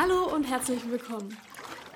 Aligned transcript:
Hallo 0.00 0.32
und 0.32 0.44
herzlich 0.44 0.88
willkommen. 0.88 1.36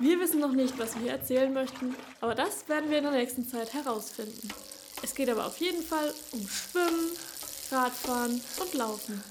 Wir 0.01 0.19
wissen 0.19 0.41
noch 0.41 0.51
nicht, 0.51 0.77
was 0.77 1.01
wir 1.01 1.13
erzählen 1.13 1.53
möchten, 1.53 1.95
aber 2.21 2.35
das 2.35 2.69
werden 2.69 2.91
wir 2.91 2.99
in 2.99 3.05
der 3.05 3.13
nächsten 3.13 3.45
Zeit 3.45 3.73
herausfinden. 3.75 4.49
Es 5.05 5.15
geht 5.15 5.31
aber 5.31 5.47
auf 5.47 5.59
jeden 5.59 5.85
Fall 5.85 6.13
um 6.33 6.41
Schwimmen, 6.49 7.13
Radfahren 7.71 8.41
und 8.61 8.75
Laufen. 8.75 9.23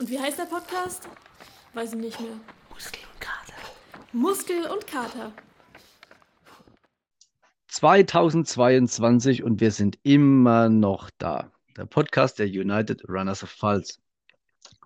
Und 0.00 0.10
wie 0.10 0.18
heißt 0.18 0.36
der 0.36 0.46
Podcast? 0.46 1.08
Weiß 1.74 1.92
ich 1.92 2.00
nicht 2.00 2.20
mehr. 2.20 2.34
Muskel 2.70 3.02
und 3.12 3.20
Kater. 3.20 3.54
Muskel 4.10 4.66
und 4.66 4.84
Kater. 4.88 5.32
2022 7.68 9.44
und 9.44 9.60
wir 9.60 9.70
sind 9.70 10.00
immer 10.02 10.68
noch 10.68 11.08
da. 11.18 11.52
Der 11.76 11.86
Podcast 11.86 12.40
der 12.40 12.46
United 12.46 13.08
Runners 13.08 13.44
of 13.44 13.50
Pfalz. 13.50 14.00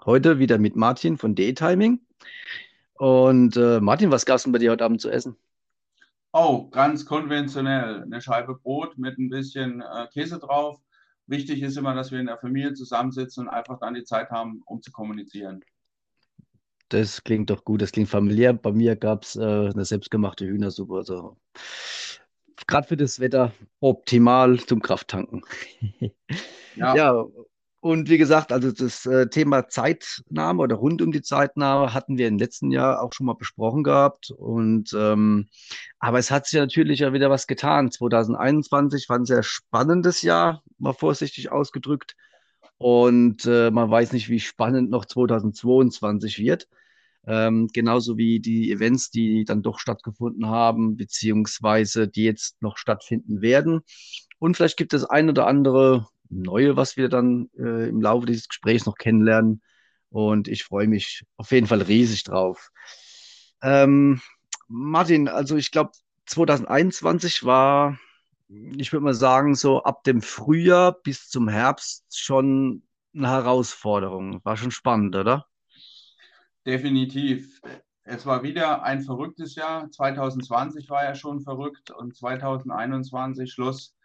Heute 0.05 0.39
wieder 0.39 0.59
mit 0.59 0.77
Martin 0.77 1.17
von 1.17 1.35
Daytiming. 1.35 2.03
Und 2.99 3.57
äh, 3.57 3.81
Martin, 3.81 4.11
was 4.11 4.27
gab 4.27 4.37
es 4.37 4.45
denn 4.45 4.53
bei 4.53 4.59
dir 4.59 4.71
heute 4.71 4.85
Abend 4.85 5.01
zu 5.01 5.11
essen? 5.11 5.37
Oh, 6.33 6.69
ganz 6.69 7.07
konventionell. 7.07 8.03
Eine 8.03 8.21
Scheibe 8.21 8.55
Brot 8.57 8.99
mit 8.99 9.19
ein 9.19 9.31
bisschen 9.31 9.81
äh, 9.81 10.07
Käse 10.13 10.39
drauf. 10.39 10.81
Wichtig 11.27 11.63
ist 11.63 11.77
immer, 11.77 11.95
dass 11.95 12.13
wir 12.13 12.21
in 12.21 12.27
der 12.27 12.39
Familie 12.39 12.75
zusammensitzen 12.75 13.45
und 13.45 13.49
einfach 13.49 13.79
dann 13.81 13.95
die 13.95 14.05
Zeit 14.05 14.31
haben, 14.31 14.63
um 14.67 14.81
zu 14.81 14.93
kommunizieren. 14.93 15.65
Das 16.89 17.25
klingt 17.25 17.51
doch 17.51 17.65
gut, 17.65 17.83
das 17.83 17.91
klingt 17.91 18.09
familiär. 18.09 18.53
Bei 18.53 18.71
mir 18.71 18.95
gab 18.95 19.25
es 19.25 19.35
äh, 19.35 19.41
eine 19.43 19.85
selbstgemachte 19.85 20.47
Hühnersuppe. 20.47 20.95
Also 20.95 21.37
gerade 22.67 22.87
für 22.87 22.97
das 22.97 23.19
Wetter 23.19 23.53
optimal 23.81 24.59
zum 24.61 24.81
Krafttanken. 24.81 25.43
ja. 26.77 26.95
ja, 26.95 27.25
und 27.87 28.11
wie 28.11 28.19
gesagt, 28.19 28.51
also 28.51 28.73
das 28.73 29.07
äh, 29.07 29.29
Thema 29.29 29.69
Zeitnahme 29.69 30.61
oder 30.61 30.75
rund 30.75 31.03
um 31.03 31.13
die 31.13 31.23
Zeitnahme 31.23 31.95
hatten 31.95 32.19
wir 32.19 32.27
im 32.27 32.37
letzten 32.37 32.73
Jahr 32.73 33.01
auch 33.01 33.13
schon 33.13 33.27
mal 33.27 33.35
besprochen 33.35 33.85
gehabt. 33.85 34.33
Und 34.33 34.93
ähm, 34.93 35.47
aber 36.01 36.19
es 36.19 36.33
hat 36.33 36.49
sich 36.49 36.59
natürlich 36.59 36.99
ja 37.01 37.13
wieder 37.13 37.31
was 37.31 37.47
getan. 37.47 37.93
2021 37.93 39.09
war 39.09 39.21
ein 39.21 39.25
sehr 39.25 39.45
spannendes 39.45 40.23
Jahr, 40.23 40.65
mal 40.79 40.95
vorsichtig 40.95 41.53
ausgedrückt. 41.53 42.17
Und 42.77 43.47
äh, 43.47 43.71
man 43.71 43.89
weiß 43.89 44.13
nicht, 44.15 44.29
wie 44.31 44.41
spannend 44.41 44.91
noch 44.91 45.05
2022 45.05 46.41
wird. 46.41 46.67
Ähm, 47.25 47.69
genauso 47.73 48.17
wie 48.17 48.41
die 48.41 48.73
Events, 48.73 49.11
die 49.11 49.45
dann 49.45 49.63
doch 49.63 49.79
stattgefunden 49.79 50.47
haben, 50.47 50.97
beziehungsweise 50.97 52.09
die 52.09 52.25
jetzt 52.25 52.61
noch 52.63 52.79
stattfinden 52.79 53.43
werden. 53.43 53.83
Und 54.41 54.57
vielleicht 54.57 54.77
gibt 54.77 54.93
es 54.93 55.05
ein 55.05 55.31
oder 55.31 55.47
andere 55.47 56.09
neue, 56.31 56.77
was 56.77 56.97
wir 56.97 57.09
dann 57.09 57.51
äh, 57.59 57.89
im 57.89 58.01
Laufe 58.01 58.27
dieses 58.27 58.49
Gesprächs 58.49 58.87
noch 58.87 58.97
kennenlernen. 58.97 59.63
Und 60.11 60.49
ich 60.49 60.65
freue 60.65 60.89
mich 60.89 61.25
auf 61.37 61.51
jeden 61.51 61.67
Fall 61.67 61.83
riesig 61.83 62.25
drauf. 62.25 62.71
Ähm, 63.63 64.21
Martin, 64.69 65.29
also 65.29 65.57
ich 65.57 65.71
glaube, 65.71 65.93
2021 66.27 67.45
war, 67.45 67.99
ich 68.49 68.93
würde 68.93 69.05
mal 69.05 69.15
sagen, 69.15 69.55
so 69.55 69.83
ab 69.83 70.05
dem 70.05 70.23
Frühjahr 70.23 70.93
bis 70.93 71.29
zum 71.29 71.49
Herbst 71.49 72.05
schon 72.17 72.83
eine 73.15 73.29
Herausforderung. 73.29 74.41
War 74.45 74.57
schon 74.57 74.71
spannend, 74.71 75.17
oder? 75.17 75.47
Definitiv. 76.65 77.61
Es 78.03 78.25
war 78.27 78.43
wieder 78.43 78.83
ein 78.83 79.03
verrücktes 79.03 79.57
Jahr. 79.57 79.91
2020 79.91 80.89
war 80.91 81.05
ja 81.05 81.15
schon 81.15 81.41
verrückt 81.41 81.91
und 81.91 82.17
2021 82.17 83.53
Schluss 83.53 83.96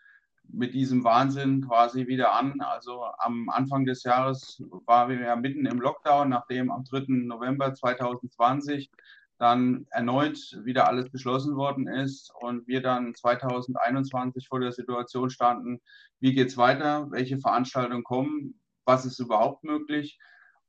mit 0.54 0.74
diesem 0.74 1.04
Wahnsinn 1.04 1.66
quasi 1.68 2.08
wieder 2.08 2.34
an. 2.34 2.62
Also 2.62 3.06
am 3.18 3.50
Anfang 3.50 3.86
des 3.86 4.04
Jahres 4.04 4.62
waren 4.86 5.10
wir 5.10 5.20
ja 5.20 5.36
mitten 5.36 5.66
im 5.66 5.80
Lockdown, 5.80 6.30
nachdem 6.30 6.72
am 6.72 6.84
3. 6.84 7.06
November 7.08 7.74
2020 7.74 8.90
dann 9.38 9.88
erneut 9.90 10.38
wieder 10.64 10.88
alles 10.88 11.10
beschlossen 11.10 11.56
worden 11.56 11.88
ist 11.88 12.32
und 12.42 12.68
wir 12.68 12.82
dann 12.82 13.16
2021 13.16 14.48
vor 14.48 14.60
der 14.60 14.72
Situation 14.72 15.32
standen, 15.32 15.82
wie 16.20 16.34
geht 16.34 16.50
es 16.50 16.58
weiter, 16.58 17.10
welche 17.10 17.40
Veranstaltungen 17.40 18.04
kommen, 18.04 18.62
was 18.86 19.06
ist 19.06 19.20
überhaupt 19.20 19.64
möglich. 19.64 20.20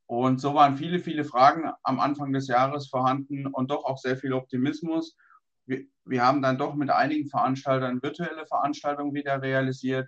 Und 0.07 0.41
so 0.41 0.55
waren 0.55 0.77
viele, 0.77 0.97
viele 0.97 1.23
Fragen 1.23 1.71
am 1.83 1.99
Anfang 1.99 2.33
des 2.33 2.47
Jahres 2.47 2.87
vorhanden 2.87 3.45
und 3.45 3.69
doch 3.69 3.85
auch 3.85 3.99
sehr 3.99 4.17
viel 4.17 4.33
Optimismus. 4.33 5.15
Wir, 6.05 6.11
wir 6.11 6.23
haben 6.23 6.41
dann 6.41 6.57
doch 6.57 6.75
mit 6.75 6.89
einigen 6.89 7.29
Veranstaltern 7.29 8.01
virtuelle 8.01 8.45
Veranstaltungen 8.45 9.13
wieder 9.13 9.41
realisiert. 9.41 10.07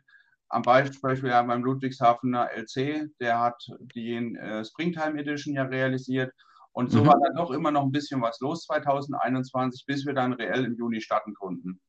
Am 0.49 0.61
Beispiel 0.61 1.29
ja 1.29 1.41
beim 1.41 1.63
Ludwigshafener 1.63 2.51
LC, 2.51 3.09
der 3.19 3.39
hat 3.39 3.67
die 3.95 4.15
äh, 4.15 4.63
Springtime 4.63 5.19
Edition 5.19 5.55
ja 5.55 5.63
realisiert. 5.63 6.31
Und 6.71 6.91
so 6.91 7.01
mhm. 7.01 7.07
war 7.07 7.19
dann 7.19 7.35
doch 7.35 7.51
immer 7.51 7.71
noch 7.71 7.83
ein 7.83 7.91
bisschen 7.91 8.21
was 8.21 8.39
los 8.41 8.65
2021, 8.65 9.85
bis 9.85 10.05
wir 10.05 10.13
dann 10.13 10.33
reell 10.33 10.65
im 10.65 10.75
Juni 10.75 11.01
starten 11.01 11.33
konnten. 11.33 11.79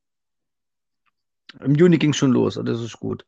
Im 1.60 1.74
Juni 1.74 1.98
ging 1.98 2.10
es 2.10 2.16
schon 2.16 2.32
los, 2.32 2.60
das 2.62 2.80
ist 2.80 2.98
gut. 2.98 3.24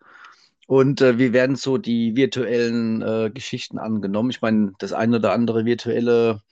Und 0.68 1.00
äh, 1.00 1.18
wie 1.18 1.32
werden 1.32 1.56
so 1.56 1.78
die 1.78 2.14
virtuellen 2.14 3.02
äh, 3.02 3.30
Geschichten 3.32 3.78
angenommen? 3.78 4.30
Ich 4.30 4.42
meine, 4.42 4.72
das 4.78 4.92
eine 4.92 5.16
oder 5.16 5.32
andere 5.32 5.64
virtuelle 5.64 6.42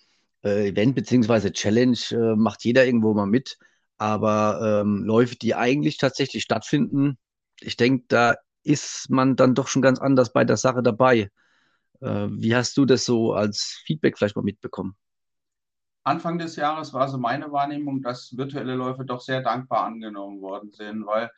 äh, 0.43 0.71
Event 0.71 0.95
bzw. 0.95 1.51
Challenge 1.51 1.99
äh, 2.11 2.35
macht 2.35 2.65
jeder 2.65 2.87
irgendwo 2.87 3.15
mal 3.15 3.27
mit. 3.27 3.59
Aber 3.99 4.83
ähm, 4.83 5.05
Läufe, 5.05 5.37
die 5.37 5.55
eigentlich 5.55 5.97
tatsächlich 5.99 6.43
stattfinden, 6.43 7.19
ich 7.61 7.77
denke, 7.77 8.05
da 8.09 8.35
ist 8.63 9.09
man 9.11 9.37
dann 9.37 9.55
doch 9.55 9.69
schon 9.69 9.83
ganz 9.83 9.99
anders 9.99 10.33
bei 10.33 10.45
der 10.45 10.57
Sache 10.57 10.83
dabei. 10.83 11.31
Äh, 12.01 12.29
wie 12.31 12.55
hast 12.55 12.77
du 12.77 12.85
das 12.85 13.05
so 13.05 13.33
als 13.33 13.81
Feedback 13.85 14.19
vielleicht 14.19 14.37
mal 14.37 14.43
mitbekommen? 14.43 14.97
Anfang 16.05 16.39
des 16.39 16.57
Jahres 16.57 16.93
war 16.93 17.09
so 17.09 17.19
meine 17.19 17.51
Wahrnehmung, 17.51 18.03
dass 18.03 18.37
virtuelle 18.37 18.75
Läufe 18.75 19.05
doch 19.05 19.21
sehr 19.21 19.43
dankbar 19.43 19.85
angenommen 19.85 20.41
worden 20.41 20.71
sind, 20.73 21.05
weil 21.05 21.31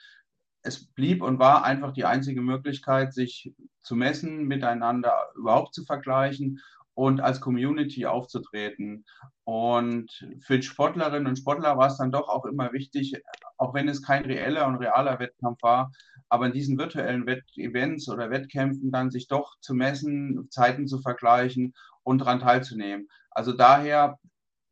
es 0.62 0.92
blieb 0.92 1.22
und 1.22 1.38
war 1.38 1.64
einfach 1.64 1.92
die 1.92 2.04
einzige 2.04 2.42
Möglichkeit, 2.42 3.14
sich 3.14 3.54
zu 3.80 3.96
messen, 3.96 4.46
miteinander 4.46 5.14
überhaupt 5.36 5.74
zu 5.74 5.84
vergleichen 5.84 6.60
und 6.98 7.20
als 7.20 7.40
Community 7.40 8.06
aufzutreten. 8.06 9.04
Und 9.44 10.10
für 10.40 10.60
Sportlerinnen 10.60 11.28
und 11.28 11.38
Sportler 11.38 11.78
war 11.78 11.86
es 11.86 11.96
dann 11.96 12.10
doch 12.10 12.28
auch 12.28 12.44
immer 12.44 12.72
wichtig, 12.72 13.14
auch 13.56 13.72
wenn 13.72 13.88
es 13.88 14.02
kein 14.02 14.24
reeller 14.24 14.66
und 14.66 14.78
realer 14.78 15.20
Wettkampf 15.20 15.62
war, 15.62 15.92
aber 16.28 16.46
in 16.46 16.52
diesen 16.52 16.76
virtuellen 16.76 17.24
Wett 17.26 17.44
Events 17.54 18.08
oder 18.08 18.30
Wettkämpfen 18.30 18.90
dann 18.90 19.12
sich 19.12 19.28
doch 19.28 19.54
zu 19.60 19.74
messen, 19.74 20.48
Zeiten 20.50 20.88
zu 20.88 20.98
vergleichen 20.98 21.72
und 22.02 22.18
daran 22.18 22.40
teilzunehmen. 22.40 23.06
Also 23.30 23.52
daher 23.52 24.18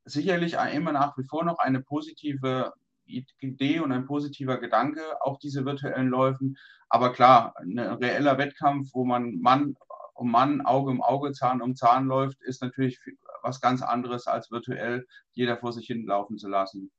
sicherlich 0.05 0.57
immer 0.75 0.91
nach 0.91 1.17
wie 1.17 1.29
vor 1.29 1.45
noch 1.45 1.61
eine 1.61 1.81
positive 1.81 2.73
Idee 3.05 3.79
und 3.79 3.93
ein 3.93 4.05
positiver 4.05 4.59
Gedanke, 4.59 5.01
auch 5.21 5.39
diese 5.39 5.65
virtuellen 5.65 6.09
Läufen. 6.09 6.57
Aber 6.89 7.13
klar, 7.13 7.55
ein 7.61 7.79
reeller 7.79 8.37
Wettkampf, 8.37 8.91
wo 8.95 9.05
man 9.05 9.39
Mann 9.41 9.77
um 10.17 10.31
Mann, 10.31 10.61
Auge 10.61 10.91
um 10.91 11.03
Auge, 11.03 11.33
Zahn 11.33 11.63
um 11.63 11.77
Zahn 11.77 12.07
läuft, 12.07 12.43
ist 12.43 12.63
natürlich 12.63 12.99
was 13.43 13.61
ganz 13.61 13.83
anderes 13.83 14.27
als 14.27 14.51
virtuell 14.51 15.07
jeder 15.33 15.57
vor 15.57 15.73
sich 15.73 15.87
hin 15.87 16.07
laufen 16.07 16.39
zu 16.39 16.49
lassen. 16.49 16.91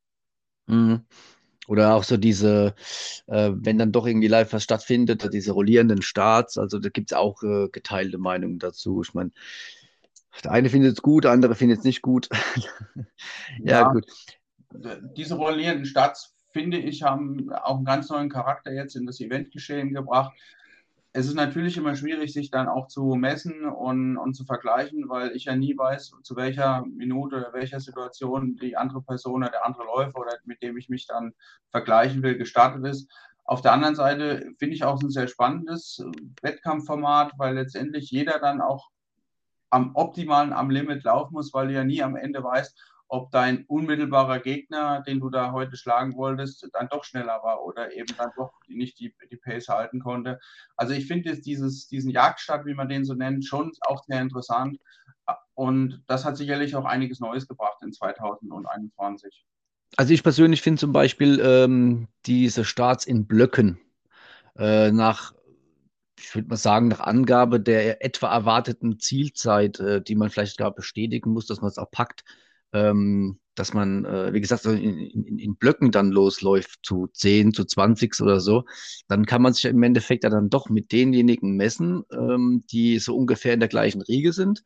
Mhm. 0.68 1.02
Oder 1.68 1.96
auch 1.96 2.04
so 2.04 2.16
diese, 2.16 2.76
äh, 3.26 3.52
wenn 3.54 3.78
dann 3.78 3.92
doch 3.92 4.08
irgendwie 4.08 4.28
live 4.30 4.54
was 4.54 4.64
stattfindet, 4.64 5.34
diese 5.34 5.52
rollierenden 5.52 6.02
Starts, 6.02 6.58
also 6.58 6.80
da 6.80 6.88
gibt 6.90 7.12
es 7.12 7.18
auch 7.18 7.44
äh, 7.44 7.68
geteilte 7.70 8.18
Meinungen 8.18 8.58
dazu. 8.58 9.02
Ich 9.02 9.14
meine, 9.14 9.32
der 10.44 10.52
eine 10.52 10.70
findet 10.70 10.94
es 10.94 11.02
gut, 11.02 11.26
der 11.26 11.32
andere 11.32 11.56
findet 11.56 11.80
es 11.80 11.84
nicht 11.84 12.02
gut. 12.02 12.30
ja, 13.60 13.82
ja, 13.82 13.92
gut 13.92 14.06
diese 15.16 15.36
rollierenden 15.36 15.86
Starts, 15.86 16.36
finde 16.52 16.78
ich, 16.78 17.04
haben 17.04 17.52
auch 17.52 17.76
einen 17.76 17.86
ganz 17.86 18.10
neuen 18.10 18.30
Charakter 18.30 18.72
jetzt 18.72 18.96
in 18.96 19.06
das 19.06 19.20
Eventgeschehen 19.20 19.94
gebracht. 19.94 20.34
Es 21.14 21.26
ist 21.26 21.36
natürlich 21.36 21.78
immer 21.78 21.96
schwierig, 21.96 22.34
sich 22.34 22.52
dann 22.52 22.68
auch 22.68 22.88
zu 22.88 23.16
messen 23.16 23.66
und, 23.66 24.18
und 24.18 24.34
zu 24.34 24.46
vergleichen, 24.46 25.10
weil 25.10 25.36
ich 25.36 25.46
ja 25.46 25.56
nie 25.56 25.76
weiß, 25.76 26.14
zu 26.22 26.36
welcher 26.36 26.86
Minute 26.86 27.38
oder 27.38 27.54
welcher 27.54 27.80
Situation 27.80 28.56
die 28.58 28.78
andere 28.78 29.02
Person 29.02 29.42
oder 29.42 29.52
der 29.52 29.66
andere 29.66 29.86
Läufer 29.86 30.20
oder 30.20 30.38
mit 30.46 30.62
dem 30.62 30.78
ich 30.78 30.90
mich 30.90 31.08
dann 31.08 31.34
vergleichen 31.72 32.22
will, 32.22 32.38
gestartet 32.38 32.86
ist. 32.86 33.10
Auf 33.46 33.62
der 33.62 33.72
anderen 33.72 33.96
Seite 33.96 34.52
finde 34.60 34.76
ich 34.76 34.84
auch 34.84 35.02
ein 35.02 35.10
sehr 35.10 35.28
spannendes 35.28 36.04
Wettkampfformat, 36.42 37.34
weil 37.38 37.56
letztendlich 37.56 38.12
jeder 38.12 38.40
dann 38.40 38.62
auch 38.62 38.90
am 39.70 39.96
optimalen, 39.96 40.54
am 40.54 40.70
Limit 40.70 41.04
laufen 41.04 41.34
muss, 41.34 41.54
weil 41.54 41.68
du 41.68 41.74
ja 41.74 41.84
nie 41.84 42.04
am 42.04 42.16
Ende 42.16 42.44
weißt, 42.44 42.78
ob 43.08 43.32
dein 43.32 43.66
unmittelbarer 43.66 44.40
Gegner, 44.40 45.02
den 45.02 45.20
du 45.20 45.30
da 45.30 45.52
heute 45.52 45.78
schlagen 45.78 46.16
wolltest, 46.16 46.68
dann 46.74 46.90
doch 46.90 47.04
schneller 47.04 47.42
war 47.44 47.64
oder 47.64 47.94
eben 47.94 48.14
dann 48.18 48.32
doch 48.36 48.52
nicht 48.68 49.00
die, 49.00 49.14
die 49.32 49.38
Pace 49.38 49.70
halten 49.70 50.00
konnte. 50.00 50.40
Also 50.76 50.94
ich 50.94 51.08
finde 51.08 51.40
dieses, 51.40 51.88
diesen 51.88 52.12
Jagdstart, 52.12 52.66
wie 52.66 52.74
man 52.74 52.90
den 52.90 53.06
so 53.06 53.14
nennt, 53.14 53.46
schon 53.46 53.72
auch 53.82 54.04
sehr 54.06 54.22
interessant. 54.22 54.78
Und 55.54 56.04
das 56.08 56.26
hat 56.26 56.38
sicherlich 56.38 56.76
auch 56.76 56.86
einiges 56.86 57.20
Neues 57.20 57.48
gebracht 57.48 57.78
in 57.82 57.92
2021. 57.92 59.46
Also 59.96 60.14
ich 60.14 60.24
persönlich 60.24 60.62
finde 60.62 60.80
zum 60.80 60.92
Beispiel 60.92 61.40
ähm, 61.42 62.08
diese 62.26 62.66
Starts 62.66 63.06
in 63.06 63.26
Blöcken 63.26 63.80
äh, 64.58 64.92
nach 64.92 65.34
ich 66.20 66.34
würde 66.34 66.48
mal 66.48 66.58
sagen, 66.58 66.88
nach 66.88 67.00
Angabe 67.00 67.60
der 67.60 68.04
etwa 68.04 68.34
erwarteten 68.34 69.00
Zielzeit, 69.00 69.80
äh, 69.80 70.02
die 70.02 70.16
man 70.16 70.30
vielleicht 70.30 70.58
gar 70.58 70.74
bestätigen 70.74 71.32
muss, 71.32 71.46
dass 71.46 71.62
man 71.62 71.70
es 71.70 71.78
auch 71.78 71.92
packt, 71.92 72.24
ähm, 72.74 73.40
dass 73.56 73.74
man, 73.74 74.06
äh, 74.06 74.34
wie 74.34 74.42
gesagt, 74.42 74.66
in, 74.66 75.00
in, 75.00 75.40
in 75.40 75.56
Blöcken 75.56 75.92
dann 75.92 76.12
losläuft, 76.12 76.80
zu 76.84 77.08
10, 77.12 77.54
zu 77.54 77.66
20 77.66 78.20
oder 78.22 78.40
so, 78.40 78.66
dann 79.08 79.26
kann 79.26 79.42
man 79.42 79.54
sich 79.54 79.66
im 79.66 79.82
Endeffekt 79.84 80.24
ja 80.24 80.30
dann 80.30 80.50
doch 80.50 80.70
mit 80.70 80.92
denjenigen 80.92 81.56
messen, 81.56 82.04
ähm, 82.12 82.64
die 82.72 83.00
so 83.00 83.16
ungefähr 83.16 83.54
in 83.54 83.60
der 83.60 83.70
gleichen 83.70 84.02
Riege 84.02 84.32
sind 84.34 84.64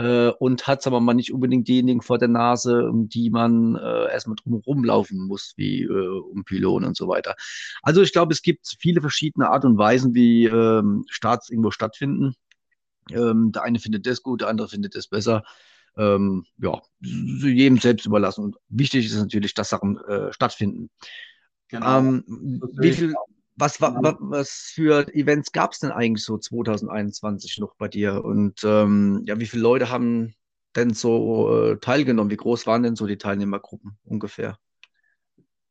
äh, 0.00 0.28
und 0.38 0.66
hat 0.66 0.86
aber 0.86 1.00
mal 1.00 1.14
nicht 1.14 1.32
unbedingt 1.32 1.68
diejenigen 1.68 2.00
vor 2.00 2.18
der 2.18 2.28
Nase, 2.28 2.88
um 2.88 3.08
die 3.08 3.28
man 3.30 3.76
äh, 3.76 4.10
erstmal 4.10 4.36
drum 4.36 4.54
rumlaufen 4.54 5.26
muss, 5.26 5.52
wie 5.56 5.82
äh, 5.82 6.08
um 6.20 6.44
Pylonen 6.44 6.88
und 6.88 6.96
so 6.96 7.08
weiter. 7.08 7.34
Also 7.82 8.00
ich 8.00 8.12
glaube, 8.12 8.32
es 8.32 8.42
gibt 8.42 8.66
viele 8.78 9.02
verschiedene 9.02 9.50
Art 9.50 9.64
und 9.64 9.76
Weisen, 9.76 10.14
wie 10.14 10.46
ähm, 10.46 11.04
Starts 11.10 11.50
irgendwo 11.50 11.70
stattfinden. 11.70 12.34
Ähm, 13.10 13.52
der 13.52 13.62
eine 13.62 13.78
findet 13.78 14.06
das 14.06 14.22
gut, 14.22 14.40
der 14.40 14.48
andere 14.48 14.68
findet 14.68 14.94
das 14.94 15.08
besser. 15.08 15.42
Ähm, 15.96 16.44
ja, 16.58 16.80
jedem 17.00 17.78
selbst 17.78 18.06
überlassen. 18.06 18.44
Und 18.44 18.56
wichtig 18.68 19.06
ist 19.06 19.16
natürlich, 19.16 19.54
dass 19.54 19.70
Sachen 19.70 19.98
äh, 20.04 20.32
stattfinden. 20.32 20.90
Genau. 21.68 21.98
Ähm, 21.98 22.24
wie 22.78 22.92
viel, 22.92 23.14
was, 23.56 23.80
was, 23.80 23.92
was 24.18 24.50
für 24.74 25.06
Events 25.14 25.52
gab 25.52 25.72
es 25.72 25.80
denn 25.80 25.92
eigentlich 25.92 26.24
so 26.24 26.38
2021 26.38 27.58
noch 27.58 27.74
bei 27.76 27.88
dir? 27.88 28.24
Und 28.24 28.60
ähm, 28.64 29.22
ja, 29.26 29.38
wie 29.38 29.46
viele 29.46 29.62
Leute 29.62 29.90
haben 29.90 30.34
denn 30.76 30.94
so 30.94 31.72
äh, 31.72 31.76
teilgenommen? 31.78 32.30
Wie 32.30 32.36
groß 32.36 32.66
waren 32.66 32.82
denn 32.82 32.96
so 32.96 33.06
die 33.06 33.18
Teilnehmergruppen 33.18 33.98
ungefähr? 34.04 34.58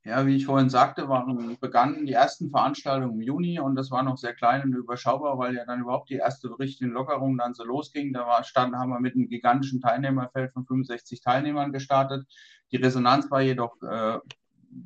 Ja, 0.09 0.25
wie 0.25 0.35
ich 0.35 0.47
vorhin 0.47 0.71
sagte, 0.71 1.07
waren, 1.07 1.55
begannen 1.59 2.07
die 2.07 2.13
ersten 2.13 2.49
Veranstaltungen 2.49 3.13
im 3.13 3.21
Juni 3.21 3.59
und 3.59 3.75
das 3.75 3.91
war 3.91 4.01
noch 4.01 4.17
sehr 4.17 4.33
klein 4.33 4.63
und 4.63 4.73
überschaubar, 4.73 5.37
weil 5.37 5.55
ja 5.55 5.65
dann 5.65 5.81
überhaupt 5.81 6.09
die 6.09 6.15
erste 6.15 6.49
richtige 6.57 6.89
Lockerung 6.89 7.37
dann 7.37 7.53
so 7.53 7.63
losging. 7.63 8.11
Da 8.11 8.25
war, 8.25 8.43
standen, 8.43 8.79
haben 8.79 8.89
wir 8.89 8.99
mit 8.99 9.13
einem 9.13 9.29
gigantischen 9.29 9.81
Teilnehmerfeld 9.81 10.51
von 10.51 10.65
65 10.65 11.21
Teilnehmern 11.21 11.71
gestartet. 11.71 12.25
Die 12.71 12.77
Resonanz 12.77 13.29
war 13.29 13.41
jedoch 13.41 13.79
äh, 13.83 14.17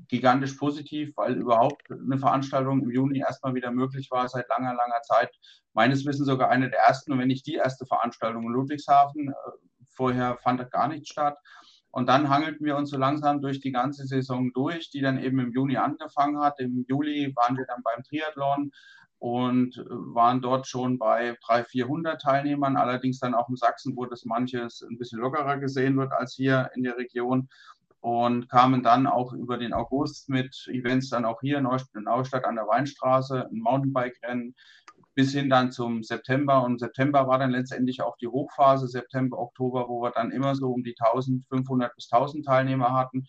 gigantisch 0.10 0.56
positiv, 0.56 1.14
weil 1.16 1.36
überhaupt 1.36 1.90
eine 1.90 2.18
Veranstaltung 2.18 2.82
im 2.82 2.92
Juni 2.92 3.20
erstmal 3.20 3.56
wieder 3.56 3.72
möglich 3.72 4.12
war 4.12 4.28
seit 4.28 4.50
langer, 4.50 4.74
langer 4.74 5.02
Zeit. 5.04 5.32
Meines 5.72 6.06
Wissens 6.06 6.28
sogar 6.28 6.50
eine 6.50 6.70
der 6.70 6.80
ersten, 6.80 7.18
wenn 7.18 7.30
nicht 7.30 7.48
die 7.48 7.56
erste 7.56 7.86
Veranstaltung 7.86 8.44
in 8.44 8.52
Ludwigshafen. 8.52 9.30
Äh, 9.30 9.34
vorher 9.96 10.38
fand 10.44 10.70
gar 10.70 10.90
nichts 10.90 11.08
statt. 11.08 11.38
Und 11.94 12.10
dann 12.10 12.28
hangelten 12.28 12.66
wir 12.66 12.76
uns 12.76 12.90
so 12.90 12.98
langsam 12.98 13.40
durch 13.40 13.60
die 13.60 13.72
ganze 13.72 14.08
Saison 14.08 14.52
durch, 14.52 14.90
die 14.90 15.02
dann 15.02 15.22
eben 15.22 15.38
im 15.38 15.52
Juni 15.52 15.78
angefangen 15.78 16.40
hat. 16.40 16.60
Im 16.60 16.86
Juli 16.90 17.32
waren 17.36 17.56
wir 17.56 17.66
dann 17.68 17.84
beim 17.84 18.04
Triathlon 18.04 18.72
und 19.20 19.78
äh, 19.78 19.84
waren 19.88 20.42
dort 20.42 20.66
schon 20.66 20.98
bei 20.98 21.38
300, 21.46 21.70
400 21.70 22.20
Teilnehmern. 22.20 22.78
Allerdings 22.78 23.20
dann 23.20 23.36
auch 23.36 23.48
in 23.48 23.58
Sachsen, 23.58 23.96
wo 23.96 24.08
das 24.08 24.26
manches 24.26 24.82
ein 24.82 24.98
bisschen 24.98 25.20
lockerer 25.20 25.60
gesehen 25.60 25.96
wird 25.96 26.12
als 26.14 26.34
hier 26.34 26.72
in 26.74 26.82
der 26.82 26.98
Region 26.98 27.48
und 28.04 28.50
kamen 28.50 28.84
dann 28.84 29.08
auch 29.08 29.32
über 29.32 29.58
den 29.58 29.72
August 29.72 30.28
mit 30.28 30.68
Events 30.68 31.10
dann 31.10 31.24
auch 31.24 31.40
hier 31.40 31.58
in 31.58 31.64
Neustadt 32.04 32.44
an 32.44 32.56
der 32.56 32.68
Weinstraße, 32.68 33.48
ein 33.50 33.60
Mountainbike-Rennen, 33.60 34.56
bis 35.16 35.32
hin 35.32 35.50
dann 35.50 35.72
zum 35.72 36.04
September. 36.04 36.66
Und 36.66 36.82
September 36.82 37.30
war 37.30 37.40
dann 37.40 37.52
letztendlich 37.52 38.02
auch 38.02 38.18
die 38.18 38.28
Hochphase, 38.28 38.90
September, 38.90 39.40
Oktober, 39.40 39.88
wo 39.88 40.02
wir 40.02 40.12
dann 40.12 40.32
immer 40.32 40.54
so 40.54 40.74
um 40.74 40.84
die 40.84 40.96
1500 41.00 41.96
bis 41.96 42.12
1000 42.12 42.46
Teilnehmer 42.46 42.92
hatten 42.92 43.26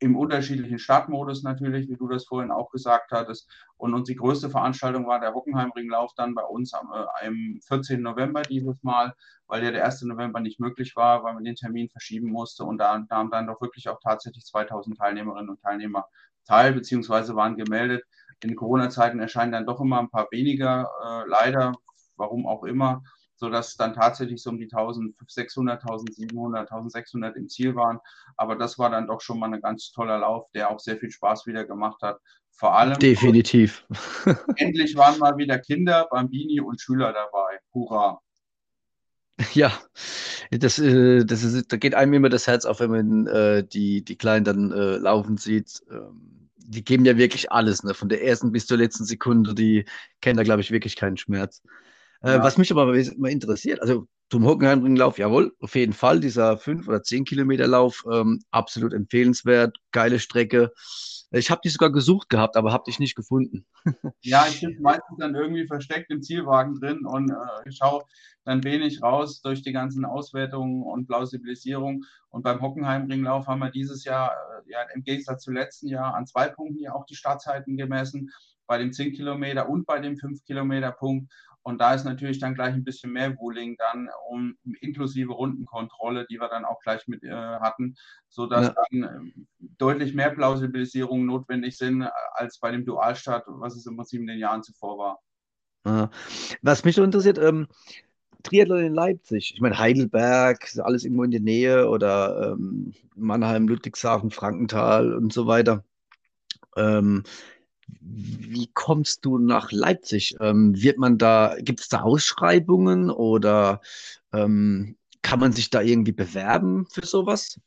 im 0.00 0.16
unterschiedlichen 0.16 0.78
Startmodus 0.78 1.42
natürlich, 1.42 1.88
wie 1.88 1.96
du 1.96 2.08
das 2.08 2.24
vorhin 2.24 2.50
auch 2.50 2.70
gesagt 2.70 3.10
hattest. 3.10 3.50
Und 3.76 3.94
unsere 3.94 4.16
größte 4.16 4.48
Veranstaltung 4.48 5.06
war 5.06 5.20
der 5.20 5.34
Hockenheimringlauf 5.34 6.12
dann 6.16 6.34
bei 6.34 6.42
uns 6.42 6.72
am, 6.72 6.90
äh, 6.92 7.26
am 7.26 7.58
14. 7.66 8.00
November 8.02 8.42
dieses 8.42 8.82
Mal, 8.82 9.14
weil 9.46 9.64
ja 9.64 9.70
der 9.70 9.84
1. 9.84 10.02
November 10.02 10.40
nicht 10.40 10.60
möglich 10.60 10.94
war, 10.94 11.24
weil 11.24 11.34
man 11.34 11.44
den 11.44 11.56
Termin 11.56 11.88
verschieben 11.88 12.30
musste. 12.30 12.64
Und 12.64 12.78
da 12.78 13.04
nahmen 13.10 13.30
dann 13.30 13.46
doch 13.46 13.60
wirklich 13.60 13.88
auch 13.88 13.98
tatsächlich 14.00 14.44
2000 14.44 14.96
Teilnehmerinnen 14.98 15.50
und 15.50 15.60
Teilnehmer 15.60 16.06
teil, 16.44 16.72
beziehungsweise 16.72 17.34
waren 17.34 17.56
gemeldet. 17.56 18.04
In 18.42 18.54
Corona-Zeiten 18.54 19.18
erscheinen 19.18 19.52
dann 19.52 19.66
doch 19.66 19.80
immer 19.80 19.98
ein 19.98 20.10
paar 20.10 20.28
weniger, 20.30 20.88
äh, 21.04 21.28
leider, 21.28 21.72
warum 22.16 22.46
auch 22.46 22.64
immer 22.64 23.02
sodass 23.38 23.76
dann 23.76 23.94
tatsächlich 23.94 24.42
so 24.42 24.50
um 24.50 24.58
die 24.58 24.64
1600, 24.70 25.82
1700, 25.82 26.70
1600 26.70 27.36
im 27.36 27.48
Ziel 27.48 27.74
waren. 27.74 28.00
Aber 28.36 28.56
das 28.56 28.78
war 28.78 28.90
dann 28.90 29.06
doch 29.06 29.20
schon 29.20 29.38
mal 29.38 29.52
ein 29.52 29.60
ganz 29.60 29.92
toller 29.92 30.18
Lauf, 30.18 30.50
der 30.54 30.70
auch 30.70 30.80
sehr 30.80 30.98
viel 30.98 31.10
Spaß 31.10 31.46
wieder 31.46 31.64
gemacht 31.64 32.02
hat. 32.02 32.18
Vor 32.50 32.76
allem. 32.76 32.98
Definitiv. 32.98 33.86
endlich 34.56 34.96
waren 34.96 35.18
mal 35.18 35.36
wieder 35.38 35.58
Kinder, 35.58 36.08
Bambini 36.10 36.60
und 36.60 36.80
Schüler 36.80 37.12
dabei. 37.12 37.60
Hurra! 37.72 38.20
Ja, 39.52 39.72
das, 40.50 40.80
äh, 40.80 41.24
das 41.24 41.44
ist, 41.44 41.72
da 41.72 41.76
geht 41.76 41.94
einem 41.94 42.14
immer 42.14 42.28
das 42.28 42.48
Herz 42.48 42.64
auf, 42.64 42.80
wenn 42.80 42.90
man 42.90 43.26
äh, 43.28 43.64
die, 43.64 44.04
die 44.04 44.16
Kleinen 44.16 44.44
dann 44.44 44.72
äh, 44.72 44.96
laufen 44.96 45.36
sieht. 45.36 45.80
Ähm, 45.92 46.50
die 46.56 46.84
geben 46.84 47.04
ja 47.04 47.16
wirklich 47.16 47.52
alles, 47.52 47.84
ne? 47.84 47.94
von 47.94 48.08
der 48.08 48.24
ersten 48.24 48.50
bis 48.50 48.66
zur 48.66 48.78
letzten 48.78 49.04
Sekunde. 49.04 49.54
Die 49.54 49.84
kennen 50.20 50.36
da, 50.36 50.42
glaube 50.42 50.60
ich, 50.60 50.72
wirklich 50.72 50.96
keinen 50.96 51.16
Schmerz. 51.16 51.62
Äh, 52.20 52.32
ja. 52.32 52.42
Was 52.42 52.58
mich 52.58 52.70
aber 52.70 52.86
mal 52.86 53.30
interessiert, 53.30 53.80
also 53.80 54.06
zum 54.30 54.44
Hockenheimringlauf, 54.44 55.18
jawohl, 55.18 55.54
auf 55.60 55.74
jeden 55.74 55.92
Fall, 55.92 56.20
dieser 56.20 56.58
5 56.58 56.86
oder 56.88 57.02
10 57.02 57.24
Kilometer 57.24 57.66
Lauf, 57.66 58.04
ähm, 58.12 58.40
absolut 58.50 58.92
empfehlenswert, 58.92 59.76
geile 59.92 60.18
Strecke. 60.18 60.72
Ich 61.30 61.50
habe 61.50 61.60
die 61.62 61.68
sogar 61.68 61.92
gesucht 61.92 62.28
gehabt, 62.28 62.56
aber 62.56 62.72
habe 62.72 62.84
dich 62.84 62.98
nicht 62.98 63.14
gefunden. 63.14 63.66
ja, 64.22 64.46
ich 64.48 64.60
bin 64.60 64.80
meistens 64.80 65.18
dann 65.18 65.34
irgendwie 65.34 65.66
versteckt 65.66 66.10
im 66.10 66.22
Zielwagen 66.22 66.74
drin 66.74 67.04
und 67.06 67.30
äh, 67.30 67.70
schaue 67.70 68.04
dann 68.44 68.64
wenig 68.64 69.02
raus 69.02 69.42
durch 69.42 69.62
die 69.62 69.72
ganzen 69.72 70.06
Auswertungen 70.06 70.82
und 70.82 71.06
Plausibilisierung. 71.06 72.04
Und 72.30 72.42
beim 72.42 72.62
Hockenheimringlauf 72.62 73.46
haben 73.46 73.60
wir 73.60 73.70
dieses 73.70 74.04
Jahr, 74.04 74.32
äh, 74.32 74.72
ja, 74.72 74.78
im 74.94 75.02
Gegensatz 75.02 75.44
zum 75.44 75.54
letzten 75.54 75.88
Jahr, 75.88 76.14
an 76.14 76.26
zwei 76.26 76.48
Punkten 76.48 76.82
ja 76.82 76.94
auch 76.94 77.04
die 77.04 77.14
Startzeiten 77.14 77.76
gemessen, 77.76 78.30
bei 78.66 78.78
dem 78.78 78.92
10 78.92 79.14
Kilometer 79.14 79.68
und 79.68 79.86
bei 79.86 79.98
dem 79.98 80.16
5 80.16 80.44
Kilometer 80.44 80.92
Punkt. 80.92 81.32
Und 81.68 81.82
da 81.82 81.92
ist 81.92 82.04
natürlich 82.04 82.38
dann 82.38 82.54
gleich 82.54 82.72
ein 82.72 82.82
bisschen 82.82 83.12
mehr 83.12 83.36
Wooling 83.36 83.76
dann, 83.76 84.08
um 84.30 84.56
inklusive 84.80 85.34
Rundenkontrolle, 85.34 86.26
die 86.30 86.40
wir 86.40 86.48
dann 86.48 86.64
auch 86.64 86.80
gleich 86.80 87.06
mit 87.08 87.22
äh, 87.22 87.30
hatten, 87.30 87.94
sodass 88.30 88.68
ja. 88.68 88.74
dann 88.90 89.02
äh, 89.02 89.32
deutlich 89.76 90.14
mehr 90.14 90.30
Plausibilisierungen 90.30 91.26
notwendig 91.26 91.76
sind 91.76 92.00
äh, 92.00 92.08
als 92.32 92.58
bei 92.58 92.70
dem 92.70 92.86
Dualstart, 92.86 93.44
was 93.48 93.76
es 93.76 93.84
im 93.84 93.98
Prinzip 93.98 94.18
in 94.22 94.28
den 94.28 94.38
Jahren 94.38 94.62
zuvor 94.62 95.20
war. 95.84 96.10
Was 96.62 96.84
mich 96.84 96.94
so 96.94 97.04
interessiert, 97.04 97.36
ähm, 97.36 97.68
Triathlon 98.44 98.84
in 98.84 98.94
Leipzig. 98.94 99.52
Ich 99.52 99.60
meine, 99.60 99.78
Heidelberg, 99.78 100.66
alles 100.78 101.04
irgendwo 101.04 101.24
in 101.24 101.32
der 101.32 101.40
Nähe 101.40 101.90
oder 101.90 102.52
ähm, 102.52 102.94
Mannheim, 103.14 103.68
Ludwigshafen, 103.68 104.30
Frankenthal 104.30 105.12
und 105.12 105.34
so 105.34 105.46
weiter. 105.46 105.84
Ähm, 106.78 107.24
wie 108.00 108.68
kommst 108.72 109.24
du 109.24 109.38
nach 109.38 109.72
Leipzig? 109.72 110.36
Ähm, 110.40 110.80
wird 110.80 110.98
man 110.98 111.18
da, 111.18 111.56
gibt 111.58 111.80
es 111.80 111.88
da 111.88 112.00
Ausschreibungen 112.02 113.10
oder 113.10 113.80
ähm, 114.32 114.96
kann 115.22 115.40
man 115.40 115.52
sich 115.52 115.70
da 115.70 115.80
irgendwie 115.82 116.12
bewerben 116.12 116.86
für 116.90 117.06
sowas? 117.06 117.58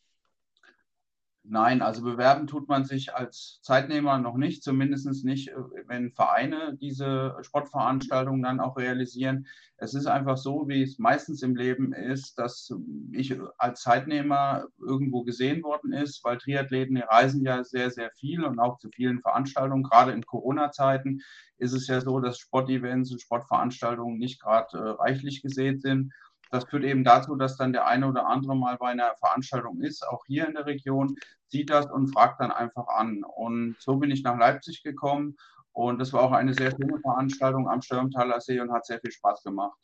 Nein, 1.44 1.82
also 1.82 2.04
bewerben 2.04 2.46
tut 2.46 2.68
man 2.70 2.86
sich 2.86 3.16
als 3.16 3.60
Zeitnehmer 3.64 4.20
noch 4.20 4.38
nicht, 4.38 4.64
zumindest 4.64 5.26
nicht, 5.26 5.48
äh, 5.50 5.56
wenn 5.88 6.12
Vereine 6.12 6.78
diese 6.80 7.36
Sportveranstaltungen 7.42 8.44
dann 8.44 8.60
auch 8.60 8.78
realisieren. 8.78 9.48
Es 9.78 9.96
ist 9.96 10.06
einfach 10.06 10.38
so, 10.38 10.68
wie 10.68 10.84
es 10.84 11.00
meistens 11.00 11.42
im 11.42 11.56
Leben 11.56 11.94
ist, 11.94 12.38
dass 12.38 12.72
ich 13.12 13.36
als 13.58 13.82
Zeitnehmer 13.82 14.68
irgendwo 14.78 15.24
gesehen 15.24 15.64
worden 15.64 15.94
ist, 15.94 16.24
weil 16.24 16.38
Triathleten 16.38 16.98
reisen 16.98 17.44
ja 17.44 17.64
sehr, 17.64 17.90
sehr 17.90 18.12
viel 18.12 18.44
und 18.44 18.60
auch 18.60 18.78
zu 18.78 18.90
vielen 18.90 19.20
Veranstaltungen. 19.22 19.82
Gerade 19.84 20.12
in 20.12 20.24
Corona-Zeiten 20.24 21.22
ist 21.58 21.74
es 21.74 21.88
ja 21.88 22.02
so, 22.02 22.20
dass 22.20 22.38
Sportevents 22.38 23.12
und 23.12 23.20
Sportveranstaltungen 23.20 24.20
nicht 24.20 24.40
gerade 24.40 24.78
äh, 24.78 24.90
reichlich 24.92 25.42
gesehen 25.42 25.80
sind. 25.80 26.14
Das 26.52 26.66
führt 26.66 26.84
eben 26.84 27.06
dazu, 27.06 27.36
dass 27.36 27.56
dann 27.56 27.72
der 27.72 27.88
eine 27.88 28.08
oder 28.08 28.28
andere 28.28 28.56
mal 28.56 28.78
bei 28.78 28.90
einer 28.90 29.16
Veranstaltung 29.16 29.80
ist, 29.80 30.06
auch 30.08 30.26
hier 30.28 30.48
in 30.48 30.54
der 30.54 30.66
Region, 30.66 31.16
sieht 31.48 31.70
das 31.70 31.90
und 31.90 32.08
fragt 32.10 32.42
dann 32.42 32.52
einfach 32.52 32.88
an. 32.88 33.24
Und 33.24 33.78
so 33.80 33.96
bin 33.96 34.12
ich 34.12 34.22
nach 34.24 34.38
Leipzig 34.38 34.84
gekommen 34.84 35.38
und 35.72 36.00
das 36.00 36.12
war 36.12 36.22
auch 36.22 36.34
eine 36.34 36.54
sehr 36.54 36.72
schöne 36.72 37.00
Veranstaltung 37.00 37.70
am 37.70 37.82
Stürmtaler 37.82 38.42
See 38.42 38.60
und 38.60 38.72
hat 38.72 38.86
sehr 38.86 39.00
viel 39.00 39.12
Spaß 39.12 39.44
gemacht. 39.44 39.78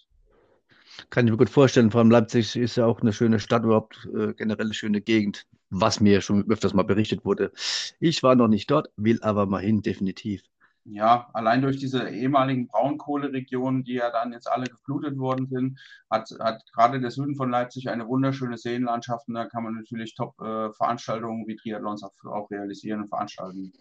Kann 1.10 1.26
ich 1.26 1.32
mir 1.32 1.38
gut 1.38 1.50
vorstellen. 1.50 1.92
Vor 1.92 2.00
allem 2.00 2.12
Leipzig 2.12 2.56
ist 2.56 2.76
ja 2.76 2.86
auch 2.86 3.02
eine 3.02 3.14
schöne 3.14 3.40
Stadt, 3.40 3.64
überhaupt 3.64 4.08
äh, 4.14 4.34
generell 4.34 4.66
eine 4.66 4.74
schöne 4.74 5.00
Gegend, 5.00 5.46
was 5.70 6.02
mir 6.02 6.22
schon 6.22 6.50
öfters 6.50 6.74
mal 6.74 6.84
berichtet 6.84 7.24
wurde. 7.24 7.52
Ich 8.00 8.24
war 8.24 8.36
noch 8.36 8.48
nicht 8.48 8.70
dort, 8.72 8.90
will 8.98 9.22
aber 9.22 9.46
mal 9.46 9.62
hin, 9.62 9.82
definitiv 9.82 10.44
ja, 10.90 11.30
allein 11.34 11.62
durch 11.62 11.78
diese 11.78 12.08
ehemaligen 12.10 12.68
Braunkohleregionen, 12.68 13.84
die 13.84 13.96
ja 13.96 14.10
dann 14.10 14.32
jetzt 14.32 14.50
alle 14.50 14.68
geflutet 14.68 15.18
worden 15.18 15.48
sind, 15.48 15.80
hat, 16.10 16.30
hat 16.40 16.64
gerade 16.74 17.02
der 17.02 17.12
Süden 17.12 17.36
von 17.36 17.50
Leipzig 17.50 17.90
eine 17.90 18.08
wunderschöne 18.08 18.58
Seenlandschaft 18.58 19.28
und 19.28 19.34
da 19.34 19.46
kann 19.46 19.64
man 19.64 19.76
natürlich 19.76 20.16
Top-Veranstaltungen 20.16 21.44
äh, 21.44 21.48
wie 21.48 21.56
Triathlons 21.58 22.04
auch, 22.04 22.14
auch, 22.26 22.50
realisieren 22.52 23.02
und 23.02 23.10
veranstalten. 23.10 23.74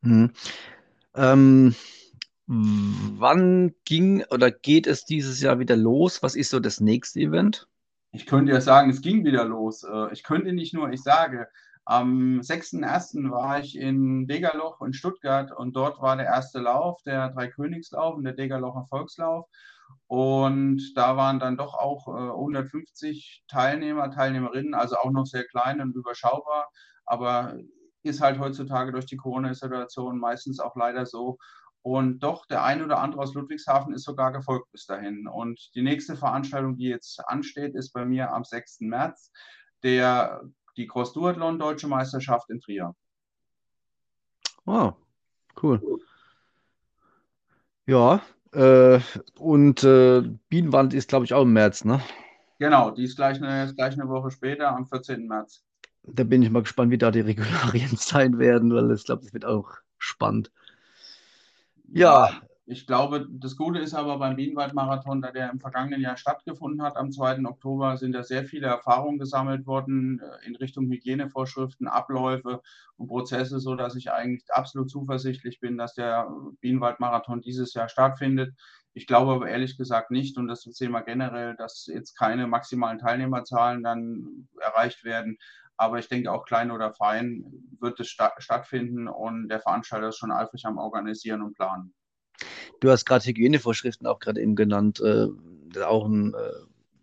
Mhm. 0.00 0.30
Ähm, 1.14 1.74
wann 2.46 3.74
ging 3.84 4.24
oder 4.30 4.50
geht 4.50 4.86
es 4.86 5.04
dieses 5.04 5.42
Jahr 5.42 5.58
wieder 5.58 5.76
los? 5.76 6.22
Was 6.22 6.36
ist 6.36 6.50
so 6.50 6.58
das 6.58 6.80
nächste 6.80 7.20
Event? 7.20 7.68
Ich 8.12 8.26
könnte 8.26 8.52
ja 8.52 8.60
sagen, 8.60 8.90
es 8.90 9.02
ging 9.02 9.24
wieder 9.24 9.44
los. 9.44 9.82
Äh, 9.82 10.12
ich 10.12 10.22
könnte 10.22 10.52
nicht 10.54 10.72
nur, 10.72 10.90
ich 10.90 11.02
sage, 11.02 11.48
am 11.84 12.40
6.1. 12.40 13.30
war 13.30 13.60
ich 13.60 13.76
in 13.76 14.26
Degerloch 14.26 14.80
in 14.80 14.94
Stuttgart 14.94 15.52
und 15.52 15.76
dort 15.76 16.00
war 16.00 16.16
der 16.16 16.26
erste 16.26 16.60
Lauf, 16.60 17.02
der 17.02 17.30
Dreikönigslauf 17.30 18.16
und 18.16 18.24
der 18.24 18.32
Degerlocher 18.32 18.86
Volkslauf. 18.88 19.46
Und 20.06 20.92
da 20.96 21.16
waren 21.16 21.38
dann 21.38 21.56
doch 21.56 21.74
auch 21.74 22.08
150 22.08 23.44
äh, 23.46 23.52
Teilnehmer, 23.52 24.10
Teilnehmerinnen, 24.10 24.74
also 24.74 24.96
auch 24.96 25.10
noch 25.10 25.26
sehr 25.26 25.44
klein 25.44 25.80
und 25.80 25.94
überschaubar. 25.94 26.70
Aber 27.04 27.56
ist 28.02 28.20
halt 28.20 28.38
heutzutage 28.38 28.92
durch 28.92 29.06
die 29.06 29.16
Corona-Situation 29.16 30.18
meistens 30.18 30.60
auch 30.60 30.76
leider 30.76 31.06
so. 31.06 31.38
Und 31.82 32.20
doch, 32.20 32.46
der 32.46 32.64
ein 32.64 32.82
oder 32.82 32.98
andere 32.98 33.22
aus 33.22 33.34
Ludwigshafen 33.34 33.92
ist 33.92 34.04
sogar 34.04 34.32
gefolgt 34.32 34.72
bis 34.72 34.86
dahin. 34.86 35.26
Und 35.26 35.70
die 35.74 35.82
nächste 35.82 36.16
Veranstaltung, 36.16 36.76
die 36.76 36.88
jetzt 36.88 37.20
ansteht, 37.28 37.74
ist 37.74 37.92
bei 37.92 38.06
mir 38.06 38.32
am 38.32 38.44
6. 38.44 38.80
März 38.80 39.30
der, 39.82 40.42
die 40.76 40.86
Cross-Duathlon 40.86 41.58
Deutsche 41.58 41.88
Meisterschaft 41.88 42.50
in 42.50 42.60
Trier. 42.60 42.94
Oh, 44.66 44.92
cool. 45.62 45.80
Ja, 47.86 48.22
äh, 48.52 49.00
und 49.38 49.84
äh, 49.84 50.22
Bienenwand 50.48 50.94
ist, 50.94 51.08
glaube 51.08 51.26
ich, 51.26 51.34
auch 51.34 51.42
im 51.42 51.52
März, 51.52 51.84
ne? 51.84 52.00
Genau, 52.58 52.90
die 52.90 53.04
ist 53.04 53.16
gleich 53.16 53.42
eine, 53.42 53.74
gleich 53.74 53.94
eine 53.94 54.08
Woche 54.08 54.30
später, 54.30 54.70
am 54.70 54.86
14. 54.86 55.26
März. 55.26 55.64
Da 56.04 56.24
bin 56.24 56.42
ich 56.42 56.50
mal 56.50 56.62
gespannt, 56.62 56.90
wie 56.90 56.98
da 56.98 57.10
die 57.10 57.20
Regularien 57.20 57.96
sein 57.96 58.38
werden, 58.38 58.72
weil 58.72 58.90
ich 58.92 59.04
glaube, 59.04 59.22
das 59.22 59.34
wird 59.34 59.44
auch 59.44 59.70
spannend. 59.98 60.50
Ja, 61.88 62.40
ich 62.66 62.86
glaube, 62.86 63.26
das 63.30 63.56
Gute 63.56 63.78
ist 63.78 63.92
aber 63.92 64.18
beim 64.18 64.36
Bienenwald-Marathon, 64.36 65.20
da 65.20 65.30
der 65.30 65.50
im 65.50 65.60
vergangenen 65.60 66.00
Jahr 66.00 66.16
stattgefunden 66.16 66.82
hat, 66.82 66.96
am 66.96 67.12
2. 67.12 67.44
Oktober, 67.44 67.98
sind 67.98 68.12
da 68.12 68.22
sehr 68.22 68.46
viele 68.46 68.68
Erfahrungen 68.68 69.18
gesammelt 69.18 69.66
worden 69.66 70.20
äh, 70.20 70.46
in 70.46 70.56
Richtung 70.56 70.90
Hygienevorschriften, 70.90 71.88
Abläufe 71.88 72.62
und 72.96 73.08
Prozesse, 73.08 73.60
sodass 73.60 73.96
ich 73.96 74.12
eigentlich 74.12 74.44
absolut 74.48 74.90
zuversichtlich 74.90 75.60
bin, 75.60 75.76
dass 75.76 75.94
der 75.94 76.30
Bienenwald-Marathon 76.62 77.42
dieses 77.42 77.74
Jahr 77.74 77.90
stattfindet. 77.90 78.54
Ich 78.94 79.06
glaube 79.06 79.32
aber 79.32 79.48
ehrlich 79.48 79.76
gesagt 79.76 80.10
nicht, 80.10 80.38
und 80.38 80.48
das 80.48 80.62
sehen 80.62 80.92
wir 80.92 81.02
generell, 81.02 81.56
dass 81.56 81.86
jetzt 81.92 82.16
keine 82.16 82.46
maximalen 82.46 82.98
Teilnehmerzahlen 82.98 83.82
dann 83.82 84.48
erreicht 84.58 85.04
werden. 85.04 85.36
Aber 85.76 85.98
ich 85.98 86.08
denke, 86.08 86.32
auch 86.32 86.46
klein 86.46 86.70
oder 86.70 86.94
fein 86.94 87.44
wird 87.80 88.00
es 88.00 88.08
sta 88.08 88.32
stattfinden 88.38 89.08
und 89.08 89.48
der 89.48 89.60
Veranstalter 89.60 90.08
ist 90.08 90.18
schon 90.18 90.32
eifrig 90.32 90.64
am 90.64 90.78
Organisieren 90.78 91.42
und 91.42 91.54
Planen. 91.54 91.92
Du 92.80 92.90
hast 92.90 93.04
gerade 93.04 93.24
Hygienevorschriften 93.24 94.06
auch 94.06 94.18
gerade 94.18 94.40
eben 94.40 94.56
genannt. 94.56 95.00
Äh, 95.00 95.28
auch 95.82 96.06
ein, 96.06 96.34
äh, 96.34 96.52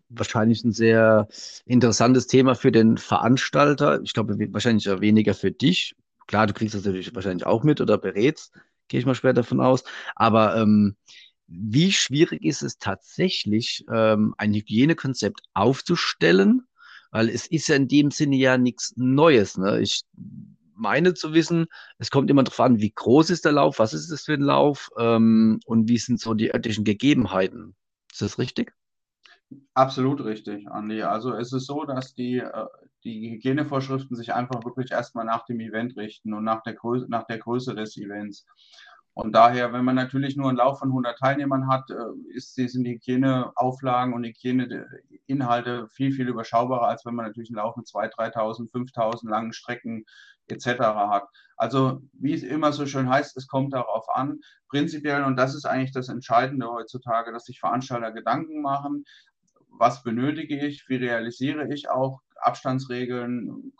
wahrscheinlich 0.08 0.64
ein 0.64 0.72
sehr 0.72 1.28
interessantes 1.66 2.26
Thema 2.26 2.54
für 2.54 2.72
den 2.72 2.98
Veranstalter. 2.98 4.00
Ich 4.02 4.12
glaube, 4.12 4.36
wahrscheinlich 4.52 4.86
weniger 4.86 5.34
für 5.34 5.50
dich. 5.50 5.94
Klar, 6.26 6.46
du 6.46 6.54
kriegst 6.54 6.74
das 6.74 6.84
natürlich 6.84 7.14
wahrscheinlich 7.14 7.46
auch 7.46 7.64
mit 7.64 7.80
oder 7.80 7.98
berätst, 7.98 8.52
gehe 8.88 9.00
ich 9.00 9.06
mal 9.06 9.14
schwer 9.14 9.32
davon 9.32 9.60
aus. 9.60 9.84
Aber 10.14 10.56
ähm, 10.56 10.96
wie 11.46 11.92
schwierig 11.92 12.44
ist 12.44 12.62
es 12.62 12.78
tatsächlich, 12.78 13.84
ähm, 13.92 14.34
ein 14.38 14.54
Hygienekonzept 14.54 15.40
aufzustellen 15.54 16.62
weil 17.12 17.28
es 17.28 17.46
ist 17.46 17.68
ja 17.68 17.76
in 17.76 17.86
dem 17.86 18.10
Sinne 18.10 18.36
ja 18.36 18.58
nichts 18.58 18.94
Neues. 18.96 19.56
Ne? 19.58 19.80
Ich 19.80 20.02
meine 20.74 21.14
zu 21.14 21.34
wissen, 21.34 21.66
es 21.98 22.10
kommt 22.10 22.30
immer 22.30 22.42
darauf 22.42 22.60
an, 22.60 22.80
wie 22.80 22.92
groß 22.92 23.30
ist 23.30 23.44
der 23.44 23.52
Lauf, 23.52 23.78
was 23.78 23.94
ist 23.94 24.10
das 24.10 24.22
für 24.22 24.34
ein 24.34 24.40
Lauf 24.40 24.90
ähm, 24.98 25.60
und 25.66 25.88
wie 25.88 25.98
sind 25.98 26.20
so 26.20 26.34
die 26.34 26.52
örtlichen 26.52 26.84
Gegebenheiten. 26.84 27.74
Ist 28.10 28.22
das 28.22 28.38
richtig? 28.38 28.72
Absolut 29.74 30.24
richtig, 30.24 30.68
Andi. 30.68 31.02
Also 31.02 31.34
es 31.34 31.52
ist 31.52 31.66
so, 31.66 31.84
dass 31.84 32.14
die, 32.14 32.38
äh, 32.38 32.66
die 33.04 33.30
Hygienevorschriften 33.30 34.16
sich 34.16 34.32
einfach 34.32 34.64
wirklich 34.64 34.90
erstmal 34.90 35.24
nach 35.24 35.44
dem 35.44 35.60
Event 35.60 35.96
richten 35.96 36.32
und 36.34 36.44
nach 36.44 36.62
der, 36.62 36.74
Größe, 36.74 37.06
nach 37.08 37.26
der 37.26 37.38
Größe 37.38 37.74
des 37.74 37.96
Events. 37.96 38.46
Und 39.14 39.32
daher, 39.32 39.72
wenn 39.74 39.84
man 39.84 39.94
natürlich 39.94 40.36
nur 40.36 40.48
einen 40.48 40.56
Lauf 40.56 40.78
von 40.78 40.88
100 40.88 41.18
Teilnehmern 41.18 41.68
hat, 41.68 41.90
äh, 41.90 41.94
ist, 42.34 42.54
sind 42.54 42.84
die 42.84 42.94
Hygieneauflagen 42.94 44.14
und 44.14 44.24
Hygieneinhalte 44.24 45.86
viel, 45.88 46.12
viel 46.12 46.28
überschaubarer, 46.28 46.88
als 46.88 47.04
wenn 47.04 47.14
man 47.14 47.26
natürlich 47.26 47.50
einen 47.50 47.56
Lauf 47.56 47.76
mit 47.76 47.86
2.000, 47.86 48.32
3.000, 48.32 48.70
5.000 48.70 49.28
langen 49.28 49.52
Strecken 49.52 50.06
etc. 50.46 50.80
hat. 50.80 51.28
Also, 51.56 52.00
wie 52.14 52.32
es 52.32 52.42
immer 52.42 52.72
so 52.72 52.86
schön 52.86 53.10
heißt, 53.10 53.36
es 53.36 53.46
kommt 53.46 53.74
darauf 53.74 54.08
an. 54.08 54.40
Prinzipiell, 54.68 55.24
und 55.24 55.36
das 55.36 55.54
ist 55.54 55.66
eigentlich 55.66 55.92
das 55.92 56.08
Entscheidende 56.08 56.68
heutzutage, 56.68 57.32
dass 57.32 57.44
sich 57.44 57.60
Veranstalter 57.60 58.12
Gedanken 58.12 58.62
machen, 58.62 59.04
was 59.68 60.02
benötige 60.02 60.58
ich, 60.66 60.88
wie 60.88 60.96
realisiere 60.96 61.72
ich 61.72 61.90
auch 61.90 62.20
Abstandsregeln, 62.36 63.72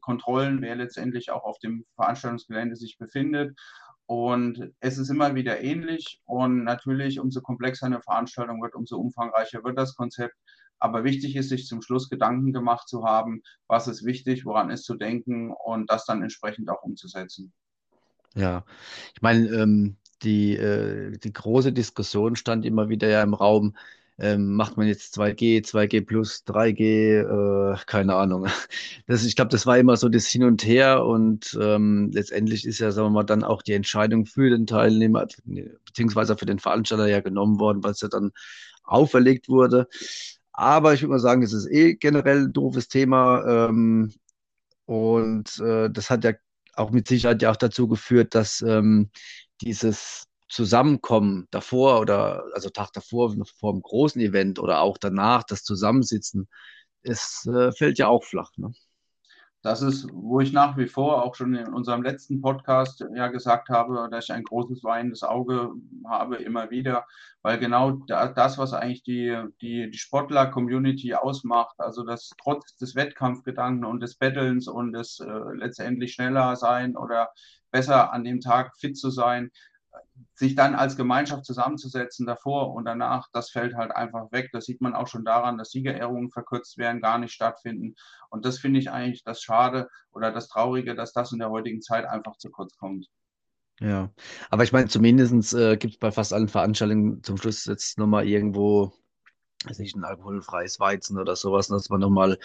Kontrollen, 0.00 0.62
wer 0.62 0.76
letztendlich 0.76 1.30
auch 1.30 1.44
auf 1.44 1.58
dem 1.58 1.84
Veranstaltungsgelände 1.94 2.76
sich 2.76 2.96
befindet 2.96 3.54
und 4.08 4.72
es 4.80 4.96
ist 4.96 5.10
immer 5.10 5.34
wieder 5.34 5.60
ähnlich. 5.60 6.22
Und 6.24 6.64
natürlich, 6.64 7.20
umso 7.20 7.42
komplexer 7.42 7.84
eine 7.84 8.00
Veranstaltung 8.00 8.62
wird, 8.62 8.74
umso 8.74 8.96
umfangreicher 8.96 9.62
wird 9.64 9.76
das 9.76 9.94
Konzept. 9.96 10.34
Aber 10.78 11.04
wichtig 11.04 11.36
ist, 11.36 11.50
sich 11.50 11.66
zum 11.66 11.82
Schluss 11.82 12.08
Gedanken 12.08 12.54
gemacht 12.54 12.88
zu 12.88 13.04
haben, 13.04 13.42
was 13.66 13.86
ist 13.86 14.06
wichtig, 14.06 14.46
woran 14.46 14.70
ist 14.70 14.84
zu 14.84 14.94
denken 14.94 15.52
und 15.52 15.90
das 15.90 16.06
dann 16.06 16.22
entsprechend 16.22 16.70
auch 16.70 16.82
umzusetzen. 16.82 17.52
Ja, 18.34 18.64
ich 19.14 19.20
meine, 19.20 19.46
ähm, 19.48 19.96
die, 20.22 20.56
äh, 20.56 21.18
die 21.18 21.32
große 21.34 21.74
Diskussion 21.74 22.34
stand 22.34 22.64
immer 22.64 22.88
wieder 22.88 23.08
ja 23.08 23.22
im 23.22 23.34
Raum, 23.34 23.76
ähm, 24.18 24.54
macht 24.54 24.76
man 24.76 24.88
jetzt 24.88 25.14
2G, 25.16 25.64
2G 25.64 26.04
plus, 26.04 26.44
3G, 26.46 27.20
äh, 27.20 27.76
keine 27.86 28.14
Ahnung. 28.16 28.46
Das, 29.06 29.24
ich 29.24 29.36
glaube, 29.36 29.50
das 29.50 29.64
war 29.66 29.78
immer 29.78 29.96
so 29.96 30.08
das 30.10 30.26
Hin 30.26 30.44
und 30.44 30.64
Her 30.66 31.04
und 31.04 31.56
ähm, 31.60 32.10
letztendlich 32.12 32.66
ist 32.66 32.78
ja, 32.78 32.90
sagen 32.90 33.06
wir 33.06 33.10
mal, 33.10 33.22
dann 33.24 33.42
auch 33.42 33.62
die 33.62 33.72
Entscheidung 33.72 34.26
für 34.26 34.50
den 34.50 34.66
Teilnehmer 34.66 35.26
beziehungsweise 35.86 36.36
für 36.36 36.44
den 36.46 36.58
Veranstalter 36.58 37.06
ja 37.06 37.20
genommen 37.20 37.58
worden, 37.58 37.82
weil 37.82 37.92
es 37.92 38.02
ja 38.02 38.08
dann 38.08 38.32
auferlegt 38.84 39.48
wurde. 39.48 39.88
Aber 40.52 40.92
ich 40.92 41.02
würde 41.02 41.12
mal 41.12 41.20
sagen, 41.20 41.42
es 41.42 41.52
ist 41.52 41.70
eh 41.70 41.94
generell 41.94 42.44
ein 42.46 42.52
doofes 42.52 42.88
Thema 42.88 43.68
ähm, 43.68 44.12
und 44.84 45.58
äh, 45.60 45.90
das 45.90 46.10
hat 46.10 46.24
ja 46.24 46.32
auch 46.74 46.90
mit 46.90 47.08
Sicherheit 47.08 47.42
ja 47.42 47.50
auch 47.50 47.56
dazu 47.56 47.88
geführt, 47.88 48.34
dass 48.34 48.62
ähm, 48.62 49.10
dieses 49.60 50.27
Zusammenkommen 50.48 51.46
davor 51.50 52.00
oder 52.00 52.44
also 52.54 52.70
Tag 52.70 52.92
davor, 52.92 53.34
vor 53.58 53.72
dem 53.72 53.82
großen 53.82 54.20
Event 54.20 54.58
oder 54.58 54.80
auch 54.80 54.98
danach, 54.98 55.44
das 55.44 55.62
Zusammensitzen, 55.62 56.48
es 57.02 57.46
äh, 57.46 57.72
fällt 57.72 57.98
ja 57.98 58.08
auch 58.08 58.24
flach. 58.24 58.50
Ne? 58.56 58.72
Das 59.62 59.82
ist, 59.82 60.06
wo 60.12 60.38
ich 60.40 60.52
nach 60.52 60.76
wie 60.76 60.86
vor 60.86 61.24
auch 61.24 61.34
schon 61.34 61.52
in 61.54 61.74
unserem 61.74 62.02
letzten 62.02 62.40
Podcast 62.40 63.04
ja 63.14 63.26
gesagt 63.26 63.70
habe, 63.70 64.08
dass 64.08 64.26
ich 64.26 64.32
ein 64.32 64.44
großes 64.44 64.84
weinendes 64.84 65.24
Auge 65.24 65.72
habe, 66.06 66.36
immer 66.36 66.70
wieder, 66.70 67.04
weil 67.42 67.58
genau 67.58 67.90
das, 68.06 68.56
was 68.56 68.72
eigentlich 68.72 69.02
die, 69.02 69.36
die, 69.60 69.90
die 69.90 69.98
Sportler-Community 69.98 71.14
ausmacht, 71.14 71.74
also 71.78 72.04
das 72.04 72.30
trotz 72.40 72.76
des 72.76 72.94
Wettkampfgedanken 72.94 73.84
und 73.84 74.00
des 74.00 74.14
Bettelns 74.14 74.68
und 74.68 74.92
des 74.92 75.18
äh, 75.18 75.28
letztendlich 75.54 76.12
schneller 76.12 76.54
sein 76.54 76.96
oder 76.96 77.30
besser 77.72 78.12
an 78.12 78.22
dem 78.22 78.40
Tag 78.40 78.76
fit 78.78 78.96
zu 78.96 79.10
sein, 79.10 79.50
sich 80.34 80.54
dann 80.54 80.74
als 80.74 80.96
Gemeinschaft 80.96 81.44
zusammenzusetzen 81.44 82.26
davor 82.26 82.74
und 82.74 82.84
danach, 82.84 83.28
das 83.32 83.50
fällt 83.50 83.74
halt 83.74 83.92
einfach 83.92 84.30
weg. 84.32 84.50
Das 84.52 84.66
sieht 84.66 84.80
man 84.80 84.94
auch 84.94 85.08
schon 85.08 85.24
daran, 85.24 85.58
dass 85.58 85.70
Siegerehrungen 85.70 86.30
verkürzt 86.30 86.78
werden, 86.78 87.00
gar 87.00 87.18
nicht 87.18 87.32
stattfinden. 87.32 87.94
Und 88.30 88.44
das 88.44 88.58
finde 88.58 88.80
ich 88.80 88.90
eigentlich 88.90 89.24
das 89.24 89.42
Schade 89.42 89.88
oder 90.12 90.32
das 90.32 90.48
Traurige, 90.48 90.94
dass 90.94 91.12
das 91.12 91.32
in 91.32 91.38
der 91.38 91.50
heutigen 91.50 91.82
Zeit 91.82 92.06
einfach 92.06 92.36
zu 92.36 92.50
kurz 92.50 92.76
kommt. 92.76 93.06
Ja, 93.80 94.10
aber 94.50 94.64
ich 94.64 94.72
meine, 94.72 94.88
zumindest 94.88 95.54
äh, 95.54 95.76
gibt 95.76 95.94
es 95.94 96.00
bei 96.00 96.10
fast 96.10 96.32
allen 96.32 96.48
Veranstaltungen 96.48 97.22
zum 97.22 97.36
Schluss 97.36 97.64
jetzt 97.66 97.96
nochmal 97.96 98.26
irgendwo, 98.26 98.92
weiß 99.64 99.78
nicht, 99.78 99.94
ein 99.96 100.04
alkoholfreies 100.04 100.80
Weizen 100.80 101.18
oder 101.18 101.36
sowas, 101.36 101.68
dass 101.68 101.88
man 101.88 102.00
nochmal 102.00 102.38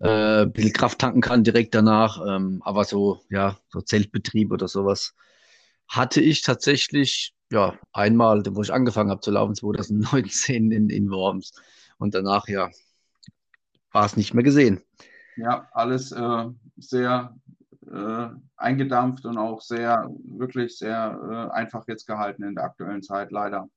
äh, 0.00 0.42
ein 0.42 0.52
bisschen 0.52 0.72
Kraft 0.72 0.98
tanken 0.98 1.20
kann 1.20 1.44
direkt 1.44 1.74
danach. 1.74 2.20
Ähm, 2.26 2.62
aber 2.64 2.84
so, 2.84 3.20
ja, 3.28 3.58
so 3.68 3.82
Zeltbetrieb 3.82 4.50
oder 4.50 4.66
sowas 4.66 5.14
hatte 5.92 6.22
ich 6.22 6.40
tatsächlich, 6.40 7.34
ja, 7.50 7.74
einmal, 7.92 8.42
wo 8.50 8.62
ich 8.62 8.72
angefangen 8.72 9.10
habe 9.10 9.20
zu 9.20 9.30
laufen, 9.30 9.54
2019 9.54 10.72
in, 10.72 10.88
in 10.88 11.10
Worms. 11.10 11.52
Und 11.98 12.14
danach, 12.14 12.48
ja, 12.48 12.70
war 13.92 14.06
es 14.06 14.16
nicht 14.16 14.32
mehr 14.32 14.42
gesehen. 14.42 14.80
Ja, 15.36 15.68
alles 15.72 16.12
äh, 16.12 16.44
sehr 16.78 17.34
äh, 17.86 18.26
eingedampft 18.56 19.26
und 19.26 19.36
auch 19.36 19.60
sehr, 19.60 20.10
wirklich 20.24 20.78
sehr 20.78 21.50
äh, 21.52 21.54
einfach 21.54 21.86
jetzt 21.86 22.06
gehalten 22.06 22.42
in 22.42 22.54
der 22.54 22.64
aktuellen 22.64 23.02
Zeit, 23.02 23.30
leider. 23.30 23.68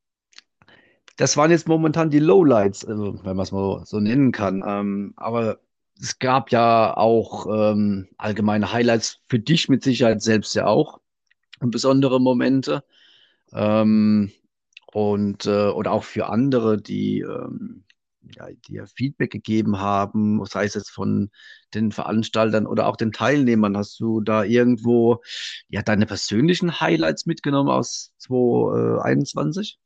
Das 1.17 1.35
waren 1.35 1.51
jetzt 1.51 1.67
momentan 1.67 2.09
die 2.09 2.19
Lowlights, 2.19 2.85
also, 2.85 3.19
wenn 3.25 3.35
man 3.35 3.43
es 3.43 3.51
mal 3.51 3.85
so 3.85 3.99
nennen 3.99 4.31
kann. 4.31 4.63
Ähm, 4.65 5.13
aber 5.17 5.59
es 5.99 6.19
gab 6.19 6.51
ja 6.51 6.95
auch 6.95 7.45
ähm, 7.47 8.07
allgemeine 8.17 8.71
Highlights 8.71 9.19
für 9.27 9.39
dich 9.39 9.67
mit 9.67 9.83
Sicherheit 9.83 10.21
selbst 10.21 10.55
ja 10.55 10.65
auch 10.65 10.99
besondere 11.59 12.19
Momente. 12.19 12.83
Ähm, 13.53 14.31
und 14.91 15.45
äh, 15.45 15.69
oder 15.69 15.91
auch 15.91 16.03
für 16.03 16.27
andere, 16.27 16.81
die 16.81 17.19
ähm, 17.19 17.85
ja, 18.33 18.47
dir 18.67 18.87
Feedback 18.87 19.31
gegeben 19.31 19.79
haben, 19.79 20.43
sei 20.45 20.65
es 20.65 20.73
jetzt 20.73 20.89
von 20.89 21.29
den 21.73 21.91
Veranstaltern 21.91 22.65
oder 22.65 22.87
auch 22.87 22.95
den 22.95 23.11
Teilnehmern? 23.11 23.77
Hast 23.77 23.99
du 23.99 24.21
da 24.21 24.43
irgendwo 24.43 25.21
ja 25.67 25.81
deine 25.81 26.05
persönlichen 26.05 26.79
Highlights 26.79 27.25
mitgenommen 27.25 27.69
aus 27.69 28.13
2021? 28.19 29.79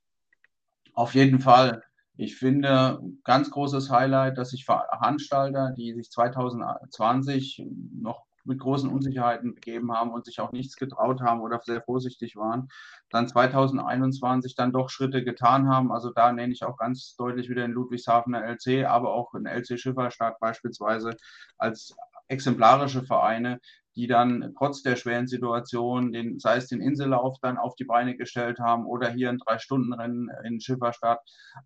Auf 0.94 1.16
jeden 1.16 1.40
Fall. 1.40 1.84
Ich 2.18 2.36
finde, 2.36 3.00
ganz 3.24 3.50
großes 3.50 3.90
Highlight, 3.90 4.38
dass 4.38 4.50
sich 4.50 4.66
Veranstalter, 4.66 5.74
die 5.78 5.94
sich 5.94 6.12
2020 6.12 7.64
noch 7.94 8.26
mit 8.44 8.60
großen 8.60 8.90
Unsicherheiten 8.90 9.56
begeben 9.56 9.92
haben 9.92 10.12
und 10.12 10.26
sich 10.26 10.40
auch 10.40 10.52
nichts 10.52 10.76
getraut 10.76 11.22
haben 11.22 11.42
oder 11.42 11.60
sehr 11.64 11.82
vorsichtig 11.82 12.36
waren, 12.36 12.70
dann 13.10 13.28
2021 13.28 14.56
dann 14.56 14.72
doch 14.72 14.90
Schritte 14.90 15.24
getan 15.24 15.70
haben. 15.70 15.92
Also 15.92 16.12
da 16.12 16.32
nenne 16.32 16.54
ich 16.54 16.64
auch 16.64 16.78
ganz 16.78 17.16
deutlich 17.16 17.50
wieder 17.50 17.62
den 17.64 17.72
Ludwigshafener 17.72 18.44
LC, 18.44 18.86
aber 18.86 19.14
auch 19.14 19.32
den 19.32 19.46
LC 19.46 19.80
Schifferstadt 19.80 20.40
beispielsweise 20.40 21.16
als 21.58 21.96
exemplarische 22.28 23.04
Vereine, 23.04 23.60
die 24.00 24.08
dann 24.08 24.54
trotz 24.58 24.82
der 24.82 24.96
schweren 24.96 25.28
Situation, 25.28 26.14
den, 26.14 26.40
sei 26.40 26.56
es 26.56 26.68
den 26.68 26.80
Insellauf 26.80 27.38
dann 27.42 27.58
auf 27.58 27.76
die 27.76 27.84
Beine 27.84 28.16
gestellt 28.16 28.58
haben 28.60 28.86
oder 28.86 29.10
hier 29.10 29.28
ein 29.30 29.40
Drei-Stunden-Rennen 29.40 30.30
in 30.46 30.62
Schifferstadt. 30.62 31.20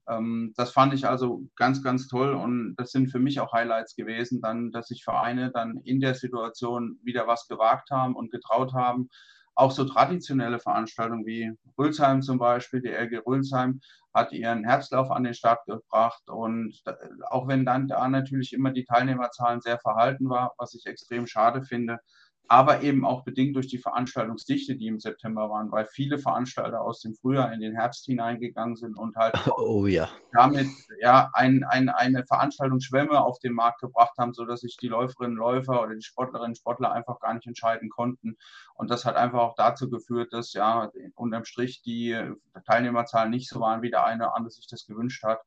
Ähm, 0.09 0.51
das 0.55 0.71
fand 0.71 0.95
ich 0.95 1.07
also 1.07 1.43
ganz, 1.55 1.83
ganz 1.83 2.07
toll 2.07 2.33
und 2.33 2.73
das 2.77 2.89
sind 2.89 3.11
für 3.11 3.19
mich 3.19 3.39
auch 3.39 3.53
Highlights 3.53 3.95
gewesen, 3.95 4.41
dann, 4.41 4.71
dass 4.71 4.87
sich 4.87 5.03
Vereine 5.03 5.51
dann 5.51 5.77
in 5.83 5.99
der 5.99 6.15
Situation 6.15 6.97
wieder 7.03 7.27
was 7.27 7.47
gewagt 7.47 7.91
haben 7.91 8.15
und 8.15 8.31
getraut 8.31 8.73
haben 8.73 9.09
auch 9.55 9.71
so 9.71 9.85
traditionelle 9.85 10.59
Veranstaltungen 10.59 11.25
wie 11.25 11.51
Rülsheim 11.77 12.21
zum 12.21 12.39
Beispiel, 12.39 12.81
die 12.81 12.89
LG 12.89 13.25
Rülsheim 13.25 13.81
hat 14.13 14.31
ihren 14.31 14.63
Herbstlauf 14.63 15.11
an 15.11 15.23
den 15.23 15.33
Start 15.33 15.65
gebracht 15.65 16.29
und 16.29 16.81
auch 17.29 17.47
wenn 17.47 17.65
dann 17.65 17.87
da 17.87 18.07
natürlich 18.07 18.53
immer 18.53 18.71
die 18.71 18.85
Teilnehmerzahlen 18.85 19.61
sehr 19.61 19.79
verhalten 19.79 20.29
war, 20.29 20.53
was 20.57 20.73
ich 20.73 20.85
extrem 20.85 21.27
schade 21.27 21.63
finde, 21.63 21.99
aber 22.47 22.81
eben 22.81 23.05
auch 23.05 23.23
bedingt 23.23 23.55
durch 23.55 23.67
die 23.67 23.77
Veranstaltungsdichte, 23.77 24.75
die 24.75 24.87
im 24.87 24.99
September 24.99 25.49
waren, 25.49 25.71
weil 25.71 25.85
viele 25.85 26.19
Veranstalter 26.19 26.81
aus 26.81 26.99
dem 27.01 27.15
Frühjahr 27.15 27.53
in 27.53 27.61
den 27.61 27.73
Herbst 27.73 28.05
hineingegangen 28.05 28.75
sind 28.75 28.97
und 28.97 29.15
halt 29.15 29.33
oh, 29.57 29.87
ja. 29.87 30.09
damit 30.33 30.67
ja 30.99 31.29
ein, 31.33 31.63
ein, 31.63 31.89
eine 31.89 32.25
Veranstaltungsschwemme 32.25 33.19
auf 33.21 33.39
den 33.39 33.53
Markt 33.53 33.81
gebracht 33.81 34.17
haben, 34.17 34.33
sodass 34.33 34.61
sich 34.61 34.77
die 34.77 34.89
Läuferinnen 34.89 35.37
und 35.37 35.43
Läufer 35.43 35.81
oder 35.81 35.95
die 35.95 36.03
Sportlerinnen 36.03 36.51
und 36.51 36.57
Sportler 36.57 36.91
einfach 36.91 37.19
gar 37.19 37.33
nicht 37.33 37.47
entscheiden 37.47 37.89
konnten. 37.89 38.37
Und 38.75 38.91
das 38.91 39.05
hat 39.05 39.15
einfach 39.15 39.39
auch 39.39 39.55
dazu 39.55 39.89
geführt, 39.89 40.33
dass 40.33 40.53
ja 40.53 40.91
unterm 41.15 41.45
Strich 41.45 41.81
die 41.81 42.19
Teilnehmerzahlen 42.65 43.29
nicht 43.29 43.49
so 43.49 43.59
waren, 43.59 43.81
wie 43.81 43.89
der 43.89 44.05
eine 44.05 44.25
oder 44.25 44.35
andere 44.35 44.51
sich 44.51 44.67
das 44.67 44.85
gewünscht 44.85 45.23
hat. 45.23 45.41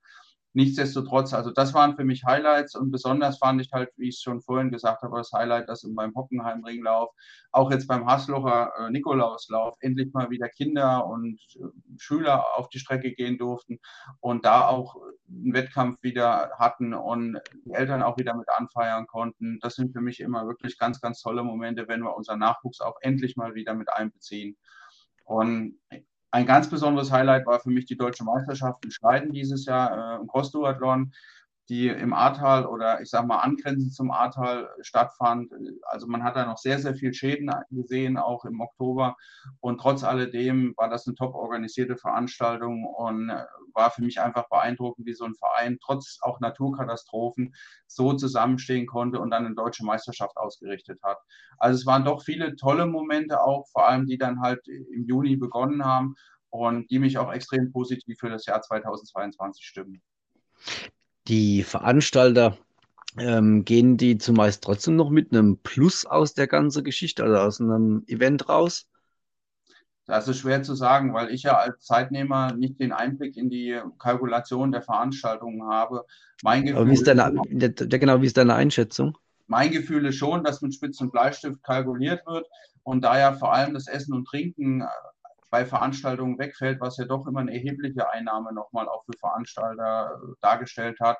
Nichtsdestotrotz, 0.56 1.34
also 1.34 1.50
das 1.50 1.74
waren 1.74 1.96
für 1.96 2.04
mich 2.04 2.24
Highlights 2.24 2.76
und 2.76 2.90
besonders 2.90 3.36
fand 3.36 3.60
ich 3.60 3.70
halt, 3.72 3.90
wie 3.98 4.08
ich 4.08 4.14
es 4.14 4.22
schon 4.22 4.40
vorhin 4.40 4.70
gesagt 4.70 5.02
habe, 5.02 5.18
das 5.18 5.30
Highlight, 5.30 5.68
dass 5.68 5.84
in 5.84 5.92
meinem 5.92 6.14
Hockenheim-Ringlauf, 6.14 7.10
auch 7.52 7.70
jetzt 7.70 7.86
beim 7.86 8.06
Haslocher 8.06 8.72
äh, 8.78 8.90
Nikolauslauf, 8.90 9.76
endlich 9.80 10.14
mal 10.14 10.30
wieder 10.30 10.48
Kinder 10.48 11.06
und 11.06 11.38
äh, 11.56 11.98
Schüler 11.98 12.56
auf 12.56 12.70
die 12.70 12.78
Strecke 12.78 13.12
gehen 13.12 13.36
durften 13.36 13.80
und 14.20 14.46
da 14.46 14.66
auch 14.66 14.96
einen 15.28 15.52
Wettkampf 15.52 16.02
wieder 16.02 16.52
hatten 16.58 16.94
und 16.94 17.38
die 17.66 17.74
Eltern 17.74 18.02
auch 18.02 18.16
wieder 18.16 18.34
mit 18.34 18.48
anfeiern 18.48 19.06
konnten. 19.06 19.58
Das 19.60 19.74
sind 19.74 19.92
für 19.92 20.00
mich 20.00 20.20
immer 20.20 20.46
wirklich 20.46 20.78
ganz, 20.78 21.02
ganz 21.02 21.20
tolle 21.20 21.44
Momente, 21.44 21.86
wenn 21.86 22.00
wir 22.00 22.16
unseren 22.16 22.38
Nachwuchs 22.38 22.80
auch 22.80 22.96
endlich 23.02 23.36
mal 23.36 23.54
wieder 23.54 23.74
mit 23.74 23.92
einbeziehen. 23.92 24.56
Und 25.26 25.78
ein 26.36 26.44
ganz 26.44 26.68
besonderes 26.68 27.10
Highlight 27.10 27.46
war 27.46 27.60
für 27.60 27.70
mich 27.70 27.86
die 27.86 27.96
deutsche 27.96 28.22
Meisterschaft 28.22 28.84
in 28.84 28.90
Schneiden 28.90 29.32
dieses 29.32 29.64
Jahr 29.64 30.16
äh, 30.16 30.20
im 30.20 30.26
Cross-Duathlon, 30.26 31.12
die 31.68 31.88
im 31.88 32.12
Ahrtal 32.12 32.66
oder 32.66 33.00
ich 33.00 33.10
sage 33.10 33.26
mal 33.26 33.38
angrenzend 33.38 33.92
zum 33.92 34.10
Ahrtal 34.10 34.70
stattfand. 34.80 35.52
Also 35.82 36.06
man 36.06 36.22
hat 36.22 36.36
da 36.36 36.46
noch 36.46 36.58
sehr, 36.58 36.78
sehr 36.78 36.94
viel 36.94 37.12
Schäden 37.12 37.50
gesehen, 37.70 38.18
auch 38.18 38.44
im 38.44 38.60
Oktober. 38.60 39.16
Und 39.60 39.80
trotz 39.80 40.04
alledem 40.04 40.74
war 40.76 40.88
das 40.88 41.06
eine 41.06 41.16
top 41.16 41.34
organisierte 41.34 41.96
Veranstaltung 41.96 42.84
und 42.84 43.30
äh, 43.30 43.44
war 43.74 43.90
für 43.90 44.02
mich 44.02 44.20
einfach 44.20 44.48
beeindruckend, 44.48 45.06
wie 45.06 45.12
so 45.12 45.24
ein 45.24 45.34
Verein 45.34 45.78
trotz 45.82 46.18
auch 46.22 46.40
Naturkatastrophen 46.40 47.54
so 47.86 48.12
zusammenstehen 48.12 48.86
konnte 48.86 49.18
und 49.18 49.30
dann 49.30 49.46
eine 49.46 49.54
deutsche 49.54 49.84
Meisterschaft 49.84 50.36
ausgerichtet 50.36 51.00
hat. 51.02 51.18
Also 51.58 51.80
es 51.80 51.86
waren 51.86 52.04
doch 52.04 52.22
viele 52.22 52.54
tolle 52.56 52.86
Momente 52.86 53.42
auch, 53.42 53.66
vor 53.68 53.88
allem 53.88 54.06
die 54.06 54.18
dann 54.18 54.40
halt 54.40 54.66
im 54.68 55.04
Juni 55.04 55.36
begonnen 55.36 55.84
haben 55.84 56.14
und 56.50 56.90
die 56.90 56.98
mich 56.98 57.18
auch 57.18 57.32
extrem 57.32 57.72
positiv 57.72 58.18
für 58.18 58.30
das 58.30 58.46
Jahr 58.46 58.62
2022 58.62 59.64
stimmen. 59.64 60.02
Die 61.28 61.62
Veranstalter, 61.62 62.56
ähm, 63.18 63.64
gehen 63.64 63.96
die 63.96 64.18
zumeist 64.18 64.62
trotzdem 64.62 64.96
noch 64.96 65.10
mit 65.10 65.32
einem 65.32 65.58
Plus 65.58 66.04
aus 66.04 66.34
der 66.34 66.46
ganzen 66.46 66.84
Geschichte, 66.84 67.24
also 67.24 67.36
aus 67.36 67.60
einem 67.60 68.04
Event 68.06 68.48
raus? 68.48 68.86
Das 70.06 70.28
ist 70.28 70.38
schwer 70.38 70.62
zu 70.62 70.74
sagen, 70.74 71.12
weil 71.14 71.30
ich 71.30 71.42
ja 71.42 71.56
als 71.56 71.80
Zeitnehmer 71.80 72.52
nicht 72.54 72.78
den 72.78 72.92
Einblick 72.92 73.36
in 73.36 73.50
die 73.50 73.80
Kalkulation 73.98 74.70
der 74.70 74.82
Veranstaltungen 74.82 75.64
habe. 75.68 76.04
Mein 76.44 76.62
Gefühl, 76.62 76.76
Aber 76.76 76.90
wie 76.90 76.94
ist 76.94 77.06
deine, 77.06 77.32
genau, 77.48 78.22
wie 78.22 78.26
ist 78.26 78.36
deine 78.36 78.54
Einschätzung? 78.54 79.18
Mein 79.48 79.72
Gefühl 79.72 80.06
ist 80.06 80.16
schon, 80.16 80.44
dass 80.44 80.62
mit 80.62 80.74
Spitz 80.74 81.00
und 81.00 81.10
Bleistift 81.10 81.62
kalkuliert 81.64 82.24
wird 82.26 82.46
und 82.84 83.02
da 83.02 83.18
ja 83.18 83.32
vor 83.32 83.52
allem 83.52 83.74
das 83.74 83.88
Essen 83.88 84.14
und 84.14 84.26
Trinken 84.26 84.84
bei 85.56 85.64
Veranstaltungen 85.64 86.38
wegfällt, 86.38 86.82
was 86.82 86.98
ja 86.98 87.06
doch 87.06 87.26
immer 87.26 87.40
eine 87.40 87.54
erhebliche 87.54 88.10
Einnahme 88.10 88.52
nochmal 88.52 88.88
auch 88.88 89.06
für 89.06 89.18
Veranstalter 89.18 90.20
äh, 90.22 90.34
dargestellt 90.42 91.00
hat, 91.00 91.16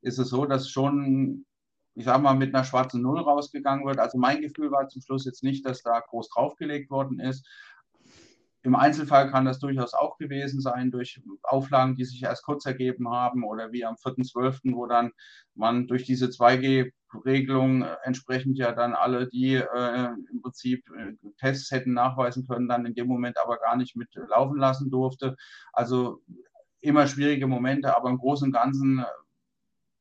ist 0.00 0.18
es 0.18 0.28
so, 0.28 0.44
dass 0.44 0.68
schon 0.68 1.46
ich 1.94 2.04
sage 2.04 2.22
mal, 2.22 2.34
mit 2.34 2.54
einer 2.54 2.64
schwarzen 2.64 3.00
Null 3.00 3.20
rausgegangen 3.20 3.86
wird. 3.86 3.98
Also 3.98 4.18
mein 4.18 4.42
Gefühl 4.42 4.70
war 4.70 4.86
zum 4.88 5.00
Schluss 5.00 5.24
jetzt 5.24 5.42
nicht, 5.42 5.64
dass 5.64 5.82
da 5.82 6.00
groß 6.00 6.28
draufgelegt 6.28 6.90
worden 6.90 7.20
ist, 7.20 7.48
im 8.66 8.74
Einzelfall 8.74 9.30
kann 9.30 9.44
das 9.44 9.60
durchaus 9.60 9.94
auch 9.94 10.18
gewesen 10.18 10.60
sein 10.60 10.90
durch 10.90 11.22
Auflagen, 11.44 11.94
die 11.94 12.04
sich 12.04 12.24
erst 12.24 12.44
kurz 12.44 12.66
ergeben 12.66 13.08
haben 13.08 13.44
oder 13.44 13.70
wie 13.70 13.84
am 13.84 13.94
4.12., 13.94 14.74
wo 14.74 14.86
dann 14.86 15.12
man 15.54 15.86
durch 15.86 16.02
diese 16.02 16.30
2G-Regelung 17.12 17.84
entsprechend 18.02 18.58
ja 18.58 18.72
dann 18.72 18.94
alle, 18.94 19.28
die 19.28 19.54
äh, 19.54 20.08
im 20.30 20.42
Prinzip 20.42 20.84
äh, 20.90 21.12
Tests 21.38 21.70
hätten 21.70 21.92
nachweisen 21.92 22.46
können, 22.46 22.68
dann 22.68 22.86
in 22.86 22.94
dem 22.94 23.06
Moment 23.06 23.38
aber 23.38 23.58
gar 23.58 23.76
nicht 23.76 23.96
mit 23.96 24.08
laufen 24.28 24.58
lassen 24.58 24.90
durfte. 24.90 25.36
Also 25.72 26.22
immer 26.80 27.06
schwierige 27.06 27.46
Momente, 27.46 27.96
aber 27.96 28.10
im 28.10 28.18
Großen 28.18 28.48
und 28.48 28.52
Ganzen 28.52 29.04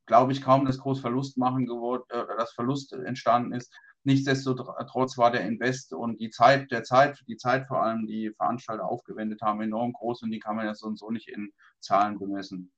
glaube 0.05 0.31
ich 0.31 0.41
kaum, 0.41 0.65
dass 0.65 0.79
groß 0.79 0.99
Verlust 1.01 1.37
machen 1.37 1.65
geworden, 1.65 2.03
äh, 2.09 2.23
dass 2.37 2.53
Verlust 2.53 2.93
entstanden 2.93 3.53
ist. 3.53 3.73
Nichtsdestotrotz 4.03 5.17
war 5.17 5.31
der 5.31 5.41
Invest 5.41 5.91
und 5.91 6.19
die 6.19 6.29
Zeit, 6.29 6.69
der 6.69 6.83
Zeit, 6.83 7.19
die 7.27 7.37
Zeit 7.37 7.67
vor 7.67 7.81
allem, 7.81 8.05
die 8.05 8.31
Veranstalter 8.37 8.85
aufgewendet 8.85 9.41
haben, 9.41 9.61
enorm 9.61 9.93
groß 9.93 10.21
und 10.21 10.31
die 10.31 10.39
kann 10.39 10.55
man 10.55 10.65
ja 10.65 10.75
so 10.75 10.85
und 10.85 10.99
so 10.99 11.09
nicht 11.09 11.27
in 11.27 11.51
Zahlen 11.79 12.19
bemessen. 12.19 12.71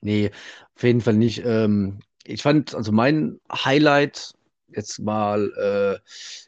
Nee, 0.00 0.30
auf 0.76 0.82
jeden 0.82 1.00
Fall 1.00 1.14
nicht. 1.14 1.42
Ähm, 1.44 1.98
ich 2.24 2.42
fand, 2.42 2.74
also 2.74 2.92
mein 2.92 3.40
Highlight 3.52 4.34
jetzt 4.68 4.98
mal 4.98 5.52
äh, 5.56 6.00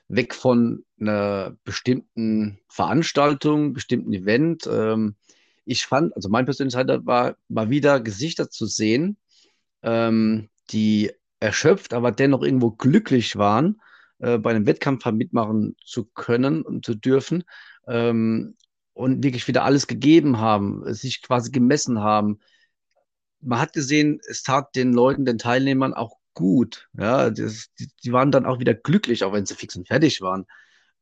weg 0.08 0.34
von 0.34 0.84
einer 1.00 1.56
bestimmten 1.64 2.58
Veranstaltung, 2.68 3.72
bestimmten 3.72 4.12
Event. 4.12 4.66
Ähm, 4.70 5.16
ich 5.64 5.86
fand, 5.86 6.14
also 6.16 6.28
mein 6.28 6.44
persönliches 6.44 6.78
Highlight 6.78 7.06
war 7.06 7.36
mal 7.48 7.70
wieder 7.70 8.00
Gesichter 8.00 8.50
zu 8.50 8.66
sehen, 8.66 9.16
ähm, 9.82 10.48
die 10.70 11.12
erschöpft, 11.40 11.92
aber 11.92 12.12
dennoch 12.12 12.42
irgendwo 12.42 12.70
glücklich 12.70 13.36
waren 13.36 13.80
äh, 14.18 14.38
bei 14.38 14.50
einem 14.50 14.66
Wettkampf 14.66 15.04
mitmachen 15.06 15.76
zu 15.84 16.04
können 16.04 16.62
und 16.62 16.84
zu 16.84 16.94
dürfen 16.94 17.44
ähm, 17.86 18.56
und 18.94 19.22
wirklich 19.22 19.46
wieder 19.46 19.64
alles 19.64 19.86
gegeben 19.86 20.38
haben, 20.38 20.82
sich 20.94 21.22
quasi 21.22 21.50
gemessen 21.50 22.00
haben. 22.00 22.40
Man 23.40 23.58
hat 23.58 23.72
gesehen, 23.72 24.20
es 24.28 24.42
tat 24.42 24.74
den 24.74 24.92
Leuten, 24.92 25.24
den 25.24 25.38
Teilnehmern 25.38 25.94
auch 25.94 26.16
gut. 26.34 26.88
Ja, 26.98 27.30
das, 27.30 27.68
die, 27.78 27.88
die, 28.04 28.12
waren 28.12 28.30
dann 28.30 28.46
auch 28.46 28.60
wieder 28.60 28.74
glücklich, 28.74 29.24
auch 29.24 29.32
wenn 29.32 29.46
sie 29.46 29.54
fix 29.54 29.76
und 29.76 29.88
fertig 29.88 30.20
waren. 30.20 30.46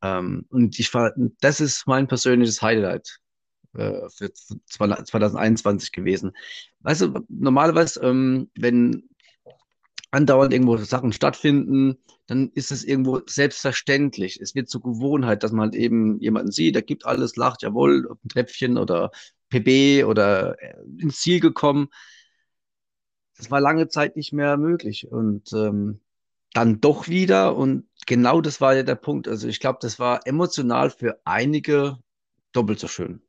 Ähm, 0.01 0.45
und 0.49 0.79
ich 0.79 0.93
war, 0.93 1.13
das 1.41 1.59
ist 1.61 1.87
mein 1.87 2.07
persönliches 2.07 2.61
Highlight 2.61 3.19
äh, 3.75 4.09
für 4.09 4.31
2021 4.33 5.91
gewesen. 5.91 6.31
Weißt 6.79 7.01
du, 7.01 7.25
normalerweise, 7.29 8.01
ähm, 8.01 8.49
wenn 8.55 9.09
andauernd 10.11 10.53
irgendwo 10.53 10.77
Sachen 10.77 11.11
stattfinden, 11.11 11.97
dann 12.27 12.49
ist 12.53 12.71
es 12.71 12.83
irgendwo 12.83 13.21
selbstverständlich. 13.27 14.39
Es 14.41 14.55
wird 14.55 14.69
zur 14.69 14.81
Gewohnheit, 14.81 15.43
dass 15.43 15.51
man 15.51 15.71
halt 15.71 15.75
eben 15.75 16.19
jemanden 16.19 16.51
sieht, 16.51 16.75
der 16.75 16.81
gibt 16.81 17.05
alles, 17.05 17.35
lacht, 17.35 17.61
jawohl, 17.63 18.07
ein 18.09 18.29
Treppchen 18.29 18.77
oder 18.77 19.11
PB 19.49 20.05
oder 20.05 20.55
äh, 20.61 20.75
ins 20.99 21.19
Ziel 21.19 21.39
gekommen. 21.39 21.89
Das 23.37 23.51
war 23.51 23.59
lange 23.59 23.87
Zeit 23.87 24.15
nicht 24.15 24.33
mehr 24.33 24.57
möglich. 24.57 25.11
Und 25.11 25.51
ähm, 25.53 25.99
dann 26.53 26.79
doch 26.79 27.07
wieder. 27.07 27.55
Und 27.55 27.85
genau 28.05 28.41
das 28.41 28.61
war 28.61 28.75
ja 28.75 28.83
der 28.83 28.95
Punkt. 28.95 29.27
Also 29.27 29.47
ich 29.47 29.59
glaube, 29.59 29.79
das 29.81 29.99
war 29.99 30.25
emotional 30.25 30.89
für 30.89 31.19
einige 31.25 31.97
doppelt 32.53 32.79
so 32.79 32.87
schön. 32.87 33.21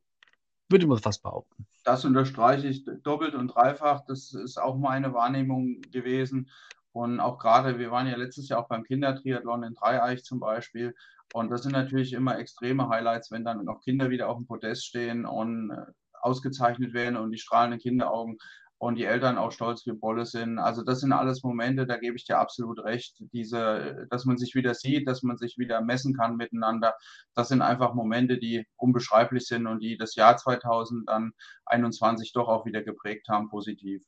würde 0.69 0.87
man 0.87 0.99
fast 0.99 1.23
behaupten. 1.23 1.67
Das 1.85 2.05
unterstreiche 2.05 2.69
ich 2.69 2.85
doppelt 3.03 3.35
und 3.35 3.49
dreifach. 3.49 4.05
Das 4.07 4.33
ist 4.33 4.59
auch 4.59 4.77
meine 4.77 5.13
Wahrnehmung 5.13 5.81
gewesen. 5.93 6.51
Und 6.93 7.21
auch 7.21 7.39
gerade, 7.39 7.79
wir 7.79 7.91
waren 7.91 8.07
ja 8.07 8.17
letztes 8.17 8.49
Jahr 8.49 8.61
auch 8.61 8.69
beim 8.69 8.85
Kindertriathlon 8.85 9.65
in 9.65 9.75
Dreieich 9.75 10.25
zum 10.25 10.41
Beispiel. 10.41 10.95
Und 11.35 11.51
das 11.51 11.63
sind 11.63 11.73
natürlich 11.73 12.13
immer 12.13 12.39
extreme 12.39 12.89
Highlights, 12.89 13.31
wenn 13.31 13.45
dann 13.45 13.65
noch 13.65 13.81
Kinder 13.81 14.11
wieder 14.11 14.29
auf 14.29 14.39
dem 14.39 14.47
Podest 14.47 14.87
stehen 14.87 15.27
und 15.27 15.71
äh, 15.71 15.85
ausgezeichnet 16.21 16.95
werden 16.95 17.17
und 17.17 17.33
die 17.33 17.39
strahlenden 17.39 17.81
Kinderaugen 17.81 18.39
und 18.79 18.97
die 18.97 19.05
Eltern 19.05 19.39
auch 19.39 19.53
stolz 19.53 19.87
wie 19.87 19.93
Bolle 19.93 20.27
sind. 20.27 20.59
Also 20.59 20.83
das 20.83 21.01
sind 21.01 21.13
alles 21.13 21.43
Momente, 21.43 21.87
da 21.87 21.97
gebe 21.97 22.17
ich 22.17 22.25
dir 22.25 22.39
absolut 22.39 22.83
recht. 22.85 23.17
Diese, 23.33 24.07
dass 24.11 24.25
man 24.27 24.37
sich 24.37 24.55
wieder 24.55 24.75
sieht, 24.75 25.09
dass 25.09 25.23
man 25.23 25.39
sich 25.39 25.57
wieder 25.57 25.81
messen 25.81 26.15
kann 26.15 26.37
miteinander. 26.37 26.95
Das 27.35 27.49
sind 27.49 27.63
einfach 27.63 27.95
Momente, 27.95 28.39
die 28.39 28.67
unbeschreiblich 28.77 29.47
sind 29.47 29.67
und 29.67 29.81
die 29.81 29.97
das 29.97 30.15
Jahr 30.15 30.37
2021 30.37 32.33
doch 32.33 32.49
auch 32.49 32.67
wieder 32.67 32.83
geprägt 32.83 33.29
haben, 33.29 33.49
positiv. 33.49 34.03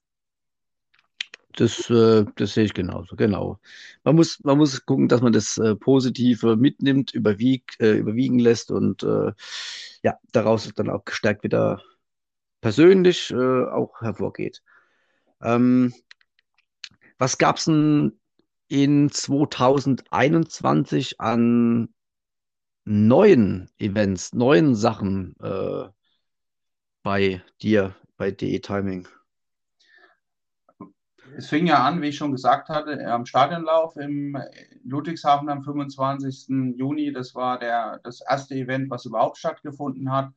Das, 1.56 1.90
äh, 1.90 2.24
das 2.36 2.54
sehe 2.54 2.66
ich 2.66 2.74
genauso, 2.74 3.16
genau. 3.16 3.58
Man 4.04 4.14
muss, 4.14 4.38
man 4.44 4.58
muss 4.58 4.84
gucken, 4.84 5.08
dass 5.08 5.22
man 5.22 5.32
das 5.32 5.58
äh, 5.58 5.74
Positive 5.74 6.56
mitnimmt, 6.56 7.12
überwiegt, 7.12 7.80
äh, 7.80 7.94
überwiegen 7.96 8.38
lässt 8.38 8.70
und 8.70 9.02
ja, 10.04 10.16
daraus 10.30 10.72
dann 10.76 10.90
auch 10.90 11.04
gestärkt 11.04 11.42
wieder 11.42 11.82
persönlich 12.60 13.30
äh, 13.30 13.64
auch 13.64 14.00
hervorgeht. 14.00 14.62
Ähm, 15.42 15.92
was 17.18 17.38
gab 17.38 17.56
es 17.56 17.66
denn 17.66 18.18
in 18.68 19.10
2021 19.10 21.20
an 21.20 21.92
neuen 22.84 23.70
Events, 23.78 24.32
neuen 24.32 24.74
Sachen 24.74 25.36
äh, 25.40 25.88
bei 27.02 27.42
dir, 27.60 27.94
bei 28.16 28.30
DE 28.30 28.60
Timing? 28.60 29.06
Es 31.36 31.48
fing 31.48 31.66
ja 31.66 31.84
an, 31.84 32.02
wie 32.02 32.08
ich 32.08 32.16
schon 32.16 32.32
gesagt 32.32 32.68
hatte, 32.68 33.06
am 33.06 33.26
Stadionlauf 33.26 33.96
im 33.96 34.36
Ludwigshafen 34.84 35.48
am 35.48 35.62
25. 35.62 36.76
Juni. 36.76 37.12
Das 37.12 37.34
war 37.34 37.58
der, 37.58 38.00
das 38.02 38.20
erste 38.28 38.54
Event, 38.54 38.90
was 38.90 39.04
überhaupt 39.04 39.36
stattgefunden 39.36 40.10
hat. 40.10 40.32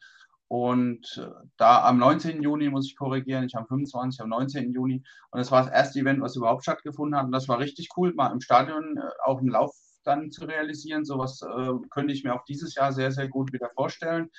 Und 0.52 1.18
äh, 1.18 1.32
da 1.56 1.86
am 1.86 1.98
19. 1.98 2.44
Juni 2.44 2.70
muss 2.70 2.86
ich 2.86 2.98
korrigieren, 2.98 3.46
ich 3.46 3.56
am 3.56 3.66
25. 3.68 4.20
am 4.20 4.28
19. 4.28 4.74
Juni. 4.74 5.02
Und 5.30 5.40
das 5.40 5.50
war 5.50 5.64
das 5.64 5.72
erste 5.72 6.00
Event, 6.00 6.20
was 6.20 6.36
überhaupt 6.36 6.64
stattgefunden 6.64 7.18
hat. 7.18 7.26
Und 7.26 7.32
das 7.32 7.48
war 7.48 7.60
richtig 7.60 7.88
cool, 7.96 8.14
mal 8.14 8.34
im 8.34 8.42
Stadion 8.42 8.98
äh, 8.98 9.02
auch 9.24 9.38
einen 9.38 9.48
Lauf 9.48 9.74
dann 10.04 10.30
zu 10.30 10.44
realisieren. 10.44 11.06
Sowas 11.06 11.42
äh, 11.42 11.72
könnte 11.90 12.14
ich 12.14 12.26
mir 12.26 12.36
auch 12.36 12.44
dieses 12.44 12.76
Jahr 12.76 12.92
sehr, 12.92 13.14
sehr 13.14 13.30
gut 13.30 13.54
wieder 13.54 13.70
vorstellen. 13.76 14.30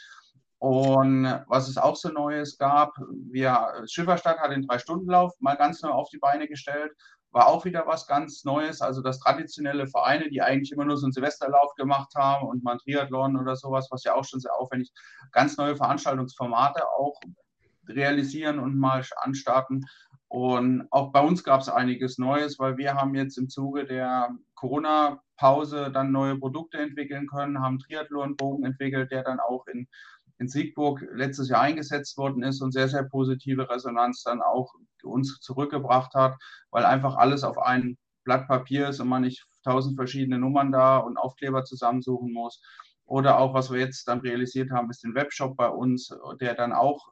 Und 0.58 1.24
was 1.46 1.70
es 1.70 1.78
auch 1.78 1.96
so 1.96 2.10
Neues 2.10 2.58
gab, 2.58 2.94
wir, 3.30 3.82
Schifferstadt 3.86 4.38
hat 4.38 4.50
den 4.50 4.66
Drei-Stunden-Lauf 4.66 5.32
mal 5.40 5.56
ganz 5.56 5.80
neu 5.80 5.92
auf 5.92 6.10
die 6.10 6.18
Beine 6.18 6.46
gestellt 6.46 6.92
war 7.32 7.48
auch 7.48 7.64
wieder 7.64 7.86
was 7.86 8.06
ganz 8.06 8.44
Neues. 8.44 8.80
Also 8.80 9.02
dass 9.02 9.18
traditionelle 9.18 9.86
Vereine, 9.86 10.28
die 10.28 10.42
eigentlich 10.42 10.72
immer 10.72 10.84
nur 10.84 10.96
so 10.96 11.06
einen 11.06 11.12
Silvesterlauf 11.12 11.74
gemacht 11.74 12.12
haben 12.14 12.46
und 12.46 12.62
mal 12.62 12.78
Triathlon 12.78 13.36
oder 13.36 13.56
sowas, 13.56 13.88
was 13.90 14.04
ja 14.04 14.14
auch 14.14 14.24
schon 14.24 14.40
sehr 14.40 14.54
aufwendig, 14.54 14.92
ganz 15.32 15.56
neue 15.56 15.76
Veranstaltungsformate 15.76 16.82
auch 16.90 17.18
realisieren 17.88 18.58
und 18.58 18.78
mal 18.78 19.04
anstarten. 19.16 19.86
Und 20.28 20.86
auch 20.90 21.12
bei 21.12 21.20
uns 21.20 21.44
gab 21.44 21.60
es 21.60 21.68
einiges 21.68 22.16
Neues, 22.16 22.58
weil 22.58 22.78
wir 22.78 22.94
haben 22.94 23.14
jetzt 23.14 23.36
im 23.36 23.50
Zuge 23.50 23.84
der 23.84 24.30
Corona-Pause 24.54 25.90
dann 25.92 26.10
neue 26.10 26.38
Produkte 26.38 26.78
entwickeln 26.78 27.26
können, 27.26 27.60
haben 27.60 27.78
Triathlon-Bogen 27.78 28.64
entwickelt, 28.64 29.10
der 29.10 29.24
dann 29.24 29.40
auch 29.40 29.66
in 29.66 29.88
in 30.42 30.48
Siegburg 30.48 31.06
letztes 31.12 31.48
Jahr 31.48 31.60
eingesetzt 31.60 32.18
worden 32.18 32.42
ist 32.42 32.60
und 32.62 32.72
sehr, 32.72 32.88
sehr 32.88 33.04
positive 33.04 33.70
Resonanz 33.70 34.24
dann 34.24 34.42
auch 34.42 34.74
uns 35.04 35.38
zurückgebracht 35.38 36.14
hat, 36.14 36.34
weil 36.72 36.84
einfach 36.84 37.16
alles 37.16 37.44
auf 37.44 37.58
ein 37.58 37.96
Blatt 38.24 38.48
Papier 38.48 38.88
ist 38.88 38.98
und 38.98 39.08
man 39.08 39.22
nicht 39.22 39.46
tausend 39.62 39.96
verschiedene 39.96 40.40
Nummern 40.40 40.72
da 40.72 40.98
und 40.98 41.16
Aufkleber 41.16 41.64
zusammensuchen 41.64 42.32
muss. 42.32 42.60
Oder 43.04 43.38
auch, 43.38 43.54
was 43.54 43.70
wir 43.70 43.78
jetzt 43.78 44.08
dann 44.08 44.18
realisiert 44.20 44.72
haben, 44.72 44.90
ist 44.90 45.04
den 45.04 45.14
Webshop 45.14 45.56
bei 45.56 45.68
uns, 45.68 46.12
der 46.40 46.54
dann 46.54 46.72
auch 46.72 47.08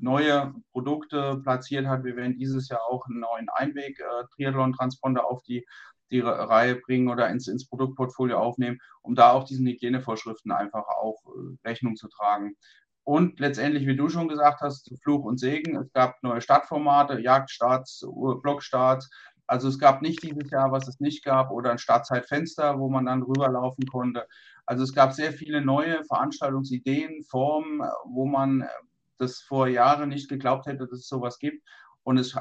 neue 0.00 0.54
Produkte 0.72 1.40
platziert 1.42 1.86
hat. 1.86 2.04
Wir 2.04 2.16
werden 2.16 2.36
dieses 2.36 2.68
Jahr 2.68 2.82
auch 2.88 3.06
einen 3.06 3.20
neuen 3.20 3.48
Einweg-Triathlon-Transponder 3.48 5.26
auf 5.26 5.42
die 5.42 5.66
die 6.10 6.20
Reihe 6.20 6.76
bringen 6.76 7.08
oder 7.08 7.28
ins, 7.28 7.48
ins 7.48 7.68
Produktportfolio 7.68 8.38
aufnehmen, 8.38 8.78
um 9.02 9.14
da 9.14 9.32
auch 9.32 9.44
diesen 9.44 9.66
Hygienevorschriften 9.66 10.52
einfach 10.52 10.86
auch 10.88 11.20
äh, 11.26 11.68
Rechnung 11.68 11.96
zu 11.96 12.08
tragen. 12.08 12.56
Und 13.04 13.40
letztendlich, 13.40 13.86
wie 13.86 13.96
du 13.96 14.10
schon 14.10 14.28
gesagt 14.28 14.60
hast, 14.60 14.92
Fluch 15.02 15.24
und 15.24 15.40
Segen. 15.40 15.76
Es 15.76 15.90
gab 15.92 16.22
neue 16.22 16.42
Startformate, 16.42 17.18
Jagdstarts, 17.18 18.04
Blockstarts. 18.42 19.08
Also 19.46 19.68
es 19.68 19.78
gab 19.78 20.02
nicht 20.02 20.22
dieses 20.22 20.50
Jahr, 20.50 20.72
was 20.72 20.88
es 20.88 21.00
nicht 21.00 21.24
gab, 21.24 21.50
oder 21.50 21.70
ein 21.70 21.78
Startzeitfenster, 21.78 22.78
wo 22.78 22.90
man 22.90 23.06
dann 23.06 23.22
rüberlaufen 23.22 23.86
konnte. 23.86 24.26
Also 24.66 24.84
es 24.84 24.92
gab 24.92 25.14
sehr 25.14 25.32
viele 25.32 25.62
neue 25.62 26.04
Veranstaltungsideen, 26.04 27.24
Formen, 27.24 27.80
wo 28.04 28.26
man 28.26 28.68
das 29.16 29.40
vor 29.40 29.68
Jahren 29.68 30.10
nicht 30.10 30.28
geglaubt 30.28 30.66
hätte, 30.66 30.86
dass 30.86 30.98
es 30.98 31.08
sowas 31.08 31.38
gibt. 31.38 31.66
Und 32.02 32.18
es 32.18 32.36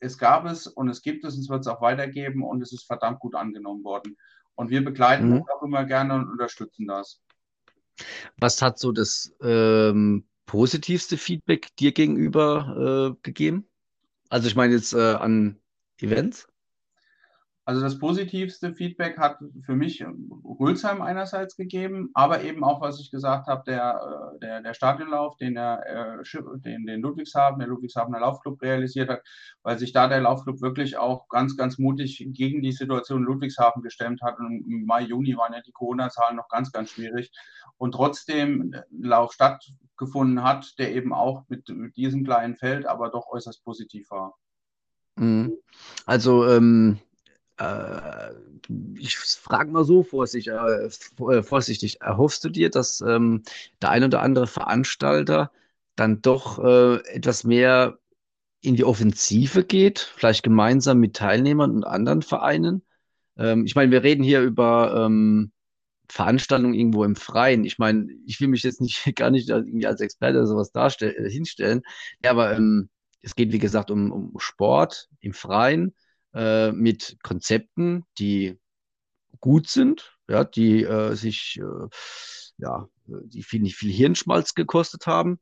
es 0.00 0.18
gab 0.18 0.46
es 0.46 0.66
und 0.66 0.88
es 0.88 1.02
gibt 1.02 1.24
es 1.24 1.34
und 1.34 1.40
es 1.40 1.48
wird 1.48 1.60
es 1.60 1.66
auch 1.66 1.80
weitergeben 1.80 2.42
und 2.42 2.62
es 2.62 2.72
ist 2.72 2.86
verdammt 2.86 3.20
gut 3.20 3.34
angenommen 3.34 3.84
worden. 3.84 4.16
Und 4.54 4.70
wir 4.70 4.84
begleiten 4.84 5.30
mhm. 5.30 5.44
auch 5.48 5.62
immer 5.62 5.84
gerne 5.84 6.14
und 6.14 6.30
unterstützen 6.30 6.86
das. 6.86 7.22
Was 8.38 8.62
hat 8.62 8.78
so 8.78 8.92
das 8.92 9.34
ähm, 9.42 10.26
positivste 10.46 11.16
Feedback 11.16 11.74
dir 11.76 11.92
gegenüber 11.92 13.14
äh, 13.14 13.18
gegeben? 13.22 13.68
Also 14.28 14.48
ich 14.48 14.56
meine 14.56 14.74
jetzt 14.74 14.92
äh, 14.92 15.14
an 15.14 15.60
Events? 15.98 16.48
Also 17.66 17.80
das 17.80 17.98
positivste 17.98 18.74
Feedback 18.74 19.18
hat 19.18 19.40
für 19.64 19.74
mich 19.74 20.04
Rülsheim 20.60 21.02
einerseits 21.02 21.56
gegeben, 21.56 22.10
aber 22.14 22.42
eben 22.44 22.62
auch, 22.62 22.80
was 22.80 23.00
ich 23.00 23.10
gesagt 23.10 23.48
habe, 23.48 23.64
der, 23.66 24.36
äh, 24.36 24.38
der, 24.38 24.62
der 24.62 24.72
Stadionlauf, 24.72 25.36
den, 25.38 25.56
der, 25.56 26.22
äh, 26.22 26.58
den, 26.60 26.86
den 26.86 27.00
Ludwigshafen, 27.00 27.58
der 27.58 27.66
Ludwigshavener 27.66 28.20
Laufclub 28.20 28.62
realisiert 28.62 29.10
hat, 29.10 29.22
weil 29.64 29.80
sich 29.80 29.92
da 29.92 30.06
der 30.06 30.20
Laufclub 30.20 30.60
wirklich 30.62 30.96
auch 30.96 31.28
ganz, 31.28 31.56
ganz 31.56 31.76
mutig 31.76 32.24
gegen 32.28 32.62
die 32.62 32.70
Situation 32.70 33.24
Ludwigshafen 33.24 33.82
gestemmt 33.82 34.22
hat. 34.22 34.38
Und 34.38 34.64
im 34.64 34.84
Mai, 34.86 35.02
Juni 35.02 35.36
waren 35.36 35.52
ja 35.52 35.60
die 35.60 35.72
Corona-Zahlen 35.72 36.36
noch 36.36 36.48
ganz, 36.48 36.70
ganz 36.70 36.90
schwierig. 36.90 37.32
Und 37.78 37.92
trotzdem 37.96 38.76
Lauf 38.92 39.32
stattgefunden 39.32 40.44
hat, 40.44 40.78
der 40.78 40.94
eben 40.94 41.12
auch 41.12 41.42
mit, 41.48 41.68
mit 41.70 41.96
diesem 41.96 42.22
kleinen 42.22 42.54
Feld 42.54 42.86
aber 42.86 43.10
doch 43.10 43.26
äußerst 43.26 43.64
positiv 43.64 44.08
war. 44.12 44.36
Mhm. 45.16 45.56
Also 46.04 46.46
ähm, 46.46 47.00
äh, 47.58 48.32
ich 48.98 49.16
frage 49.16 49.70
mal 49.70 49.84
so 49.84 50.02
vorsichtig, 50.02 50.52
äh, 50.52 51.42
vorsichtig, 51.42 52.00
erhoffst 52.00 52.44
du 52.44 52.48
dir, 52.48 52.70
dass 52.70 53.00
ähm, 53.00 53.42
der 53.80 53.90
ein 53.90 54.04
oder 54.04 54.22
andere 54.22 54.46
Veranstalter 54.46 55.50
dann 55.94 56.20
doch 56.22 56.62
äh, 56.62 56.96
etwas 57.08 57.44
mehr 57.44 57.98
in 58.60 58.76
die 58.76 58.84
Offensive 58.84 59.64
geht, 59.64 60.00
vielleicht 60.16 60.42
gemeinsam 60.42 60.98
mit 60.98 61.16
Teilnehmern 61.16 61.70
und 61.70 61.84
anderen 61.84 62.22
Vereinen? 62.22 62.82
Ähm, 63.38 63.64
ich 63.64 63.74
meine, 63.74 63.90
wir 63.90 64.02
reden 64.02 64.22
hier 64.22 64.42
über 64.42 65.06
ähm, 65.06 65.52
Veranstaltungen 66.08 66.74
irgendwo 66.74 67.04
im 67.04 67.16
Freien. 67.16 67.64
Ich 67.64 67.78
meine, 67.78 68.08
ich 68.26 68.40
will 68.40 68.48
mich 68.48 68.62
jetzt 68.62 68.80
nicht 68.80 69.04
gar 69.16 69.30
nicht 69.30 69.48
irgendwie 69.48 69.86
als 69.86 70.00
Experte 70.00 70.38
oder 70.38 70.46
sowas 70.46 70.72
darstellen, 70.72 71.24
äh, 71.24 71.30
hinstellen. 71.30 71.82
Ja, 72.24 72.32
aber 72.32 72.54
ähm, 72.56 72.90
es 73.22 73.34
geht, 73.34 73.52
wie 73.52 73.58
gesagt, 73.58 73.90
um, 73.90 74.12
um 74.12 74.34
Sport 74.38 75.08
im 75.20 75.32
Freien 75.32 75.94
äh, 76.36 76.70
mit 76.70 77.16
Konzepten, 77.22 78.04
die 78.18 78.58
gut 79.40 79.68
sind, 79.68 80.16
ja, 80.28 80.44
die 80.44 80.82
äh, 80.82 81.14
sich, 81.14 81.58
äh, 81.60 81.88
ja, 82.58 82.88
die 83.06 83.42
viel, 83.42 83.66
viel 83.70 83.90
Hirnschmalz 83.90 84.54
gekostet 84.54 85.06
haben. 85.06 85.40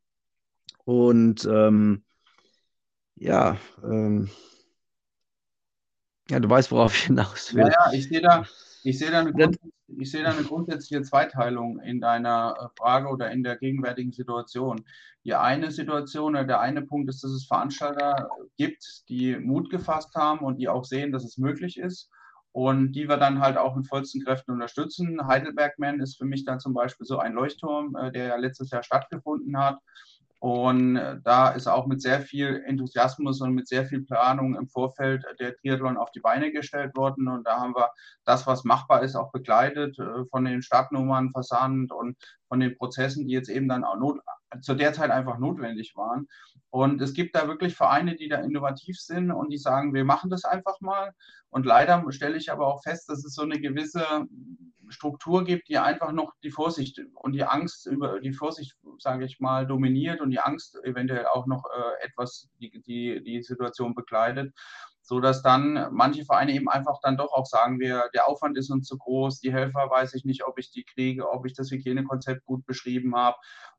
Und 0.85 1.45
ähm, 1.47 2.05
ja, 3.17 3.59
ähm, 3.83 4.31
ja, 6.31 6.41
du 6.41 6.49
weißt, 6.49 6.71
worauf 6.71 6.95
ich 6.95 7.05
hinaus 7.05 7.55
will. 7.55 7.65
Ja, 7.65 7.87
ja 7.87 7.93
ich 7.93 8.09
sehe 8.09 8.21
da, 8.21 8.47
ich 8.85 8.99
sehe 8.99 9.11
da, 9.11 9.21
eine 9.21 9.51
ich 9.99 10.11
sehe 10.11 10.23
da 10.23 10.31
eine 10.31 10.45
grundsätzliche 10.45 11.03
Zweiteilung 11.03 11.81
in 11.81 12.01
deiner 12.01 12.55
äh, 12.59 12.79
Frage 12.79 13.09
oder 13.09 13.31
in 13.31 13.43
der 13.43 13.57
gegenwärtigen 13.57 14.13
Situation. 14.13 14.85
Die 15.25 15.35
eine 15.35 15.71
Situation 15.71 16.35
oder 16.35 16.45
der 16.45 16.61
eine 16.61 16.83
Punkt 16.83 17.09
ist, 17.09 17.25
dass 17.25 17.31
es 17.31 17.47
Veranstalter 17.47 18.29
gibt, 18.57 19.09
die 19.09 19.37
Mut 19.37 19.71
gefasst 19.71 20.15
haben 20.15 20.41
und 20.41 20.59
die 20.59 20.69
auch 20.69 20.85
sehen, 20.85 21.13
dass 21.13 21.25
es 21.25 21.39
möglich 21.39 21.79
ist 21.79 22.11
und 22.53 22.93
die 22.93 23.09
wir 23.09 23.17
dann 23.17 23.41
halt 23.41 23.57
auch 23.57 23.75
mit 23.75 23.89
vollsten 23.89 24.23
Kräften 24.23 24.53
unterstützen. 24.53 25.27
Heidelbergman 25.27 26.01
ist 26.01 26.19
für 26.19 26.27
mich 26.27 26.45
dann 26.45 26.61
zum 26.61 26.75
Beispiel 26.75 27.07
so 27.07 27.19
ein 27.19 27.33
Leuchtturm, 27.33 27.97
äh, 27.97 28.13
der 28.13 28.27
ja 28.27 28.37
letztes 28.37 28.71
Jahr 28.71 28.83
stattgefunden 28.83 29.59
hat 29.59 29.79
und 30.45 30.97
äh, 30.97 31.17
da 31.25 31.49
ist 31.53 31.67
auch 31.67 31.87
mit 31.87 32.03
sehr 32.03 32.21
viel 32.21 32.63
Enthusiasmus 32.67 33.41
und 33.41 33.55
mit 33.55 33.67
sehr 33.67 33.87
viel 33.87 34.03
Planung 34.03 34.57
im 34.57 34.69
Vorfeld 34.69 35.25
der 35.41 35.57
Triathlon 35.57 35.97
auf 35.97 36.11
die 36.11 36.21
Beine 36.21 36.53
gestellt 36.53 36.95
worden. 36.99 37.29
Und 37.29 37.47
da 37.47 37.61
haben 37.61 37.75
wir 37.75 37.89
das, 38.27 38.47
was 38.47 38.63
machbar 38.63 39.03
ist, 39.03 39.17
auch 39.17 39.33
begleitet 39.33 39.99
äh, 39.99 40.27
von 40.27 40.45
den 40.45 40.61
Startnummern, 40.61 41.31
Versand 41.31 41.93
und 41.93 42.19
von 42.47 42.61
den 42.61 42.77
Prozessen, 42.77 43.27
die 43.27 43.33
jetzt 43.33 43.49
eben 43.49 43.71
dann 43.71 43.85
auch 43.85 43.97
not 43.97 44.19
zu 44.61 44.75
der 44.75 44.93
Zeit 44.93 45.11
einfach 45.11 45.39
notwendig 45.39 45.97
waren. 45.97 46.29
Und 46.75 47.01
es 47.01 47.15
gibt 47.15 47.37
da 47.37 47.47
wirklich 47.47 47.77
Vereine, 47.77 48.17
die 48.17 48.27
da 48.27 48.41
innovativ 48.41 48.99
sind 48.99 49.31
und 49.31 49.51
die 49.51 49.59
sagen, 49.59 49.95
wir 49.95 50.05
machen 50.05 50.29
das 50.29 50.45
einfach 50.45 50.81
mal. 50.81 51.13
Und 51.49 51.67
leider 51.67 52.05
stelle 52.11 52.37
ich 52.37 52.51
aber 52.51 52.67
auch 52.67 52.83
fest, 52.83 53.09
dass 53.09 53.25
es 53.25 53.33
so 53.33 53.43
eine 53.43 53.61
gewisse 53.61 54.05
Struktur 54.89 55.45
gibt, 55.45 55.69
die 55.69 55.79
einfach 55.79 56.11
noch 56.11 56.33
die 56.43 56.51
Vorsicht 56.51 57.01
und 57.15 57.31
die 57.31 57.45
Angst 57.45 57.87
über 57.87 58.19
die 58.19 58.33
Vorsicht, 58.33 58.77
sage 58.99 59.25
ich 59.25 59.39
mal, 59.39 59.69
dominiert 59.69 60.21
und 60.21 60.31
die 60.31 60.41
Angst 60.41 60.77
eventuell 60.83 61.27
auch 61.27 61.47
noch 61.47 61.63
äh, 61.65 62.07
etwas 62.07 62.49
die, 62.59 62.83
die, 62.83 63.23
die 63.23 63.41
Situation 63.45 63.95
bekleidet 63.95 64.53
so 65.07 65.21
dass 65.21 65.43
dann 65.43 65.89
manche 65.93 66.25
Vereine 66.25 66.53
eben 66.53 66.71
einfach 66.71 66.99
dann 67.03 67.19
doch 67.19 67.31
auch 67.35 67.45
sagen, 67.45 67.79
wir, 67.79 68.09
der 68.15 68.27
Aufwand 68.27 68.57
ist 68.57 68.71
uns 68.71 68.87
zu 68.87 68.97
groß, 68.97 69.39
die 69.39 69.53
Helfer 69.53 69.91
weiß 69.91 70.15
ich 70.15 70.25
nicht, 70.25 70.47
ob 70.47 70.59
ich 70.59 70.71
die 70.71 70.83
kriege, 70.83 71.31
ob 71.31 71.45
ich 71.45 71.53
das 71.53 71.71
Hygienekonzept 71.71 72.47
gut 72.47 72.65
beschrieben 72.65 73.15
habe 73.15 73.37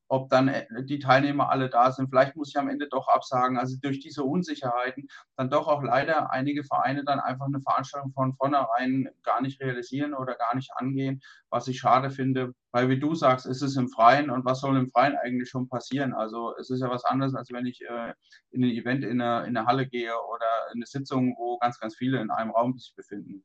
ob 0.07 0.29
dann 0.29 0.47
äh, 0.47 0.65
die 0.83 0.99
Teilnehmer 0.99 1.49
alle 1.49 1.69
da 1.69 1.91
sind. 1.91 2.09
Vielleicht 2.09 2.35
muss 2.35 2.49
ich 2.49 2.57
am 2.57 2.69
Ende 2.69 2.87
doch 2.87 3.07
absagen. 3.07 3.57
Also 3.57 3.77
durch 3.81 3.99
diese 3.99 4.23
Unsicherheiten 4.23 5.07
dann 5.35 5.49
doch 5.49 5.67
auch 5.67 5.83
leider 5.83 6.31
einige 6.31 6.63
Vereine 6.63 7.03
dann 7.03 7.19
einfach 7.19 7.45
eine 7.45 7.61
Veranstaltung 7.61 8.11
von 8.13 8.33
vornherein 8.35 9.09
gar 9.23 9.41
nicht 9.41 9.61
realisieren 9.61 10.13
oder 10.13 10.35
gar 10.35 10.55
nicht 10.55 10.71
angehen, 10.75 11.21
was 11.49 11.67
ich 11.67 11.79
schade 11.79 12.09
finde. 12.09 12.53
Weil 12.71 12.89
wie 12.89 12.99
du 12.99 13.15
sagst, 13.15 13.45
ist 13.45 13.61
es 13.61 13.77
im 13.77 13.89
Freien 13.89 14.29
und 14.29 14.45
was 14.45 14.59
soll 14.59 14.77
im 14.77 14.89
Freien 14.89 15.15
eigentlich 15.15 15.49
schon 15.49 15.69
passieren? 15.69 16.13
Also 16.13 16.55
es 16.59 16.69
ist 16.69 16.81
ja 16.81 16.89
was 16.89 17.05
anderes, 17.05 17.35
als 17.35 17.51
wenn 17.51 17.65
ich 17.65 17.81
äh, 17.81 18.13
in 18.51 18.63
ein 18.63 18.71
Event 18.71 19.03
in 19.03 19.21
eine, 19.21 19.47
in 19.47 19.65
Halle 19.65 19.87
gehe 19.87 20.13
oder 20.13 20.45
in 20.73 20.79
eine 20.79 20.85
Sitzung, 20.85 21.35
wo 21.37 21.57
ganz, 21.57 21.79
ganz 21.79 21.95
viele 21.95 22.21
in 22.21 22.31
einem 22.31 22.51
Raum 22.51 22.77
sich 22.77 22.93
befinden. 22.95 23.43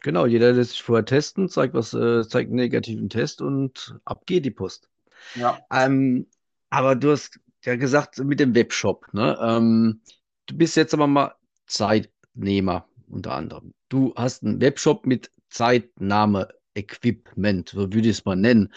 Genau, 0.00 0.26
jeder 0.26 0.52
lässt 0.52 0.70
sich 0.70 0.82
vorher 0.82 1.04
testen, 1.04 1.48
zeigt 1.48 1.74
was, 1.74 1.92
äh, 1.92 2.26
zeigt 2.26 2.50
einen 2.50 2.56
negativen 2.56 3.08
Test 3.08 3.42
und 3.42 3.98
ab 4.04 4.26
geht 4.26 4.44
die 4.44 4.52
Post. 4.52 4.88
Ja. 5.34 5.58
Ähm, 5.72 6.26
aber 6.70 6.96
du 6.96 7.12
hast 7.12 7.38
ja 7.64 7.76
gesagt, 7.76 8.18
mit 8.18 8.40
dem 8.40 8.54
Webshop, 8.54 9.06
ne? 9.12 9.38
Ähm, 9.40 10.02
du 10.46 10.56
bist 10.56 10.76
jetzt 10.76 10.94
aber 10.94 11.06
mal 11.06 11.34
Zeitnehmer 11.66 12.88
unter 13.08 13.34
anderem. 13.34 13.74
Du 13.88 14.12
hast 14.16 14.42
einen 14.42 14.60
Webshop 14.60 15.06
mit 15.06 15.30
Zeitnahme-Equipment, 15.50 17.70
so 17.70 17.92
würde 17.92 18.08
ich 18.08 18.18
es 18.18 18.24
mal 18.24 18.36
nennen. 18.36 18.72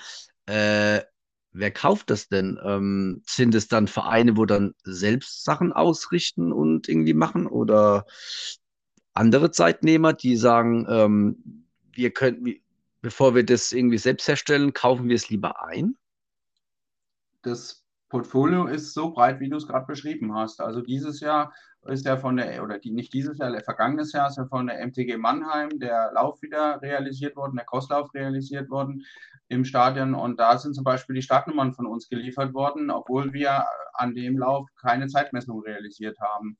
Äh, 0.45 1.01
wer 1.51 1.71
kauft 1.71 2.09
das 2.09 2.29
denn? 2.29 2.59
Ähm, 2.63 3.21
sind 3.25 3.55
es 3.55 3.67
dann 3.67 3.87
Vereine, 3.87 4.37
wo 4.37 4.45
dann 4.45 4.73
selbst 4.83 5.43
Sachen 5.43 5.73
ausrichten 5.73 6.53
und 6.53 6.87
irgendwie 6.87 7.13
machen 7.13 7.47
oder 7.47 8.05
andere 9.13 9.51
Zeitnehmer, 9.51 10.13
die 10.13 10.37
sagen, 10.37 10.85
ähm, 10.89 11.65
wir 11.93 12.11
könnten, 12.11 12.55
bevor 13.01 13.35
wir 13.35 13.43
das 13.43 13.71
irgendwie 13.71 13.97
selbst 13.97 14.27
herstellen, 14.27 14.73
kaufen 14.73 15.09
wir 15.09 15.15
es 15.15 15.29
lieber 15.29 15.63
ein? 15.63 15.95
Das 17.41 17.85
Portfolio 18.11 18.65
ist 18.65 18.93
so 18.93 19.11
breit, 19.11 19.39
wie 19.39 19.49
du 19.49 19.55
es 19.55 19.67
gerade 19.67 19.85
beschrieben 19.85 20.35
hast. 20.35 20.59
Also 20.59 20.81
dieses 20.81 21.21
Jahr 21.21 21.53
ist 21.87 22.05
ja 22.05 22.17
von 22.17 22.37
der, 22.37 22.61
oder 22.61 22.77
die, 22.77 22.91
nicht 22.91 23.13
dieses 23.13 23.37
Jahr, 23.37 23.57
vergangenes 23.61 24.11
Jahr 24.11 24.27
ist 24.27 24.37
ja 24.37 24.45
von 24.45 24.67
der 24.67 24.85
MTG 24.85 25.17
Mannheim 25.17 25.69
der 25.79 26.11
Lauf 26.13 26.41
wieder 26.41 26.81
realisiert 26.81 27.35
worden, 27.37 27.55
der 27.55 27.65
Crosslauf 27.65 28.13
realisiert 28.13 28.69
worden 28.69 29.03
im 29.47 29.63
Stadion. 29.63 30.13
Und 30.13 30.39
da 30.39 30.57
sind 30.57 30.75
zum 30.75 30.83
Beispiel 30.83 31.15
die 31.15 31.21
Startnummern 31.21 31.73
von 31.73 31.87
uns 31.87 32.09
geliefert 32.09 32.53
worden, 32.53 32.91
obwohl 32.91 33.31
wir 33.33 33.65
an 33.93 34.13
dem 34.13 34.37
Lauf 34.37 34.67
keine 34.79 35.07
Zeitmessung 35.07 35.61
realisiert 35.61 36.19
haben. 36.19 36.57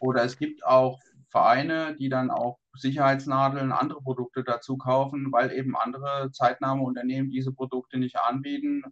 Oder 0.00 0.24
es 0.24 0.38
gibt 0.38 0.64
auch 0.64 0.98
Vereine, 1.28 1.96
die 1.96 2.08
dann 2.08 2.30
auch 2.30 2.58
Sicherheitsnadeln, 2.76 3.72
andere 3.72 4.00
Produkte 4.00 4.42
dazu 4.42 4.76
kaufen, 4.76 5.30
weil 5.32 5.52
eben 5.52 5.76
andere 5.76 6.30
Zeitnahmeunternehmen 6.32 7.30
diese 7.30 7.52
Produkte 7.52 7.98
nicht 7.98 8.18
anbieten 8.18 8.82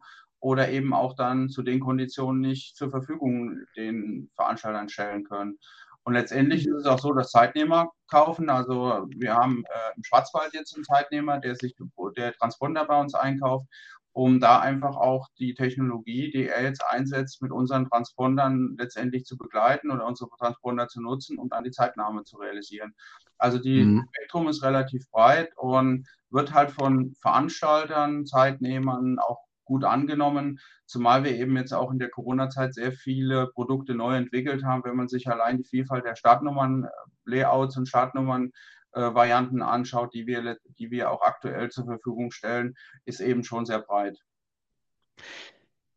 oder 0.42 0.70
eben 0.70 0.92
auch 0.92 1.14
dann 1.14 1.48
zu 1.48 1.62
den 1.62 1.78
Konditionen 1.78 2.40
nicht 2.40 2.76
zur 2.76 2.90
Verfügung 2.90 3.60
den 3.76 4.28
Veranstaltern 4.34 4.88
stellen 4.88 5.22
können. 5.22 5.56
Und 6.02 6.14
letztendlich 6.14 6.66
ist 6.66 6.80
es 6.80 6.86
auch 6.86 6.98
so, 6.98 7.12
dass 7.12 7.30
Zeitnehmer 7.30 7.92
kaufen. 8.10 8.50
Also 8.50 9.06
wir 9.16 9.34
haben 9.34 9.62
äh, 9.64 9.96
im 9.96 10.02
Schwarzwald 10.02 10.52
jetzt 10.52 10.74
einen 10.74 10.82
Zeitnehmer, 10.82 11.38
der 11.38 11.54
sich 11.54 11.76
der 12.16 12.34
Transponder 12.34 12.84
bei 12.84 13.00
uns 13.00 13.14
einkauft, 13.14 13.68
um 14.10 14.40
da 14.40 14.58
einfach 14.58 14.96
auch 14.96 15.28
die 15.38 15.54
Technologie, 15.54 16.32
die 16.32 16.48
er 16.48 16.64
jetzt 16.64 16.84
einsetzt, 16.88 17.40
mit 17.40 17.52
unseren 17.52 17.88
Transpondern 17.88 18.74
letztendlich 18.76 19.24
zu 19.24 19.38
begleiten 19.38 19.92
oder 19.92 20.04
unsere 20.04 20.28
Transponder 20.40 20.88
zu 20.88 21.00
nutzen 21.00 21.38
und 21.38 21.52
dann 21.52 21.62
die 21.62 21.70
Zeitnahme 21.70 22.24
zu 22.24 22.36
realisieren. 22.38 22.94
Also 23.38 23.60
die 23.60 23.84
mhm. 23.84 24.08
Spektrum 24.12 24.48
ist 24.48 24.64
relativ 24.64 25.08
breit 25.12 25.52
und 25.56 26.08
wird 26.30 26.52
halt 26.52 26.72
von 26.72 27.14
Veranstaltern, 27.20 28.26
Zeitnehmern, 28.26 29.20
auch 29.20 29.38
gut 29.72 29.84
angenommen, 29.84 30.60
zumal 30.84 31.24
wir 31.24 31.34
eben 31.34 31.56
jetzt 31.56 31.72
auch 31.72 31.90
in 31.90 31.98
der 31.98 32.10
Corona-Zeit 32.10 32.74
sehr 32.74 32.92
viele 32.92 33.46
Produkte 33.46 33.94
neu 33.94 34.14
entwickelt 34.16 34.64
haben. 34.64 34.84
Wenn 34.84 34.96
man 34.96 35.08
sich 35.08 35.28
allein 35.28 35.56
die 35.56 35.64
Vielfalt 35.64 36.04
der 36.04 36.14
Startnummern, 36.14 36.84
äh, 36.84 36.88
Layouts 37.24 37.78
und 37.78 37.88
Startnummern 37.88 38.52
äh, 38.92 39.00
Varianten 39.00 39.62
anschaut, 39.62 40.12
die 40.12 40.26
wir, 40.26 40.58
die 40.78 40.90
wir 40.90 41.10
auch 41.10 41.22
aktuell 41.22 41.70
zur 41.70 41.86
Verfügung 41.86 42.32
stellen, 42.32 42.74
ist 43.06 43.20
eben 43.20 43.44
schon 43.44 43.64
sehr 43.64 43.78
breit. 43.78 44.18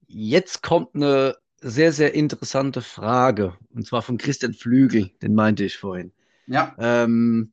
Jetzt 0.07 0.63
kommt 0.63 0.95
eine 0.95 1.35
sehr, 1.59 1.91
sehr 1.91 2.13
interessante 2.13 2.81
Frage, 2.81 3.57
und 3.73 3.85
zwar 3.85 4.03
von 4.03 4.17
Christian 4.17 4.53
Flügel, 4.53 5.11
den 5.21 5.35
meinte 5.35 5.65
ich 5.65 5.77
vorhin. 5.77 6.13
Ja. 6.47 6.75
Ähm, 6.79 7.51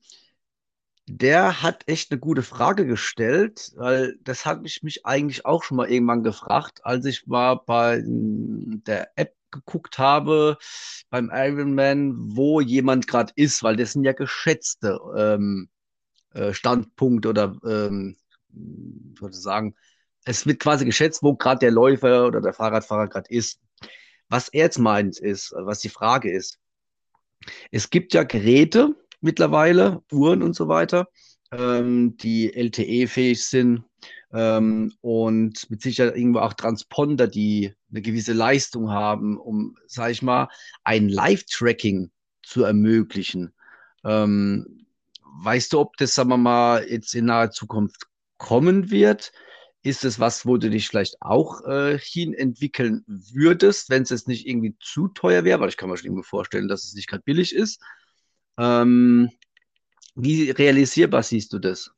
der 1.14 1.62
hat 1.62 1.86
echt 1.88 2.10
eine 2.10 2.18
gute 2.18 2.42
Frage 2.42 2.86
gestellt, 2.86 3.72
weil 3.76 4.16
das 4.22 4.46
habe 4.46 4.66
ich 4.66 4.82
mich 4.82 5.04
eigentlich 5.04 5.44
auch 5.44 5.62
schon 5.62 5.76
mal 5.76 5.90
irgendwann 5.90 6.22
gefragt, 6.22 6.80
als 6.84 7.04
ich 7.04 7.26
mal 7.26 7.56
bei 7.66 8.02
der 8.02 9.10
App 9.16 9.34
geguckt 9.50 9.98
habe, 9.98 10.56
beim 11.10 11.30
Ironman, 11.30 12.14
wo 12.16 12.62
jemand 12.62 13.06
gerade 13.06 13.30
ist, 13.36 13.62
weil 13.62 13.76
das 13.76 13.92
sind 13.92 14.04
ja 14.04 14.12
geschätzte 14.12 14.98
ähm, 15.14 15.68
äh, 16.32 16.54
Standpunkte 16.54 17.28
oder 17.28 17.58
ähm, 17.66 18.16
ich 18.48 19.20
würde 19.20 19.36
sagen, 19.36 19.74
es 20.24 20.46
wird 20.46 20.60
quasi 20.60 20.86
geschätzt, 20.86 21.22
wo 21.22 21.34
gerade 21.34 21.58
der 21.58 21.72
Läufer 21.72 22.26
oder 22.26 22.40
der 22.40 22.54
Fahrradfahrer 22.54 23.08
gerade 23.08 23.28
ist. 23.28 23.60
Was 24.30 24.48
er 24.48 24.64
jetzt 24.64 24.78
meint 24.78 25.18
ist, 25.18 25.52
was 25.54 25.80
die 25.80 25.90
Frage 25.90 26.32
ist, 26.32 26.58
es 27.70 27.90
gibt 27.90 28.14
ja 28.14 28.22
Geräte, 28.22 28.94
mittlerweile, 29.22 30.02
Uhren 30.12 30.42
und 30.42 30.54
so 30.54 30.68
weiter, 30.68 31.08
ähm, 31.52 32.16
die 32.16 32.52
LTE-fähig 32.54 33.44
sind 33.44 33.84
ähm, 34.32 34.92
und 35.00 35.70
mit 35.70 35.82
Sicherheit 35.82 36.16
irgendwo 36.16 36.40
auch 36.40 36.54
Transponder, 36.54 37.28
die 37.28 37.74
eine 37.90 38.02
gewisse 38.02 38.32
Leistung 38.32 38.90
haben, 38.90 39.38
um, 39.38 39.76
sage 39.86 40.12
ich 40.12 40.22
mal, 40.22 40.48
ein 40.84 41.08
Live-Tracking 41.08 42.10
zu 42.42 42.64
ermöglichen. 42.64 43.52
Ähm, 44.04 44.86
weißt 45.42 45.72
du, 45.72 45.80
ob 45.80 45.96
das, 45.96 46.14
sagen 46.14 46.30
wir 46.30 46.36
mal, 46.36 46.86
jetzt 46.88 47.14
in 47.14 47.26
naher 47.26 47.50
Zukunft 47.50 48.06
kommen 48.38 48.90
wird? 48.90 49.32
Ist 49.84 50.04
es 50.04 50.20
was, 50.20 50.46
wo 50.46 50.58
du 50.58 50.70
dich 50.70 50.88
vielleicht 50.88 51.20
auch 51.20 51.64
äh, 51.64 51.98
hin 51.98 52.34
entwickeln 52.34 53.04
würdest, 53.06 53.90
wenn 53.90 54.04
es 54.04 54.10
jetzt 54.10 54.28
nicht 54.28 54.46
irgendwie 54.46 54.76
zu 54.80 55.08
teuer 55.08 55.44
wäre? 55.44 55.60
Weil 55.60 55.70
ich 55.70 55.76
kann 55.76 55.90
mir 55.90 55.96
schon 55.96 56.06
irgendwie 56.06 56.26
vorstellen, 56.26 56.68
dass 56.68 56.84
es 56.84 56.94
nicht 56.94 57.08
gerade 57.08 57.24
billig 57.24 57.54
ist. 57.54 57.82
Ähm, 58.58 59.30
wie 60.16 60.50
realisierbar 60.50 61.22
siehst 61.22 61.52
du 61.52 61.58
das? 61.60 61.92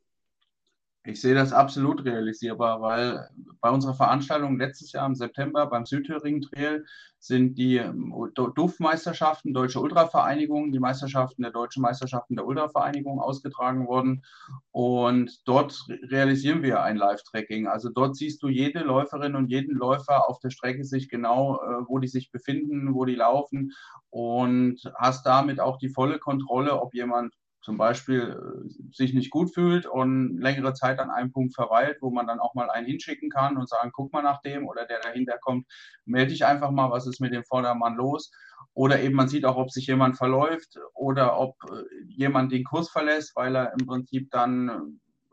Ich 1.06 1.20
sehe 1.20 1.34
das 1.34 1.52
absolut 1.52 2.02
realisierbar, 2.06 2.80
weil 2.80 3.28
bei 3.60 3.68
unserer 3.68 3.92
Veranstaltung 3.92 4.58
letztes 4.58 4.92
Jahr 4.92 5.06
im 5.06 5.14
September 5.14 5.66
beim 5.66 5.84
Südthüringen 5.84 6.40
Trail 6.40 6.86
sind 7.18 7.58
die 7.58 7.76
ähm, 7.76 8.14
DUF-Meisterschaften, 8.34 9.52
Deutsche 9.52 9.80
Ultravereinigung, 9.80 10.72
die 10.72 10.78
Meisterschaften 10.78 11.42
der 11.42 11.50
Deutschen 11.50 11.82
Meisterschaften 11.82 12.36
der 12.36 12.46
Ultravereinigung 12.46 13.20
ausgetragen 13.20 13.86
worden. 13.86 14.24
Und 14.70 15.46
dort 15.46 15.78
realisieren 16.10 16.62
wir 16.62 16.82
ein 16.82 16.96
Live-Tracking. 16.96 17.66
Also 17.66 17.90
dort 17.90 18.16
siehst 18.16 18.42
du 18.42 18.48
jede 18.48 18.80
Läuferin 18.80 19.36
und 19.36 19.50
jeden 19.50 19.76
Läufer 19.76 20.30
auf 20.30 20.38
der 20.38 20.50
Strecke 20.50 20.84
sich 20.84 21.10
genau, 21.10 21.56
äh, 21.56 21.86
wo 21.86 21.98
die 21.98 22.08
sich 22.08 22.30
befinden, 22.30 22.94
wo 22.94 23.04
die 23.04 23.16
laufen 23.16 23.72
und 24.08 24.80
hast 24.96 25.26
damit 25.26 25.60
auch 25.60 25.76
die 25.76 25.90
volle 25.90 26.18
Kontrolle, 26.18 26.80
ob 26.80 26.94
jemand 26.94 27.34
zum 27.64 27.78
Beispiel 27.78 28.20
äh, 28.20 28.94
sich 28.94 29.14
nicht 29.14 29.30
gut 29.30 29.54
fühlt 29.54 29.86
und 29.86 30.38
längere 30.38 30.74
Zeit 30.74 30.98
an 30.98 31.10
einem 31.10 31.32
Punkt 31.32 31.54
verweilt, 31.54 31.96
wo 32.02 32.10
man 32.10 32.26
dann 32.26 32.38
auch 32.38 32.54
mal 32.54 32.70
einen 32.70 32.86
hinschicken 32.86 33.30
kann 33.30 33.56
und 33.56 33.70
sagen, 33.70 33.90
guck 33.92 34.12
mal 34.12 34.22
nach 34.22 34.42
dem 34.42 34.68
oder 34.68 34.84
der 34.84 35.00
dahinter 35.00 35.38
kommt, 35.38 35.66
melde 36.04 36.32
dich 36.32 36.44
einfach 36.44 36.70
mal, 36.70 36.90
was 36.90 37.06
ist 37.06 37.20
mit 37.20 37.32
dem 37.32 37.44
Vordermann 37.44 37.96
los. 37.96 38.30
Oder 38.74 39.00
eben 39.00 39.14
man 39.14 39.28
sieht 39.28 39.46
auch, 39.46 39.56
ob 39.56 39.70
sich 39.70 39.86
jemand 39.86 40.18
verläuft 40.18 40.78
oder 40.92 41.38
ob 41.38 41.56
äh, 41.70 41.84
jemand 42.06 42.52
den 42.52 42.64
Kurs 42.64 42.90
verlässt, 42.90 43.34
weil 43.34 43.56
er 43.56 43.72
im 43.78 43.86
Prinzip 43.86 44.30
dann 44.30 44.68
äh, 44.68 44.74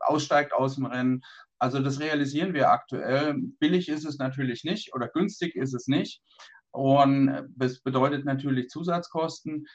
aussteigt 0.00 0.54
aus 0.54 0.76
dem 0.76 0.86
Rennen. 0.86 1.20
Also 1.58 1.80
das 1.80 2.00
realisieren 2.00 2.54
wir 2.54 2.70
aktuell. 2.70 3.34
Billig 3.60 3.90
ist 3.90 4.06
es 4.06 4.16
natürlich 4.16 4.64
nicht 4.64 4.94
oder 4.94 5.08
günstig 5.08 5.54
ist 5.54 5.74
es 5.74 5.86
nicht. 5.86 6.22
Und 6.70 7.46
das 7.56 7.80
bedeutet 7.80 8.24
natürlich 8.24 8.70
Zusatzkosten 8.70 9.66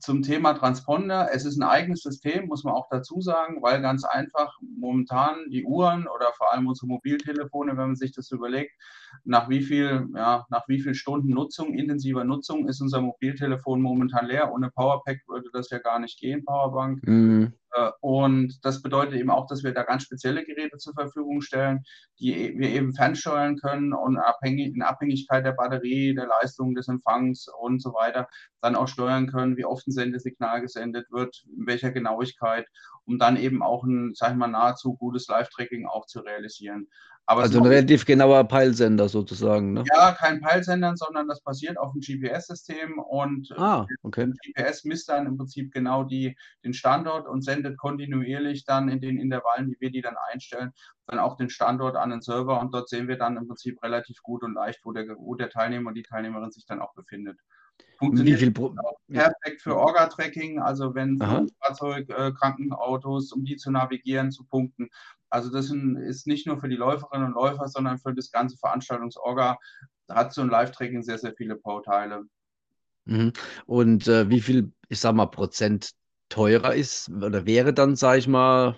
zum 0.00 0.22
Thema 0.22 0.52
Transponder, 0.52 1.28
es 1.32 1.44
ist 1.44 1.56
ein 1.56 1.62
eigenes 1.62 2.02
System, 2.02 2.46
muss 2.46 2.64
man 2.64 2.74
auch 2.74 2.88
dazu 2.90 3.20
sagen, 3.20 3.62
weil 3.62 3.80
ganz 3.80 4.04
einfach 4.04 4.58
momentan 4.60 5.48
die 5.50 5.64
Uhren 5.64 6.06
oder 6.06 6.32
vor 6.36 6.52
allem 6.52 6.66
unsere 6.66 6.88
Mobiltelefone, 6.88 7.72
wenn 7.72 7.86
man 7.88 7.96
sich 7.96 8.12
das 8.12 8.30
überlegt, 8.30 8.72
nach 9.24 9.48
wie 9.48 9.62
viel, 9.62 10.06
ja, 10.14 10.44
nach 10.50 10.68
wie 10.68 10.80
viel 10.80 10.94
Stunden 10.94 11.30
Nutzung, 11.30 11.74
intensiver 11.74 12.24
Nutzung 12.24 12.68
ist 12.68 12.80
unser 12.80 13.00
Mobiltelefon 13.00 13.80
momentan 13.80 14.26
leer. 14.26 14.52
Ohne 14.52 14.70
Powerpack 14.70 15.20
würde 15.26 15.48
das 15.52 15.70
ja 15.70 15.78
gar 15.78 15.98
nicht 15.98 16.18
gehen, 16.18 16.44
Powerbank. 16.44 17.06
Mhm. 17.06 17.52
Äh, 17.74 17.90
und 18.00 18.64
das 18.64 18.82
bedeutet 18.82 19.14
eben 19.14 19.30
auch, 19.30 19.46
dass 19.46 19.64
wir 19.64 19.74
da 19.74 19.82
ganz 19.82 20.04
spezielle 20.04 20.44
Geräte 20.44 20.78
zur 20.78 20.94
Verfügung 20.94 21.40
stellen, 21.42 21.84
die 22.20 22.54
wir 22.56 22.70
eben 22.70 22.94
fernsteuern 22.94 23.56
können 23.56 23.92
und 23.92 24.16
abhängig, 24.16 24.74
in 24.74 24.82
Abhängigkeit 24.82 25.44
der 25.44 25.52
Batterie, 25.52 26.14
der 26.14 26.26
Leistung 26.26 26.74
des 26.74 26.88
Empfangs 26.88 27.48
und 27.60 27.82
so 27.82 27.92
weiter 27.92 28.28
dann 28.60 28.76
auch 28.76 28.88
steuern 28.88 29.26
können, 29.26 29.56
wie 29.56 29.64
oft 29.64 29.86
ein 29.86 29.92
Sendesignal 29.92 30.60
gesendet 30.60 31.10
wird, 31.10 31.44
in 31.56 31.66
welcher 31.66 31.90
Genauigkeit, 31.90 32.66
um 33.04 33.18
dann 33.18 33.36
eben 33.36 33.62
auch 33.62 33.84
ein, 33.84 34.12
sag 34.14 34.30
ich 34.30 34.36
mal, 34.36 34.48
nahezu 34.48 34.96
gutes 34.96 35.26
Live-Tracking 35.28 35.86
auch 35.86 36.06
zu 36.06 36.20
realisieren. 36.20 36.88
Also 37.26 37.58
ein 37.58 37.66
relativ 37.66 38.04
genauer 38.04 38.44
Peilsender 38.44 39.08
sozusagen, 39.08 39.72
ne? 39.72 39.84
Ja, 39.94 40.12
kein 40.12 40.42
Peilsender, 40.42 40.94
sondern 40.94 41.26
das 41.26 41.40
basiert 41.42 41.78
auf 41.78 41.92
einem 41.92 42.02
GPS-System 42.02 42.98
und 42.98 43.50
äh, 43.50 43.54
ah, 43.56 43.86
okay. 44.02 44.30
GPS 44.44 44.84
misst 44.84 45.08
dann 45.08 45.26
im 45.26 45.38
Prinzip 45.38 45.72
genau 45.72 46.04
die, 46.04 46.36
den 46.64 46.74
Standort 46.74 47.26
und 47.26 47.42
sendet 47.42 47.78
kontinuierlich 47.78 48.66
dann 48.66 48.90
in 48.90 49.00
den 49.00 49.18
Intervallen, 49.18 49.68
die 49.68 49.76
wir 49.80 49.90
die 49.90 50.02
dann 50.02 50.16
einstellen, 50.30 50.72
dann 51.06 51.18
auch 51.18 51.36
den 51.36 51.48
Standort 51.48 51.96
an 51.96 52.10
den 52.10 52.20
Server 52.20 52.60
und 52.60 52.74
dort 52.74 52.90
sehen 52.90 53.08
wir 53.08 53.16
dann 53.16 53.38
im 53.38 53.46
Prinzip 53.46 53.82
relativ 53.82 54.20
gut 54.22 54.42
und 54.42 54.52
leicht, 54.52 54.80
wo 54.84 54.92
der, 54.92 55.06
wo 55.16 55.34
der 55.34 55.48
Teilnehmer 55.48 55.88
und 55.88 55.94
die 55.94 56.02
Teilnehmerin 56.02 56.50
sich 56.50 56.66
dann 56.66 56.82
auch 56.82 56.92
befindet. 56.94 57.38
Funktioniert 57.98 58.40
Wie 58.40 58.44
viel 58.44 58.52
perfekt 59.08 59.62
für 59.62 59.76
Orga-Tracking, 59.76 60.60
also 60.60 60.94
wenn 60.94 61.18
Fahrzeug, 61.18 62.08
äh, 62.10 62.32
Krankenautos, 62.32 63.32
um 63.32 63.44
die 63.44 63.56
zu 63.56 63.70
navigieren, 63.70 64.30
zu 64.30 64.44
punkten. 64.44 64.90
Also 65.34 65.50
das 65.50 65.68
ist 65.68 66.28
nicht 66.28 66.46
nur 66.46 66.60
für 66.60 66.68
die 66.68 66.76
Läuferinnen 66.76 67.26
und 67.26 67.34
Läufer, 67.34 67.66
sondern 67.66 67.98
für 67.98 68.14
das 68.14 68.30
ganze 68.30 68.56
Veranstaltungsorga 68.56 69.58
hat 70.08 70.32
so 70.32 70.42
ein 70.42 70.48
Live-Tracking 70.48 71.02
sehr, 71.02 71.18
sehr 71.18 71.34
viele 71.34 71.56
Bauteile. 71.56 72.22
Mhm. 73.06 73.32
Und 73.66 74.06
äh, 74.06 74.30
wie 74.30 74.40
viel, 74.40 74.72
ich 74.88 75.00
sag 75.00 75.16
mal, 75.16 75.26
Prozent 75.26 75.90
teurer 76.28 76.76
ist 76.76 77.10
oder 77.10 77.46
wäre 77.46 77.74
dann, 77.74 77.96
sag 77.96 78.18
ich 78.18 78.28
mal, 78.28 78.76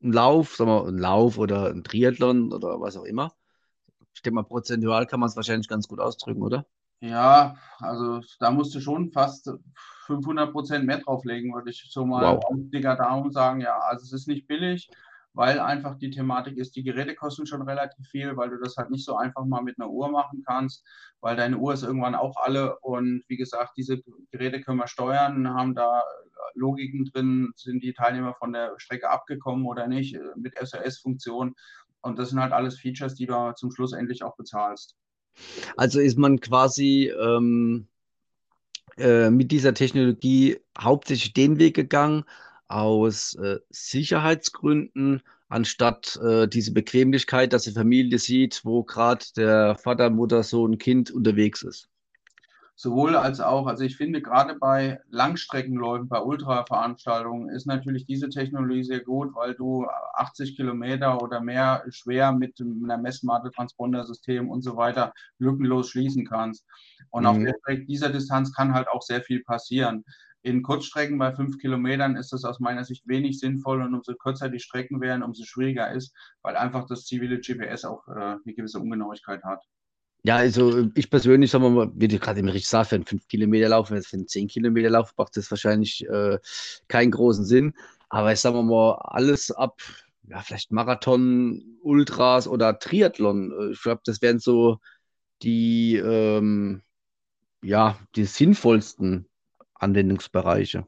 ein 0.00 0.12
Lauf, 0.12 0.54
sag 0.54 0.68
mal, 0.68 0.86
ein 0.86 0.98
Lauf 0.98 1.36
oder 1.36 1.70
ein 1.70 1.82
Triathlon 1.82 2.52
oder 2.52 2.80
was 2.80 2.96
auch 2.96 3.04
immer? 3.04 3.32
Ich 4.14 4.22
denke 4.22 4.36
mal, 4.36 4.44
prozentual 4.44 5.04
kann 5.04 5.18
man 5.18 5.28
es 5.28 5.34
wahrscheinlich 5.34 5.66
ganz 5.66 5.88
gut 5.88 5.98
ausdrücken, 5.98 6.42
oder? 6.42 6.64
Ja, 7.00 7.56
also 7.80 8.20
da 8.38 8.52
musst 8.52 8.72
du 8.72 8.80
schon 8.80 9.10
fast 9.10 9.50
500 10.06 10.52
Prozent 10.52 10.86
mehr 10.86 10.98
drauflegen, 10.98 11.52
würde 11.52 11.70
ich 11.70 11.84
so 11.90 12.06
mal 12.06 12.36
wow. 12.36 12.44
dicker 12.50 12.94
Daumen 12.94 13.32
sagen. 13.32 13.60
Ja, 13.60 13.80
also 13.80 14.04
es 14.04 14.12
ist 14.12 14.28
nicht 14.28 14.46
billig, 14.46 14.88
weil 15.34 15.60
einfach 15.60 15.96
die 15.98 16.10
Thematik 16.10 16.56
ist, 16.56 16.74
die 16.76 16.82
Geräte 16.82 17.14
kosten 17.14 17.46
schon 17.46 17.62
relativ 17.62 18.06
viel, 18.08 18.36
weil 18.36 18.50
du 18.50 18.58
das 18.58 18.76
halt 18.76 18.90
nicht 18.90 19.04
so 19.04 19.16
einfach 19.16 19.44
mal 19.44 19.62
mit 19.62 19.78
einer 19.78 19.90
Uhr 19.90 20.10
machen 20.10 20.42
kannst, 20.46 20.84
weil 21.20 21.36
deine 21.36 21.58
Uhr 21.58 21.74
ist 21.74 21.82
irgendwann 21.82 22.14
auch 22.14 22.36
alle 22.36 22.78
und 22.80 23.22
wie 23.28 23.36
gesagt, 23.36 23.76
diese 23.76 24.00
Geräte 24.30 24.60
können 24.60 24.78
wir 24.78 24.88
steuern, 24.88 25.54
haben 25.54 25.74
da 25.74 26.02
Logiken 26.54 27.04
drin, 27.04 27.52
sind 27.56 27.82
die 27.82 27.92
Teilnehmer 27.92 28.34
von 28.34 28.52
der 28.52 28.74
Strecke 28.78 29.10
abgekommen 29.10 29.66
oder 29.66 29.86
nicht, 29.86 30.18
mit 30.36 30.54
SOS-Funktion 30.58 31.54
und 32.00 32.18
das 32.18 32.30
sind 32.30 32.40
halt 32.40 32.52
alles 32.52 32.78
Features, 32.78 33.14
die 33.14 33.26
du 33.26 33.52
zum 33.54 33.70
Schluss 33.70 33.92
endlich 33.92 34.22
auch 34.22 34.36
bezahlst. 34.36 34.96
Also 35.76 36.00
ist 36.00 36.18
man 36.18 36.40
quasi 36.40 37.12
ähm, 37.16 37.86
äh, 38.96 39.30
mit 39.30 39.52
dieser 39.52 39.74
Technologie 39.74 40.58
hauptsächlich 40.78 41.32
den 41.32 41.58
Weg 41.58 41.76
gegangen, 41.76 42.24
aus 42.68 43.34
äh, 43.34 43.58
Sicherheitsgründen, 43.70 45.22
anstatt 45.48 46.16
äh, 46.22 46.46
diese 46.46 46.72
Bequemlichkeit, 46.72 47.52
dass 47.52 47.64
die 47.64 47.72
Familie 47.72 48.18
sieht, 48.18 48.64
wo 48.64 48.84
gerade 48.84 49.24
der 49.36 49.76
Vater, 49.76 50.10
Mutter, 50.10 50.42
Sohn, 50.42 50.78
Kind 50.78 51.10
unterwegs 51.10 51.62
ist 51.62 51.88
sowohl 52.78 53.16
als 53.16 53.40
auch. 53.40 53.66
Also 53.66 53.82
ich 53.82 53.96
finde 53.96 54.22
gerade 54.22 54.54
bei 54.54 55.00
Langstreckenläufen, 55.10 56.08
bei 56.08 56.20
Ultraveranstaltungen 56.20 57.48
ist 57.50 57.66
natürlich 57.66 58.06
diese 58.06 58.28
Technologie 58.28 58.84
sehr 58.84 59.00
gut, 59.00 59.34
weil 59.34 59.54
du 59.54 59.84
80 60.14 60.54
Kilometer 60.54 61.20
oder 61.20 61.40
mehr 61.40 61.82
schwer 61.88 62.30
mit 62.30 62.60
einer 62.60 62.96
Messmatte, 62.96 63.50
Transpondersystem 63.50 64.48
und 64.48 64.62
so 64.62 64.76
weiter 64.76 65.12
lückenlos 65.40 65.90
schließen 65.90 66.24
kannst. 66.24 66.64
Und 67.10 67.24
mhm. 67.24 67.48
auf 67.48 67.76
dieser 67.88 68.10
Distanz 68.10 68.54
kann 68.54 68.72
halt 68.72 68.86
auch 68.86 69.02
sehr 69.02 69.22
viel 69.22 69.42
passieren. 69.42 70.04
In 70.42 70.62
Kurzstrecken 70.62 71.18
bei 71.18 71.34
fünf 71.34 71.58
Kilometern 71.58 72.16
ist 72.16 72.32
das 72.32 72.44
aus 72.44 72.60
meiner 72.60 72.84
Sicht 72.84 73.06
wenig 73.08 73.40
sinnvoll 73.40 73.82
und 73.82 73.94
umso 73.94 74.14
kürzer 74.14 74.48
die 74.48 74.60
Strecken 74.60 75.00
werden, 75.00 75.22
umso 75.22 75.44
schwieriger 75.44 75.90
ist, 75.92 76.14
weil 76.42 76.56
einfach 76.56 76.86
das 76.86 77.04
zivile 77.04 77.40
GPS 77.40 77.84
auch 77.84 78.06
äh, 78.08 78.12
eine 78.12 78.54
gewisse 78.54 78.78
Ungenauigkeit 78.78 79.42
hat. 79.42 79.64
Ja, 80.24 80.36
also 80.36 80.88
ich 80.94 81.10
persönlich, 81.10 81.50
sagen 81.50 81.64
wir 81.64 81.70
mal, 81.70 81.92
wie 81.94 82.08
du 82.08 82.18
gerade 82.18 82.40
im 82.40 82.48
richtig 82.48 82.68
sagst, 82.68 82.90
für 82.90 82.96
einen 82.96 83.06
5 83.06 83.28
Kilometer 83.28 83.68
Lauf, 83.68 83.88
für 83.88 83.94
einen 83.94 84.28
10 84.28 84.48
Kilometer 84.48 84.90
Lauf 84.90 85.12
macht 85.16 85.36
das 85.36 85.50
wahrscheinlich 85.50 86.06
äh, 86.08 86.38
keinen 86.88 87.12
großen 87.12 87.44
Sinn. 87.44 87.74
Aber 88.08 88.32
ich 88.32 88.40
sage 88.40 88.62
mal, 88.62 88.94
alles 88.96 89.50
ab, 89.50 89.80
ja, 90.24 90.40
vielleicht 90.40 90.72
Marathon, 90.72 91.78
Ultras 91.82 92.48
oder 92.48 92.78
Triathlon. 92.78 93.52
Äh, 93.52 93.72
ich 93.72 93.82
glaube, 93.82 94.02
das 94.04 94.20
wären 94.22 94.40
so 94.40 94.78
die, 95.42 95.96
ähm, 95.96 96.82
ja, 97.62 97.98
die 98.16 98.24
sinnvollsten 98.24 99.27
Anwendungsbereiche. 99.78 100.86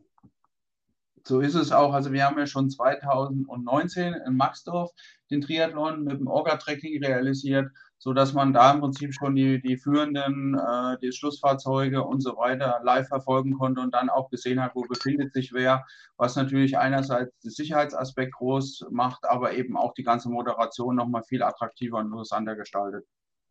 So 1.23 1.41
ist 1.41 1.55
es 1.55 1.71
auch. 1.71 1.93
Also 1.93 2.13
wir 2.13 2.25
haben 2.25 2.39
ja 2.39 2.47
schon 2.47 2.71
2019 2.71 4.15
in 4.27 4.37
Maxdorf 4.37 4.91
den 5.31 5.41
Triathlon 5.41 6.05
mit 6.05 6.19
dem 6.19 6.27
Orga-Tracking 6.27 7.05
realisiert 7.05 7.71
so 8.03 8.15
dass 8.15 8.33
man 8.33 8.55
da 8.55 8.73
im 8.73 8.81
Prinzip 8.81 9.13
schon 9.13 9.37
die, 9.37 9.61
die 9.61 9.77
führenden, 9.77 10.55
äh, 10.55 10.97
die 11.03 11.13
Schlussfahrzeuge 11.13 12.03
und 12.03 12.23
so 12.23 12.39
weiter 12.39 12.81
live 12.83 13.07
verfolgen 13.07 13.59
konnte 13.59 13.83
und 13.83 13.95
dann 13.95 14.09
auch 14.09 14.31
gesehen 14.31 14.61
hat, 14.63 14.75
wo 14.75 14.83
befindet 14.83 15.35
sich 15.35 15.53
wer, 15.53 15.85
was 16.17 16.35
natürlich 16.35 16.79
einerseits 16.79 17.39
den 17.41 17.51
Sicherheitsaspekt 17.51 18.33
groß 18.33 18.87
macht, 18.91 19.27
aber 19.27 19.53
eben 19.53 19.77
auch 19.77 19.93
die 19.93 20.03
ganze 20.03 20.31
Moderation 20.31 20.97
nochmal 20.97 21.25
viel 21.25 21.43
attraktiver 21.43 21.99
und 21.99 22.07
interessanter 22.07 22.57
gestaltet. 22.57 23.05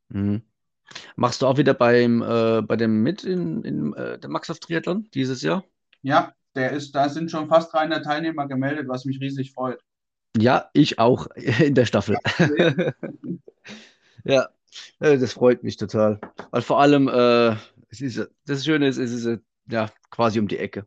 Mhm. 0.09 0.41
Machst 1.15 1.41
du 1.41 1.47
auch 1.47 1.57
wieder 1.57 1.73
beim, 1.73 2.21
äh, 2.21 2.61
bei 2.61 2.75
dem 2.75 3.03
mit 3.03 3.23
in, 3.23 3.63
in 3.63 3.93
äh, 3.93 4.19
der 4.19 4.29
Maxov 4.29 4.59
Triathlon 4.59 5.09
dieses 5.13 5.41
Jahr? 5.41 5.63
Ja, 6.01 6.33
der 6.55 6.71
ist, 6.71 6.95
da 6.95 7.09
sind 7.09 7.29
schon 7.29 7.47
fast 7.47 7.73
300 7.73 8.03
Teilnehmer 8.03 8.47
gemeldet, 8.47 8.87
was 8.87 9.05
mich 9.05 9.19
riesig 9.19 9.53
freut. 9.53 9.79
Ja, 10.37 10.69
ich 10.73 10.99
auch 10.99 11.27
in 11.35 11.75
der 11.75 11.85
Staffel. 11.85 12.17
Ja, 14.23 14.49
äh, 14.99 15.17
das 15.17 15.33
freut 15.33 15.63
mich 15.63 15.77
total. 15.77 16.19
Weil 16.51 16.61
vor 16.61 16.79
allem, 16.79 17.07
äh, 17.07 17.55
es 17.89 18.01
ist, 18.01 18.29
das 18.45 18.65
Schöne 18.65 18.87
ist, 18.87 18.97
es 18.97 19.11
ist 19.11 19.25
äh, 19.25 19.39
ja 19.69 19.91
quasi 20.11 20.39
um 20.39 20.47
die 20.47 20.57
Ecke. 20.57 20.85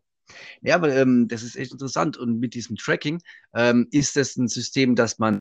Ja, 0.63 0.77
aber 0.77 0.95
ähm, 0.95 1.29
das 1.29 1.43
ist 1.43 1.57
echt 1.57 1.73
interessant. 1.73 2.17
Und 2.17 2.39
mit 2.39 2.55
diesem 2.55 2.77
Tracking, 2.77 3.21
ähm, 3.55 3.89
ist 3.91 4.17
das 4.17 4.37
ein 4.37 4.49
System, 4.49 4.95
das 4.95 5.19
man 5.19 5.39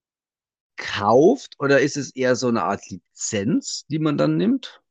kauft 0.81 1.55
oder 1.59 1.79
ist 1.79 1.95
es 1.95 2.13
eher 2.15 2.35
so 2.35 2.47
eine 2.47 2.63
Art 2.63 2.89
Lizenz, 2.89 3.85
die 3.87 3.99
man 3.99 4.17
dann 4.17 4.35
nimmt? 4.35 4.81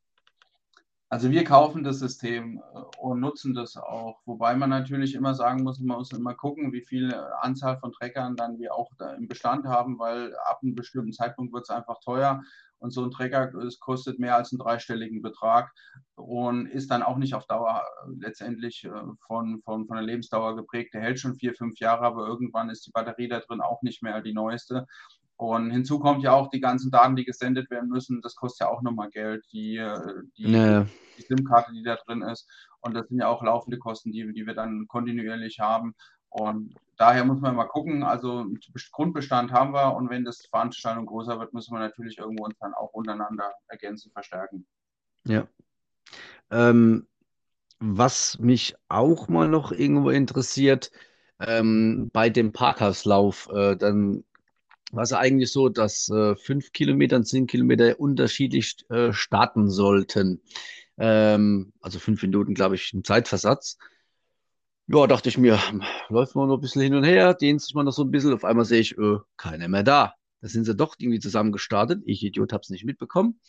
Also 1.09 1.29
wir 1.29 1.43
kaufen 1.43 1.83
das 1.83 1.99
System 1.99 2.63
äh, 2.73 2.79
und 2.97 3.19
nutzen 3.19 3.53
das 3.53 3.75
auch, 3.75 4.21
wobei 4.25 4.55
man 4.55 4.69
natürlich 4.69 5.13
immer 5.13 5.35
sagen 5.35 5.61
muss, 5.63 5.77
man 5.79 5.97
muss 5.97 6.13
immer 6.13 6.33
gucken, 6.33 6.71
wie 6.71 6.85
viel 6.85 7.13
Anzahl 7.41 7.77
von 7.77 7.91
Trackern 7.91 8.37
dann 8.37 8.57
wir 8.59 8.73
auch 8.73 8.89
im 9.17 9.27
Bestand 9.27 9.65
haben, 9.65 9.99
weil 9.99 10.33
ab 10.45 10.59
einem 10.63 10.73
bestimmten 10.73 11.11
Zeitpunkt 11.11 11.53
wird 11.53 11.63
es 11.63 11.69
einfach 11.69 11.99
teuer 11.99 12.41
und 12.81 12.91
so 12.91 13.03
ein 13.03 13.11
Trecker 13.11 13.51
kostet 13.79 14.19
mehr 14.19 14.35
als 14.35 14.51
einen 14.51 14.59
dreistelligen 14.59 15.21
Betrag 15.21 15.71
und 16.15 16.65
ist 16.65 16.89
dann 16.89 17.03
auch 17.03 17.17
nicht 17.17 17.35
auf 17.35 17.45
Dauer 17.45 17.83
äh, 18.05 18.11
letztendlich 18.19 18.83
äh, 18.85 18.89
von, 19.27 19.61
von, 19.63 19.87
von 19.87 19.97
der 19.97 20.05
Lebensdauer 20.05 20.55
geprägt. 20.55 20.93
Der 20.93 21.01
hält 21.01 21.19
schon 21.19 21.35
vier, 21.35 21.53
fünf 21.53 21.79
Jahre, 21.79 22.01
aber 22.01 22.25
irgendwann 22.25 22.69
ist 22.69 22.85
die 22.87 22.91
Batterie 22.91 23.27
da 23.27 23.39
drin 23.39 23.61
auch 23.61 23.81
nicht 23.83 24.01
mehr 24.01 24.21
die 24.21 24.33
neueste. 24.33 24.87
Und 25.41 25.71
hinzu 25.71 25.97
kommt 25.97 26.21
ja 26.21 26.33
auch 26.33 26.51
die 26.51 26.59
ganzen 26.59 26.91
Daten, 26.91 27.15
die 27.15 27.25
gesendet 27.25 27.71
werden 27.71 27.89
müssen. 27.89 28.21
Das 28.21 28.35
kostet 28.35 28.67
ja 28.67 28.71
auch 28.71 28.83
nochmal 28.83 29.09
Geld, 29.09 29.43
die, 29.51 29.83
die, 30.37 30.51
naja. 30.51 30.85
die 31.17 31.21
SIM-Karte, 31.23 31.73
die 31.73 31.81
da 31.81 31.95
drin 31.95 32.21
ist. 32.21 32.47
Und 32.81 32.93
das 32.93 33.07
sind 33.07 33.17
ja 33.19 33.27
auch 33.27 33.41
laufende 33.41 33.79
Kosten, 33.79 34.11
die, 34.11 34.31
die 34.33 34.45
wir 34.45 34.53
dann 34.53 34.85
kontinuierlich 34.87 35.59
haben. 35.59 35.95
Und 36.29 36.75
daher 36.97 37.25
muss 37.25 37.41
man 37.41 37.55
mal 37.55 37.65
gucken, 37.65 38.03
also 38.03 38.45
Grundbestand 38.91 39.51
haben 39.51 39.73
wir 39.73 39.95
und 39.95 40.11
wenn 40.11 40.25
das 40.25 40.45
Veranstaltung 40.45 41.07
größer 41.07 41.39
wird, 41.39 41.55
müssen 41.55 41.73
wir 41.73 41.79
natürlich 41.79 42.19
irgendwo 42.19 42.45
uns 42.45 42.59
dann 42.59 42.75
auch 42.75 42.93
untereinander 42.93 43.51
ergänzen, 43.67 44.11
verstärken. 44.11 44.67
Ja. 45.25 45.47
Ähm, 46.51 47.07
was 47.79 48.37
mich 48.37 48.75
auch 48.89 49.27
mal 49.27 49.47
noch 49.47 49.71
irgendwo 49.71 50.11
interessiert, 50.11 50.91
ähm, 51.39 52.11
bei 52.13 52.29
dem 52.29 52.53
Parkhauslauf, 52.53 53.49
äh, 53.51 53.75
dann 53.75 54.23
war 54.91 55.03
es 55.03 55.13
eigentlich 55.13 55.51
so, 55.51 55.69
dass 55.69 56.09
äh, 56.09 56.35
fünf 56.35 56.71
Kilometer 56.71 57.15
und 57.17 57.25
zehn 57.25 57.47
Kilometer 57.47 57.99
unterschiedlich 57.99 58.77
äh, 58.89 59.13
starten 59.13 59.69
sollten. 59.69 60.41
Ähm, 60.97 61.73
also 61.81 61.99
fünf 61.99 62.21
Minuten, 62.21 62.53
glaube 62.53 62.75
ich, 62.75 62.93
im 62.93 63.03
Zeitversatz. 63.03 63.77
Ja, 64.87 65.07
dachte 65.07 65.29
ich 65.29 65.37
mir, 65.37 65.59
läuft 66.09 66.35
man 66.35 66.49
noch 66.49 66.57
ein 66.57 66.61
bisschen 66.61 66.81
hin 66.81 66.95
und 66.95 67.05
her, 67.05 67.33
dehnt 67.33 67.61
sich 67.61 67.73
mal 67.73 67.83
noch 67.83 67.93
so 67.93 68.03
ein 68.03 68.11
bisschen. 68.11 68.33
Auf 68.33 68.43
einmal 68.43 68.65
sehe 68.65 68.81
ich, 68.81 68.97
äh, 68.97 69.17
keiner 69.37 69.67
mehr 69.67 69.83
da. 69.83 70.15
Da 70.41 70.47
sind 70.47 70.65
sie 70.65 70.75
doch 70.75 70.95
irgendwie 70.97 71.19
zusammen 71.19 71.51
gestartet. 71.51 72.01
Ich, 72.05 72.23
Idiot, 72.23 72.51
habe 72.51 72.61
es 72.61 72.69
nicht 72.69 72.85
mitbekommen. 72.85 73.39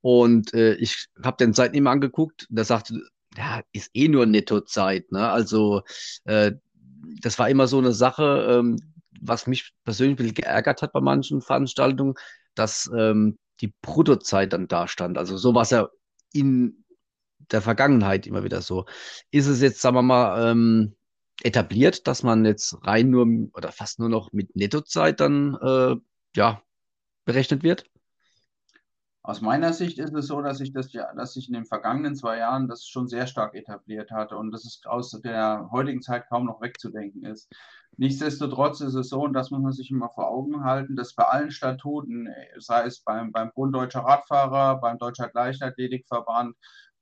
Und 0.00 0.54
äh, 0.54 0.74
ich 0.74 1.08
habe 1.22 1.38
den 1.38 1.54
Zeitnehmer 1.54 1.90
angeguckt. 1.90 2.46
Der 2.50 2.64
sagte, 2.64 3.00
ja, 3.36 3.62
ist 3.72 3.90
eh 3.94 4.08
nur 4.08 4.26
Nettozeit. 4.26 5.10
Ne? 5.10 5.28
Also, 5.28 5.82
äh, 6.24 6.52
das 7.20 7.38
war 7.38 7.48
immer 7.48 7.66
so 7.66 7.78
eine 7.78 7.92
Sache, 7.92 8.46
ähm, 8.48 8.78
was 9.28 9.46
mich 9.46 9.72
persönlich 9.84 10.14
ein 10.14 10.16
bisschen 10.16 10.34
geärgert 10.34 10.82
hat 10.82 10.92
bei 10.92 11.00
manchen 11.00 11.40
Veranstaltungen, 11.40 12.14
dass 12.54 12.90
ähm, 12.96 13.38
die 13.60 13.72
Bruttozeit 13.82 14.52
dann 14.52 14.68
da 14.68 14.88
stand. 14.88 15.18
Also, 15.18 15.36
so 15.36 15.54
war 15.54 15.62
es 15.62 15.70
ja 15.70 15.88
in 16.32 16.84
der 17.50 17.62
Vergangenheit 17.62 18.26
immer 18.26 18.44
wieder 18.44 18.62
so. 18.62 18.86
Ist 19.30 19.46
es 19.46 19.60
jetzt, 19.60 19.80
sagen 19.80 19.96
wir 19.96 20.02
mal, 20.02 20.50
ähm, 20.50 20.96
etabliert, 21.42 22.06
dass 22.06 22.22
man 22.22 22.44
jetzt 22.44 22.76
rein 22.82 23.10
nur 23.10 23.26
oder 23.54 23.72
fast 23.72 23.98
nur 23.98 24.08
noch 24.08 24.32
mit 24.32 24.56
Nettozeit 24.56 25.20
dann 25.20 25.54
äh, 25.60 25.96
ja, 26.34 26.62
berechnet 27.24 27.62
wird? 27.62 27.86
Aus 29.26 29.40
meiner 29.40 29.72
Sicht 29.72 29.98
ist 29.98 30.14
es 30.14 30.28
so, 30.28 30.40
dass 30.40 30.58
sich 30.58 30.72
das 30.72 30.92
ja, 30.92 31.12
dass 31.14 31.32
sich 31.32 31.48
in 31.48 31.54
den 31.54 31.64
vergangenen 31.66 32.14
zwei 32.14 32.38
Jahren 32.38 32.68
das 32.68 32.86
schon 32.86 33.08
sehr 33.08 33.26
stark 33.26 33.56
etabliert 33.56 34.12
hat 34.12 34.32
und 34.32 34.52
dass 34.52 34.64
es 34.64 34.80
aus 34.86 35.10
der 35.20 35.68
heutigen 35.72 36.00
Zeit 36.00 36.28
kaum 36.28 36.46
noch 36.46 36.60
wegzudenken 36.60 37.24
ist. 37.24 37.52
Nichtsdestotrotz 37.96 38.80
ist 38.82 38.94
es 38.94 39.08
so, 39.08 39.24
und 39.24 39.32
das 39.32 39.50
muss 39.50 39.62
man 39.62 39.72
sich 39.72 39.90
immer 39.90 40.10
vor 40.10 40.28
Augen 40.28 40.62
halten, 40.62 40.94
dass 40.94 41.12
bei 41.12 41.24
allen 41.24 41.50
Statuten, 41.50 42.28
sei 42.58 42.84
es 42.84 43.00
beim, 43.00 43.32
beim 43.32 43.50
Bund 43.52 43.74
Deutscher 43.74 44.04
Radfahrer, 44.04 44.80
beim 44.80 44.98
Deutscher 44.98 45.28
Leichtathletikverband, 45.34 46.54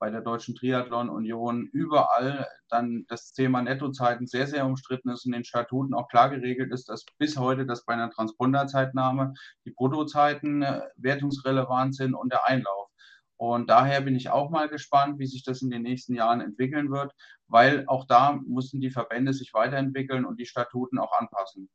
bei 0.04 0.10
der 0.10 0.20
Deutschen 0.20 0.54
Triathlon 0.54 1.08
Union 1.08 1.66
überall 1.72 2.46
dann 2.68 3.06
das 3.08 3.32
Thema 3.32 3.62
Nettozeiten 3.62 4.26
sehr, 4.26 4.46
sehr 4.46 4.66
umstritten 4.66 5.08
ist 5.08 5.24
und 5.24 5.32
in 5.32 5.38
den 5.38 5.44
Statuten 5.46 5.94
auch 5.94 6.08
klar 6.08 6.28
geregelt 6.28 6.72
ist, 6.72 6.90
dass 6.90 7.06
bis 7.16 7.38
heute, 7.38 7.64
dass 7.64 7.86
bei 7.86 7.94
einer 7.94 8.10
Transponderzeitnahme 8.10 9.32
die 9.64 9.70
Bruttozeiten 9.70 10.60
äh, 10.60 10.82
wertungsrelevant 10.96 11.94
sind 11.94 12.12
und 12.12 12.30
der 12.30 12.46
Einlauf. 12.46 12.90
Und 13.38 13.70
daher 13.70 14.02
bin 14.02 14.14
ich 14.14 14.28
auch 14.28 14.50
mal 14.50 14.68
gespannt, 14.68 15.18
wie 15.18 15.26
sich 15.26 15.42
das 15.42 15.62
in 15.62 15.70
den 15.70 15.80
nächsten 15.80 16.14
Jahren 16.14 16.42
entwickeln 16.42 16.90
wird, 16.90 17.14
weil 17.48 17.84
auch 17.86 18.04
da 18.06 18.38
mussten 18.46 18.82
die 18.82 18.90
Verbände 18.90 19.32
sich 19.32 19.54
weiterentwickeln 19.54 20.26
und 20.26 20.38
die 20.38 20.44
Statuten 20.44 20.98
auch 20.98 21.18
anpassen. 21.18 21.70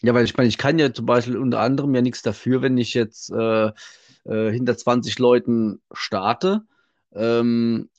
Ja, 0.00 0.14
weil 0.14 0.24
ich 0.24 0.34
meine, 0.34 0.48
ich 0.48 0.56
kann 0.56 0.78
ja 0.78 0.94
zum 0.94 1.04
Beispiel 1.04 1.36
unter 1.36 1.60
anderem 1.60 1.94
ja 1.94 2.00
nichts 2.00 2.22
dafür, 2.22 2.62
wenn 2.62 2.78
ich 2.78 2.94
jetzt 2.94 3.30
äh, 3.32 3.66
äh, 4.24 4.50
hinter 4.50 4.78
20 4.78 5.18
Leuten 5.18 5.82
starte 5.92 6.62
ähm, 7.16 7.90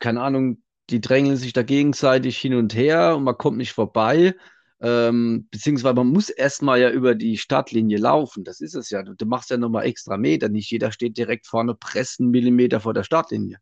keine 0.00 0.22
Ahnung, 0.22 0.62
die 0.90 1.00
drängeln 1.00 1.36
sich 1.36 1.52
da 1.52 1.62
gegenseitig 1.62 2.38
hin 2.38 2.54
und 2.54 2.74
her 2.74 3.16
und 3.16 3.24
man 3.24 3.38
kommt 3.38 3.56
nicht 3.56 3.72
vorbei. 3.72 4.34
Ähm, 4.80 5.48
beziehungsweise 5.50 5.94
man 5.94 6.08
muss 6.08 6.28
erstmal 6.28 6.80
ja 6.80 6.90
über 6.90 7.14
die 7.14 7.38
Startlinie 7.38 7.98
laufen. 7.98 8.44
Das 8.44 8.60
ist 8.60 8.74
es 8.74 8.90
ja. 8.90 9.02
Du, 9.02 9.14
du 9.14 9.26
machst 9.26 9.50
ja 9.50 9.56
nochmal 9.56 9.86
extra 9.86 10.16
Meter. 10.18 10.48
Nicht 10.48 10.70
jeder 10.70 10.92
steht 10.92 11.16
direkt 11.16 11.46
vorne, 11.46 11.74
presst 11.74 12.20
einen 12.20 12.30
Millimeter 12.30 12.80
vor 12.80 12.92
der 12.92 13.04
Startlinie. 13.04 13.58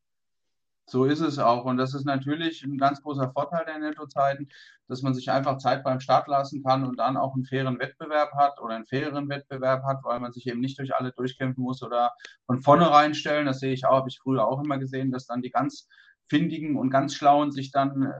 So 0.92 1.06
ist 1.06 1.20
es 1.20 1.38
auch. 1.38 1.64
Und 1.64 1.78
das 1.78 1.94
ist 1.94 2.04
natürlich 2.04 2.62
ein 2.64 2.76
ganz 2.76 3.00
großer 3.00 3.32
Vorteil 3.32 3.64
der 3.64 3.78
Nettozeiten, 3.78 4.50
dass 4.88 5.00
man 5.00 5.14
sich 5.14 5.30
einfach 5.30 5.56
Zeit 5.56 5.84
beim 5.84 6.00
Start 6.00 6.28
lassen 6.28 6.62
kann 6.62 6.84
und 6.84 6.98
dann 6.98 7.16
auch 7.16 7.34
einen 7.34 7.46
fairen 7.46 7.78
Wettbewerb 7.78 8.34
hat 8.34 8.60
oder 8.60 8.74
einen 8.74 8.84
faireren 8.84 9.26
Wettbewerb 9.30 9.84
hat, 9.84 10.04
weil 10.04 10.20
man 10.20 10.32
sich 10.32 10.46
eben 10.46 10.60
nicht 10.60 10.78
durch 10.78 10.94
alle 10.94 11.10
durchkämpfen 11.12 11.64
muss 11.64 11.82
oder 11.82 12.12
von 12.44 12.60
vornherein 12.60 13.14
stellen. 13.14 13.46
Das 13.46 13.60
sehe 13.60 13.72
ich 13.72 13.86
auch, 13.86 13.96
habe 13.96 14.10
ich 14.10 14.20
früher 14.22 14.46
auch 14.46 14.62
immer 14.62 14.76
gesehen, 14.76 15.10
dass 15.10 15.24
dann 15.24 15.40
die 15.40 15.48
ganz 15.48 15.88
Findigen 16.28 16.76
und 16.76 16.90
ganz 16.90 17.14
Schlauen 17.14 17.52
sich 17.52 17.70
dann 17.72 18.02
äh, 18.02 18.12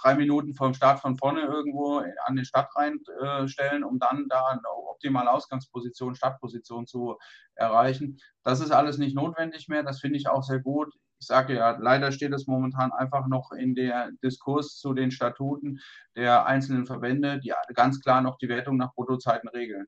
drei 0.00 0.14
Minuten 0.14 0.54
vor 0.54 0.68
dem 0.68 0.74
Start 0.74 1.00
von 1.00 1.18
vorne 1.18 1.42
irgendwo 1.42 1.98
an 2.24 2.36
den 2.36 2.46
Start 2.46 2.70
reinstellen, 2.74 3.82
äh, 3.82 3.86
um 3.86 3.98
dann 3.98 4.28
da 4.30 4.46
eine 4.46 4.62
optimale 4.88 5.30
Ausgangsposition, 5.30 6.14
Startposition 6.14 6.86
zu 6.86 7.18
erreichen. 7.54 8.18
Das 8.44 8.60
ist 8.60 8.70
alles 8.70 8.96
nicht 8.96 9.14
notwendig 9.14 9.68
mehr. 9.68 9.82
Das 9.82 10.00
finde 10.00 10.16
ich 10.16 10.26
auch 10.26 10.42
sehr 10.42 10.60
gut 10.60 10.94
ich 11.24 11.28
sage 11.28 11.54
ja, 11.54 11.70
leider 11.80 12.12
steht 12.12 12.34
es 12.34 12.46
momentan 12.46 12.92
einfach 12.92 13.26
noch 13.28 13.50
in 13.52 13.74
der 13.74 14.10
Diskurs 14.22 14.76
zu 14.76 14.92
den 14.92 15.10
Statuten 15.10 15.80
der 16.14 16.44
einzelnen 16.44 16.84
Verbände, 16.84 17.40
die 17.40 17.54
ganz 17.72 17.98
klar 18.02 18.20
noch 18.20 18.36
die 18.36 18.50
Wertung 18.50 18.76
nach 18.76 18.92
Bruttozeiten 18.92 19.48
regeln. 19.48 19.86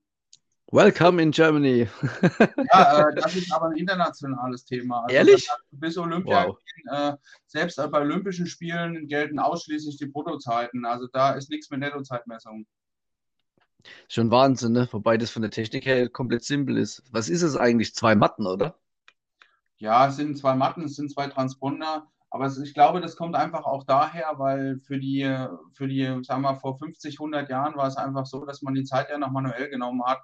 Welcome 0.73 1.23
in 1.23 1.33
Germany. 1.33 1.89
ja, 2.73 3.09
äh, 3.09 3.15
das 3.15 3.37
ist 3.37 3.53
aber 3.53 3.67
ein 3.67 3.77
internationales 3.77 4.65
Thema. 4.65 5.03
Also 5.03 5.15
Ehrlich? 5.15 5.49
Bis 5.73 5.99
Olympia, 5.99 6.47
wow. 6.47 6.57
gehen, 6.57 6.95
äh, 6.95 7.17
selbst 7.47 7.77
bei 7.77 8.01
Olympischen 8.01 8.47
Spielen 8.47 9.07
gelten 9.07 9.39
ausschließlich 9.39 9.99
die 9.99 10.07
Bruttozeiten. 10.07 10.87
Also 10.87 11.07
da 11.13 11.33
ist 11.33 11.51
nichts 11.51 11.69
mit 11.69 11.81
Nettozeitmessungen. 11.81 12.67
Schon 14.09 14.31
Wahnsinn, 14.31 14.73
ne? 14.73 14.89
Wobei 14.91 15.19
das 15.19 15.31
von 15.31 15.43
der 15.43 15.51
Technik 15.51 15.85
her 15.85 16.09
komplett 16.09 16.45
simpel 16.45 16.79
ist. 16.79 17.03
Was 17.13 17.29
ist 17.29 17.43
es 17.43 17.59
eigentlich? 17.59 17.95
Zwei 17.95 18.15
Matten, 18.15 18.47
oder? 18.47 18.79
Ja, 19.79 20.07
es 20.09 20.17
sind 20.17 20.39
zwei 20.39 20.55
Matten, 20.55 20.85
es 20.85 20.97
sind 20.97 21.11
zwei 21.13 21.29
Transponder. 21.29 22.07
Aber 22.31 22.47
ich 22.47 22.75
glaube, 22.75 23.01
das 23.01 23.17
kommt 23.17 23.37
einfach 23.37 23.65
auch 23.65 23.85
daher, 23.85 24.35
weil 24.39 24.81
für 24.81 24.99
die, 24.99 25.23
für 25.75 25.87
die, 25.87 26.05
sagen 26.23 26.43
wir 26.43 26.53
mal, 26.53 26.55
vor 26.55 26.79
50, 26.79 27.15
100 27.19 27.49
Jahren 27.49 27.77
war 27.77 27.87
es 27.87 27.97
einfach 27.97 28.27
so, 28.27 28.45
dass 28.45 28.63
man 28.63 28.75
die 28.75 28.85
Zeit 28.85 29.09
ja 29.11 29.19
noch 29.19 29.31
manuell 29.31 29.69
genommen 29.71 30.03
hat. 30.05 30.21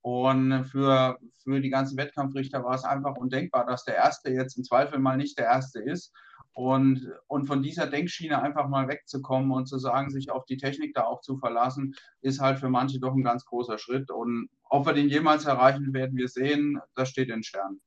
Und 0.00 0.64
für, 0.64 1.18
für 1.42 1.60
die 1.60 1.70
ganzen 1.70 1.96
Wettkampfrichter 1.96 2.62
war 2.64 2.74
es 2.74 2.84
einfach 2.84 3.16
undenkbar, 3.16 3.64
dass 3.64 3.84
der 3.84 3.96
Erste 3.96 4.30
jetzt 4.30 4.58
im 4.58 4.64
Zweifel 4.64 4.98
mal 4.98 5.16
nicht 5.16 5.38
der 5.38 5.46
Erste 5.46 5.80
ist. 5.80 6.12
Und, 6.52 7.10
und 7.26 7.46
von 7.46 7.62
dieser 7.62 7.86
Denkschiene 7.86 8.40
einfach 8.40 8.68
mal 8.68 8.86
wegzukommen 8.86 9.50
und 9.50 9.66
zu 9.66 9.78
sagen, 9.78 10.10
sich 10.10 10.30
auf 10.30 10.44
die 10.44 10.56
Technik 10.56 10.94
da 10.94 11.04
auch 11.04 11.20
zu 11.20 11.36
verlassen, 11.36 11.94
ist 12.20 12.40
halt 12.40 12.58
für 12.58 12.68
manche 12.68 13.00
doch 13.00 13.14
ein 13.14 13.24
ganz 13.24 13.44
großer 13.44 13.78
Schritt. 13.78 14.10
Und 14.10 14.48
ob 14.64 14.86
wir 14.86 14.92
den 14.92 15.08
jemals 15.08 15.46
erreichen, 15.46 15.94
werden 15.94 16.16
wir 16.16 16.28
sehen. 16.28 16.80
Das 16.94 17.08
steht 17.08 17.30
in 17.30 17.42
Sternen. 17.42 17.80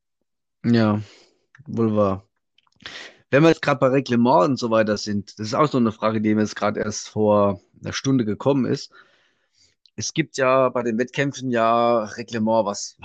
Ja, 0.65 1.01
wohl 1.65 1.95
wahr. 1.95 2.27
Wenn 3.29 3.43
wir 3.43 3.49
jetzt 3.49 3.61
gerade 3.61 3.79
bei 3.79 3.87
Reglement 3.87 4.49
und 4.49 4.57
so 4.57 4.69
weiter 4.69 4.97
sind, 4.97 5.37
das 5.37 5.47
ist 5.47 5.53
auch 5.53 5.67
so 5.67 5.77
eine 5.77 5.91
Frage, 5.91 6.21
die 6.21 6.33
mir 6.33 6.41
jetzt 6.41 6.55
gerade 6.55 6.79
erst 6.79 7.09
vor 7.09 7.61
einer 7.81 7.93
Stunde 7.93 8.25
gekommen 8.25 8.65
ist. 8.65 8.91
Es 9.95 10.13
gibt 10.13 10.37
ja 10.37 10.69
bei 10.69 10.83
den 10.83 10.97
Wettkämpfen 10.97 11.51
ja 11.51 12.03
Reglement, 12.03 12.65
was, 12.65 12.97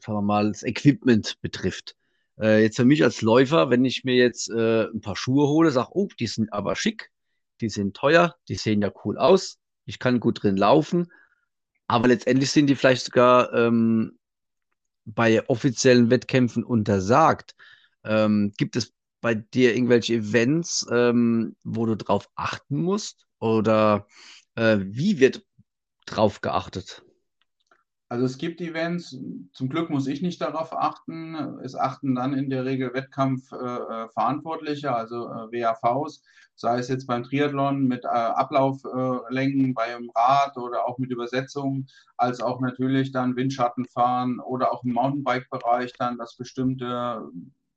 sagen 0.00 0.18
wir 0.18 0.22
mal, 0.22 0.48
das 0.48 0.62
Equipment 0.62 1.40
betrifft. 1.40 1.96
Äh, 2.38 2.62
jetzt 2.62 2.76
für 2.76 2.84
mich 2.84 3.02
als 3.02 3.22
Läufer, 3.22 3.70
wenn 3.70 3.84
ich 3.84 4.04
mir 4.04 4.14
jetzt 4.14 4.50
äh, 4.50 4.84
ein 4.84 5.00
paar 5.00 5.16
Schuhe 5.16 5.48
hole, 5.48 5.70
sage, 5.70 5.90
oh, 5.92 6.08
die 6.18 6.26
sind 6.26 6.52
aber 6.52 6.76
schick, 6.76 7.10
die 7.60 7.68
sind 7.68 7.96
teuer, 7.96 8.36
die 8.48 8.54
sehen 8.54 8.82
ja 8.82 8.92
cool 9.04 9.18
aus, 9.18 9.58
ich 9.86 9.98
kann 9.98 10.20
gut 10.20 10.42
drin 10.42 10.56
laufen, 10.56 11.10
aber 11.86 12.08
letztendlich 12.08 12.50
sind 12.50 12.66
die 12.66 12.76
vielleicht 12.76 13.06
sogar 13.06 13.52
ähm, 13.54 14.17
bei 15.14 15.48
offiziellen 15.48 16.10
Wettkämpfen 16.10 16.64
untersagt. 16.64 17.54
Ähm, 18.04 18.52
gibt 18.56 18.76
es 18.76 18.92
bei 19.20 19.34
dir 19.34 19.74
irgendwelche 19.74 20.14
Events, 20.14 20.86
ähm, 20.90 21.56
wo 21.64 21.86
du 21.86 21.96
drauf 21.96 22.28
achten 22.34 22.82
musst? 22.82 23.26
Oder 23.40 24.06
äh, 24.54 24.78
wie 24.80 25.18
wird 25.18 25.44
drauf 26.06 26.40
geachtet? 26.40 27.02
Also 28.10 28.24
es 28.24 28.38
gibt 28.38 28.62
Events, 28.62 29.18
zum 29.52 29.68
Glück 29.68 29.90
muss 29.90 30.06
ich 30.06 30.22
nicht 30.22 30.40
darauf 30.40 30.74
achten. 30.74 31.34
Es 31.62 31.74
achten 31.74 32.14
dann 32.14 32.32
in 32.32 32.48
der 32.48 32.64
Regel 32.64 32.94
Wettkampfverantwortliche, 32.94 34.86
äh, 34.86 34.90
also 34.90 35.26
äh, 35.26 35.52
WAVs, 35.52 36.22
sei 36.54 36.78
es 36.78 36.88
jetzt 36.88 37.06
beim 37.06 37.22
Triathlon 37.22 37.82
mit 37.82 38.04
äh, 38.04 38.08
Ablauflängen 38.08 39.74
beim 39.74 40.10
Rad 40.14 40.56
oder 40.56 40.86
auch 40.86 40.96
mit 40.96 41.10
Übersetzungen, 41.10 41.86
als 42.16 42.40
auch 42.40 42.60
natürlich 42.60 43.12
dann 43.12 43.36
Windschattenfahren 43.36 44.40
oder 44.40 44.72
auch 44.72 44.84
im 44.84 44.94
Mountainbike-Bereich 44.94 45.92
dann, 45.98 46.16
dass 46.16 46.34
bestimmte 46.34 47.28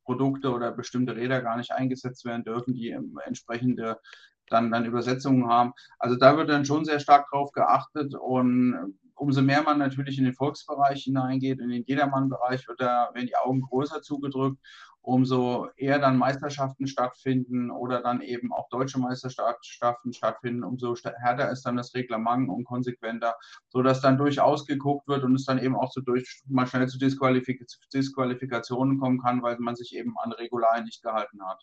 Produkte 0.05 0.51
oder 0.51 0.71
bestimmte 0.71 1.15
Räder 1.15 1.41
gar 1.41 1.57
nicht 1.57 1.73
eingesetzt 1.73 2.23
werden 2.23 2.45
dürfen, 2.45 2.73
die 2.73 2.95
entsprechende 3.25 3.99
dann, 4.47 4.71
dann 4.71 4.85
Übersetzungen 4.85 5.47
haben. 5.49 5.73
Also 5.99 6.15
da 6.15 6.37
wird 6.37 6.49
dann 6.49 6.65
schon 6.65 6.85
sehr 6.85 6.99
stark 7.01 7.29
drauf 7.29 7.51
geachtet 7.51 8.15
und 8.15 8.95
umso 9.21 9.43
mehr 9.43 9.61
man 9.61 9.77
natürlich 9.77 10.17
in 10.17 10.23
den 10.23 10.33
Volksbereich 10.33 11.03
hineingeht, 11.03 11.59
in 11.59 11.69
den 11.69 11.83
Jedermann-Bereich, 11.85 12.67
wird 12.67 12.81
da, 12.81 13.11
werden 13.13 13.27
die 13.27 13.35
Augen 13.35 13.61
größer 13.61 14.01
zugedrückt, 14.01 14.57
umso 15.01 15.69
eher 15.77 15.99
dann 15.99 16.17
Meisterschaften 16.17 16.87
stattfinden 16.87 17.69
oder 17.69 18.01
dann 18.01 18.21
eben 18.21 18.51
auch 18.51 18.67
deutsche 18.69 18.99
Meisterschaften 18.99 20.11
stattfinden, 20.11 20.63
umso 20.63 20.95
härter 20.95 21.51
ist 21.51 21.63
dann 21.67 21.77
das 21.77 21.93
Reglement 21.93 22.49
und 22.49 22.63
konsequenter, 22.63 23.35
sodass 23.69 24.01
dann 24.01 24.17
durchaus 24.17 24.65
geguckt 24.65 25.07
wird 25.07 25.23
und 25.23 25.35
es 25.35 25.45
dann 25.45 25.59
eben 25.59 25.75
auch 25.75 25.91
so 25.91 26.01
durch, 26.01 26.41
mal 26.47 26.65
schnell 26.65 26.87
zu 26.87 26.97
Disqualifik 26.97 27.63
Disqualifikationen 27.93 28.99
kommen 28.99 29.21
kann, 29.21 29.43
weil 29.43 29.57
man 29.59 29.75
sich 29.75 29.95
eben 29.95 30.15
an 30.17 30.31
Regularien 30.31 30.85
nicht 30.85 31.03
gehalten 31.03 31.45
hat. 31.45 31.61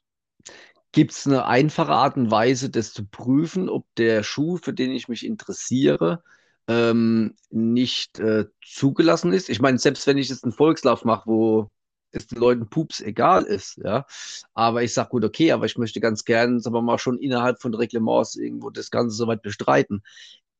Gibt 0.92 1.10
es 1.10 1.26
eine 1.26 1.44
einfache 1.44 1.92
Art 1.92 2.16
und 2.16 2.30
Weise, 2.30 2.70
das 2.70 2.92
zu 2.92 3.04
prüfen, 3.04 3.68
ob 3.68 3.84
der 3.96 4.22
Schuh, 4.22 4.58
für 4.58 4.72
den 4.72 4.92
ich 4.92 5.08
mich 5.08 5.26
interessiere, 5.26 6.22
ähm, 6.68 7.34
nicht 7.50 8.20
äh, 8.20 8.46
zugelassen 8.64 9.32
ist. 9.32 9.48
Ich 9.48 9.60
meine, 9.60 9.78
selbst 9.78 10.06
wenn 10.06 10.18
ich 10.18 10.28
jetzt 10.28 10.44
einen 10.44 10.52
Volkslauf 10.52 11.04
mache, 11.04 11.26
wo 11.26 11.70
es 12.12 12.26
den 12.26 12.38
Leuten 12.38 12.68
pups 12.68 13.00
egal 13.00 13.44
ist, 13.44 13.78
ja. 13.78 14.06
Aber 14.54 14.82
ich 14.82 14.94
sage, 14.94 15.08
gut, 15.10 15.24
okay, 15.24 15.52
aber 15.52 15.66
ich 15.66 15.78
möchte 15.78 16.00
ganz 16.00 16.24
gern, 16.24 16.60
sagen 16.60 16.74
wir 16.74 16.82
mal, 16.82 16.98
schon 16.98 17.18
innerhalb 17.18 17.60
von 17.60 17.74
Reglements 17.74 18.36
irgendwo 18.36 18.70
das 18.70 18.90
Ganze 18.90 19.16
soweit 19.16 19.42
bestreiten. 19.42 20.02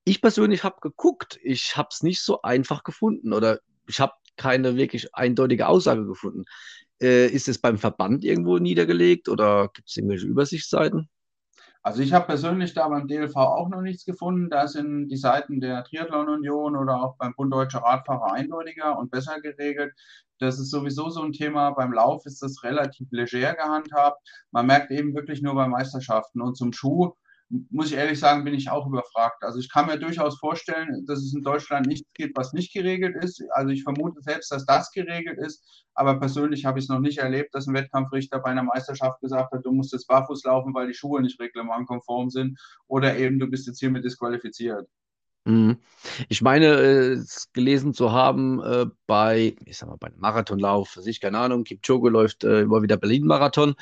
Ich 0.04 0.20
persönlich 0.22 0.64
habe 0.64 0.76
geguckt, 0.80 1.38
ich 1.42 1.76
habe 1.76 1.88
es 1.92 2.02
nicht 2.02 2.22
so 2.22 2.42
einfach 2.42 2.82
gefunden 2.84 3.32
oder 3.32 3.60
ich 3.86 4.00
habe 4.00 4.14
keine 4.36 4.76
wirklich 4.76 5.14
eindeutige 5.14 5.68
Aussage 5.68 6.06
gefunden. 6.06 6.44
Äh, 7.00 7.28
ist 7.28 7.48
es 7.48 7.58
beim 7.58 7.78
Verband 7.78 8.24
irgendwo 8.24 8.58
niedergelegt 8.58 9.28
oder 9.28 9.68
gibt 9.74 9.88
es 9.90 9.96
irgendwelche 9.96 10.26
Übersichtsseiten? 10.26 11.08
Also 11.82 12.02
ich 12.02 12.12
habe 12.12 12.26
persönlich 12.26 12.74
da 12.74 12.88
beim 12.88 13.08
DLV 13.08 13.36
auch 13.36 13.68
noch 13.68 13.80
nichts 13.80 14.04
gefunden. 14.04 14.50
Da 14.50 14.66
sind 14.66 15.08
die 15.08 15.16
Seiten 15.16 15.60
der 15.60 15.84
Triathlon 15.84 16.28
Union 16.28 16.76
oder 16.76 17.02
auch 17.02 17.16
beim 17.16 17.34
Bund 17.34 17.52
Deutscher 17.52 17.80
Radfahrer 17.80 18.32
eindeutiger 18.32 18.98
und 18.98 19.10
besser 19.10 19.40
geregelt. 19.40 19.94
Das 20.38 20.58
ist 20.58 20.70
sowieso 20.70 21.08
so 21.08 21.22
ein 21.22 21.32
Thema. 21.32 21.70
Beim 21.70 21.92
Lauf 21.92 22.26
ist 22.26 22.42
das 22.42 22.62
relativ 22.62 23.08
leger 23.10 23.54
gehandhabt. 23.54 24.20
Man 24.50 24.66
merkt 24.66 24.90
eben 24.90 25.14
wirklich 25.14 25.40
nur 25.40 25.54
bei 25.54 25.68
Meisterschaften. 25.68 26.42
Und 26.42 26.56
zum 26.56 26.72
Schuh 26.72 27.12
muss 27.50 27.86
ich 27.90 27.94
ehrlich 27.94 28.18
sagen, 28.18 28.44
bin 28.44 28.54
ich 28.54 28.70
auch 28.70 28.86
überfragt. 28.86 29.42
Also 29.42 29.58
ich 29.58 29.70
kann 29.70 29.86
mir 29.86 29.98
durchaus 29.98 30.38
vorstellen, 30.38 31.06
dass 31.06 31.20
es 31.20 31.34
in 31.34 31.42
Deutschland 31.42 31.86
nichts 31.86 32.08
gibt, 32.14 32.36
was 32.36 32.52
nicht 32.52 32.72
geregelt 32.72 33.16
ist. 33.22 33.42
Also 33.52 33.70
ich 33.70 33.82
vermute 33.82 34.20
selbst, 34.20 34.52
dass 34.52 34.66
das 34.66 34.90
geregelt 34.90 35.38
ist. 35.38 35.64
Aber 35.94 36.18
persönlich 36.18 36.66
habe 36.66 36.78
ich 36.78 36.84
es 36.84 36.88
noch 36.88 37.00
nicht 37.00 37.18
erlebt, 37.18 37.54
dass 37.54 37.66
ein 37.66 37.74
Wettkampfrichter 37.74 38.38
bei 38.40 38.50
einer 38.50 38.62
Meisterschaft 38.62 39.20
gesagt 39.20 39.52
hat, 39.52 39.64
du 39.64 39.72
musst 39.72 39.92
jetzt 39.92 40.06
barfuß 40.06 40.44
laufen, 40.44 40.74
weil 40.74 40.88
die 40.88 40.94
Schuhe 40.94 41.22
nicht 41.22 41.40
reglementkonform 41.40 42.28
sind. 42.28 42.58
Oder 42.86 43.16
eben, 43.16 43.38
du 43.38 43.46
bist 43.46 43.66
jetzt 43.66 43.80
hiermit 43.80 44.04
disqualifiziert. 44.04 44.86
Mhm. 45.44 45.78
Ich 46.28 46.42
meine, 46.42 46.66
äh, 46.66 47.24
gelesen 47.54 47.94
zu 47.94 48.12
haben, 48.12 48.62
äh, 48.62 48.86
bei, 49.06 49.56
ich 49.64 49.78
sag 49.78 49.88
mal, 49.88 49.96
bei 49.96 50.08
einem 50.08 50.20
Marathonlauf, 50.20 50.90
sich, 51.00 51.20
keine 51.20 51.38
Ahnung, 51.38 51.64
Kipchoge 51.64 52.10
läuft 52.10 52.44
äh, 52.44 52.60
immer 52.60 52.82
wieder 52.82 52.98
Berlin-Marathon 52.98 53.74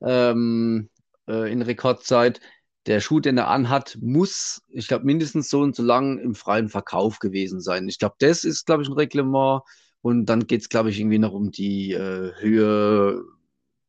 ähm, 0.00 0.88
äh, 1.28 1.52
in 1.52 1.60
Rekordzeit 1.60 2.40
der 2.86 3.00
Schuh, 3.00 3.20
den 3.20 3.38
er 3.38 3.48
anhat, 3.48 3.98
muss, 4.00 4.62
ich 4.68 4.88
glaube, 4.88 5.04
mindestens 5.04 5.50
so 5.50 5.60
und 5.60 5.76
so 5.76 5.82
lang 5.82 6.18
im 6.18 6.34
freien 6.34 6.68
Verkauf 6.68 7.18
gewesen 7.18 7.60
sein. 7.60 7.88
Ich 7.88 7.98
glaube, 7.98 8.16
das 8.18 8.44
ist, 8.44 8.66
glaube 8.66 8.82
ich, 8.82 8.88
ein 8.88 8.94
Reglement. 8.94 9.62
Und 10.02 10.26
dann 10.26 10.46
geht 10.46 10.62
es, 10.62 10.68
glaube 10.70 10.90
ich, 10.90 10.98
irgendwie 10.98 11.18
noch 11.18 11.32
um 11.32 11.50
die 11.50 11.92
äh, 11.92 12.32
Höhe 12.40 13.22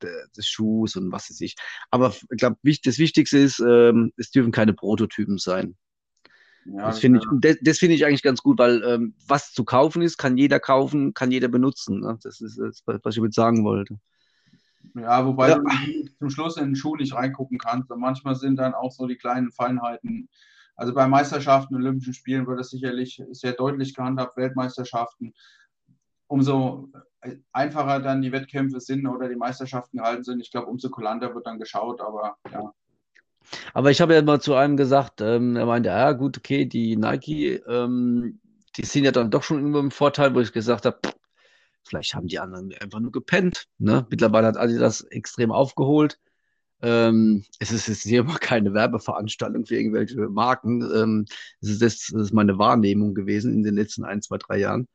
de, 0.01 0.11
des 0.35 0.45
Schuhs 0.47 0.97
und 0.97 1.11
was 1.11 1.29
weiß 1.29 1.39
ich. 1.41 1.55
Aber 1.89 2.09
ich 2.09 2.37
glaube, 2.37 2.57
das 2.83 2.97
Wichtigste 2.97 3.37
ist, 3.37 3.59
ähm, 3.59 4.11
es 4.17 4.31
dürfen 4.31 4.51
keine 4.51 4.73
Prototypen 4.73 5.37
sein. 5.37 5.77
Ja, 6.65 6.87
das 6.87 6.99
finde 6.99 7.19
ich, 7.19 7.25
das, 7.39 7.57
das 7.61 7.77
finde 7.79 7.95
ich 7.95 8.05
eigentlich 8.05 8.23
ganz 8.23 8.41
gut, 8.43 8.59
weil 8.59 8.83
ähm, 8.83 9.15
was 9.25 9.51
zu 9.51 9.63
kaufen 9.63 10.01
ist, 10.01 10.17
kann 10.17 10.37
jeder 10.37 10.59
kaufen, 10.59 11.13
kann 11.13 11.31
jeder 11.31 11.47
benutzen. 11.47 12.01
Ne? 12.01 12.19
Das 12.21 12.41
ist 12.41 12.59
das, 12.59 12.83
was 12.85 13.15
ich 13.15 13.21
damit 13.21 13.33
sagen 13.33 13.63
wollte. 13.63 13.99
Ja, 14.95 15.25
wobei 15.25 15.49
ja. 15.49 15.59
du 15.59 15.65
zum 16.19 16.29
Schluss 16.29 16.57
in 16.57 16.65
den 16.65 16.75
Schuh 16.75 16.95
nicht 16.95 17.13
reingucken 17.13 17.57
kannst. 17.57 17.91
Und 17.91 17.99
manchmal 17.99 18.35
sind 18.35 18.57
dann 18.57 18.73
auch 18.73 18.91
so 18.91 19.07
die 19.07 19.17
kleinen 19.17 19.51
Feinheiten. 19.51 20.29
Also 20.75 20.93
bei 20.93 21.07
Meisterschaften, 21.07 21.75
Olympischen 21.75 22.13
Spielen 22.13 22.47
wird 22.47 22.59
das 22.59 22.69
sicherlich 22.69 23.21
sehr 23.31 23.53
deutlich 23.53 23.93
gehandhabt, 23.93 24.37
Weltmeisterschaften. 24.37 25.33
Umso 26.27 26.89
einfacher 27.51 27.99
dann 27.99 28.21
die 28.21 28.31
Wettkämpfe 28.31 28.79
sind 28.79 29.05
oder 29.05 29.29
die 29.29 29.35
Meisterschaften 29.35 29.97
gehalten 29.97 30.23
sind, 30.23 30.39
ich 30.39 30.49
glaube, 30.49 30.67
umso 30.67 30.89
kulanter 30.89 31.35
wird 31.35 31.45
dann 31.45 31.59
geschaut, 31.59 32.01
aber 32.01 32.37
ja. 32.51 32.73
Aber 33.73 33.91
ich 33.91 34.01
habe 34.01 34.13
ja 34.13 34.21
mal 34.21 34.39
zu 34.39 34.55
einem 34.55 34.77
gesagt, 34.77 35.21
ähm, 35.21 35.55
er 35.55 35.65
meinte, 35.65 35.89
ja 35.89 36.11
gut, 36.13 36.37
okay, 36.37 36.65
die 36.65 36.95
Nike, 36.95 37.61
ähm, 37.67 38.39
die 38.77 38.85
sind 38.85 39.03
ja 39.03 39.11
dann 39.11 39.31
doch 39.31 39.43
schon 39.43 39.57
irgendwo 39.57 39.79
im 39.79 39.91
Vorteil, 39.91 40.33
wo 40.33 40.39
ich 40.39 40.53
gesagt 40.53 40.85
habe, 40.85 40.99
Vielleicht 41.83 42.13
haben 42.13 42.27
die 42.27 42.39
anderen 42.39 42.73
einfach 42.79 42.99
nur 42.99 43.11
gepennt. 43.11 43.67
Ne? 43.77 44.05
Mittlerweile 44.09 44.47
hat 44.47 44.57
Adidas 44.57 45.01
extrem 45.01 45.51
aufgeholt. 45.51 46.19
Ähm, 46.81 47.43
es 47.59 47.71
ist 47.71 47.87
jetzt 47.87 48.03
hier 48.03 48.21
immer 48.21 48.37
keine 48.37 48.73
Werbeveranstaltung 48.73 49.65
für 49.65 49.75
irgendwelche 49.75 50.15
Marken. 50.29 50.81
Ähm, 50.93 51.25
es 51.61 51.69
ist 51.69 51.81
das, 51.81 52.09
ist 52.09 52.33
meine 52.33 52.57
Wahrnehmung 52.57 53.13
gewesen 53.13 53.53
in 53.53 53.63
den 53.63 53.75
letzten 53.75 54.03
ein, 54.03 54.21
zwei, 54.21 54.37
drei 54.37 54.57
Jahren. 54.57 54.87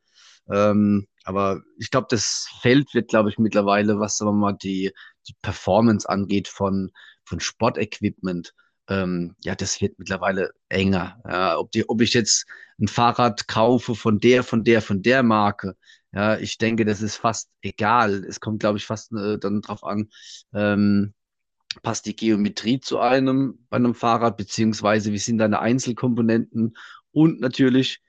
Ähm, 0.49 1.07
aber 1.23 1.61
ich 1.77 1.91
glaube, 1.91 2.07
das 2.09 2.47
Feld 2.61 2.93
wird, 2.93 3.09
glaube 3.09 3.29
ich, 3.29 3.37
mittlerweile, 3.37 3.99
was 3.99 4.17
sagen 4.17 4.31
wir 4.31 4.35
mal 4.35 4.53
die, 4.53 4.93
die 5.27 5.35
Performance 5.41 6.07
angeht 6.07 6.47
von, 6.47 6.91
von 7.25 7.39
Sportequipment, 7.39 8.53
ähm, 8.89 9.35
ja, 9.43 9.55
das 9.55 9.81
wird 9.81 9.99
mittlerweile 9.99 10.51
enger. 10.69 11.19
Ja, 11.27 11.57
ob, 11.57 11.71
die, 11.71 11.87
ob 11.89 12.01
ich 12.01 12.13
jetzt 12.13 12.45
ein 12.79 12.87
Fahrrad 12.87 13.47
kaufe 13.47 13.95
von 13.95 14.19
der, 14.19 14.43
von 14.43 14.63
der, 14.63 14.81
von 14.81 15.01
der 15.01 15.23
Marke, 15.23 15.75
ja, 16.17 16.35
ich 16.39 16.57
denke, 16.57 16.83
das 16.83 17.03
ist 17.03 17.17
fast 17.17 17.47
egal. 17.61 18.23
Es 18.25 18.39
kommt, 18.39 18.59
glaube 18.59 18.79
ich, 18.79 18.85
fast 18.87 19.11
äh, 19.13 19.37
dann 19.37 19.61
drauf 19.61 19.83
an, 19.83 20.09
ähm, 20.51 21.13
passt 21.83 22.07
die 22.07 22.15
Geometrie 22.15 22.79
zu 22.79 22.97
einem 22.99 23.59
bei 23.69 23.77
einem 23.77 23.93
Fahrrad, 23.93 24.35
beziehungsweise 24.35 25.13
wie 25.13 25.19
sind 25.19 25.37
deine 25.37 25.59
Einzelkomponenten 25.59 26.75
und 27.11 27.39
natürlich, 27.39 28.01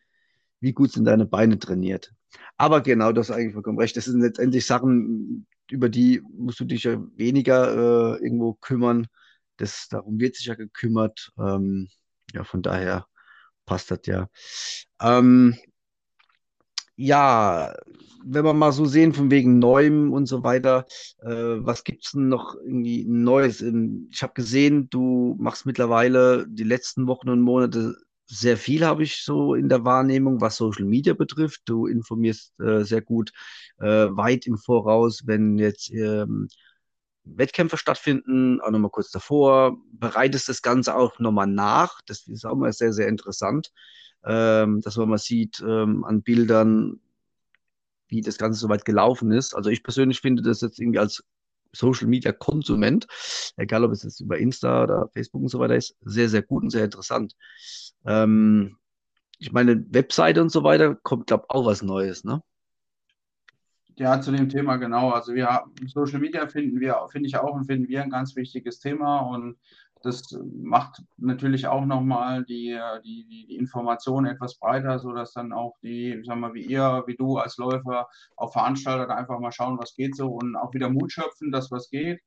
wie 0.61 0.73
gut 0.73 0.93
sind 0.93 1.05
deine 1.05 1.27
Beine 1.27 1.59
trainiert. 1.59 2.15
Aber 2.57 2.81
genau, 2.81 3.13
das 3.13 3.29
ist 3.29 3.37
eigentlich 3.37 3.53
vollkommen 3.53 3.79
recht. 3.79 3.95
Das 3.99 4.07
sind 4.07 4.23
letztendlich 4.23 4.65
Sachen, 4.65 5.47
über 5.71 5.91
die 5.91 6.23
musst 6.33 6.61
du 6.61 6.65
dich 6.65 6.85
ja 6.85 6.99
weniger 7.15 8.17
äh, 8.17 8.25
irgendwo 8.25 8.55
kümmern. 8.55 9.07
Das, 9.59 9.89
darum 9.91 10.19
wird 10.19 10.37
sich 10.37 10.47
ja 10.47 10.55
gekümmert. 10.55 11.31
Ähm, 11.39 11.89
ja, 12.33 12.43
von 12.43 12.63
daher 12.63 13.07
passt 13.67 13.91
das 13.91 14.01
ja. 14.07 14.31
Ähm, 14.99 15.59
ja, 16.99 17.75
wenn 18.25 18.45
wir 18.45 18.53
mal 18.55 18.73
so 18.73 18.85
sehen, 18.85 19.13
von 19.13 19.31
wegen 19.31 19.61
Neuem 19.61 20.13
und 20.13 20.27
so 20.27 20.43
weiter, 20.43 20.85
äh, 21.23 21.29
was 21.31 21.85
gibt 21.85 22.05
es 22.05 22.13
denn 22.13 22.29
noch 22.29 22.57
irgendwie 22.57 23.05
Neues? 23.07 23.63
Ich 24.11 24.23
habe 24.23 24.33
gesehen, 24.35 24.91
du 24.91 25.37
machst 25.39 25.65
mittlerweile 25.65 26.47
die 26.49 26.65
letzten 26.65 27.07
Wochen 27.07 27.29
und 27.29 27.41
Monate 27.41 27.95
sehr 28.27 28.57
viel, 28.57 28.85
habe 28.85 29.05
ich 29.05 29.23
so 29.23 29.55
in 29.55 29.69
der 29.69 29.85
Wahrnehmung, 29.85 30.41
was 30.41 30.57
Social 30.57 30.85
Media 30.85 31.15
betrifft. 31.15 31.63
Du 31.67 31.87
informierst 31.87 32.59
äh, 32.61 32.83
sehr 32.83 33.01
gut 33.01 33.31
äh, 33.79 34.09
weit 34.11 34.47
im 34.47 34.59
Voraus, 34.59 35.23
wenn 35.25 35.57
jetzt 35.57 35.91
ähm, 35.93 36.49
Wettkämpfe 37.37 37.77
stattfinden, 37.77 38.61
auch 38.61 38.71
nochmal 38.71 38.91
kurz 38.91 39.11
davor, 39.11 39.77
bereitest 39.93 40.49
das 40.49 40.63
Ganze 40.63 40.95
auch 40.95 41.19
nochmal 41.19 41.47
nach. 41.47 42.01
Das 42.07 42.27
ist 42.27 42.45
auch 42.45 42.57
mal 42.57 42.73
sehr, 42.73 42.93
sehr 42.93 43.09
interessant 43.09 43.73
ähm, 44.25 44.81
dass 44.83 44.97
man 44.97 45.09
mal 45.09 45.19
sieht 45.19 45.61
ähm, 45.61 46.05
an 46.05 46.23
Bildern, 46.23 47.01
wie 48.09 48.21
das 48.21 48.39
Ganze 48.39 48.61
soweit 48.61 48.85
gelaufen 48.85 49.33
ist. 49.33 49.55
Also 49.55 49.71
ich 49.71 49.83
persönlich 49.83 50.21
finde 50.21 50.43
das 50.43 50.61
jetzt 50.61 50.79
irgendwie 50.79 50.99
als 50.99 51.23
Social 51.73 52.09
Media 52.09 52.33
Konsument, 52.33 53.07
egal 53.57 53.85
ob 53.85 53.93
es 53.93 54.03
jetzt 54.03 54.21
über 54.21 54.39
Insta 54.39 54.85
oder 54.85 55.09
Facebook 55.13 55.43
und 55.43 55.49
so 55.49 55.59
weiter 55.59 55.77
ist, 55.77 55.97
sehr, 56.01 56.29
sehr 56.29 56.43
gut 56.43 56.63
und 56.63 56.71
sehr 56.71 56.85
interessant. 56.85 57.35
Ähm, 58.07 58.77
ich 59.39 59.53
meine, 59.53 59.85
Webseite 59.93 60.41
und 60.43 60.51
so 60.51 60.65
weiter 60.65 60.95
kommt, 60.97 61.27
glaube 61.27 61.45
ich, 61.49 61.55
auch 61.55 61.67
was 61.67 61.83
Neues, 61.83 62.25
ne? 62.25 62.43
Ja, 63.99 64.21
zu 64.21 64.31
dem 64.31 64.49
Thema 64.49 64.77
genau. 64.77 65.11
Also 65.11 65.35
wir 65.35 65.65
Social 65.87 66.21
Media 66.21 66.47
finden 66.47 66.79
wir, 66.79 66.97
finde 67.11 67.27
ich 67.29 67.37
auch 67.37 67.53
und 67.53 67.65
finden 67.65 67.89
wir 67.89 68.01
ein 68.01 68.11
ganz 68.11 68.37
wichtiges 68.37 68.79
Thema 68.79 69.19
und 69.19 69.57
das 70.03 70.39
macht 70.55 71.03
natürlich 71.17 71.67
auch 71.67 71.85
nochmal 71.85 72.45
die, 72.45 72.79
die, 73.05 73.27
die 73.29 73.57
Information 73.57 74.27
etwas 74.27 74.59
breiter, 74.59 74.99
sodass 74.99 75.33
dann 75.33 75.53
auch 75.53 75.75
die, 75.83 76.23
sagen 76.25 76.41
wir, 76.41 76.55
wie 76.55 76.65
ihr, 76.67 77.05
wie 77.07 77.17
du 77.17 77.37
als 77.39 77.57
Läufer, 77.57 78.09
auch 78.37 78.53
Veranstalter 78.53 79.15
einfach 79.17 79.39
mal 79.41 79.53
schauen, 79.53 79.79
was 79.79 79.95
geht 79.95 80.17
so 80.17 80.29
und 80.29 80.57
auch 80.57 80.73
wieder 80.75 80.91
Mut 80.91 81.13
schöpfen, 81.13 81.53
dass 81.53 81.71
was 81.71 81.91
geht. 81.91 82.21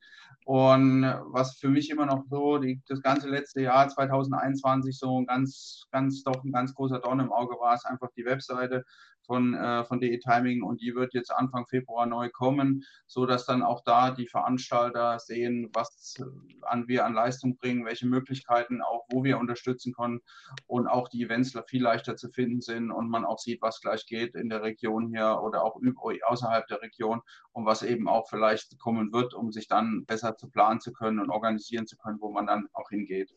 Und 0.45 1.03
was 1.03 1.57
für 1.59 1.69
mich 1.69 1.89
immer 1.89 2.05
noch 2.05 2.23
so 2.29 2.57
die, 2.57 2.81
das 2.87 3.01
ganze 3.01 3.29
letzte 3.29 3.61
Jahr 3.61 3.87
2021 3.87 4.97
so 4.97 5.19
ein 5.19 5.25
ganz, 5.25 5.85
ganz, 5.91 6.23
doch 6.23 6.43
ein 6.43 6.51
ganz 6.51 6.73
großer 6.73 6.99
Dorn 6.99 7.19
im 7.19 7.31
Auge 7.31 7.55
war, 7.59 7.75
ist 7.75 7.85
einfach 7.85 8.09
die 8.17 8.25
Webseite 8.25 8.83
von, 9.25 9.53
äh, 9.53 9.85
von 9.85 9.99
DE 9.99 10.19
Timing 10.19 10.63
und 10.63 10.81
die 10.81 10.95
wird 10.95 11.13
jetzt 11.13 11.31
Anfang 11.31 11.67
Februar 11.67 12.05
neu 12.05 12.29
kommen, 12.29 12.83
sodass 13.07 13.45
dann 13.45 13.61
auch 13.61 13.81
da 13.85 14.11
die 14.11 14.27
Veranstalter 14.27 15.19
sehen, 15.19 15.69
was 15.73 16.21
an 16.63 16.87
wir 16.87 17.05
an 17.05 17.13
Leistung 17.13 17.57
bringen, 17.61 17.85
welche 17.85 18.07
Möglichkeiten 18.07 18.81
auch, 18.81 19.05
wo 19.09 19.23
wir 19.23 19.37
unterstützen 19.37 19.93
können 19.93 20.19
und 20.67 20.87
auch 20.87 21.07
die 21.07 21.23
Events 21.23 21.57
viel 21.67 21.83
leichter 21.83 22.15
zu 22.15 22.29
finden 22.29 22.61
sind 22.61 22.91
und 22.91 23.09
man 23.09 23.25
auch 23.25 23.39
sieht, 23.39 23.61
was 23.61 23.79
gleich 23.79 24.05
geht 24.05 24.35
in 24.35 24.49
der 24.49 24.61
Region 24.61 25.09
hier 25.09 25.39
oder 25.41 25.63
auch 25.63 25.79
außerhalb 26.25 26.67
der 26.67 26.81
Region 26.81 27.21
und 27.53 27.65
was 27.65 27.83
eben 27.83 28.07
auch 28.09 28.27
vielleicht 28.29 28.77
kommen 28.79 29.13
wird, 29.13 29.33
um 29.33 29.51
sich 29.51 29.67
dann 29.67 30.05
besser 30.05 30.35
zu 30.35 30.49
planen 30.49 30.81
zu 30.81 30.91
können 30.91 31.19
und 31.19 31.29
organisieren 31.29 31.87
zu 31.87 31.97
können, 31.97 32.19
wo 32.19 32.31
man 32.31 32.47
dann 32.47 32.67
auch 32.73 32.89
hingeht. 32.89 33.33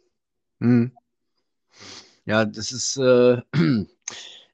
Mhm. 0.59 0.97
Ja, 2.25 2.45
das 2.45 2.73
ist 2.73 2.97
äh, 2.97 3.43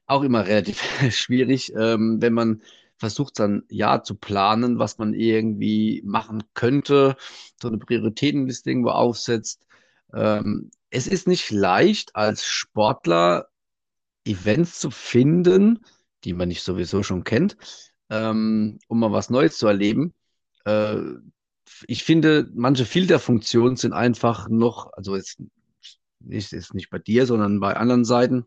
auch 0.05 0.23
immer 0.23 0.45
relativ 0.45 0.81
schwierig, 1.15 1.73
ähm, 1.75 2.21
wenn 2.21 2.33
man 2.33 2.61
versucht, 3.01 3.35
sein 3.35 3.63
Jahr 3.69 4.03
zu 4.03 4.15
planen, 4.15 4.79
was 4.79 4.97
man 4.97 5.13
irgendwie 5.13 6.01
machen 6.05 6.43
könnte, 6.53 7.17
so 7.61 7.67
eine 7.67 7.79
Prioritätenliste 7.79 8.69
irgendwo 8.69 8.91
aufsetzt. 8.91 9.65
Ähm, 10.13 10.71
es 10.89 11.07
ist 11.07 11.27
nicht 11.27 11.51
leicht, 11.51 12.15
als 12.15 12.45
Sportler 12.45 13.47
Events 14.23 14.79
zu 14.79 14.91
finden, 14.91 15.79
die 16.23 16.33
man 16.33 16.47
nicht 16.47 16.63
sowieso 16.63 17.01
schon 17.03 17.23
kennt, 17.23 17.57
ähm, 18.09 18.79
um 18.87 18.99
mal 18.99 19.11
was 19.11 19.29
Neues 19.31 19.57
zu 19.57 19.67
erleben. 19.67 20.13
Äh, 20.65 20.97
ich 21.87 22.03
finde, 22.03 22.49
manche 22.53 22.85
Filterfunktionen 22.85 23.77
sind 23.77 23.93
einfach 23.93 24.47
noch, 24.47 24.93
also 24.93 25.15
jetzt 25.15 25.41
nicht, 26.19 26.53
ist 26.53 26.75
nicht 26.75 26.91
bei 26.91 26.99
dir, 26.99 27.25
sondern 27.25 27.59
bei 27.59 27.75
anderen 27.75 28.05
Seiten, 28.05 28.45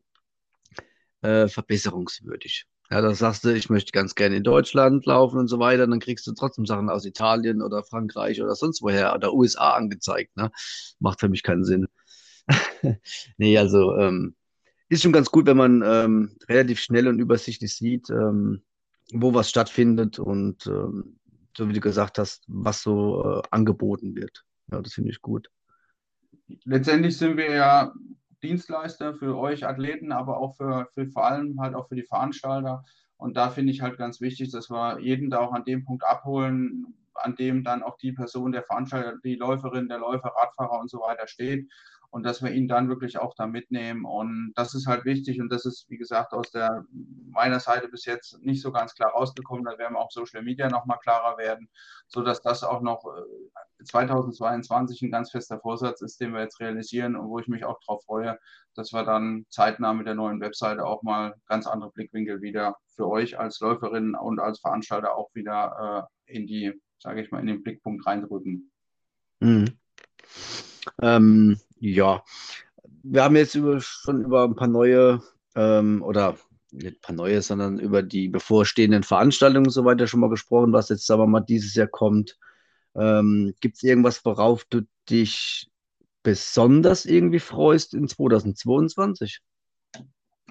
äh, 1.22 1.48
verbesserungswürdig. 1.48 2.66
Ja, 2.90 3.00
da 3.00 3.14
sagst 3.14 3.44
du, 3.44 3.54
ich 3.54 3.70
möchte 3.70 3.92
ganz 3.92 4.14
gerne 4.14 4.36
in 4.36 4.44
Deutschland 4.44 5.06
laufen 5.06 5.38
und 5.38 5.48
so 5.48 5.58
weiter, 5.58 5.86
dann 5.86 6.00
kriegst 6.00 6.26
du 6.26 6.32
trotzdem 6.32 6.66
Sachen 6.66 6.90
aus 6.90 7.06
Italien 7.06 7.62
oder 7.62 7.82
Frankreich 7.82 8.42
oder 8.42 8.54
sonst 8.54 8.82
woher 8.82 9.14
oder 9.14 9.32
USA 9.32 9.72
angezeigt. 9.72 10.36
Ne? 10.36 10.50
Macht 11.00 11.20
für 11.20 11.28
mich 11.28 11.42
keinen 11.42 11.64
Sinn. 11.64 11.86
nee, 13.38 13.56
also 13.56 13.96
ähm, 13.96 14.36
ist 14.88 15.02
schon 15.02 15.12
ganz 15.12 15.30
gut, 15.30 15.46
wenn 15.46 15.56
man 15.56 15.82
ähm, 15.84 16.36
relativ 16.48 16.78
schnell 16.78 17.08
und 17.08 17.18
übersichtlich 17.18 17.74
sieht, 17.74 18.10
ähm, 18.10 18.62
wo 19.12 19.32
was 19.32 19.48
stattfindet 19.48 20.18
und 20.18 20.66
ähm, 20.66 21.18
so 21.56 21.68
wie 21.68 21.72
du 21.72 21.80
gesagt 21.80 22.18
hast, 22.18 22.44
was 22.48 22.82
so 22.82 23.40
äh, 23.40 23.42
angeboten 23.50 24.14
wird. 24.14 24.44
Ja, 24.70 24.82
das 24.82 24.92
finde 24.92 25.10
ich 25.10 25.22
gut. 25.22 25.48
Letztendlich 26.64 27.16
sind 27.16 27.36
wir 27.36 27.50
ja 27.50 27.94
Dienstleister 28.44 29.14
für 29.14 29.36
euch 29.36 29.66
Athleten, 29.66 30.12
aber 30.12 30.38
auch 30.38 30.56
für, 30.56 30.88
für 30.94 31.06
vor 31.08 31.26
allem 31.26 31.60
halt 31.60 31.74
auch 31.74 31.88
für 31.88 31.96
die 31.96 32.04
Veranstalter. 32.04 32.84
Und 33.16 33.36
da 33.36 33.50
finde 33.50 33.72
ich 33.72 33.80
halt 33.80 33.98
ganz 33.98 34.20
wichtig, 34.20 34.50
dass 34.52 34.70
wir 34.70 35.00
jeden 35.00 35.30
da 35.30 35.40
auch 35.40 35.52
an 35.52 35.64
dem 35.64 35.84
Punkt 35.84 36.04
abholen, 36.04 36.94
an 37.14 37.36
dem 37.36 37.64
dann 37.64 37.82
auch 37.82 37.96
die 37.96 38.12
Person, 38.12 38.52
der 38.52 38.62
Veranstalter, 38.62 39.16
die 39.24 39.36
Läuferin, 39.36 39.88
der 39.88 39.98
Läufer, 39.98 40.32
Radfahrer 40.36 40.80
und 40.80 40.90
so 40.90 41.00
weiter 41.00 41.26
steht 41.26 41.68
und 42.14 42.22
dass 42.22 42.44
wir 42.44 42.52
ihn 42.52 42.68
dann 42.68 42.88
wirklich 42.88 43.18
auch 43.18 43.34
da 43.34 43.48
mitnehmen. 43.48 44.04
Und 44.04 44.52
das 44.54 44.72
ist 44.72 44.86
halt 44.86 45.04
wichtig 45.04 45.40
und 45.40 45.50
das 45.50 45.64
ist, 45.64 45.90
wie 45.90 45.96
gesagt, 45.96 46.32
aus 46.32 46.52
der 46.52 46.84
meiner 46.92 47.58
Seite 47.58 47.88
bis 47.88 48.04
jetzt 48.04 48.40
nicht 48.40 48.62
so 48.62 48.70
ganz 48.70 48.94
klar 48.94 49.10
rausgekommen. 49.10 49.64
Da 49.64 49.76
werden 49.78 49.94
wir 49.94 49.98
auch 49.98 50.12
Social 50.12 50.44
Media 50.44 50.68
nochmal 50.68 51.00
klarer 51.02 51.36
werden, 51.38 51.68
sodass 52.06 52.40
das 52.40 52.62
auch 52.62 52.82
noch 52.82 53.04
2022 53.82 55.02
äh, 55.02 55.06
ein 55.06 55.10
ganz 55.10 55.32
fester 55.32 55.58
Vorsatz 55.58 56.02
ist, 56.02 56.20
den 56.20 56.32
wir 56.32 56.40
jetzt 56.42 56.60
realisieren 56.60 57.16
und 57.16 57.30
wo 57.30 57.40
ich 57.40 57.48
mich 57.48 57.64
auch 57.64 57.80
darauf 57.84 58.04
freue, 58.04 58.38
dass 58.76 58.92
wir 58.92 59.02
dann 59.02 59.44
zeitnah 59.50 59.92
mit 59.92 60.06
der 60.06 60.14
neuen 60.14 60.40
Webseite 60.40 60.86
auch 60.86 61.02
mal 61.02 61.34
ganz 61.48 61.66
andere 61.66 61.90
Blickwinkel 61.90 62.42
wieder 62.42 62.76
für 62.94 63.08
euch 63.08 63.40
als 63.40 63.58
Läuferin 63.58 64.14
und 64.14 64.38
als 64.38 64.60
Veranstalter 64.60 65.16
auch 65.16 65.34
wieder 65.34 66.08
äh, 66.28 66.32
in 66.32 66.46
die, 66.46 66.80
sage 67.00 67.22
ich 67.22 67.32
mal, 67.32 67.40
in 67.40 67.48
den 67.48 67.64
Blickpunkt 67.64 68.06
reindrücken. 68.06 68.70
Mhm. 69.40 69.64
Ähm, 71.02 71.58
ja, 71.92 72.22
wir 73.02 73.22
haben 73.22 73.36
jetzt 73.36 73.54
über, 73.54 73.80
schon 73.80 74.24
über 74.24 74.44
ein 74.44 74.56
paar 74.56 74.68
neue 74.68 75.20
ähm, 75.54 76.02
oder 76.02 76.36
nicht 76.72 76.96
ein 76.96 77.00
paar 77.00 77.14
neue, 77.14 77.40
sondern 77.42 77.78
über 77.78 78.02
die 78.02 78.28
bevorstehenden 78.28 79.02
Veranstaltungen 79.02 79.66
und 79.66 79.72
so 79.72 79.84
weiter 79.84 80.06
schon 80.06 80.20
mal 80.20 80.30
gesprochen, 80.30 80.72
was 80.72 80.88
jetzt 80.88 81.10
aber 81.10 81.26
mal 81.26 81.40
dieses 81.40 81.74
Jahr 81.74 81.86
kommt. 81.86 82.38
Ähm, 82.96 83.54
Gibt 83.60 83.76
es 83.76 83.82
irgendwas, 83.82 84.24
worauf 84.24 84.64
du 84.64 84.82
dich 85.08 85.70
besonders 86.22 87.04
irgendwie 87.04 87.38
freust 87.38 87.94
in 87.94 88.08
2022? 88.08 89.40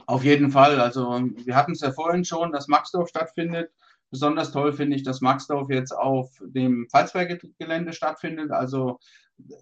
Auf 0.05 0.23
jeden 0.23 0.51
Fall. 0.51 0.79
Also 0.79 1.21
wir 1.45 1.55
hatten 1.55 1.71
es 1.71 1.81
ja 1.81 1.91
vorhin 1.91 2.25
schon, 2.25 2.51
dass 2.51 2.67
Maxdorf 2.67 3.09
stattfindet. 3.09 3.71
Besonders 4.11 4.51
toll 4.51 4.73
finde 4.73 4.95
ich, 4.95 5.03
dass 5.03 5.21
Maxdorf 5.21 5.69
jetzt 5.69 5.91
auf 5.91 6.29
dem 6.41 6.88
Pfalzberg-Gelände 6.89 7.93
stattfindet. 7.93 8.51
Also 8.51 8.99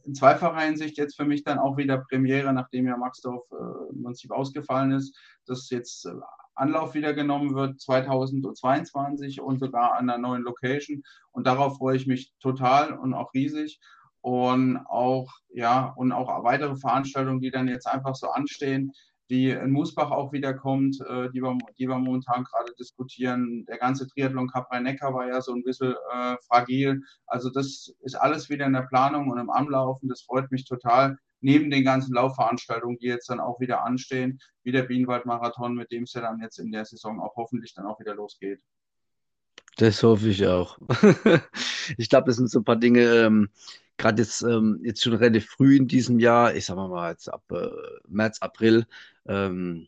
in 0.03 0.15
zweifacher 0.15 0.59
Hinsicht 0.61 0.97
jetzt 0.97 1.15
für 1.15 1.25
mich 1.25 1.43
dann 1.43 1.59
auch 1.59 1.77
wieder 1.77 1.97
Premiere, 1.97 2.53
nachdem 2.53 2.87
ja 2.87 2.97
Maxdorf 2.97 3.43
äh, 3.51 3.93
im 3.93 4.03
Prinzip 4.03 4.31
ausgefallen 4.31 4.91
ist, 4.91 5.17
dass 5.45 5.69
jetzt 5.69 6.05
äh, 6.05 6.13
Anlauf 6.55 6.93
wieder 6.93 7.13
genommen 7.13 7.55
wird 7.55 7.79
2022 7.79 9.41
und 9.41 9.59
sogar 9.59 9.93
an 9.93 10.09
einer 10.09 10.19
neuen 10.19 10.43
Location. 10.43 11.03
Und 11.31 11.47
darauf 11.47 11.77
freue 11.77 11.95
ich 11.95 12.07
mich 12.07 12.33
total 12.39 12.93
und 12.93 13.13
auch 13.13 13.33
riesig. 13.33 13.79
Und 14.21 14.77
auch, 14.85 15.31
ja, 15.49 15.93
und 15.95 16.11
auch 16.11 16.43
weitere 16.43 16.75
Veranstaltungen, 16.75 17.39
die 17.39 17.49
dann 17.49 17.67
jetzt 17.67 17.87
einfach 17.87 18.13
so 18.13 18.29
anstehen 18.29 18.91
die 19.31 19.49
in 19.49 19.71
Musbach 19.71 20.11
auch 20.11 20.33
wieder 20.33 20.53
kommt, 20.53 20.99
äh, 20.99 21.29
die, 21.31 21.41
wir, 21.41 21.57
die 21.79 21.87
wir 21.87 21.97
momentan 21.97 22.43
gerade 22.43 22.73
diskutieren. 22.77 23.65
Der 23.65 23.77
ganze 23.77 24.05
Triathlon 24.05 24.49
Cup 24.49 24.69
Rhein-Neckar 24.69 25.13
war 25.13 25.25
ja 25.25 25.41
so 25.41 25.53
ein 25.53 25.63
bisschen 25.63 25.95
äh, 26.13 26.35
fragil. 26.47 27.01
Also 27.27 27.49
das 27.49 27.93
ist 28.01 28.15
alles 28.15 28.49
wieder 28.49 28.65
in 28.65 28.73
der 28.73 28.81
Planung 28.81 29.29
und 29.29 29.37
im 29.37 29.49
Anlaufen. 29.49 30.09
Das 30.09 30.23
freut 30.23 30.51
mich 30.51 30.65
total. 30.65 31.17
Neben 31.39 31.71
den 31.71 31.85
ganzen 31.85 32.13
Laufveranstaltungen, 32.13 32.99
die 32.99 33.07
jetzt 33.07 33.29
dann 33.29 33.39
auch 33.39 33.61
wieder 33.61 33.85
anstehen, 33.85 34.39
wie 34.63 34.73
der 34.73 34.83
Bienenwald-Marathon, 34.83 35.75
mit 35.75 35.91
dem 35.91 36.03
es 36.03 36.13
ja 36.13 36.21
dann 36.21 36.41
jetzt 36.41 36.59
in 36.59 36.71
der 36.71 36.83
Saison 36.83 37.21
auch 37.21 37.37
hoffentlich 37.37 37.73
dann 37.73 37.85
auch 37.85 38.01
wieder 38.01 38.13
losgeht. 38.13 38.59
Das 39.77 40.03
hoffe 40.03 40.27
ich 40.27 40.45
auch. 40.45 40.77
ich 41.97 42.09
glaube, 42.09 42.27
das 42.27 42.35
sind 42.35 42.51
so 42.51 42.59
ein 42.59 42.65
paar 42.65 42.75
Dinge, 42.75 43.01
ähm, 43.01 43.49
gerade 43.97 44.21
jetzt, 44.21 44.41
ähm, 44.41 44.81
jetzt 44.83 45.01
schon 45.01 45.13
relativ 45.13 45.47
früh 45.47 45.77
in 45.77 45.87
diesem 45.87 46.19
Jahr, 46.19 46.53
ich 46.53 46.65
sag 46.65 46.75
mal 46.75 47.11
jetzt 47.11 47.29
ab 47.29 47.43
äh, 47.51 47.69
März, 48.07 48.39
April, 48.41 48.85
ähm, 49.27 49.87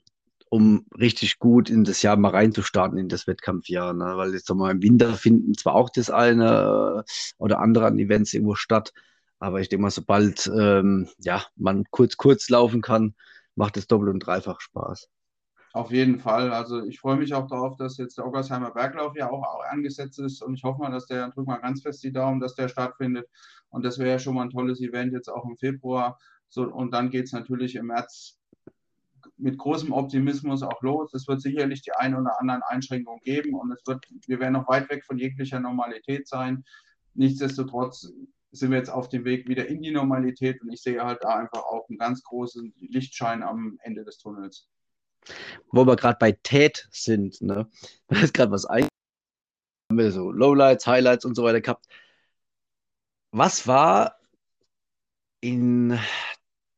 um 0.49 0.85
richtig 0.99 1.39
gut 1.39 1.69
in 1.69 1.83
das 1.83 2.03
Jahr 2.03 2.15
mal 2.15 2.29
reinzustarten, 2.29 2.99
in 2.99 3.09
das 3.09 3.25
Wettkampfjahr. 3.25 3.93
Ne? 3.93 4.05
Weil 4.15 4.33
jetzt 4.33 4.53
mal 4.53 4.71
im 4.71 4.83
Winter 4.83 5.13
finden 5.13 5.55
zwar 5.55 5.73
auch 5.73 5.89
das 5.89 6.11
eine 6.11 7.03
äh, 7.07 7.33
oder 7.39 7.59
andere 7.59 7.87
an 7.87 7.97
Events 7.97 8.33
irgendwo 8.33 8.55
statt, 8.55 8.93
aber 9.39 9.59
ich 9.61 9.69
denke 9.69 9.81
mal, 9.81 9.89
sobald 9.89 10.49
ähm, 10.55 11.09
ja, 11.17 11.43
man 11.55 11.85
kurz, 11.89 12.17
kurz 12.17 12.49
laufen 12.49 12.81
kann, 12.81 13.15
macht 13.55 13.77
es 13.77 13.87
doppelt 13.87 14.13
und 14.13 14.19
dreifach 14.19 14.61
Spaß. 14.61 15.09
Auf 15.73 15.91
jeden 15.91 16.19
Fall. 16.19 16.53
Also 16.53 16.85
ich 16.85 16.99
freue 16.99 17.17
mich 17.17 17.33
auch 17.33 17.47
darauf, 17.47 17.75
dass 17.77 17.97
jetzt 17.97 18.19
der 18.19 18.27
Oggersheimer 18.27 18.71
Berglauf 18.71 19.15
ja 19.15 19.31
auch, 19.31 19.41
auch 19.41 19.63
angesetzt 19.71 20.19
ist 20.19 20.43
und 20.43 20.53
ich 20.53 20.63
hoffe 20.63 20.81
mal, 20.81 20.91
dass 20.91 21.07
der, 21.07 21.29
drück 21.31 21.47
mal 21.47 21.57
ganz 21.57 21.81
fest 21.81 22.03
die 22.03 22.13
Daumen, 22.13 22.39
dass 22.39 22.53
der 22.53 22.67
stattfindet 22.67 23.27
und 23.69 23.83
das 23.83 23.97
wäre 23.97 24.11
ja 24.11 24.19
schon 24.19 24.35
mal 24.35 24.43
ein 24.43 24.51
tolles 24.51 24.79
Event 24.81 25.13
jetzt 25.13 25.29
auch 25.29 25.45
im 25.45 25.57
Februar. 25.57 26.19
So, 26.47 26.71
und 26.71 26.91
dann 26.93 27.09
geht 27.09 27.25
es 27.25 27.31
natürlich 27.31 27.73
im 27.75 27.87
März 27.87 28.37
mit 29.43 29.57
großem 29.57 29.91
Optimismus 29.91 30.63
auch 30.63 30.81
los. 30.81 31.13
Es 31.13 31.27
wird 31.27 31.41
sicherlich 31.41 31.81
die 31.81 31.91
ein 31.91 32.15
oder 32.15 32.39
anderen 32.39 32.63
Einschränkungen 32.63 33.21
geben 33.23 33.55
und 33.55 33.71
es 33.71 33.85
wird, 33.85 34.05
wir 34.27 34.39
werden 34.39 34.53
noch 34.53 34.67
weit 34.67 34.89
weg 34.89 35.05
von 35.05 35.17
jeglicher 35.17 35.59
Normalität 35.59 36.27
sein. 36.27 36.63
Nichtsdestotrotz 37.13 38.11
sind 38.51 38.71
wir 38.71 38.77
jetzt 38.77 38.89
auf 38.89 39.09
dem 39.09 39.25
Weg 39.25 39.47
wieder 39.47 39.67
in 39.67 39.81
die 39.81 39.91
Normalität 39.91 40.61
und 40.61 40.71
ich 40.71 40.81
sehe 40.81 41.03
halt 41.03 41.23
da 41.23 41.35
einfach 41.35 41.63
auch 41.63 41.87
einen 41.89 41.97
ganz 41.97 42.23
großen 42.23 42.73
Lichtschein 42.79 43.43
am 43.43 43.77
Ende 43.83 44.03
des 44.03 44.17
Tunnels 44.17 44.69
wo 45.71 45.85
wir 45.85 45.95
gerade 45.95 46.17
bei 46.19 46.33
Tät 46.33 46.87
sind, 46.91 47.41
ne? 47.41 47.69
Da 48.07 48.19
ist 48.21 48.33
gerade 48.33 48.51
was 48.51 48.65
ein. 48.65 48.87
Haben 49.89 49.97
wir 49.97 50.11
so 50.11 50.31
Lowlights, 50.31 50.87
Highlights 50.87 51.25
und 51.25 51.35
so 51.35 51.43
weiter 51.43 51.61
gehabt. 51.61 51.85
Was 53.31 53.67
war 53.67 54.19
in 55.41 55.97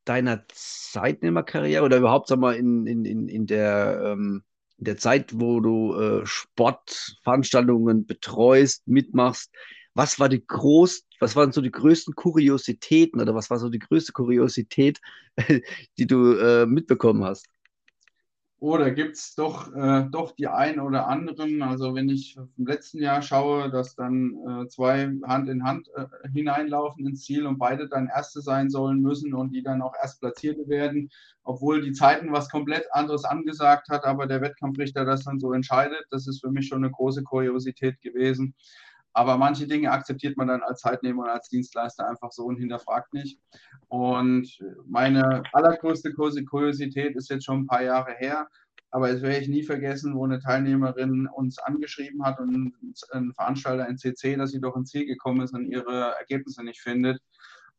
deiner 0.06 0.44
Zeitnehmerkarriere 0.48 1.84
oder 1.84 1.98
überhaupt, 1.98 2.28
sag 2.28 2.38
mal, 2.38 2.54
in, 2.54 2.86
in, 2.86 3.04
in, 3.04 3.28
in 3.28 3.46
der, 3.46 4.00
ähm, 4.04 4.42
in 4.78 4.84
der 4.84 4.96
Zeit, 4.96 5.38
wo 5.38 5.60
du 5.60 5.94
äh, 5.94 6.26
Sportveranstaltungen 6.26 8.06
betreust, 8.06 8.86
mitmachst, 8.86 9.52
was 9.94 10.20
war 10.20 10.28
die 10.28 10.46
groß, 10.46 11.04
was 11.20 11.36
waren 11.36 11.52
so 11.52 11.60
die 11.60 11.70
größten 11.70 12.14
Kuriositäten 12.14 13.20
oder 13.20 13.34
was 13.34 13.50
war 13.50 13.58
so 13.58 13.68
die 13.68 13.78
größte 13.78 14.12
Kuriosität, 14.12 15.00
die 15.98 16.06
du 16.06 16.32
äh, 16.34 16.66
mitbekommen 16.66 17.24
hast? 17.24 17.46
Oh, 18.58 18.78
da 18.78 18.88
gibt 18.88 19.16
es 19.16 19.34
doch, 19.34 19.70
äh, 19.74 20.06
doch 20.10 20.32
die 20.32 20.48
einen 20.48 20.80
oder 20.80 21.08
anderen. 21.08 21.62
Also 21.62 21.94
wenn 21.94 22.08
ich 22.08 22.36
im 22.56 22.66
letzten 22.66 23.02
Jahr 23.02 23.20
schaue, 23.20 23.70
dass 23.70 23.94
dann 23.94 24.34
äh, 24.48 24.68
zwei 24.68 25.10
Hand 25.24 25.50
in 25.50 25.62
Hand 25.62 25.90
äh, 25.94 26.06
hineinlaufen 26.32 27.06
ins 27.06 27.24
Ziel 27.24 27.46
und 27.46 27.58
beide 27.58 27.86
dann 27.86 28.08
Erste 28.08 28.40
sein 28.40 28.70
sollen 28.70 29.02
müssen 29.02 29.34
und 29.34 29.50
die 29.52 29.62
dann 29.62 29.82
auch 29.82 29.92
Erstplatzierte 30.00 30.68
werden, 30.68 31.10
obwohl 31.42 31.82
die 31.82 31.92
Zeiten 31.92 32.32
was 32.32 32.48
komplett 32.48 32.86
anderes 32.92 33.24
angesagt 33.24 33.90
hat, 33.90 34.04
aber 34.04 34.26
der 34.26 34.40
Wettkampfrichter 34.40 35.04
das 35.04 35.24
dann 35.24 35.38
so 35.38 35.52
entscheidet. 35.52 36.06
Das 36.10 36.26
ist 36.26 36.40
für 36.40 36.50
mich 36.50 36.68
schon 36.68 36.82
eine 36.82 36.90
große 36.90 37.24
Kuriosität 37.24 38.00
gewesen. 38.00 38.54
Aber 39.16 39.38
manche 39.38 39.66
Dinge 39.66 39.90
akzeptiert 39.90 40.36
man 40.36 40.48
dann 40.48 40.62
als 40.62 40.82
Zeitnehmer 40.82 41.22
und 41.22 41.30
als 41.30 41.48
Dienstleister 41.48 42.06
einfach 42.06 42.32
so 42.32 42.44
und 42.44 42.58
hinterfragt 42.58 43.14
nicht. 43.14 43.40
Und 43.88 44.46
meine 44.86 45.42
allergrößte 45.54 46.12
Kuriosität 46.12 47.16
ist 47.16 47.30
jetzt 47.30 47.46
schon 47.46 47.60
ein 47.60 47.66
paar 47.66 47.82
Jahre 47.82 48.12
her, 48.12 48.46
aber 48.90 49.08
es 49.08 49.22
werde 49.22 49.38
ich 49.38 49.48
nie 49.48 49.62
vergessen, 49.62 50.14
wo 50.14 50.26
eine 50.26 50.38
Teilnehmerin 50.38 51.28
uns 51.28 51.58
angeschrieben 51.58 52.26
hat 52.26 52.38
und 52.40 52.74
ein 53.14 53.32
Veranstalter 53.32 53.88
in 53.88 53.96
CC, 53.96 54.36
dass 54.36 54.50
sie 54.50 54.60
doch 54.60 54.76
ins 54.76 54.90
Ziel 54.90 55.06
gekommen 55.06 55.40
ist 55.40 55.54
und 55.54 55.64
ihre 55.64 56.14
Ergebnisse 56.18 56.62
nicht 56.62 56.82
findet. 56.82 57.18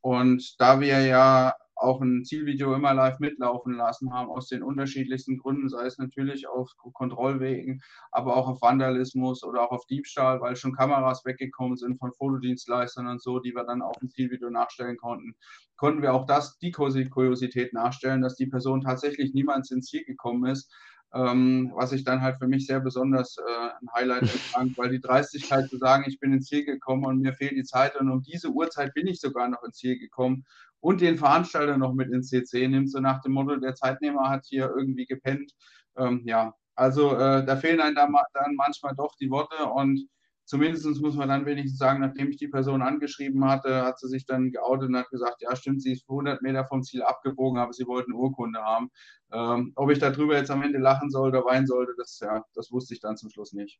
Und 0.01 0.59
da 0.59 0.79
wir 0.79 1.01
ja 1.01 1.53
auch 1.79 2.01
ein 2.01 2.25
Zielvideo 2.25 2.73
immer 2.73 2.93
live 2.93 3.19
mitlaufen 3.19 3.73
lassen 3.73 4.13
haben, 4.13 4.29
aus 4.29 4.47
den 4.47 4.63
unterschiedlichsten 4.63 5.37
Gründen, 5.37 5.69
sei 5.69 5.85
es 5.85 5.97
natürlich 5.97 6.47
auf 6.47 6.71
Kontrollwegen, 6.93 7.81
aber 8.11 8.35
auch 8.35 8.47
auf 8.47 8.61
Vandalismus 8.61 9.43
oder 9.43 9.63
auch 9.63 9.71
auf 9.71 9.85
Diebstahl, 9.85 10.41
weil 10.41 10.55
schon 10.55 10.75
Kameras 10.75 11.25
weggekommen 11.25 11.77
sind 11.77 11.97
von 11.99 12.13
Fotodienstleistern 12.13 13.07
und 13.07 13.21
so, 13.21 13.39
die 13.39 13.53
wir 13.53 13.63
dann 13.63 13.81
auf 13.81 13.97
dem 13.97 14.09
Zielvideo 14.09 14.49
nachstellen 14.49 14.97
konnten, 14.97 15.35
konnten 15.75 16.01
wir 16.01 16.13
auch 16.13 16.25
das, 16.25 16.57
die 16.57 16.71
Kuriosität 16.71 17.73
nachstellen, 17.73 18.21
dass 18.21 18.35
die 18.35 18.47
Person 18.47 18.81
tatsächlich 18.81 19.33
niemals 19.33 19.71
ins 19.71 19.87
Ziel 19.87 20.03
gekommen 20.03 20.49
ist, 20.49 20.73
ähm, 21.13 21.71
was 21.75 21.91
ich 21.91 22.03
dann 22.03 22.21
halt 22.21 22.37
für 22.37 22.47
mich 22.47 22.67
sehr 22.67 22.79
besonders 22.79 23.37
äh, 23.37 23.69
ein 23.81 23.89
Highlight 23.93 24.21
empfand, 24.33 24.77
weil 24.77 24.89
die 24.89 25.01
Dreistigkeit 25.01 25.69
zu 25.69 25.77
sagen, 25.77 26.05
ich 26.07 26.19
bin 26.19 26.33
ins 26.33 26.47
Ziel 26.47 26.65
gekommen 26.65 27.05
und 27.05 27.21
mir 27.21 27.33
fehlt 27.33 27.53
die 27.53 27.63
Zeit 27.63 27.95
und 27.95 28.09
um 28.09 28.21
diese 28.21 28.49
Uhrzeit 28.49 28.93
bin 28.93 29.07
ich 29.07 29.19
sogar 29.19 29.47
noch 29.47 29.63
ins 29.63 29.77
Ziel 29.77 29.97
gekommen 29.97 30.45
und 30.79 31.01
den 31.01 31.17
Veranstalter 31.17 31.77
noch 31.77 31.93
mit 31.93 32.11
ins 32.11 32.29
CC 32.29 32.67
nimmt, 32.67 32.91
so 32.91 32.99
nach 32.99 33.21
dem 33.21 33.33
Motto, 33.33 33.55
der 33.55 33.75
Zeitnehmer 33.75 34.29
hat 34.29 34.45
hier 34.45 34.71
irgendwie 34.75 35.05
gepennt. 35.05 35.51
Ähm, 35.97 36.21
ja, 36.25 36.53
also 36.75 37.15
äh, 37.15 37.43
da 37.45 37.55
fehlen 37.55 37.81
einem 37.81 37.95
dann, 37.95 38.15
dann 38.33 38.55
manchmal 38.55 38.93
doch 38.95 39.15
die 39.19 39.31
Worte 39.31 39.65
und 39.65 40.07
zumindest 40.47 40.85
muss 41.01 41.15
man 41.15 41.27
dann 41.27 41.45
wenigstens 41.45 41.77
sagen, 41.77 41.99
nachdem 41.99 42.29
ich 42.29 42.37
die 42.37 42.47
Person 42.47 42.81
angeschrieben 42.81 43.45
hatte, 43.45 43.83
hat 43.83 43.99
sie 43.99 44.07
sich 44.07 44.25
dann 44.25 44.51
geoutet 44.51 44.87
und 44.89 44.95
hat 44.95 45.09
gesagt, 45.09 45.41
ja 45.41 45.55
stimmt, 45.55 45.83
sie 45.83 45.91
ist 45.91 46.09
100 46.09 46.41
Meter 46.41 46.65
vom 46.65 46.83
Ziel 46.83 47.03
abgebogen, 47.03 47.59
aber 47.59 47.73
sie 47.73 47.85
wollten 47.85 48.13
eine 48.13 48.19
Urkunde 48.19 48.59
haben. 48.59 48.89
Ähm, 49.31 49.73
ob 49.75 49.91
ich 49.91 49.99
darüber 49.99 50.37
jetzt 50.37 50.49
am 50.49 50.63
Ende 50.63 50.79
lachen 50.79 51.11
soll 51.11 51.29
oder 51.29 51.43
weinen 51.43 51.67
sollte, 51.67 51.93
das, 51.97 52.19
ja, 52.21 52.43
das 52.55 52.71
wusste 52.71 52.93
ich 52.93 53.01
dann 53.01 53.17
zum 53.17 53.29
Schluss 53.29 53.51
nicht. 53.51 53.79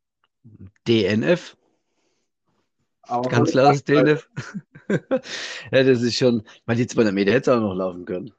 DNF. 0.87 1.55
Aber 3.03 3.29
Ganz 3.29 3.51
klares 3.51 3.85
DNF. 3.85 4.29
ja, 4.89 5.83
das 5.83 6.01
ist 6.01 6.15
schon, 6.15 6.43
weil 6.65 6.75
die 6.75 6.87
200 6.87 7.13
Meter 7.13 7.31
hätte 7.31 7.55
auch 7.55 7.61
noch 7.61 7.75
laufen 7.75 8.03
können. 8.03 8.33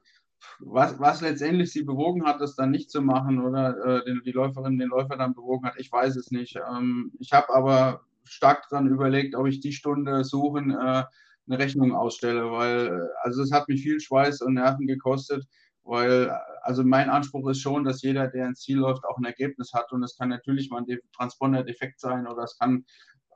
Was, 0.60 0.98
was 0.98 1.22
letztendlich 1.22 1.72
sie 1.72 1.82
bewogen 1.82 2.26
hat, 2.26 2.40
das 2.42 2.56
dann 2.56 2.72
nicht 2.72 2.90
zu 2.90 3.00
machen 3.00 3.40
oder 3.40 4.04
äh, 4.04 4.20
die 4.24 4.32
Läuferin, 4.32 4.78
den 4.78 4.88
Läufer 4.88 5.16
dann 5.16 5.34
bewogen 5.34 5.64
hat, 5.64 5.78
ich 5.78 5.90
weiß 5.90 6.16
es 6.16 6.30
nicht. 6.30 6.56
Ähm, 6.56 7.12
ich 7.20 7.32
habe 7.32 7.54
aber 7.54 8.02
stark 8.28 8.68
daran 8.70 8.88
überlegt, 8.88 9.34
ob 9.34 9.46
ich 9.46 9.60
die 9.60 9.72
Stunde 9.72 10.24
suchen 10.24 10.70
äh, 10.70 11.04
eine 11.48 11.58
Rechnung 11.58 11.94
ausstelle, 11.94 12.50
weil 12.50 12.86
äh, 12.86 13.08
also 13.22 13.42
es 13.42 13.52
hat 13.52 13.68
mich 13.68 13.82
viel 13.82 14.00
Schweiß 14.00 14.42
und 14.42 14.54
Nerven 14.54 14.86
gekostet, 14.86 15.46
weil 15.82 16.30
also 16.62 16.84
mein 16.84 17.10
Anspruch 17.10 17.48
ist 17.48 17.60
schon, 17.60 17.84
dass 17.84 18.02
jeder, 18.02 18.28
der 18.28 18.46
ins 18.46 18.60
Ziel 18.60 18.78
läuft, 18.78 19.04
auch 19.04 19.16
ein 19.18 19.24
Ergebnis 19.24 19.72
hat 19.72 19.90
und 19.92 20.02
es 20.02 20.16
kann 20.16 20.28
natürlich 20.28 20.70
mal 20.70 20.82
ein 20.86 20.98
Transponder-Defekt 21.16 22.00
sein 22.00 22.26
oder 22.26 22.42
es 22.44 22.58
kann 22.58 22.84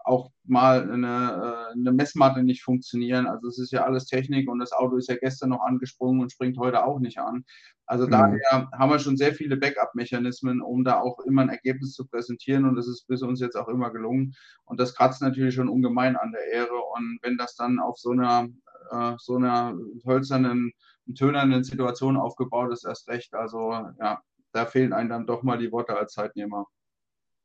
auch 0.05 0.30
mal 0.44 0.90
eine, 0.90 1.66
äh, 1.70 1.72
eine 1.72 1.92
Messmatte 1.92 2.42
nicht 2.42 2.62
funktionieren. 2.62 3.26
Also 3.26 3.48
es 3.48 3.59
ist 3.59 3.72
ja 3.72 3.84
alles 3.84 4.07
Technik 4.07 4.48
und 4.48 4.59
das 4.59 4.72
Auto 4.72 4.96
ist 4.96 5.09
ja 5.09 5.16
gestern 5.16 5.50
noch 5.50 5.61
angesprungen 5.61 6.20
und 6.20 6.32
springt 6.32 6.59
heute 6.59 6.84
auch 6.84 6.98
nicht 6.98 7.18
an. 7.18 7.44
Also 7.86 8.07
mhm. 8.07 8.11
daher 8.11 8.70
haben 8.72 8.90
wir 8.90 8.98
schon 8.98 9.16
sehr 9.16 9.34
viele 9.34 9.57
Backup-Mechanismen, 9.57 10.61
um 10.61 10.84
da 10.84 11.00
auch 11.00 11.20
immer 11.20 11.42
ein 11.42 11.48
Ergebnis 11.48 11.92
zu 11.92 12.07
präsentieren 12.07 12.64
und 12.64 12.76
das 12.76 12.88
ist 12.88 13.07
bis 13.07 13.22
uns 13.22 13.40
jetzt 13.40 13.57
auch 13.57 13.68
immer 13.68 13.90
gelungen. 13.90 14.34
Und 14.64 14.80
das 14.80 14.94
kratzt 14.94 15.22
natürlich 15.22 15.55
schon 15.55 15.68
ungemein 15.68 16.16
an 16.16 16.32
der 16.32 16.44
Ehre. 16.53 16.80
Und 16.94 17.18
wenn 17.22 17.36
das 17.36 17.55
dann 17.55 17.78
auf 17.78 17.98
so 17.98 18.11
einer, 18.11 18.48
äh, 18.90 19.14
so 19.18 19.36
einer 19.36 19.76
hölzernen, 20.07 20.72
tönernen 21.16 21.64
Situation 21.64 22.16
aufgebaut 22.16 22.72
ist, 22.72 22.84
erst 22.84 23.09
recht. 23.09 23.34
Also 23.34 23.72
ja, 24.00 24.20
da 24.53 24.66
fehlen 24.66 24.92
einem 24.92 25.11
dann 25.11 25.26
doch 25.26 25.42
mal 25.42 25.59
die 25.59 25.72
Worte 25.72 25.96
als 25.96 26.12
Zeitnehmer. 26.12 26.66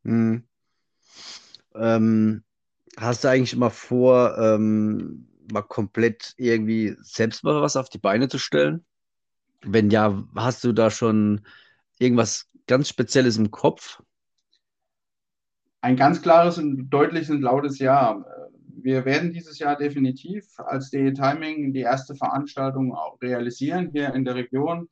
Mhm. 0.04 0.48
Ähm, 1.76 2.44
Hast 3.00 3.24
du 3.24 3.30
eigentlich 3.30 3.54
immer 3.54 3.70
vor, 3.70 4.38
ähm, 4.40 5.28
mal 5.52 5.62
komplett 5.62 6.34
irgendwie 6.38 6.96
selbst 7.02 7.44
mal 7.44 7.62
was 7.62 7.78
auf 7.78 7.90
die 7.90 8.00
Beine 8.00 8.28
zu 8.28 8.40
stellen? 8.40 8.86
Wenn 9.62 9.90
ja, 9.92 10.24
hast 10.36 10.64
du 10.64 10.74
da 10.74 10.90
schon 10.90 11.46
irgendwas 12.00 12.50
ganz 12.66 12.90
Spezielles 12.90 13.38
im 13.38 13.52
Kopf? 13.52 14.02
Ein 15.82 15.96
ganz 15.96 16.22
klares 16.22 16.58
und 16.58 16.90
deutliches 16.90 17.30
und 17.30 17.42
lautes 17.42 17.80
Ja. 17.80 18.26
Wir 18.80 19.06
werden 19.06 19.32
dieses 19.32 19.60
Jahr 19.60 19.76
definitiv 19.76 20.60
als 20.60 20.92
DE 20.92 21.14
Timing 21.14 21.74
die 21.74 21.82
erste 21.82 22.16
Veranstaltung 22.16 22.94
auch 22.94 23.20
realisieren 23.22 23.90
hier 23.92 24.14
in 24.14 24.24
der 24.24 24.36
Region. 24.36 24.88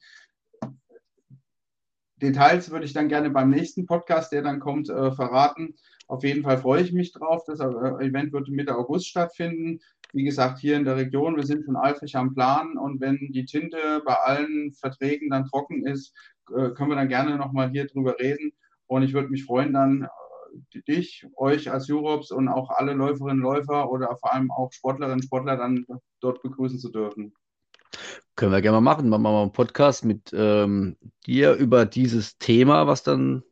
Details 2.18 2.72
würde 2.72 2.86
ich 2.86 2.94
dann 2.94 3.10
gerne 3.10 3.30
beim 3.30 3.50
nächsten 3.50 3.86
Podcast, 3.86 4.32
der 4.32 4.42
dann 4.42 4.60
kommt, 4.60 4.90
äh, 4.90 5.12
verraten. 5.12 5.76
Auf 6.08 6.24
jeden 6.24 6.44
Fall 6.44 6.60
freue 6.60 6.82
ich 6.82 6.94
mich 6.94 7.12
drauf. 7.12 7.44
Das 7.48 7.60
äh, 7.60 7.66
Event 7.66 8.32
wird 8.32 8.48
Mitte 8.50 8.76
August 8.76 9.08
stattfinden. 9.08 9.80
Wie 10.14 10.24
gesagt, 10.24 10.60
hier 10.60 10.78
in 10.78 10.86
der 10.86 10.96
Region, 10.96 11.36
wir 11.36 11.46
sind 11.46 11.66
schon 11.66 11.76
eifrig 11.76 12.16
am 12.16 12.34
Plan 12.34 12.78
und 12.78 13.02
wenn 13.02 13.32
die 13.32 13.46
Tinte 13.46 14.02
bei 14.06 14.14
allen 14.14 14.72
Verträgen 14.72 15.30
dann 15.30 15.46
trocken 15.46 15.86
ist, 15.86 16.14
äh, 16.50 16.70
können 16.70 16.90
wir 16.90 16.96
dann 16.96 17.10
gerne 17.10 17.38
nochmal 17.38 17.70
hier 17.72 17.88
drüber 17.88 18.18
reden. 18.20 18.54
Und 18.88 19.02
ich 19.02 19.14
würde 19.14 19.30
mich 19.30 19.46
freuen, 19.46 19.74
dann 19.74 20.04
äh, 20.74 20.82
dich, 20.88 21.26
euch 21.36 21.72
als 21.72 21.90
Europs 21.90 22.32
und 22.32 22.48
auch 22.50 22.70
alle 22.70 22.94
Läuferinnen, 22.94 23.42
Läufer 23.42 23.90
oder 23.90 24.16
vor 24.18 24.34
allem 24.34 24.52
auch 24.52 24.72
Sportlerinnen, 24.72 25.24
Sportler 25.24 25.58
dann 25.58 25.86
dort 26.20 26.42
begrüßen 26.44 26.80
zu 26.80 26.92
dürfen. 26.92 27.34
Können 28.36 28.52
wir 28.52 28.62
gerne 28.62 28.78
mal 28.78 28.82
machen. 28.82 29.10
Machen 29.10 29.24
wir 29.24 29.32
mal 29.32 29.42
einen 29.42 29.52
Podcast 29.52 30.06
mit 30.06 30.32
ähm, 30.34 30.98
dir 31.26 31.54
über 31.54 31.86
dieses 31.86 32.38
Thema, 32.38 32.86
was 32.86 33.02
dann 33.02 33.44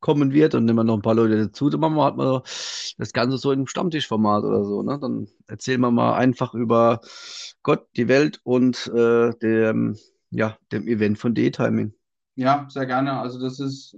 kommen 0.00 0.32
wird 0.32 0.54
und 0.54 0.64
nehmen 0.64 0.78
wir 0.78 0.84
noch 0.84 0.96
ein 0.96 1.02
paar 1.02 1.14
Leute 1.14 1.36
dazu, 1.36 1.70
dann 1.70 1.80
machen 1.80 1.96
wir 1.96 2.04
halt 2.04 2.16
mal 2.16 2.42
das 2.98 3.12
Ganze 3.12 3.38
so 3.38 3.52
im 3.52 3.66
Stammtischformat 3.66 4.44
oder 4.44 4.64
so. 4.64 4.82
Ne? 4.82 4.98
Dann 5.00 5.28
erzählen 5.46 5.80
wir 5.80 5.90
mal 5.90 6.14
einfach 6.14 6.54
über 6.54 7.00
Gott, 7.62 7.86
die 7.96 8.08
Welt 8.08 8.40
und 8.44 8.86
äh, 8.94 9.32
dem, 9.42 9.96
ja, 10.30 10.56
dem 10.72 10.86
Event 10.86 11.18
von 11.18 11.34
D-Timing. 11.34 11.94
Ja, 12.36 12.66
sehr 12.70 12.86
gerne. 12.86 13.18
Also 13.18 13.40
das 13.40 13.58
ist 13.58 13.96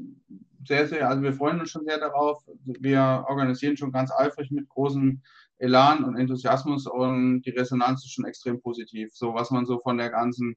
sehr, 0.66 0.86
sehr, 0.86 1.08
also 1.08 1.22
wir 1.22 1.34
freuen 1.34 1.60
uns 1.60 1.70
schon 1.70 1.84
sehr 1.84 1.98
darauf. 1.98 2.42
Wir 2.64 3.24
organisieren 3.28 3.76
schon 3.76 3.92
ganz 3.92 4.10
eifrig 4.12 4.50
mit 4.50 4.68
großem 4.68 5.20
Elan 5.58 6.04
und 6.04 6.16
Enthusiasmus 6.16 6.86
und 6.86 7.42
die 7.42 7.50
Resonanz 7.50 8.04
ist 8.04 8.12
schon 8.12 8.24
extrem 8.24 8.60
positiv. 8.62 9.10
So 9.12 9.34
was 9.34 9.50
man 9.50 9.66
so 9.66 9.78
von 9.78 9.98
der 9.98 10.10
ganzen 10.10 10.56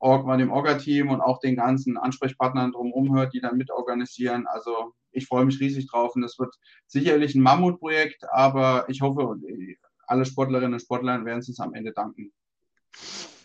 Org, 0.00 0.26
dem 0.38 0.50
Orga-Team 0.50 1.10
und 1.10 1.20
auch 1.20 1.38
den 1.40 1.56
ganzen 1.56 1.96
Ansprechpartnern 1.96 2.72
drumherum 2.72 3.14
hört, 3.14 3.32
die 3.34 3.40
dann 3.40 3.56
mitorganisieren. 3.56 4.46
Also 4.46 4.94
ich 5.12 5.26
freue 5.26 5.44
mich 5.44 5.60
riesig 5.60 5.88
drauf 5.88 6.16
und 6.16 6.24
es 6.24 6.38
wird 6.38 6.54
sicherlich 6.86 7.34
ein 7.34 7.42
Mammutprojekt, 7.42 8.24
aber 8.32 8.86
ich 8.88 9.02
hoffe, 9.02 9.36
alle 10.06 10.24
Sportlerinnen 10.24 10.74
und 10.74 10.80
Sportler 10.80 11.24
werden 11.24 11.40
es 11.40 11.48
uns 11.48 11.60
am 11.60 11.74
Ende 11.74 11.92
danken. 11.92 12.32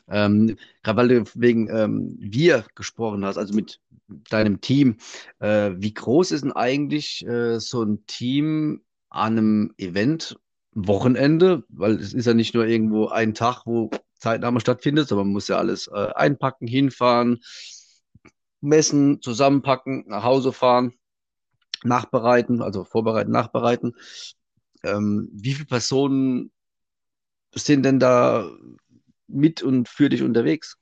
Ähm, 0.08 0.56
gerade 0.84 0.97
weil 0.97 1.08
du 1.08 1.24
wegen 1.34 1.68
ähm, 1.70 2.16
wir 2.20 2.66
gesprochen 2.76 3.26
hast, 3.26 3.38
also 3.38 3.56
mit 3.56 3.82
deinem 4.30 4.62
Team, 4.62 4.97
äh, 5.39 5.72
wie 5.76 5.93
groß 5.93 6.32
ist 6.32 6.43
denn 6.43 6.51
eigentlich 6.51 7.26
äh, 7.26 7.60
so 7.60 7.84
ein 7.84 8.06
Team 8.06 8.82
an 9.10 9.38
einem 9.38 9.74
Event 9.78 10.39
Wochenende? 10.74 11.64
Weil 11.70 11.95
es 11.95 12.14
ist 12.14 12.26
ja 12.26 12.34
nicht 12.34 12.53
nur 12.53 12.68
irgendwo 12.68 13.08
ein 13.08 13.34
Tag, 13.34 13.64
wo 13.66 13.89
Zeitnahme 14.26 14.59
stattfindet, 14.59 15.11
aber 15.11 15.23
man 15.23 15.34
muss 15.34 15.47
ja 15.47 15.57
alles 15.57 15.86
äh, 15.86 16.07
einpacken, 16.15 16.65
hinfahren, 16.65 17.41
messen, 18.59 19.21
zusammenpacken, 19.21 20.05
nach 20.07 20.23
Hause 20.23 20.51
fahren, 20.51 20.93
nachbereiten, 21.84 22.63
also 22.63 22.86
vorbereiten, 22.86 23.30
nachbereiten. 23.30 23.95
Ähm, 24.82 25.30
wie 25.32 25.53
viele 25.53 25.67
Personen 25.67 26.51
sind 27.53 27.84
denn 27.84 27.99
da 27.99 28.49
mit 29.28 29.61
und 29.61 29.88
für 29.88 30.09
dich 30.09 30.23
unterwegs? 30.23 30.80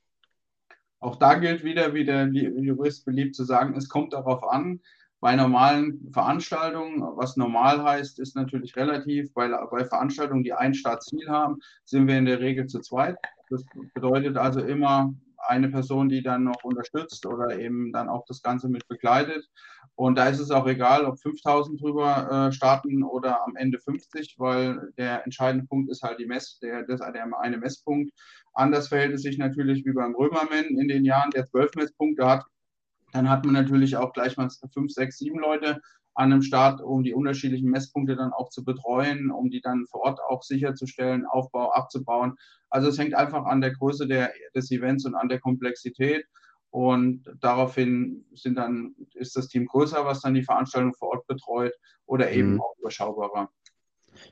Auch 1.00 1.16
da 1.16 1.34
gilt 1.34 1.64
wieder, 1.64 1.92
wie 1.92 2.06
der 2.06 2.28
Jurist 2.28 3.04
beliebt 3.04 3.34
zu 3.34 3.44
sagen, 3.44 3.76
es 3.76 3.90
kommt 3.90 4.14
darauf 4.14 4.42
an, 4.42 4.80
bei 5.24 5.36
normalen 5.36 6.12
Veranstaltungen, 6.12 7.00
was 7.16 7.38
normal 7.38 7.82
heißt, 7.82 8.20
ist 8.20 8.36
natürlich 8.36 8.76
relativ. 8.76 9.32
Bei, 9.32 9.48
bei 9.70 9.86
Veranstaltungen, 9.86 10.44
die 10.44 10.52
ein 10.52 10.74
Startziel 10.74 11.30
haben, 11.30 11.60
sind 11.86 12.08
wir 12.08 12.18
in 12.18 12.26
der 12.26 12.40
Regel 12.40 12.66
zu 12.66 12.80
zweit. 12.80 13.16
Das 13.48 13.64
bedeutet 13.94 14.36
also 14.36 14.60
immer 14.60 15.14
eine 15.38 15.70
Person, 15.70 16.10
die 16.10 16.22
dann 16.22 16.44
noch 16.44 16.62
unterstützt 16.62 17.24
oder 17.24 17.58
eben 17.58 17.90
dann 17.90 18.10
auch 18.10 18.26
das 18.26 18.42
Ganze 18.42 18.68
mit 18.68 18.86
begleitet. 18.86 19.48
Und 19.94 20.18
da 20.18 20.28
ist 20.28 20.40
es 20.40 20.50
auch 20.50 20.66
egal, 20.66 21.06
ob 21.06 21.18
5000 21.18 21.80
drüber 21.80 22.48
äh, 22.48 22.52
starten 22.52 23.02
oder 23.02 23.42
am 23.46 23.56
Ende 23.56 23.78
50, 23.78 24.34
weil 24.36 24.92
der 24.98 25.24
entscheidende 25.24 25.66
Punkt 25.66 25.90
ist 25.90 26.02
halt 26.02 26.18
die 26.18 26.26
Mess, 26.26 26.58
der, 26.58 26.82
das, 26.82 27.00
der 27.00 27.26
eine 27.40 27.56
Messpunkt. 27.56 28.12
Anders 28.52 28.88
verhält 28.88 29.14
es 29.14 29.22
sich 29.22 29.38
natürlich 29.38 29.86
wie 29.86 29.92
beim 29.92 30.14
Römerman 30.14 30.66
in 30.66 30.88
den 30.88 31.06
Jahren, 31.06 31.30
der 31.30 31.46
zwölf 31.46 31.74
Messpunkte 31.76 32.26
hat 32.28 32.44
dann 33.14 33.30
hat 33.30 33.44
man 33.44 33.54
natürlich 33.54 33.96
auch 33.96 34.12
gleich 34.12 34.36
mal 34.36 34.48
fünf, 34.72 34.92
sechs, 34.92 35.18
sieben 35.18 35.38
Leute 35.38 35.80
an 36.14 36.32
einem 36.32 36.42
Start, 36.42 36.80
um 36.80 37.04
die 37.04 37.14
unterschiedlichen 37.14 37.70
Messpunkte 37.70 38.16
dann 38.16 38.32
auch 38.32 38.50
zu 38.50 38.64
betreuen, 38.64 39.30
um 39.30 39.50
die 39.50 39.60
dann 39.60 39.86
vor 39.86 40.00
Ort 40.02 40.20
auch 40.28 40.42
sicherzustellen, 40.42 41.24
Aufbau 41.24 41.72
abzubauen. 41.72 42.34
Also 42.70 42.88
es 42.88 42.98
hängt 42.98 43.14
einfach 43.14 43.44
an 43.46 43.60
der 43.60 43.72
Größe 43.72 44.08
der, 44.08 44.32
des 44.54 44.70
Events 44.72 45.06
und 45.06 45.14
an 45.14 45.28
der 45.28 45.38
Komplexität. 45.38 46.26
Und 46.70 47.24
daraufhin 47.40 48.24
sind 48.34 48.56
dann, 48.56 48.96
ist 49.14 49.36
das 49.36 49.46
Team 49.46 49.66
größer, 49.66 50.04
was 50.04 50.20
dann 50.20 50.34
die 50.34 50.42
Veranstaltung 50.42 50.92
vor 50.94 51.10
Ort 51.10 51.26
betreut 51.28 51.72
oder 52.06 52.32
eben 52.32 52.54
mhm. 52.54 52.62
auch 52.62 52.74
überschaubarer. 52.80 53.48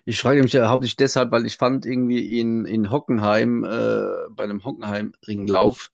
Ich 0.05 0.20
frage 0.20 0.43
mich 0.43 0.53
ja 0.53 0.68
hauptsächlich 0.68 0.97
deshalb, 0.97 1.30
weil 1.30 1.47
ich 1.47 1.57
fand 1.57 1.87
irgendwie 1.87 2.41
in, 2.41 2.64
in 2.64 2.91
Hockenheim, 2.91 3.62
äh, 3.62 4.28
bei 4.30 4.43
einem 4.43 4.64
Hockenheim-Ringlauf, 4.64 5.93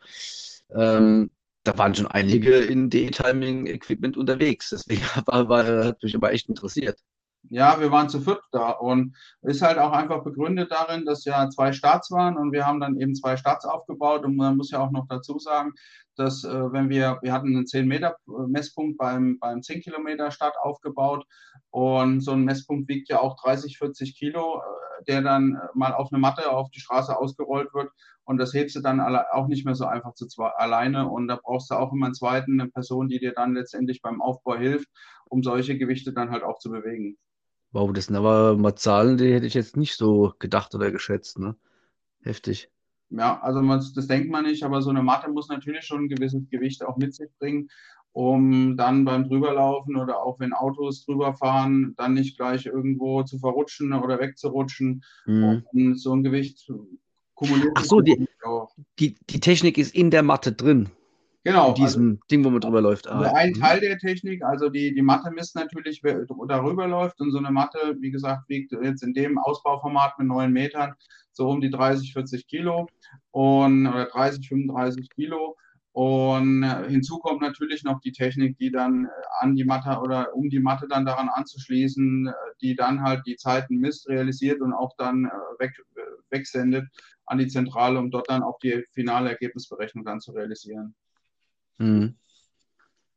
ähm, 0.74 1.30
da 1.64 1.76
waren 1.76 1.94
schon 1.94 2.06
einige 2.06 2.56
in 2.56 2.90
D-Timing-Equipment 2.90 4.16
unterwegs. 4.16 4.70
Deswegen 4.70 5.02
war, 5.26 5.48
war, 5.48 5.84
hat 5.84 6.02
mich 6.02 6.14
aber 6.14 6.32
echt 6.32 6.48
interessiert. 6.48 6.98
Ja, 7.50 7.80
wir 7.80 7.90
waren 7.90 8.08
zu 8.08 8.20
viert 8.20 8.42
da 8.50 8.70
und 8.70 9.16
ist 9.42 9.62
halt 9.62 9.78
auch 9.78 9.92
einfach 9.92 10.22
begründet 10.24 10.70
darin, 10.70 11.04
dass 11.04 11.24
ja 11.24 11.48
zwei 11.48 11.72
Starts 11.72 12.10
waren 12.10 12.36
und 12.36 12.52
wir 12.52 12.66
haben 12.66 12.80
dann 12.80 13.00
eben 13.00 13.14
zwei 13.14 13.36
Starts 13.36 13.64
aufgebaut 13.64 14.24
und 14.24 14.36
man 14.36 14.56
muss 14.56 14.70
ja 14.70 14.80
auch 14.80 14.90
noch 14.90 15.06
dazu 15.08 15.38
sagen, 15.38 15.72
dass 16.18 16.44
äh, 16.44 16.72
wenn 16.72 16.88
wir, 16.88 17.18
wir 17.22 17.32
hatten 17.32 17.48
einen 17.48 17.66
10 17.66 17.86
Meter 17.86 18.16
Messpunkt 18.26 18.98
beim, 18.98 19.38
beim 19.38 19.62
10 19.62 19.80
Kilometer 19.82 20.30
Start 20.30 20.54
aufgebaut 20.62 21.26
und 21.70 22.20
so 22.20 22.32
ein 22.32 22.44
Messpunkt 22.44 22.88
wiegt 22.88 23.08
ja 23.08 23.20
auch 23.20 23.36
30, 23.42 23.78
40 23.78 24.16
Kilo, 24.16 24.58
äh, 24.58 25.04
der 25.06 25.22
dann 25.22 25.54
äh, 25.54 25.68
mal 25.74 25.94
auf 25.94 26.12
eine 26.12 26.20
Matte 26.20 26.50
auf 26.50 26.70
die 26.70 26.80
Straße 26.80 27.16
ausgerollt 27.16 27.72
wird 27.74 27.90
und 28.24 28.38
das 28.38 28.52
hebst 28.52 28.76
du 28.76 28.80
dann 28.80 29.00
auch 29.00 29.46
nicht 29.46 29.64
mehr 29.64 29.74
so 29.74 29.86
einfach 29.86 30.14
zu 30.14 30.26
zwei, 30.26 30.48
alleine 30.48 31.08
und 31.08 31.28
da 31.28 31.38
brauchst 31.42 31.70
du 31.70 31.76
auch 31.76 31.92
immer 31.92 32.06
einen 32.06 32.14
zweiten, 32.14 32.60
eine 32.60 32.70
Person, 32.70 33.08
die 33.08 33.18
dir 33.18 33.32
dann 33.32 33.54
letztendlich 33.54 34.02
beim 34.02 34.20
Aufbau 34.20 34.56
hilft, 34.56 34.88
um 35.26 35.42
solche 35.42 35.78
Gewichte 35.78 36.12
dann 36.12 36.30
halt 36.30 36.42
auch 36.42 36.58
zu 36.58 36.70
bewegen. 36.70 37.16
Wow, 37.72 37.92
das 37.92 38.06
sind 38.06 38.16
aber 38.16 38.56
mal 38.56 38.74
Zahlen, 38.74 39.18
die 39.18 39.32
hätte 39.32 39.46
ich 39.46 39.54
jetzt 39.54 39.76
nicht 39.76 39.96
so 39.96 40.34
gedacht 40.38 40.74
oder 40.74 40.90
geschätzt, 40.90 41.38
ne? 41.38 41.56
Heftig. 42.22 42.70
Ja, 43.10 43.40
also 43.40 43.62
man, 43.62 43.82
das 43.94 44.06
denkt 44.06 44.30
man 44.30 44.44
nicht, 44.44 44.62
aber 44.62 44.82
so 44.82 44.90
eine 44.90 45.02
Matte 45.02 45.30
muss 45.30 45.48
natürlich 45.48 45.84
schon 45.84 46.04
ein 46.04 46.08
gewisses 46.08 46.48
Gewicht 46.50 46.84
auch 46.84 46.96
mit 46.96 47.14
sich 47.14 47.30
bringen, 47.38 47.70
um 48.12 48.76
dann 48.76 49.04
beim 49.04 49.24
Drüberlaufen 49.28 49.96
oder 49.96 50.22
auch 50.22 50.38
wenn 50.40 50.52
Autos 50.52 51.04
drüber 51.04 51.34
fahren, 51.34 51.94
dann 51.96 52.14
nicht 52.14 52.36
gleich 52.36 52.66
irgendwo 52.66 53.22
zu 53.22 53.38
verrutschen 53.38 53.92
oder 53.92 54.18
wegzurutschen. 54.18 55.04
Mhm. 55.26 55.64
Und 55.72 55.98
so 55.98 56.14
ein 56.14 56.22
Gewicht 56.22 56.70
kumuliert. 57.34 57.72
Ach 57.76 57.84
so, 57.84 58.00
die, 58.00 58.26
die, 58.98 59.16
die 59.30 59.40
Technik 59.40 59.78
ist 59.78 59.94
in 59.94 60.10
der 60.10 60.22
Matte 60.22 60.52
drin. 60.52 60.90
Genau. 61.48 61.72
Diesem 61.72 62.10
also, 62.10 62.20
Ding, 62.30 62.44
wo 62.44 62.50
man 62.50 62.60
drüber 62.60 62.82
läuft. 62.82 63.06
Also 63.08 63.34
ein 63.34 63.50
mhm. 63.50 63.60
Teil 63.60 63.80
der 63.80 63.96
Technik, 63.96 64.44
also 64.44 64.68
die, 64.68 64.94
die 64.94 65.00
Matte 65.00 65.30
misst 65.30 65.54
natürlich, 65.56 66.02
wer 66.02 66.26
darüber 66.46 66.86
läuft. 66.86 67.22
Und 67.22 67.30
so 67.30 67.38
eine 67.38 67.50
Matte, 67.50 67.96
wie 68.00 68.10
gesagt, 68.10 68.50
wiegt 68.50 68.72
jetzt 68.82 69.02
in 69.02 69.14
dem 69.14 69.38
Ausbauformat 69.38 70.18
mit 70.18 70.28
9 70.28 70.52
Metern 70.52 70.92
so 71.32 71.48
um 71.48 71.62
die 71.62 71.70
30, 71.70 72.12
40 72.12 72.46
Kilo 72.46 72.86
und 73.30 73.86
oder 73.86 74.06
30, 74.06 74.46
35 74.46 75.08
Kilo. 75.08 75.56
Und 75.92 76.64
hinzu 76.86 77.18
kommt 77.18 77.40
natürlich 77.40 77.82
noch 77.82 77.98
die 78.00 78.12
Technik, 78.12 78.58
die 78.58 78.70
dann 78.70 79.08
an 79.40 79.56
die 79.56 79.64
Matte 79.64 80.00
oder 80.00 80.34
um 80.34 80.50
die 80.50 80.60
Matte 80.60 80.86
dann 80.86 81.06
daran 81.06 81.30
anzuschließen, 81.30 82.30
die 82.60 82.76
dann 82.76 83.02
halt 83.02 83.22
die 83.26 83.36
Zeiten 83.36 83.76
misst, 83.78 84.06
realisiert 84.06 84.60
und 84.60 84.74
auch 84.74 84.92
dann 84.98 85.30
weg, 85.58 85.72
wegsendet 86.28 86.84
an 87.24 87.38
die 87.38 87.48
Zentrale, 87.48 87.98
um 87.98 88.10
dort 88.10 88.28
dann 88.28 88.42
auch 88.42 88.58
die 88.58 88.84
finale 88.92 89.30
Ergebnisberechnung 89.30 90.04
dann 90.04 90.20
zu 90.20 90.32
realisieren. 90.32 90.94
Mhm. 91.78 92.14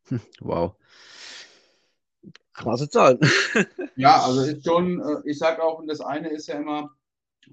Wow. 0.42 0.76
Krasse 2.54 2.90
Zahlen. 2.90 3.20
ja, 3.96 4.22
also 4.22 4.42
ist 4.42 4.66
schon, 4.66 5.00
äh, 5.00 5.30
ich 5.30 5.38
sage 5.38 5.64
auch, 5.64 5.82
das 5.88 6.02
eine 6.02 6.30
ist 6.30 6.48
ja 6.48 6.56
immer, 6.56 6.92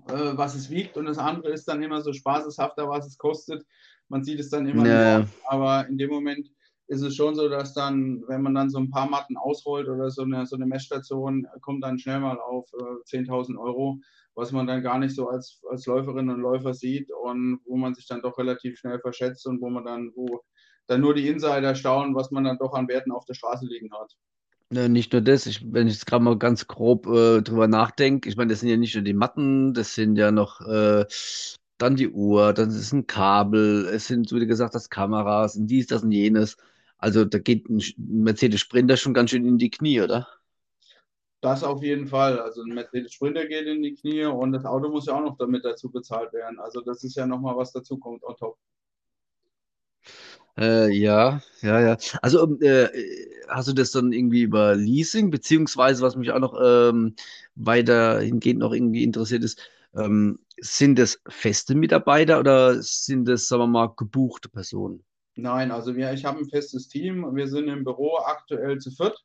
äh, 0.09 0.36
was 0.36 0.54
es 0.54 0.70
wiegt 0.70 0.96
und 0.96 1.06
das 1.06 1.18
andere 1.18 1.52
ist 1.52 1.68
dann 1.68 1.82
immer 1.82 2.00
so 2.02 2.12
spaßeshafter, 2.12 2.88
was 2.88 3.06
es 3.06 3.16
kostet. 3.16 3.64
Man 4.09 4.24
sieht 4.24 4.40
es 4.40 4.50
dann 4.50 4.66
immer, 4.66 4.86
ja. 4.86 5.18
Nicht, 5.20 5.32
aber 5.44 5.86
in 5.86 5.98
dem 5.98 6.11
Moment 6.11 6.50
ist 6.88 7.02
es 7.02 7.14
schon 7.14 7.34
so, 7.34 7.48
dass 7.48 7.74
dann, 7.74 8.24
wenn 8.28 8.42
man 8.42 8.54
dann 8.54 8.70
so 8.70 8.78
ein 8.78 8.90
paar 8.90 9.09
Matten 9.09 9.36
ausrollt 9.36 9.88
oder 9.88 10.11
so 10.11 10.22
eine, 10.22 10.46
so 10.46 10.56
eine 10.56 10.66
Messstation, 10.66 11.46
kommt 11.61 11.84
dann 11.84 11.98
schnell 11.98 12.20
mal 12.20 12.38
auf 12.40 12.66
äh, 12.72 13.16
10.000 13.16 13.59
Euro, 13.59 14.00
was 14.34 14.52
man 14.52 14.66
dann 14.66 14.82
gar 14.82 14.98
nicht 14.98 15.14
so 15.14 15.28
als, 15.28 15.61
als 15.70 15.86
Läuferin 15.86 16.30
und 16.30 16.40
Läufer 16.40 16.72
sieht 16.72 17.11
und 17.12 17.61
wo 17.66 17.76
man 17.76 17.94
sich 17.94 18.06
dann 18.06 18.22
doch 18.22 18.38
relativ 18.38 18.78
schnell 18.78 18.98
verschätzt 19.00 19.46
und 19.46 19.61
wo 19.61 19.68
man 19.68 19.84
dann, 19.84 20.12
wo 20.14 20.40
dann 20.89 21.01
nur 21.03 21.14
die 21.14 21.28
Insider 21.28 21.74
staunen, 21.74 22.14
was 22.14 22.30
man 22.30 22.45
dann 22.45 22.59
doch 22.59 22.74
an 22.74 22.89
Werten 22.89 23.12
auf 23.12 23.24
der 23.24 23.34
Straße 23.34 23.66
liegen 23.66 23.93
hat. 23.93 24.16
Ja, 24.70 24.89
nicht 24.89 25.12
nur 25.12 25.22
das, 25.22 25.47
ich, 25.47 25.72
wenn 25.72 25.86
ich 25.86 25.95
jetzt 25.95 26.07
gerade 26.07 26.24
mal 26.24 26.36
ganz 26.36 26.66
grob 26.66 27.07
äh, 27.07 27.41
drüber 27.41 27.68
nachdenke, 27.68 28.28
ich 28.28 28.36
meine, 28.36 28.51
das 28.51 28.61
sind 28.61 28.68
ja 28.68 28.76
nicht 28.76 28.95
nur 28.95 29.05
die 29.05 29.14
Matten, 29.14 29.72
das 29.72 29.95
sind 29.95 30.16
ja 30.16 30.30
noch 30.30 30.61
äh, 30.61 31.07
dann 31.78 31.97
die 31.97 32.09
Uhr, 32.11 32.53
dann 32.53 32.68
ist 32.70 32.93
ein 32.93 33.07
Kabel, 33.07 33.86
es 33.86 34.09
sind, 34.09 34.30
wie 34.32 34.47
gesagt 34.47 34.74
hast, 34.74 34.91
Kameras 34.91 35.57
und 35.57 35.68
dies, 35.68 35.86
das 35.86 36.03
und 36.03 36.12
jenes. 36.12 36.57
Also 36.99 37.24
da 37.24 37.39
geht 37.39 37.68
ein 37.70 37.82
Mercedes 37.97 38.61
Sprinter 38.61 38.97
schon 38.97 39.14
ganz 39.14 39.30
schön 39.30 39.47
in 39.47 39.59
die 39.59 39.70
Knie, 39.70 40.03
oder? 40.03 40.28
Das 41.41 41.62
auf 41.62 41.82
jeden 41.82 42.09
Fall. 42.09 42.41
Also 42.41 42.62
ein 42.62 42.74
Mercedes 42.74 43.12
Sprinter 43.12 43.47
geht 43.47 43.66
in 43.66 43.82
die 43.82 43.95
Knie 43.95 44.24
und 44.24 44.53
das 44.53 44.64
Auto 44.64 44.91
muss 44.91 45.07
ja 45.07 45.14
auch 45.14 45.20
noch 45.20 45.39
damit 45.39 45.64
dazu 45.64 45.91
bezahlt 45.91 46.32
werden. 46.32 46.59
Also 46.59 46.80
das 46.80 47.05
ist 47.05 47.16
ja 47.16 47.26
nochmal 47.26 47.57
was 47.57 47.72
dazu 47.72 47.97
kommt 47.99 48.24
on 48.24 48.36
top. 48.36 48.59
Äh, 50.59 50.90
ja, 50.90 51.40
ja, 51.62 51.80
ja. 51.80 51.96
Also 52.20 52.59
äh, 52.61 52.88
hast 53.48 53.68
du 53.68 53.72
das 53.72 53.92
dann 53.92 54.12
irgendwie 54.12 54.42
über 54.42 54.74
Leasing, 54.74 55.30
beziehungsweise 55.30 56.02
was 56.02 56.16
mich 56.16 56.32
auch 56.32 56.40
noch 56.40 56.59
ähm, 56.61 57.14
weiterhingehend 57.54 58.61
noch 58.61 58.72
irgendwie 58.72 59.04
interessiert 59.04 59.44
ist, 59.44 59.61
ähm, 59.94 60.40
sind 60.61 60.98
das 60.98 61.20
feste 61.28 61.74
Mitarbeiter 61.74 62.40
oder 62.40 62.82
sind 62.82 63.26
das, 63.28 63.46
sagen 63.46 63.62
wir 63.62 63.66
mal, 63.68 63.92
gebuchte 63.96 64.48
Personen? 64.48 65.04
Nein, 65.36 65.70
also 65.70 65.94
wir, 65.94 66.12
ich 66.12 66.24
habe 66.24 66.40
ein 66.40 66.48
festes 66.48 66.88
Team. 66.88 67.24
Wir 67.36 67.46
sind 67.46 67.68
im 67.68 67.84
Büro 67.84 68.16
aktuell 68.16 68.78
zu 68.78 68.90
viert. 68.90 69.24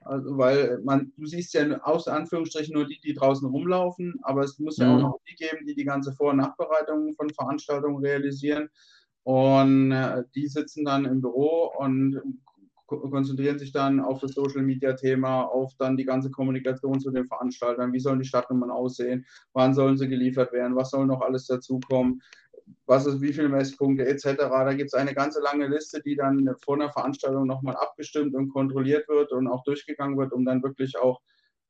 Also, 0.00 0.36
weil 0.36 0.80
man, 0.82 1.12
du 1.16 1.26
siehst 1.26 1.54
ja 1.54 1.80
aus 1.82 2.08
Anführungsstrichen 2.08 2.74
nur 2.74 2.86
die, 2.86 3.00
die 3.00 3.14
draußen 3.14 3.48
rumlaufen, 3.48 4.18
aber 4.22 4.42
es 4.42 4.58
muss 4.58 4.76
ja 4.76 4.86
mhm. 4.86 4.96
auch 4.96 5.00
noch 5.00 5.20
die 5.30 5.34
geben, 5.36 5.64
die 5.66 5.74
die 5.74 5.84
ganze 5.84 6.12
Vor- 6.12 6.32
und 6.32 6.38
Nachbereitung 6.38 7.14
von 7.14 7.30
Veranstaltungen 7.30 8.04
realisieren. 8.04 8.68
Und 9.24 9.92
äh, 9.92 10.22
die 10.34 10.46
sitzen 10.46 10.84
dann 10.84 11.06
im 11.06 11.20
Büro 11.20 11.72
und 11.78 12.20
konzentrieren 12.86 13.58
sich 13.58 13.72
dann 13.72 14.00
auf 14.00 14.20
das 14.20 14.32
Social 14.32 14.62
Media 14.62 14.92
Thema, 14.92 15.42
auf 15.42 15.72
dann 15.78 15.96
die 15.96 16.04
ganze 16.04 16.30
Kommunikation 16.30 17.00
zu 17.00 17.10
den 17.10 17.26
Veranstaltern. 17.26 17.92
Wie 17.92 18.00
sollen 18.00 18.18
die 18.18 18.26
Stadtnummern 18.26 18.70
aussehen? 18.70 19.24
Wann 19.54 19.74
sollen 19.74 19.96
sie 19.96 20.08
geliefert 20.08 20.52
werden? 20.52 20.76
Was 20.76 20.90
soll 20.90 21.06
noch 21.06 21.22
alles 21.22 21.46
dazukommen? 21.46 22.20
Was 22.86 23.06
ist, 23.06 23.20
wie 23.20 23.32
viele 23.32 23.48
Messpunkte 23.48 24.06
etc. 24.06 24.36
Da 24.36 24.74
gibt 24.74 24.88
es 24.88 24.94
eine 24.94 25.14
ganze 25.14 25.40
lange 25.40 25.68
Liste, 25.68 26.02
die 26.02 26.16
dann 26.16 26.54
vor 26.62 26.74
einer 26.74 26.92
Veranstaltung 26.92 27.46
nochmal 27.46 27.76
abgestimmt 27.76 28.34
und 28.34 28.50
kontrolliert 28.50 29.08
wird 29.08 29.32
und 29.32 29.48
auch 29.48 29.64
durchgegangen 29.64 30.18
wird, 30.18 30.32
um 30.32 30.44
dann 30.44 30.62
wirklich 30.62 30.98
auch 30.98 31.20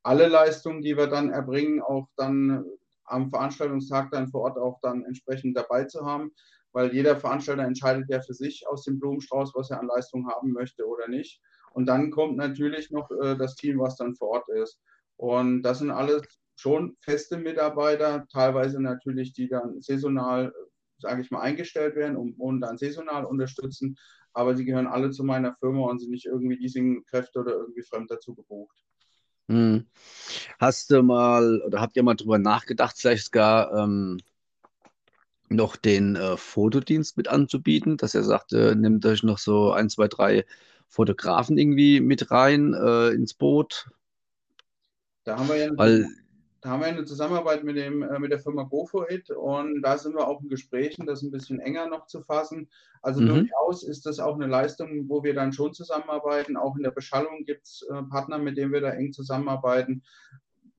alle 0.03 0.29
Leistungen, 0.29 0.83
die 0.83 0.97
wir 0.97 1.07
dann 1.07 1.31
erbringen, 1.31 1.81
auch 1.81 2.09
dann 2.17 2.65
am 3.05 3.31
Veranstaltungstag 3.31 4.11
dann 4.11 4.29
vor 4.29 4.43
Ort 4.43 4.59
auch 4.59 4.79
dann 4.83 5.05
entsprechend 5.05 5.57
dabei 5.57 5.85
zu 5.85 6.05
haben 6.05 6.33
weil 6.75 6.93
jeder 6.93 7.17
Veranstalter 7.17 7.63
entscheidet 7.63 8.11
ja 8.11 8.21
für 8.21 8.35
sich 8.35 8.67
aus 8.69 8.83
dem 8.85 8.99
Blumenstrauß, 8.99 9.53
was 9.55 9.71
er 9.71 9.81
an 9.81 9.87
Leistung 9.87 10.29
haben 10.29 10.53
möchte 10.53 10.85
oder 10.87 11.09
nicht. 11.09 11.41
Und 11.71 11.87
dann 11.87 12.11
kommt 12.11 12.37
natürlich 12.37 12.91
noch 12.91 13.11
äh, 13.23 13.37
das 13.37 13.55
Team, 13.55 13.79
was 13.79 13.97
dann 13.97 14.17
vor 14.17 14.29
Ort 14.29 14.49
ist. 14.49 14.81
Und 15.17 15.63
das 15.63 15.79
sind 15.79 15.93
alles 15.93 16.23
schon 16.57 16.97
feste 17.01 17.39
Mitarbeiter, 17.39 18.27
teilweise 18.33 18.83
natürlich, 18.83 19.33
die 19.33 19.49
dann 19.49 19.81
saisonal, 19.81 20.53
sage 20.99 21.23
ich 21.23 21.31
mal, 21.31 21.41
eingestellt 21.41 21.95
werden 21.95 22.17
und, 22.17 22.35
und 22.41 22.61
dann 22.61 22.77
saisonal 22.77 23.25
unterstützen. 23.25 23.97
Aber 24.33 24.57
sie 24.57 24.65
gehören 24.65 24.89
alle 24.89 25.11
zu 25.11 25.23
meiner 25.23 25.55
Firma 25.55 25.87
und 25.87 26.01
sind 26.01 26.11
nicht 26.11 26.27
irgendwie 26.27 26.57
Leasingkräfte 26.57 27.39
oder 27.39 27.53
irgendwie 27.53 27.83
fremd 27.83 28.11
dazu 28.11 28.35
gebucht. 28.35 28.77
Hm. 29.49 29.87
Hast 30.59 30.91
du 30.91 31.03
mal 31.03 31.63
oder 31.63 31.81
habt 31.81 31.97
ihr 31.97 32.03
mal 32.03 32.15
drüber 32.15 32.39
nachgedacht, 32.39 32.97
vielleicht 32.99 33.31
gar 33.31 33.73
ähm, 33.75 34.19
noch 35.49 35.77
den 35.77 36.17
äh, 36.17 36.37
Fotodienst 36.37 37.17
mit 37.17 37.29
anzubieten, 37.29 37.97
dass 37.97 38.15
er 38.15 38.25
sagt, 38.25 38.53
äh, 38.53 38.75
nehmt 38.75 39.05
euch 39.07 39.23
noch 39.23 39.39
so 39.39 39.73
ein, 39.73 39.91
zwei, 39.91 40.09
drei 40.09 40.45
Fotografen 40.89 41.59
irgendwie 41.59 42.01
mit 42.01 42.31
rein 42.31 42.75
äh, 42.75 43.09
ins 43.11 43.35
Boot. 43.35 43.89
Da 45.25 45.39
haben 45.39 45.49
wir 45.49 45.57
ja 45.57 45.67
eine, 45.67 45.77
Weil, 45.77 46.07
da 46.61 46.71
haben 46.71 46.81
wir 46.81 46.87
eine 46.87 47.05
Zusammenarbeit 47.05 47.65
mit, 47.65 47.77
dem, 47.77 48.03
äh, 48.03 48.19
mit 48.19 48.31
der 48.31 48.39
Firma 48.39 48.63
GoForIt 48.63 49.31
und 49.31 49.83
da 49.83 49.99
sind 49.99 50.15
wir 50.15 50.27
auch 50.27 50.41
in 50.43 50.49
Gesprächen, 50.49 51.07
das 51.07 51.23
ein 51.23 51.31
bisschen 51.31 51.61
enger 51.61 51.89
noch 51.89 52.07
zu 52.07 52.23
fassen. 52.23 52.69
Also 53.03 53.21
Mhm. 53.21 53.29
durchaus 53.29 53.83
ist 53.83 54.07
das 54.07 54.19
auch 54.19 54.35
eine 54.35 54.47
Leistung, 54.47 55.09
wo 55.09 55.23
wir 55.23 55.35
dann 55.35 55.53
schon 55.53 55.75
zusammenarbeiten. 55.75 56.57
Auch 56.57 56.77
in 56.77 56.83
der 56.83 56.91
Beschallung 56.91 57.45
gibt 57.45 57.67
es 57.67 57.87
äh, 57.91 58.03
Partner, 58.05 58.39
mit 58.39 58.57
denen 58.57 58.73
wir 58.73 58.81
da 58.81 58.91
eng 58.91 59.13
zusammenarbeiten. 59.13 60.03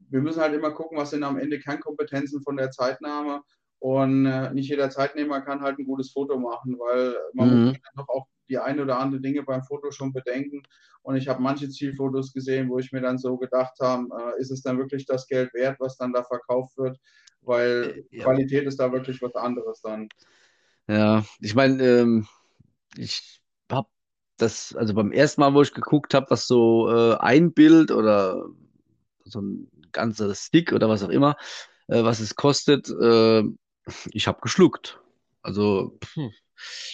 Wir 0.10 0.22
müssen 0.22 0.42
halt 0.42 0.54
immer 0.54 0.72
gucken, 0.72 0.98
was 0.98 1.10
sind 1.10 1.24
am 1.24 1.38
Ende 1.38 1.60
Kernkompetenzen 1.60 2.42
von 2.42 2.58
der 2.58 2.72
Zeitnahme 2.72 3.42
und 3.86 4.26
äh, 4.26 4.52
nicht 4.54 4.70
jeder 4.70 4.90
Zeitnehmer 4.90 5.42
kann 5.42 5.62
halt 5.62 5.78
ein 5.80 5.86
gutes 5.86 6.12
Foto 6.12 6.40
machen, 6.40 6.78
weil 6.80 7.16
man 7.34 7.50
Mhm. 7.50 7.76
muss 7.76 7.80
noch 7.96 8.10
auch 8.10 8.28
die 8.50 8.58
ein 8.58 8.80
oder 8.80 9.00
andere 9.00 9.22
Dinge 9.22 9.44
beim 9.44 9.64
Foto 9.64 9.92
schon 9.92 10.14
bedenken. 10.14 10.64
Und 11.04 11.18
ich 11.18 11.28
habe 11.28 11.42
manche 11.42 11.70
Zielfotos 11.70 12.34
gesehen, 12.34 12.70
wo 12.70 12.80
ich 12.80 12.92
mir 12.92 13.02
dann 13.02 13.18
so 13.20 13.38
gedacht 13.38 13.76
habe, 13.82 14.06
äh, 14.38 14.42
ist 14.42 14.52
es 14.52 14.62
dann 14.64 14.78
wirklich 14.80 15.06
das 15.06 15.28
Geld 15.28 15.54
wert, 15.54 15.78
was 15.80 15.98
dann 15.98 16.14
da 16.14 16.24
verkauft 16.24 16.78
wird? 16.78 16.98
Weil 17.42 17.96
Äh, 17.96 18.04
ja. 18.12 18.26
Qualität 18.26 18.66
ist 18.68 18.80
da 18.80 18.92
wirklich 18.92 19.22
was 19.22 19.36
anderes 19.36 19.82
dann. 19.82 20.10
Ja, 20.88 21.26
ich 21.40 21.56
meine, 21.56 21.84
ähm, 21.84 22.28
ich 22.98 23.42
habe 23.72 23.90
das, 24.38 24.76
also 24.76 24.94
beim 24.94 25.12
ersten 25.12 25.42
Mal, 25.42 25.54
wo 25.54 25.62
ich 25.62 25.74
geguckt 25.74 26.14
habe, 26.14 26.28
was 26.32 26.48
so 26.48 26.90
äh, 26.92 27.18
ein 27.18 27.54
Bild 27.54 27.92
oder 27.92 28.46
so 29.26 29.42
ein 29.42 29.70
ganzer 29.94 30.36
Stick 30.36 30.74
oder 30.74 30.90
was 30.90 31.04
auch 31.04 31.10
immer, 31.10 31.38
äh, 31.88 32.04
was 32.04 32.20
es 32.22 32.36
kostet, 32.36 32.90
äh, 32.90 33.44
ich 34.12 34.28
habe 34.28 34.42
geschluckt. 34.42 35.00
Also 35.42 35.98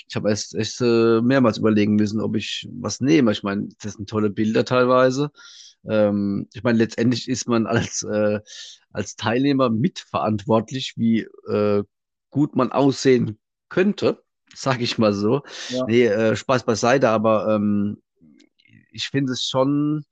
ich 0.07 0.15
habe 0.15 0.29
erst 0.29 0.55
echt 0.55 0.81
äh, 0.81 1.21
mehrmals 1.21 1.57
überlegen 1.57 1.95
müssen, 1.95 2.21
ob 2.21 2.35
ich 2.35 2.67
was 2.71 2.99
nehme. 3.01 3.31
Ich 3.31 3.43
meine, 3.43 3.69
das 3.81 3.93
sind 3.93 4.09
tolle 4.09 4.29
Bilder 4.29 4.65
teilweise. 4.65 5.31
Ähm, 5.87 6.47
ich 6.53 6.63
meine, 6.63 6.77
letztendlich 6.77 7.27
ist 7.27 7.47
man 7.47 7.65
als, 7.67 8.03
äh, 8.03 8.39
als 8.91 9.15
Teilnehmer 9.15 9.69
mitverantwortlich, 9.69 10.93
wie 10.97 11.21
äh, 11.47 11.83
gut 12.29 12.55
man 12.55 12.71
aussehen 12.71 13.39
könnte, 13.69 14.23
sage 14.53 14.83
ich 14.83 14.97
mal 14.97 15.13
so. 15.13 15.43
Ja. 15.69 15.85
Nee, 15.85 16.05
äh, 16.05 16.35
Spaß 16.35 16.65
beiseite, 16.65 17.09
aber 17.09 17.55
ähm, 17.55 18.01
ich 18.91 19.07
finde 19.07 19.33
es 19.33 19.43
schon, 19.47 20.05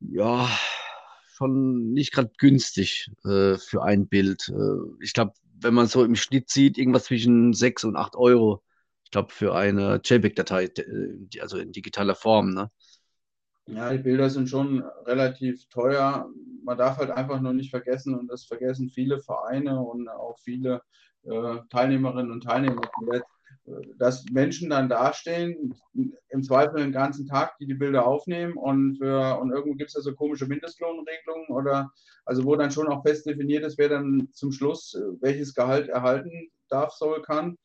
ja, 0.00 0.48
schon 1.34 1.92
nicht 1.92 2.12
gerade 2.12 2.30
günstig 2.38 3.10
äh, 3.24 3.56
für 3.58 3.82
ein 3.82 4.08
Bild. 4.08 4.48
Äh, 4.48 5.02
ich 5.02 5.12
glaube, 5.12 5.32
wenn 5.60 5.74
man 5.74 5.86
so 5.86 6.04
im 6.04 6.16
Schnitt 6.16 6.50
sieht, 6.50 6.78
irgendwas 6.78 7.04
zwischen 7.04 7.52
6 7.52 7.84
und 7.84 7.96
8 7.96 8.16
Euro. 8.16 8.62
Ich 9.04 9.10
glaube, 9.10 9.32
für 9.32 9.54
eine 9.54 10.00
JPEG-Datei, 10.04 10.64
äh, 10.64 11.40
also 11.40 11.58
in 11.58 11.72
digitaler 11.72 12.14
Form. 12.14 12.52
Ne? 12.52 12.70
Ja, 13.66 13.92
die 13.92 13.98
Bilder 13.98 14.30
sind 14.30 14.48
schon 14.48 14.82
relativ 15.06 15.66
teuer. 15.68 16.28
Man 16.64 16.78
darf 16.78 16.98
halt 16.98 17.10
einfach 17.10 17.40
nur 17.40 17.52
nicht 17.52 17.70
vergessen, 17.70 18.14
und 18.14 18.28
das 18.28 18.44
vergessen 18.44 18.90
viele 18.90 19.20
Vereine 19.20 19.80
und 19.80 20.08
auch 20.08 20.38
viele 20.38 20.82
Teilnehmerinnen 21.70 22.32
und 22.32 22.42
Teilnehmer 22.42 22.82
zuletzt, 22.98 23.28
dass 23.98 24.24
Menschen 24.30 24.70
dann 24.70 24.88
dastehen, 24.88 25.74
im 26.28 26.42
Zweifel 26.42 26.80
den 26.80 26.92
ganzen 26.92 27.26
Tag, 27.26 27.56
die 27.58 27.66
die 27.66 27.74
Bilder 27.74 28.06
aufnehmen 28.06 28.54
und, 28.54 28.98
für, 28.98 29.38
und 29.38 29.50
irgendwo 29.50 29.74
gibt 29.74 29.90
es 29.90 29.94
ja 29.94 30.00
so 30.00 30.14
komische 30.14 30.46
Mindestlohnregelungen 30.46 31.48
oder 31.48 31.90
also 32.24 32.44
wo 32.44 32.56
dann 32.56 32.70
schon 32.70 32.88
auch 32.88 33.02
fest 33.02 33.26
definiert 33.26 33.64
ist, 33.64 33.78
wer 33.78 33.88
dann 33.88 34.28
zum 34.32 34.52
Schluss 34.52 34.94
äh, 34.94 35.00
welches 35.20 35.54
Gehalt 35.54 35.88
erhalten 35.88 36.50
darf, 36.68 36.92
soll, 36.92 37.22
kann. 37.22 37.56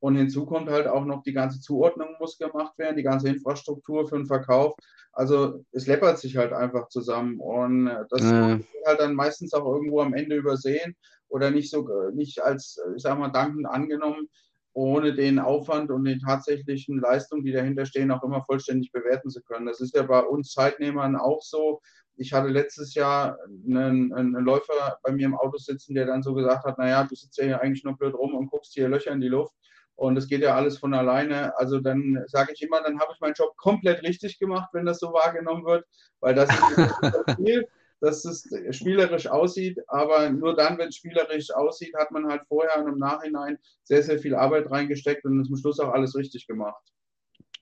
Und 0.00 0.16
hinzu 0.16 0.46
kommt 0.46 0.68
halt 0.68 0.88
auch 0.88 1.04
noch 1.04 1.22
die 1.22 1.32
ganze 1.32 1.60
Zuordnung 1.60 2.16
muss 2.18 2.36
gemacht 2.36 2.76
werden, 2.76 2.96
die 2.96 3.04
ganze 3.04 3.28
Infrastruktur 3.28 4.08
für 4.08 4.16
den 4.16 4.26
Verkauf. 4.26 4.74
Also 5.12 5.64
es 5.70 5.86
läppert 5.86 6.18
sich 6.18 6.36
halt 6.36 6.52
einfach 6.52 6.88
zusammen 6.88 7.38
und 7.38 7.86
äh, 7.86 8.04
das 8.10 8.22
äh. 8.22 8.58
wird 8.58 8.86
halt 8.86 9.00
dann 9.00 9.14
meistens 9.14 9.54
auch 9.54 9.64
irgendwo 9.64 10.00
am 10.00 10.14
Ende 10.14 10.36
übersehen 10.36 10.96
oder 11.32 11.50
nicht 11.50 11.70
so 11.70 11.88
nicht 12.12 12.42
als, 12.42 12.78
ich 12.94 13.02
sag 13.02 13.18
mal, 13.18 13.30
dankend 13.30 13.66
angenommen, 13.66 14.28
ohne 14.74 15.14
den 15.14 15.38
Aufwand 15.38 15.90
und 15.90 16.04
die 16.04 16.18
tatsächlichen 16.18 16.98
Leistungen, 16.98 17.44
die 17.44 17.52
dahinter 17.52 17.86
stehen, 17.86 18.10
auch 18.10 18.22
immer 18.22 18.44
vollständig 18.44 18.92
bewerten 18.92 19.30
zu 19.30 19.42
können. 19.42 19.66
Das 19.66 19.80
ist 19.80 19.94
ja 19.94 20.02
bei 20.02 20.20
uns 20.20 20.52
Zeitnehmern 20.52 21.16
auch 21.16 21.42
so. 21.42 21.80
Ich 22.16 22.32
hatte 22.32 22.48
letztes 22.48 22.94
Jahr 22.94 23.38
einen, 23.66 24.12
einen 24.12 24.34
Läufer 24.44 24.98
bei 25.02 25.12
mir 25.12 25.26
im 25.26 25.34
Auto 25.34 25.56
sitzen, 25.56 25.94
der 25.94 26.06
dann 26.06 26.22
so 26.22 26.34
gesagt 26.34 26.64
hat, 26.64 26.78
naja, 26.78 27.04
du 27.04 27.14
sitzt 27.14 27.38
ja 27.38 27.44
hier 27.44 27.60
eigentlich 27.60 27.84
nur 27.84 27.96
blöd 27.96 28.14
rum 28.14 28.34
und 28.34 28.50
guckst 28.50 28.74
hier 28.74 28.88
Löcher 28.88 29.12
in 29.12 29.20
die 29.20 29.28
Luft 29.28 29.54
und 29.94 30.16
es 30.16 30.26
geht 30.26 30.42
ja 30.42 30.54
alles 30.54 30.78
von 30.78 30.92
alleine. 30.94 31.56
Also 31.58 31.80
dann 31.80 32.22
sage 32.26 32.52
ich 32.54 32.62
immer, 32.62 32.82
dann 32.82 32.98
habe 33.00 33.12
ich 33.14 33.20
meinen 33.20 33.34
Job 33.34 33.56
komplett 33.56 34.02
richtig 34.02 34.38
gemacht, 34.38 34.70
wenn 34.72 34.84
das 34.84 34.98
so 34.98 35.12
wahrgenommen 35.12 35.64
wird, 35.64 35.86
weil 36.20 36.34
das 36.34 36.50
ist 36.50 36.56
viel 37.36 37.66
dass 38.02 38.24
es 38.24 38.48
spielerisch 38.72 39.28
aussieht, 39.28 39.78
aber 39.86 40.28
nur 40.28 40.56
dann, 40.56 40.76
wenn 40.76 40.88
es 40.88 40.96
spielerisch 40.96 41.52
aussieht, 41.54 41.94
hat 41.96 42.10
man 42.10 42.26
halt 42.26 42.42
vorher 42.48 42.82
und 42.82 42.92
im 42.92 42.98
Nachhinein 42.98 43.58
sehr, 43.84 44.02
sehr 44.02 44.18
viel 44.18 44.34
Arbeit 44.34 44.68
reingesteckt 44.70 45.24
und 45.24 45.44
zum 45.44 45.56
Schluss 45.56 45.78
auch 45.78 45.92
alles 45.92 46.16
richtig 46.16 46.48
gemacht. 46.48 46.82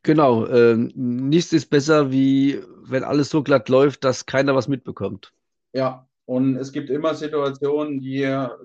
Genau, 0.02 0.46
äh, 0.46 0.76
nichts 0.76 1.52
ist 1.52 1.66
besser, 1.66 2.10
wie 2.10 2.58
wenn 2.84 3.04
alles 3.04 3.28
so 3.28 3.42
glatt 3.42 3.68
läuft, 3.68 4.02
dass 4.02 4.24
keiner 4.24 4.54
was 4.54 4.66
mitbekommt. 4.66 5.30
Ja, 5.74 6.08
und 6.24 6.56
es 6.56 6.72
gibt 6.72 6.88
immer 6.88 7.14
Situationen, 7.14 8.00
die 8.00 8.20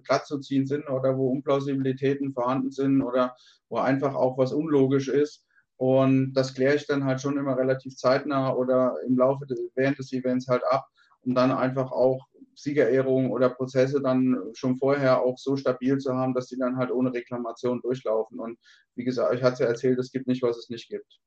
glatt 0.06 0.26
zu 0.26 0.40
ziehen 0.40 0.66
sind 0.66 0.88
oder 0.88 1.18
wo 1.18 1.30
Unplausibilitäten 1.30 2.32
vorhanden 2.32 2.72
sind 2.72 3.02
oder 3.02 3.36
wo 3.68 3.80
einfach 3.80 4.16
auch 4.16 4.38
was 4.38 4.54
unlogisch 4.54 5.10
ist. 5.10 5.46
Und 5.76 6.32
das 6.36 6.54
kläre 6.54 6.76
ich 6.76 6.88
dann 6.88 7.04
halt 7.04 7.20
schon 7.20 7.38
immer 7.38 7.58
relativ 7.58 7.98
zeitnah 7.98 8.54
oder 8.54 8.96
im 9.06 9.18
Laufe 9.18 9.46
des, 9.46 9.60
während 9.76 10.00
des 10.00 10.14
Events 10.14 10.48
halt 10.48 10.64
ab 10.72 10.88
um 11.26 11.36
dann 11.36 11.52
einfach 11.52 11.92
auch 11.92 12.28
Siegerehrungen 12.56 13.32
oder 13.32 13.50
Prozesse 13.50 14.02
dann 14.02 14.38
schon 14.54 14.78
vorher 14.78 15.22
auch 15.22 15.38
so 15.38 15.58
stabil 15.58 15.98
zu 15.98 16.14
haben, 16.14 16.34
dass 16.34 16.48
die 16.48 16.58
dann 16.58 16.78
halt 16.78 16.92
ohne 16.92 17.14
Reklamation 17.14 17.82
durchlaufen. 17.82 18.40
Und 18.40 18.58
wie 18.96 19.04
gesagt, 19.04 19.36
ich 19.36 19.44
hatte 19.44 19.54
es 19.54 19.60
ja 19.60 19.66
erzählt, 19.68 20.00
es 20.00 20.12
gibt 20.12 20.28
nicht, 20.28 20.42
was 20.42 20.58
es 20.58 20.70
nicht 20.70 20.90
gibt. 20.90 21.20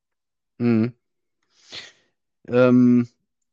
Mhm. 0.57 0.93
Ähm, 2.47 3.07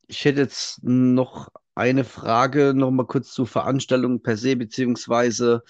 ich 0.07 0.25
hätte 0.25 0.41
jetzt 0.41 0.83
noch 0.83 1.51
eine 1.75 2.05
Frage 2.05 2.73
noch 2.75 2.91
mal 2.91 3.07
kurz 3.07 3.33
zur 3.33 3.47
Veranstaltung 3.47 4.23
per 4.23 4.39
se, 4.39 4.57
beziehungsweise 4.57 5.63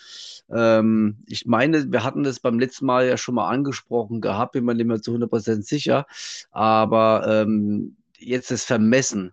ähm, 0.48 1.18
ich 1.26 1.46
meine, 1.46 1.90
wir 1.90 2.04
hatten 2.04 2.22
das 2.22 2.38
beim 2.38 2.60
letzten 2.60 2.86
Mal 2.86 3.08
ja 3.08 3.16
schon 3.16 3.34
mal 3.34 3.48
angesprochen 3.48 4.20
gehabt, 4.20 4.52
bin 4.52 4.64
mir 4.64 4.74
nicht 4.74 4.86
mehr 4.86 5.02
zu 5.02 5.12
100% 5.12 5.62
sicher, 5.62 6.06
aber 6.52 7.26
ähm, 7.26 7.96
jetzt 8.18 8.52
das 8.52 8.64
Vermessen 8.64 9.32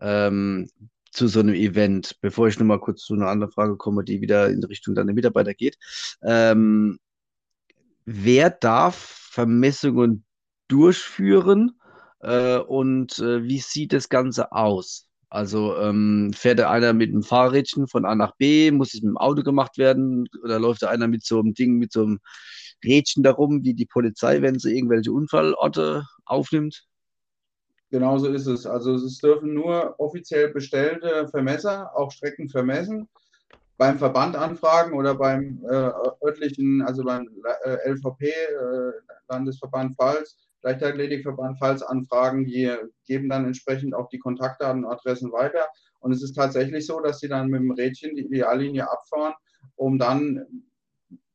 ähm, 0.00 0.68
zu 1.10 1.28
so 1.28 1.40
einem 1.40 1.54
Event, 1.54 2.16
bevor 2.20 2.48
ich 2.48 2.58
nochmal 2.58 2.80
kurz 2.80 3.02
zu 3.02 3.14
einer 3.14 3.28
anderen 3.28 3.52
Frage 3.52 3.76
komme, 3.76 4.04
die 4.04 4.20
wieder 4.20 4.48
in 4.48 4.62
Richtung 4.64 4.94
deiner 4.94 5.12
Mitarbeiter 5.12 5.54
geht. 5.54 5.76
Ähm, 6.22 6.98
wer 8.04 8.50
darf 8.50 8.96
Vermessungen 8.96 10.24
durchführen 10.68 11.72
äh, 12.20 12.58
und 12.58 13.18
äh, 13.18 13.44
wie 13.44 13.58
sieht 13.58 13.92
das 13.92 14.08
Ganze 14.08 14.52
aus? 14.52 15.06
Also 15.30 15.76
ähm, 15.76 16.32
fährt 16.34 16.58
da 16.58 16.70
einer 16.70 16.92
mit 16.92 17.10
einem 17.10 17.22
Fahrrädchen 17.22 17.86
von 17.86 18.04
A 18.04 18.16
nach 18.16 18.34
B, 18.36 18.70
muss 18.72 18.94
es 18.94 19.02
mit 19.02 19.10
dem 19.10 19.16
Auto 19.16 19.42
gemacht 19.42 19.78
werden 19.78 20.28
oder 20.42 20.58
läuft 20.58 20.82
da 20.82 20.88
einer 20.88 21.06
mit 21.06 21.24
so 21.24 21.38
einem 21.38 21.54
Ding, 21.54 21.78
mit 21.78 21.92
so 21.92 22.02
einem 22.02 22.18
Rädchen 22.84 23.22
darum, 23.22 23.62
wie 23.62 23.74
die 23.74 23.86
Polizei, 23.86 24.42
wenn 24.42 24.58
sie 24.58 24.76
irgendwelche 24.76 25.12
Unfallorte 25.12 26.04
aufnimmt? 26.24 26.84
Genauso 27.90 28.28
ist 28.28 28.46
es. 28.46 28.66
Also 28.66 28.94
es 28.94 29.18
dürfen 29.18 29.52
nur 29.52 29.98
offiziell 29.98 30.52
bestellte 30.52 31.26
Vermesser 31.28 31.96
auch 31.96 32.12
Strecken 32.12 32.48
vermessen. 32.48 33.08
Beim 33.76 33.98
Verband 33.98 34.36
anfragen 34.36 34.94
oder 34.94 35.14
beim 35.14 35.64
äh, 35.64 35.90
örtlichen, 36.22 36.82
also 36.82 37.02
beim 37.02 37.28
äh, 37.64 37.90
LVP, 37.90 38.28
äh, 38.28 38.92
Landesverband 39.28 39.96
Pfalz, 39.96 40.36
Leichtathletikverband 40.62 41.58
Pfalz 41.58 41.82
anfragen, 41.82 42.44
die 42.44 42.70
geben 43.06 43.28
dann 43.28 43.46
entsprechend 43.46 43.94
auch 43.94 44.08
die 44.10 44.18
Kontaktdaten 44.18 44.84
und 44.84 44.92
Adressen 44.92 45.32
weiter. 45.32 45.66
Und 45.98 46.12
es 46.12 46.22
ist 46.22 46.34
tatsächlich 46.34 46.86
so, 46.86 47.00
dass 47.00 47.20
sie 47.20 47.28
dann 47.28 47.48
mit 47.48 47.60
dem 47.60 47.70
Rädchen 47.72 48.14
die 48.14 48.26
Ideallinie 48.26 48.88
abfahren, 48.90 49.34
um 49.76 49.98
dann 49.98 50.46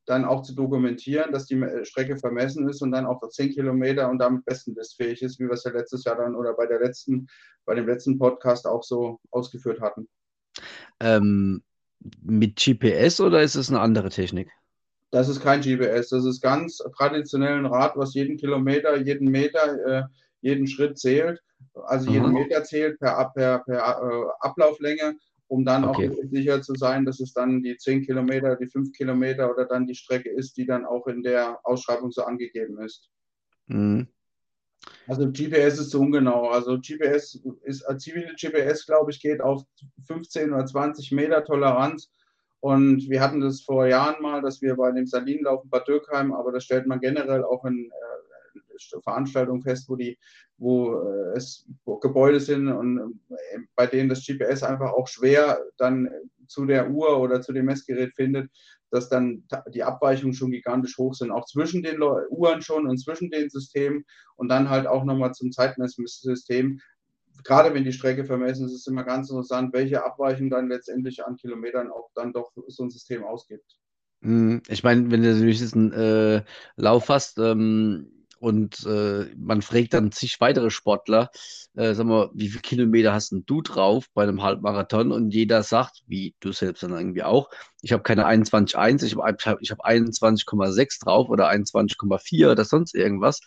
dann 0.05 0.25
auch 0.25 0.43
zu 0.43 0.53
dokumentieren, 0.53 1.31
dass 1.31 1.45
die 1.45 1.63
Strecke 1.83 2.17
vermessen 2.17 2.69
ist 2.69 2.81
und 2.81 2.91
dann 2.91 3.05
auch 3.05 3.27
10 3.27 3.51
Kilometer 3.51 4.09
und 4.09 4.19
damit 4.19 4.45
bestenlistfähig 4.45 5.21
ist, 5.21 5.39
wie 5.39 5.45
wir 5.45 5.53
es 5.53 5.63
ja 5.63 5.71
letztes 5.71 6.03
Jahr 6.03 6.15
dann 6.15 6.35
oder 6.35 6.53
bei 6.53 6.67
der 6.67 6.79
letzten, 6.79 7.27
bei 7.65 7.75
dem 7.75 7.87
letzten 7.87 8.17
Podcast 8.17 8.67
auch 8.67 8.83
so 8.83 9.19
ausgeführt 9.31 9.81
hatten. 9.81 10.07
Ähm, 10.99 11.63
mit 12.21 12.57
GPS 12.57 13.19
oder 13.19 13.41
ist 13.41 13.55
es 13.55 13.69
eine 13.69 13.79
andere 13.79 14.09
Technik? 14.09 14.49
Das 15.11 15.29
ist 15.29 15.41
kein 15.41 15.61
GPS, 15.61 16.09
das 16.09 16.25
ist 16.25 16.41
ganz 16.41 16.77
traditionell 16.97 17.57
ein 17.57 17.65
Rad, 17.65 17.95
was 17.95 18.13
jeden 18.13 18.37
Kilometer, 18.37 18.97
jeden 18.97 19.29
Meter, 19.29 19.85
äh, 19.85 20.03
jeden 20.41 20.67
Schritt 20.67 20.99
zählt. 20.99 21.41
Also 21.73 22.09
jeden 22.11 22.33
Meter 22.33 22.63
zählt 22.63 22.99
per, 22.99 23.31
per, 23.33 23.59
per 23.59 23.77
äh, 23.77 24.25
Ablauflänge 24.39 25.15
um 25.47 25.65
dann 25.65 25.85
okay. 25.85 26.09
auch 26.09 26.29
sicher 26.29 26.61
zu 26.61 26.75
sein, 26.75 27.05
dass 27.05 27.19
es 27.19 27.33
dann 27.33 27.61
die 27.61 27.77
10 27.77 28.03
Kilometer, 28.03 28.55
die 28.55 28.67
5 28.67 28.91
Kilometer 28.93 29.51
oder 29.51 29.65
dann 29.65 29.85
die 29.85 29.95
Strecke 29.95 30.29
ist, 30.29 30.57
die 30.57 30.65
dann 30.65 30.85
auch 30.85 31.07
in 31.07 31.23
der 31.23 31.59
Ausschreibung 31.63 32.11
so 32.11 32.23
angegeben 32.23 32.79
ist. 32.81 33.09
Mhm. 33.67 34.07
Also 35.07 35.31
GPS 35.31 35.79
ist 35.79 35.91
zu 35.91 35.99
ungenau. 35.99 36.49
Also 36.49 36.77
GPS 36.77 37.39
ist, 37.63 37.83
als 37.83 38.03
zivile 38.03 38.33
GPS, 38.35 38.85
glaube 38.85 39.11
ich, 39.11 39.21
geht 39.21 39.41
auf 39.41 39.63
15 40.07 40.53
oder 40.53 40.65
20 40.65 41.11
Meter 41.11 41.43
Toleranz. 41.43 42.11
Und 42.59 43.09
wir 43.09 43.21
hatten 43.21 43.41
das 43.41 43.61
vor 43.61 43.85
Jahren 43.87 44.21
mal, 44.21 44.41
dass 44.41 44.61
wir 44.61 44.75
bei 44.75 44.91
dem 44.91 45.05
Salinenlauf 45.05 45.63
in 45.63 45.69
Bad 45.69 45.87
Dürkheim, 45.87 46.33
aber 46.33 46.51
das 46.51 46.63
stellt 46.63 46.87
man 46.87 46.99
generell 46.99 47.43
auch 47.43 47.63
in 47.65 47.91
äh, 47.91 48.24
Veranstaltungen 49.03 49.61
fest, 49.61 49.89
wo 49.89 49.95
die 49.95 50.17
wo 50.57 50.93
äh, 51.01 51.37
es 51.37 51.65
Gebäude 52.01 52.39
sind 52.39 52.67
und 52.69 53.19
äh, 53.29 53.59
bei 53.75 53.87
denen 53.87 54.09
das 54.09 54.25
GPS 54.25 54.63
einfach 54.63 54.93
auch 54.93 55.07
schwer 55.07 55.59
dann 55.77 56.09
zu 56.47 56.65
der 56.65 56.89
Uhr 56.89 57.19
oder 57.19 57.41
zu 57.41 57.53
dem 57.53 57.65
Messgerät 57.65 58.13
findet, 58.15 58.49
dass 58.91 59.09
dann 59.09 59.43
die 59.73 59.83
Abweichungen 59.83 60.33
schon 60.33 60.51
gigantisch 60.51 60.97
hoch 60.97 61.13
sind, 61.13 61.31
auch 61.31 61.45
zwischen 61.45 61.83
den 61.83 62.01
Uhren 62.01 62.61
schon 62.61 62.87
und 62.87 62.97
zwischen 62.97 63.29
den 63.29 63.49
Systemen 63.49 64.05
und 64.35 64.49
dann 64.49 64.69
halt 64.69 64.87
auch 64.87 65.03
nochmal 65.03 65.33
zum 65.33 65.51
Zeitmesssystem. 65.51 66.79
Gerade 67.43 67.73
wenn 67.73 67.83
die 67.83 67.91
Strecke 67.91 68.25
vermessen 68.25 68.65
ist, 68.65 68.73
ist 68.73 68.87
immer 68.87 69.03
ganz 69.03 69.29
interessant, 69.29 69.73
welche 69.73 70.03
Abweichung 70.03 70.49
dann 70.49 70.69
letztendlich 70.69 71.25
an 71.25 71.35
Kilometern 71.35 71.91
auch 71.91 72.09
dann 72.15 72.31
doch 72.31 72.51
so 72.67 72.83
ein 72.83 72.89
System 72.89 73.23
ausgibt. 73.23 73.77
Hm, 74.21 74.61
ich 74.67 74.83
meine, 74.83 75.11
wenn 75.11 75.21
du 75.21 75.33
natürlich 75.33 75.59
diesen 75.59 75.91
äh, 75.91 76.43
Lauf 76.77 77.09
hast, 77.09 77.37
ähm, 77.37 78.14
und 78.39 78.85
äh, 78.85 79.25
man 79.37 79.61
fragt 79.61 79.93
dann 79.93 80.11
zig 80.11 80.39
weitere 80.39 80.69
Sportler, 80.69 81.29
äh, 81.75 81.93
sag 81.93 82.05
mal, 82.05 82.29
wie 82.33 82.49
viele 82.49 82.61
Kilometer 82.61 83.13
hast 83.13 83.31
du 83.31 83.61
drauf 83.61 84.05
bei 84.13 84.23
einem 84.23 84.41
Halbmarathon? 84.43 85.11
Und 85.11 85.33
jeder 85.33 85.63
sagt, 85.63 86.03
wie 86.07 86.35
du 86.39 86.51
selbst 86.51 86.83
dann 86.83 86.91
irgendwie 86.93 87.23
auch, 87.23 87.49
ich 87.81 87.91
habe 87.93 88.03
keine 88.03 88.27
21,1, 88.27 89.03
ich 89.03 89.15
habe 89.15 89.57
ich 89.61 89.71
hab 89.71 89.85
21,6 89.85 91.03
drauf 91.03 91.29
oder 91.29 91.49
21,4 91.49 92.51
oder 92.51 92.65
sonst 92.65 92.95
irgendwas. 92.95 93.39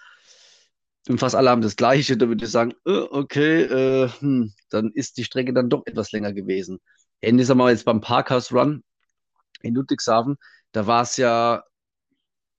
und 1.08 1.18
fast 1.18 1.34
alle 1.34 1.50
haben 1.50 1.62
das 1.62 1.76
Gleiche, 1.76 2.16
da 2.16 2.28
würde 2.28 2.44
ich 2.44 2.50
sagen, 2.50 2.72
äh, 2.86 2.90
okay, 3.10 3.62
äh, 3.62 4.08
hm, 4.20 4.52
dann 4.70 4.90
ist 4.92 5.16
die 5.18 5.24
Strecke 5.24 5.52
dann 5.54 5.70
doch 5.70 5.86
etwas 5.86 6.12
länger 6.12 6.32
gewesen. 6.32 6.80
Ähnlich 7.22 7.46
sagen 7.46 7.58
wir 7.60 7.70
jetzt 7.70 7.84
beim 7.84 8.00
Parkhouse 8.00 8.52
Run 8.52 8.82
in 9.62 9.74
Ludwigshafen, 9.74 10.36
da 10.72 10.86
war 10.86 11.02
es 11.02 11.16
ja, 11.16 11.64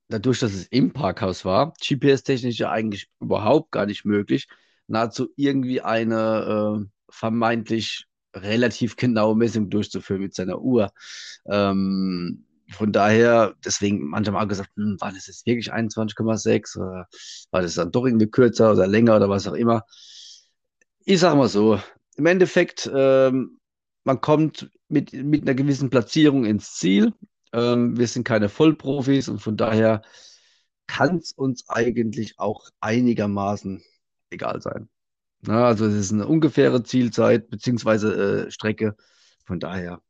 dadurch, 0.09 0.39
dass 0.39 0.53
es 0.53 0.65
im 0.67 0.91
Parkhaus 0.91 1.45
war, 1.45 1.73
GPS-technisch 1.79 2.59
ja 2.59 2.71
eigentlich 2.71 3.09
überhaupt 3.19 3.71
gar 3.71 3.85
nicht 3.85 4.05
möglich, 4.05 4.47
nahezu 4.87 5.29
irgendwie 5.35 5.81
eine 5.81 6.81
äh, 6.81 6.85
vermeintlich 7.09 8.05
relativ 8.35 8.95
genaue 8.95 9.35
Messung 9.35 9.69
durchzuführen 9.69 10.21
mit 10.21 10.35
seiner 10.35 10.59
Uhr. 10.61 10.91
Ähm, 11.45 12.45
von 12.71 12.91
daher, 12.91 13.55
deswegen 13.65 14.07
manche 14.09 14.31
haben 14.31 14.47
gesagt, 14.49 14.71
hm, 14.75 14.97
war 14.99 15.11
das 15.11 15.27
jetzt 15.27 15.45
wirklich 15.45 15.73
21,6 15.73 16.77
oder 16.77 17.07
war 17.51 17.61
das 17.61 17.75
dann 17.75 17.91
doch 17.91 18.05
irgendwie 18.05 18.29
kürzer 18.29 18.71
oder 18.71 18.87
länger 18.87 19.15
oder 19.15 19.29
was 19.29 19.47
auch 19.47 19.53
immer. 19.53 19.85
Ich 21.05 21.19
sage 21.19 21.35
mal 21.35 21.49
so, 21.49 21.79
im 22.15 22.25
Endeffekt, 22.25 22.89
ähm, 22.93 23.59
man 24.03 24.21
kommt 24.21 24.69
mit, 24.87 25.13
mit 25.13 25.43
einer 25.43 25.55
gewissen 25.55 25.89
Platzierung 25.89 26.45
ins 26.45 26.75
Ziel. 26.75 27.13
Ähm, 27.53 27.97
wir 27.97 28.07
sind 28.07 28.23
keine 28.23 28.49
Vollprofis 28.49 29.29
und 29.29 29.39
von 29.39 29.57
daher 29.57 30.01
kann 30.87 31.17
es 31.17 31.31
uns 31.33 31.69
eigentlich 31.69 32.39
auch 32.39 32.69
einigermaßen 32.79 33.83
egal 34.29 34.61
sein. 34.61 34.89
Na, 35.41 35.65
also 35.65 35.85
es 35.85 35.93
ist 35.93 36.11
eine 36.11 36.27
ungefähre 36.27 36.83
Zielzeit 36.83 37.49
bzw. 37.49 38.07
Äh, 38.07 38.51
Strecke. 38.51 38.95
Von 39.45 39.59
daher 39.59 40.01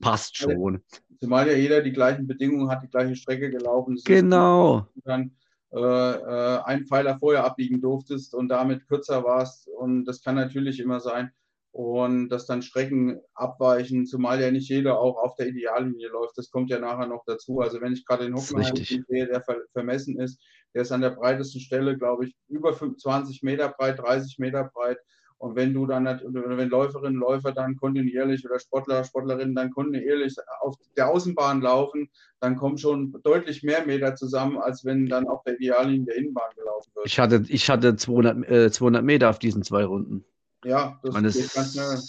passt 0.00 0.36
schon. 0.36 0.82
Zumal 1.20 1.46
ja 1.46 1.54
jeder 1.54 1.82
die 1.82 1.92
gleichen 1.92 2.26
Bedingungen 2.26 2.68
hat, 2.68 2.82
die 2.82 2.88
gleiche 2.88 3.14
Strecke 3.14 3.50
gelaufen 3.50 3.94
ist. 3.94 4.04
Genau. 4.04 4.88
Dann 5.04 5.36
äh, 5.72 5.78
äh, 5.78 6.62
einen 6.64 6.86
Pfeiler 6.86 7.18
vorher 7.18 7.44
abbiegen 7.44 7.80
durftest 7.80 8.34
und 8.34 8.48
damit 8.48 8.86
kürzer 8.88 9.22
warst. 9.24 9.68
Und 9.68 10.04
das 10.04 10.22
kann 10.22 10.34
natürlich 10.34 10.80
immer 10.80 11.00
sein. 11.00 11.30
Und 11.72 12.28
dass 12.28 12.44
dann 12.44 12.60
Strecken 12.60 13.18
abweichen, 13.34 14.04
zumal 14.04 14.40
ja 14.42 14.50
nicht 14.50 14.68
jeder 14.68 15.00
auch 15.00 15.16
auf 15.16 15.36
der 15.36 15.48
Ideallinie 15.48 16.08
läuft. 16.08 16.36
Das 16.36 16.50
kommt 16.50 16.68
ja 16.68 16.78
nachher 16.78 17.06
noch 17.06 17.24
dazu. 17.26 17.60
Also 17.60 17.80
wenn 17.80 17.94
ich 17.94 18.04
gerade 18.04 18.24
den 18.24 18.34
Hockenheim 18.34 18.76
sehe, 18.76 19.26
der 19.26 19.42
ver 19.42 19.56
vermessen 19.72 20.20
ist, 20.20 20.38
der 20.74 20.82
ist 20.82 20.92
an 20.92 21.00
der 21.00 21.10
breitesten 21.10 21.60
Stelle, 21.60 21.96
glaube 21.96 22.26
ich, 22.26 22.36
über 22.48 22.74
20 22.74 23.42
Meter 23.42 23.70
breit, 23.70 23.98
30 23.98 24.38
Meter 24.38 24.70
breit. 24.72 24.98
Und 25.38 25.56
wenn 25.56 25.74
du 25.74 25.86
dann, 25.86 26.04
wenn 26.04 26.68
Läuferinnen, 26.68 27.18
Läufer 27.18 27.50
dann 27.50 27.74
kontinuierlich 27.76 28.44
oder 28.44 28.60
Sportler, 28.60 29.02
Sportlerinnen 29.02 29.56
dann 29.56 29.72
kontinuierlich 29.72 30.36
auf 30.60 30.76
der 30.96 31.08
Außenbahn 31.08 31.62
laufen, 31.62 32.10
dann 32.38 32.54
kommen 32.54 32.78
schon 32.78 33.12
deutlich 33.24 33.64
mehr 33.64 33.84
Meter 33.84 34.14
zusammen, 34.14 34.58
als 34.58 34.84
wenn 34.84 35.06
dann 35.06 35.26
auf 35.26 35.42
der 35.42 35.56
Ideallinie 35.56 36.06
der 36.06 36.16
Innenbahn 36.16 36.52
gelaufen 36.54 36.92
wird. 36.94 37.06
Ich 37.06 37.18
hatte, 37.18 37.42
ich 37.48 37.68
hatte 37.68 37.96
200, 37.96 38.48
äh, 38.48 38.70
200 38.70 39.02
Meter 39.02 39.30
auf 39.30 39.40
diesen 39.40 39.64
zwei 39.64 39.84
Runden. 39.84 40.24
Ja, 40.64 41.00
das 41.02 41.14
meine, 41.14 41.30
geht 41.30 41.52
ganz 41.52 41.72
schnell. 41.72 42.02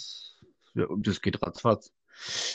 Ja, 0.74 0.96
das 0.98 1.20
geht 1.20 1.42
ratzfatz. 1.42 1.92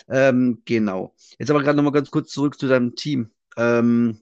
Ähm, 0.08 0.62
genau. 0.66 1.14
Jetzt 1.38 1.50
aber 1.50 1.62
gerade 1.62 1.76
nochmal 1.76 1.94
ganz 1.94 2.12
kurz 2.12 2.32
zurück 2.32 2.60
zu 2.60 2.68
deinem 2.68 2.96
Team. 2.96 3.32
Ähm, 3.58 4.22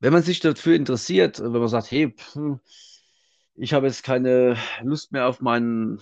wenn 0.00 0.12
man 0.12 0.22
sich 0.22 0.40
dafür 0.40 0.74
interessiert, 0.74 1.40
wenn 1.40 1.52
man 1.52 1.68
sagt, 1.68 1.90
hey, 1.90 2.14
ich 3.54 3.72
habe 3.72 3.86
jetzt 3.86 4.02
keine 4.02 4.56
Lust 4.82 5.12
mehr 5.12 5.26
auf 5.26 5.40
meinen 5.40 6.00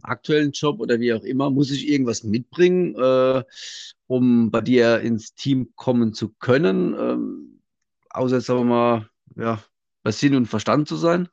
aktuellen 0.00 0.52
Job 0.52 0.80
oder 0.80 0.98
wie 1.00 1.12
auch 1.12 1.22
immer, 1.22 1.50
muss 1.50 1.70
ich 1.70 1.88
irgendwas 1.88 2.24
mitbringen, 2.24 2.94
äh, 2.96 3.44
um 4.06 4.50
bei 4.50 4.60
dir 4.60 5.00
ins 5.00 5.34
Team 5.34 5.72
kommen 5.76 6.14
zu 6.14 6.30
können, 6.30 6.94
ähm, 6.98 7.60
außer 8.10 8.36
jetzt 8.36 8.46
sagen 8.46 8.60
wir 8.60 8.64
mal, 8.64 9.10
ja, 9.36 9.62
bei 10.02 10.12
Sinn 10.12 10.34
und 10.34 10.46
Verstand 10.46 10.88
zu 10.88 10.96
sein? 10.96 11.28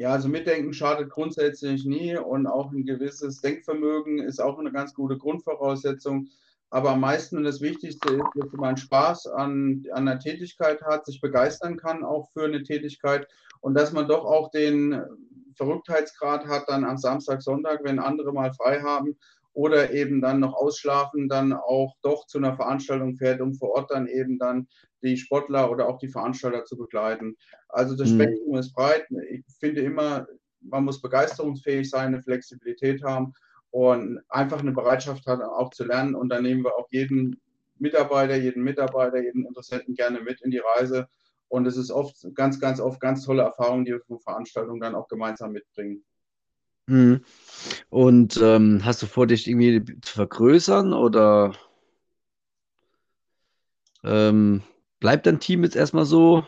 Ja, 0.00 0.12
also 0.12 0.30
Mitdenken 0.30 0.72
schadet 0.72 1.10
grundsätzlich 1.10 1.84
nie 1.84 2.16
und 2.16 2.46
auch 2.46 2.72
ein 2.72 2.86
gewisses 2.86 3.42
Denkvermögen 3.42 4.18
ist 4.18 4.40
auch 4.40 4.58
eine 4.58 4.72
ganz 4.72 4.94
gute 4.94 5.18
Grundvoraussetzung. 5.18 6.28
Aber 6.70 6.92
am 6.92 7.00
meisten 7.00 7.36
und 7.36 7.44
das 7.44 7.60
Wichtigste 7.60 8.14
ist, 8.14 8.24
dass 8.34 8.50
man 8.52 8.78
Spaß 8.78 9.26
an, 9.26 9.84
an 9.92 10.06
der 10.06 10.18
Tätigkeit 10.18 10.80
hat, 10.80 11.04
sich 11.04 11.20
begeistern 11.20 11.76
kann 11.76 12.02
auch 12.02 12.30
für 12.32 12.46
eine 12.46 12.62
Tätigkeit 12.62 13.28
und 13.60 13.74
dass 13.74 13.92
man 13.92 14.08
doch 14.08 14.24
auch 14.24 14.50
den 14.50 15.04
Verrücktheitsgrad 15.56 16.46
hat 16.46 16.64
dann 16.68 16.86
am 16.86 16.96
Samstag, 16.96 17.42
Sonntag, 17.42 17.80
wenn 17.84 17.98
andere 17.98 18.32
mal 18.32 18.54
frei 18.54 18.80
haben 18.80 19.18
oder 19.52 19.92
eben 19.92 20.20
dann 20.20 20.40
noch 20.40 20.54
ausschlafen, 20.54 21.28
dann 21.28 21.52
auch 21.52 21.94
doch 22.02 22.26
zu 22.26 22.38
einer 22.38 22.54
Veranstaltung 22.54 23.16
fährt, 23.16 23.40
um 23.40 23.54
vor 23.54 23.70
Ort 23.70 23.90
dann 23.90 24.06
eben 24.06 24.38
dann 24.38 24.68
die 25.02 25.16
Sportler 25.16 25.70
oder 25.70 25.88
auch 25.88 25.98
die 25.98 26.08
Veranstalter 26.08 26.64
zu 26.64 26.76
begleiten. 26.76 27.36
Also 27.68 27.96
das 27.96 28.10
mhm. 28.10 28.22
Spektrum 28.22 28.56
ist 28.56 28.72
breit. 28.74 29.06
Ich 29.30 29.44
finde 29.58 29.80
immer, 29.80 30.26
man 30.60 30.84
muss 30.84 31.00
begeisterungsfähig 31.00 31.88
sein, 31.88 32.08
eine 32.08 32.22
Flexibilität 32.22 33.02
haben 33.02 33.32
und 33.70 34.20
einfach 34.28 34.60
eine 34.60 34.72
Bereitschaft 34.72 35.26
haben, 35.26 35.42
auch 35.42 35.70
zu 35.70 35.84
lernen. 35.84 36.14
Und 36.14 36.28
dann 36.28 36.42
nehmen 36.42 36.64
wir 36.64 36.76
auch 36.76 36.88
jeden 36.90 37.40
Mitarbeiter, 37.78 38.36
jeden 38.36 38.62
Mitarbeiter, 38.62 39.22
jeden 39.22 39.46
Interessenten 39.46 39.94
gerne 39.94 40.20
mit 40.20 40.42
in 40.42 40.50
die 40.50 40.62
Reise. 40.76 41.08
Und 41.48 41.66
es 41.66 41.76
ist 41.76 41.90
oft, 41.90 42.16
ganz, 42.34 42.60
ganz 42.60 42.80
oft 42.80 43.00
ganz 43.00 43.24
tolle 43.24 43.42
Erfahrungen, 43.42 43.84
die 43.84 43.92
wir 43.92 44.00
von 44.00 44.20
Veranstaltungen 44.20 44.80
dann 44.80 44.94
auch 44.94 45.08
gemeinsam 45.08 45.52
mitbringen. 45.52 46.04
Mhm. 46.90 47.20
Und 47.88 48.40
ähm, 48.42 48.80
hast 48.84 49.02
du 49.02 49.06
vor, 49.06 49.26
dich 49.26 49.46
irgendwie 49.46 49.84
zu 50.00 50.14
vergrößern 50.14 50.92
oder 50.92 51.54
ähm, 54.02 54.62
bleibt 54.98 55.26
dein 55.26 55.38
Team 55.38 55.62
jetzt 55.62 55.76
erstmal 55.76 56.04
so? 56.04 56.44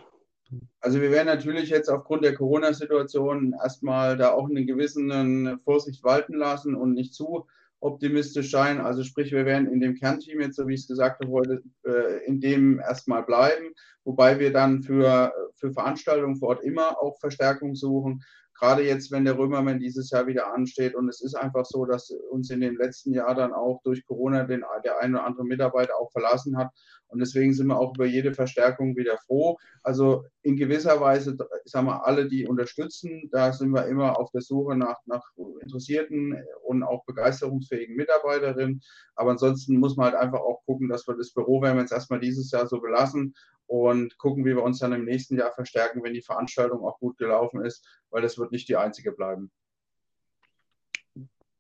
Also 0.80 1.00
wir 1.00 1.12
werden 1.12 1.26
natürlich 1.26 1.70
jetzt 1.70 1.88
aufgrund 1.88 2.24
der 2.24 2.34
Corona-Situation 2.34 3.54
erstmal 3.62 4.16
da 4.16 4.32
auch 4.32 4.48
eine 4.48 4.64
gewisse 4.64 5.58
Vorsicht 5.64 6.02
walten 6.02 6.34
lassen 6.34 6.74
und 6.74 6.92
nicht 6.92 7.14
zu 7.14 7.46
optimistisch 7.78 8.50
sein. 8.50 8.80
Also 8.80 9.04
sprich, 9.04 9.32
wir 9.32 9.46
werden 9.46 9.68
in 9.72 9.80
dem 9.80 9.94
Kernteam 9.94 10.40
jetzt, 10.40 10.56
so 10.56 10.66
wie 10.66 10.74
ich 10.74 10.80
es 10.80 10.88
gesagt 10.88 11.22
habe 11.22 11.32
heute, 11.32 11.62
äh, 11.84 12.24
in 12.26 12.40
dem 12.40 12.80
erstmal 12.80 13.22
bleiben, 13.22 13.74
wobei 14.04 14.38
wir 14.40 14.52
dann 14.52 14.82
für, 14.82 15.32
für 15.54 15.72
Veranstaltungen 15.72 16.36
vor 16.36 16.50
Ort 16.50 16.64
immer 16.64 17.00
auch 17.00 17.18
Verstärkung 17.20 17.74
suchen 17.76 18.24
gerade 18.62 18.84
jetzt, 18.84 19.10
wenn 19.10 19.24
der 19.24 19.36
Römermann 19.36 19.80
dieses 19.80 20.10
Jahr 20.10 20.28
wieder 20.28 20.54
ansteht. 20.54 20.94
Und 20.94 21.08
es 21.08 21.20
ist 21.20 21.34
einfach 21.34 21.66
so, 21.66 21.84
dass 21.84 22.10
uns 22.30 22.48
in 22.50 22.60
den 22.60 22.76
letzten 22.76 23.12
Jahren 23.12 23.36
dann 23.36 23.52
auch 23.52 23.82
durch 23.82 24.06
Corona 24.06 24.44
den, 24.44 24.64
der 24.84 25.00
ein 25.00 25.14
oder 25.14 25.24
andere 25.24 25.44
Mitarbeiter 25.44 25.98
auch 25.98 26.12
verlassen 26.12 26.56
hat. 26.56 26.70
Und 27.08 27.18
deswegen 27.18 27.52
sind 27.52 27.66
wir 27.66 27.76
auch 27.76 27.94
über 27.96 28.06
jede 28.06 28.32
Verstärkung 28.32 28.96
wieder 28.96 29.18
froh. 29.26 29.58
Also 29.82 30.24
in 30.42 30.56
gewisser 30.56 31.00
Weise, 31.00 31.36
ich 31.64 31.72
sage 31.72 31.86
mal, 31.86 31.98
alle, 32.04 32.28
die 32.28 32.46
unterstützen, 32.46 33.28
da 33.32 33.52
sind 33.52 33.70
wir 33.70 33.86
immer 33.86 34.18
auf 34.18 34.30
der 34.30 34.42
Suche 34.42 34.76
nach, 34.76 34.98
nach 35.06 35.24
interessierten 35.60 36.40
und 36.64 36.84
auch 36.84 37.04
begeisterungsfähigen 37.04 37.96
Mitarbeiterinnen. 37.96 38.80
Aber 39.16 39.32
ansonsten 39.32 39.76
muss 39.78 39.96
man 39.96 40.12
halt 40.12 40.22
einfach 40.22 40.40
auch 40.40 40.62
gucken, 40.66 40.88
dass 40.88 41.08
wir 41.08 41.16
das 41.16 41.32
Büro 41.32 41.60
werden 41.62 41.78
wir 41.78 41.82
jetzt 41.82 41.92
erstmal 41.92 42.20
dieses 42.20 42.52
Jahr 42.52 42.68
so 42.68 42.80
belassen 42.80 43.34
und 43.66 44.18
gucken, 44.18 44.44
wie 44.44 44.54
wir 44.54 44.62
uns 44.62 44.80
dann 44.80 44.92
im 44.92 45.06
nächsten 45.06 45.38
Jahr 45.38 45.52
verstärken, 45.52 46.02
wenn 46.02 46.12
die 46.12 46.22
Veranstaltung 46.22 46.84
auch 46.84 46.98
gut 46.98 47.16
gelaufen 47.16 47.64
ist, 47.64 47.86
weil 48.12 48.22
das 48.22 48.38
wird 48.38 48.52
nicht 48.52 48.68
die 48.68 48.76
einzige 48.76 49.10
bleiben. 49.10 49.50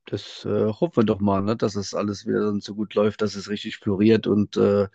Das 0.06 0.44
äh, 0.44 0.66
hoffen 0.66 0.96
wir 0.96 1.04
doch 1.04 1.20
mal, 1.20 1.42
ne? 1.42 1.56
dass 1.56 1.74
es 1.74 1.94
alles 1.94 2.26
wieder 2.26 2.44
dann 2.44 2.60
so 2.60 2.74
gut 2.74 2.94
läuft, 2.94 3.22
dass 3.22 3.34
es 3.34 3.48
richtig 3.48 3.78
floriert 3.78 4.26
und 4.26 4.56
äh, 4.56 4.88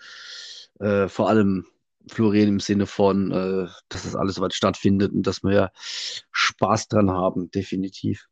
äh, 0.80 1.08
vor 1.08 1.30
allem 1.30 1.66
florieren 2.08 2.49
im 2.49 2.60
Sinne 2.60 2.86
von, 2.86 3.32
äh, 3.32 3.68
dass 3.89 4.03
das 4.03 4.16
alles 4.16 4.36
soweit 4.36 4.53
stattfindet 4.53 5.14
und 5.14 5.26
dass 5.26 5.43
wir 5.43 5.53
ja 5.53 5.72
Spaß 6.32 6.88
dran 6.88 7.12
haben, 7.12 7.51
definitiv. 7.51 8.28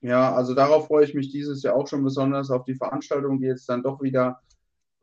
Ja, 0.00 0.34
also 0.34 0.54
darauf 0.54 0.86
freue 0.86 1.04
ich 1.04 1.14
mich 1.14 1.30
dieses 1.30 1.62
Jahr 1.62 1.74
auch 1.76 1.86
schon 1.86 2.02
besonders 2.02 2.50
auf 2.50 2.64
die 2.64 2.74
Veranstaltung, 2.74 3.38
die 3.38 3.46
jetzt 3.46 3.68
dann 3.68 3.82
doch 3.82 4.00
wieder 4.00 4.40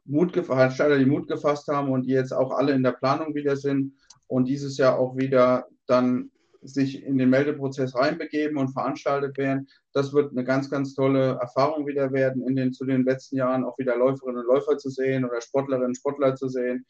Mut 0.06 0.34
Veranstalter, 0.34 0.97
die 0.97 1.06
Mut 1.06 1.27
gefasst 1.27 1.68
haben 1.68 1.91
und 1.91 2.03
die 2.03 2.14
jetzt 2.14 2.31
auch 2.31 2.51
alle 2.51 2.73
in 2.73 2.81
der 2.81 2.93
Planung 2.93 3.35
wieder 3.35 3.57
sind 3.57 3.93
und 4.26 4.45
dieses 4.45 4.77
Jahr 4.77 4.97
auch 4.97 5.18
wieder 5.18 5.68
dann 5.85 6.31
sich 6.68 7.03
in 7.03 7.18
den 7.18 7.30
Meldeprozess 7.30 7.95
reinbegeben 7.95 8.57
und 8.57 8.69
veranstaltet 8.69 9.38
werden. 9.38 9.68
Das 9.94 10.14
wird 10.14 10.31
eine 10.31 10.44
ganz, 10.44 10.69
ganz 10.69 10.94
tolle 10.94 11.38
Erfahrung 11.39 11.88
wieder 11.88 12.11
werden, 12.11 12.48
in 12.48 12.56
den 12.56 12.73
zu 12.73 12.85
den 12.85 13.03
letzten 13.03 13.38
Jahren 13.38 13.64
auch 13.64 13.77
wieder 13.77 13.95
Läuferinnen 13.98 14.41
und 14.41 14.48
Läufer 14.48 14.77
zu 14.77 14.89
sehen 14.89 15.26
oder 15.26 15.41
Sportlerinnen 15.41 15.89
und 15.89 15.98
Sportler 15.98 16.35
zu 16.35 16.49
sehen. 16.49 16.85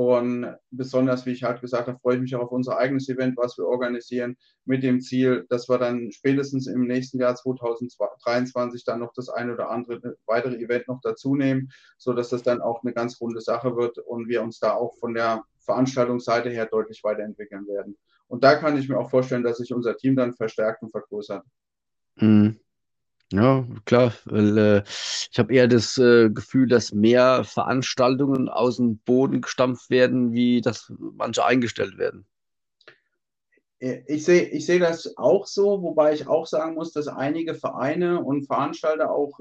Und 0.00 0.54
besonders, 0.70 1.26
wie 1.26 1.32
ich 1.32 1.42
halt 1.42 1.60
gesagt 1.60 1.88
habe, 1.88 1.98
freue 1.98 2.14
ich 2.14 2.20
mich 2.20 2.36
auch 2.36 2.44
auf 2.44 2.52
unser 2.52 2.78
eigenes 2.78 3.08
Event, 3.08 3.36
was 3.36 3.58
wir 3.58 3.66
organisieren, 3.66 4.36
mit 4.64 4.84
dem 4.84 5.00
Ziel, 5.00 5.44
dass 5.48 5.68
wir 5.68 5.76
dann 5.78 6.12
spätestens 6.12 6.68
im 6.68 6.86
nächsten 6.86 7.18
Jahr 7.18 7.34
2023 7.34 8.84
dann 8.84 9.00
noch 9.00 9.12
das 9.12 9.28
eine 9.28 9.54
oder 9.54 9.70
andere 9.70 10.16
weitere 10.26 10.56
Event 10.56 10.86
noch 10.86 11.00
dazu 11.02 11.34
nehmen, 11.34 11.72
sodass 11.96 12.28
das 12.28 12.44
dann 12.44 12.60
auch 12.60 12.84
eine 12.84 12.92
ganz 12.92 13.20
runde 13.20 13.40
Sache 13.40 13.76
wird 13.76 13.98
und 13.98 14.28
wir 14.28 14.42
uns 14.42 14.60
da 14.60 14.74
auch 14.74 14.96
von 14.98 15.14
der 15.14 15.42
Veranstaltungsseite 15.64 16.48
her 16.48 16.66
deutlich 16.66 17.02
weiterentwickeln 17.02 17.66
werden. 17.66 17.98
Und 18.28 18.44
da 18.44 18.54
kann 18.56 18.78
ich 18.78 18.88
mir 18.88 18.98
auch 18.98 19.10
vorstellen, 19.10 19.42
dass 19.42 19.58
sich 19.58 19.72
unser 19.72 19.96
Team 19.96 20.14
dann 20.14 20.34
verstärkt 20.34 20.82
und 20.82 20.90
vergrößert. 20.90 21.44
Mhm. 22.16 22.60
Ja, 23.30 23.66
klar, 23.84 24.14
weil 24.24 24.56
äh, 24.56 24.82
ich 24.86 25.38
habe 25.38 25.52
eher 25.52 25.68
das 25.68 25.98
äh, 25.98 26.30
Gefühl, 26.30 26.66
dass 26.66 26.92
mehr 26.92 27.44
Veranstaltungen 27.44 28.48
aus 28.48 28.76
dem 28.76 28.98
Boden 28.98 29.42
gestampft 29.42 29.90
werden, 29.90 30.32
wie 30.32 30.62
dass 30.62 30.90
manche 30.98 31.44
eingestellt 31.44 31.98
werden. 31.98 32.24
Ich 33.80 34.24
sehe 34.24 34.42
ich 34.48 34.66
seh 34.66 34.78
das 34.78 35.16
auch 35.18 35.46
so, 35.46 35.82
wobei 35.82 36.14
ich 36.14 36.26
auch 36.26 36.46
sagen 36.46 36.74
muss, 36.74 36.92
dass 36.92 37.06
einige 37.06 37.54
Vereine 37.54 38.24
und 38.24 38.46
Veranstalter 38.46 39.10
auch 39.10 39.38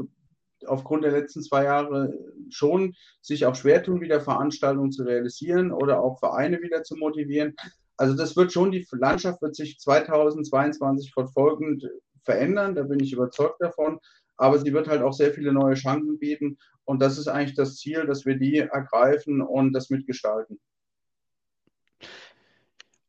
aufgrund 0.65 1.05
der 1.05 1.11
letzten 1.11 1.41
zwei 1.41 1.63
Jahre 1.63 2.13
schon 2.49 2.93
sich 3.21 3.45
auch 3.45 3.55
schwer 3.55 3.81
tun, 3.83 4.01
wieder 4.01 4.21
Veranstaltungen 4.21 4.91
zu 4.91 5.03
realisieren 5.03 5.71
oder 5.71 6.01
auch 6.01 6.19
Vereine 6.19 6.61
wieder 6.61 6.83
zu 6.83 6.97
motivieren. 6.97 7.55
Also 7.97 8.15
das 8.15 8.35
wird 8.35 8.53
schon, 8.53 8.71
die 8.71 8.85
Landschaft 8.91 9.41
wird 9.41 9.55
sich 9.55 9.79
2022 9.79 11.11
fortfolgend 11.11 11.89
verändern, 12.23 12.75
da 12.75 12.83
bin 12.83 12.99
ich 12.99 13.13
überzeugt 13.13 13.59
davon. 13.59 13.99
Aber 14.37 14.59
sie 14.59 14.71
wird 14.71 14.87
halt 14.87 15.01
auch 15.01 15.13
sehr 15.13 15.33
viele 15.33 15.51
neue 15.51 15.73
Chancen 15.73 16.19
bieten. 16.19 16.59
Und 16.85 17.01
das 17.01 17.17
ist 17.17 17.27
eigentlich 17.27 17.55
das 17.55 17.77
Ziel, 17.77 18.05
dass 18.05 18.25
wir 18.25 18.37
die 18.37 18.57
ergreifen 18.59 19.41
und 19.41 19.73
das 19.73 19.89
mitgestalten. 19.89 20.59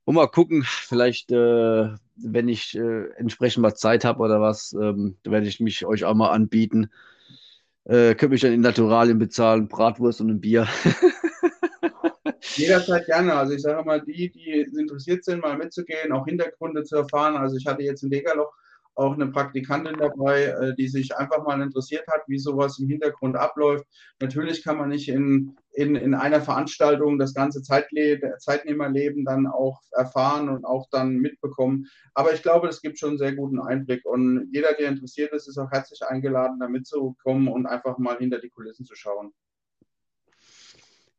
Und 0.05 0.15
mal 0.15 0.27
gucken, 0.27 0.65
vielleicht, 0.67 1.31
äh, 1.33 1.91
wenn 2.17 2.49
ich 2.49 2.75
äh, 2.75 3.11
entsprechend 3.17 3.61
mal 3.61 3.75
Zeit 3.75 4.07
habe 4.07 4.23
oder 4.23 4.41
was, 4.41 4.73
ähm, 4.73 5.19
werde 5.23 5.47
ich 5.47 5.61
mich 5.61 5.85
euch 5.85 6.07
auch 6.07 6.15
mal 6.15 6.31
anbieten. 6.31 6.91
Äh, 7.85 8.15
könnt 8.15 8.33
mich 8.33 8.41
dann 8.41 8.55
in 8.55 8.63
Naturalien 8.63 9.19
bezahlen, 9.19 9.69
Bratwurst 9.69 10.23
und 10.23 10.31
ein 10.31 10.41
Bier. 10.41 10.67
Jederzeit 12.59 13.07
gerne. 13.07 13.35
Also 13.35 13.55
ich 13.55 13.63
sage 13.63 13.85
mal, 13.85 14.01
die, 14.01 14.31
die 14.31 14.61
interessiert 14.79 15.25
sind, 15.25 15.43
mal 15.43 15.57
mitzugehen, 15.57 16.13
auch 16.13 16.27
Hintergründe 16.27 16.85
zu 16.85 16.97
erfahren. 16.97 17.37
Also 17.37 17.57
ich 17.57 17.67
hatte 17.67 17.83
jetzt 17.83 18.03
in 18.03 18.11
Degerloch 18.11 18.53
auch 18.99 19.15
eine 19.15 19.29
Praktikantin 19.29 19.97
dabei, 19.97 20.47
äh, 20.47 20.75
die 20.75 20.89
sich 20.89 21.17
einfach 21.17 21.45
mal 21.45 21.63
interessiert 21.63 22.05
hat, 22.09 22.23
wie 22.27 22.39
sowas 22.39 22.81
im 22.81 22.89
Hintergrund 22.89 23.37
abläuft. 23.37 23.87
Natürlich 24.21 24.65
kann 24.65 24.77
man 24.77 24.89
nicht 24.89 25.09
in, 25.09 25.57
in, 25.73 25.95
in 25.95 26.15
einer 26.15 26.41
Veranstaltung 26.41 27.17
das 27.17 27.33
ganze 27.33 27.63
Zeitle 27.63 28.37
Zeitnehmerleben 28.39 29.25
dann 29.25 29.47
auch 29.47 29.81
erfahren 29.93 30.49
und 30.49 30.65
auch 30.65 30.89
dann 30.91 31.19
mitbekommen. 31.19 31.87
Aber 32.15 32.33
ich 32.33 32.43
glaube, 32.43 32.67
es 32.67 32.83
gibt 32.83 32.99
schon 32.99 33.11
einen 33.11 33.19
sehr 33.19 33.37
guten 33.37 33.61
Einblick. 33.61 34.05
Und 34.05 34.49
jeder, 34.53 34.73
der 34.73 34.89
interessiert 34.89 35.33
ist, 35.33 35.47
ist 35.47 35.59
auch 35.59 35.71
herzlich 35.71 36.03
eingeladen, 36.03 36.59
da 36.59 36.69
mitzukommen 36.69 37.47
und 37.47 37.67
einfach 37.67 37.99
mal 37.99 38.19
hinter 38.19 38.41
die 38.41 38.51
Kulissen 38.51 38.85
zu 38.85 38.97
schauen. 38.97 39.33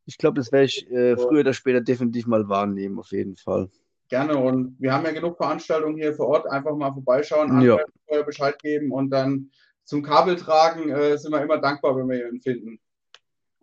Ich 0.10 0.18
glaube, 0.18 0.40
das 0.40 0.52
werde 0.52 0.66
ich 0.66 0.90
äh, 0.90 1.16
früher 1.16 1.42
oder 1.42 1.54
später 1.54 1.82
definitiv 1.82 2.26
mal 2.26 2.50
wahrnehmen, 2.50 2.98
auf 2.98 3.12
jeden 3.12 3.36
Fall. 3.36 3.70
Gerne. 4.10 4.38
Und 4.38 4.76
wir 4.80 4.92
haben 4.92 5.06
ja 5.06 5.12
genug 5.12 5.38
Veranstaltungen 5.38 5.98
hier 5.98 6.16
vor 6.16 6.30
Ort. 6.30 6.50
Einfach 6.50 6.76
mal 6.76 6.92
vorbeischauen, 6.92 7.62
ja. 7.62 7.78
Bescheid 8.26 8.58
geben 8.58 8.92
und 8.92 9.12
dann 9.12 9.52
zum 9.84 10.02
Kabel 10.02 10.36
tragen 10.36 10.90
äh, 10.90 11.16
sind 11.16 11.32
wir 11.32 11.44
immer 11.44 11.60
dankbar, 11.60 11.96
wenn 11.96 12.10
wir 12.10 12.28
ihn 12.28 12.42
finden. 12.42 12.80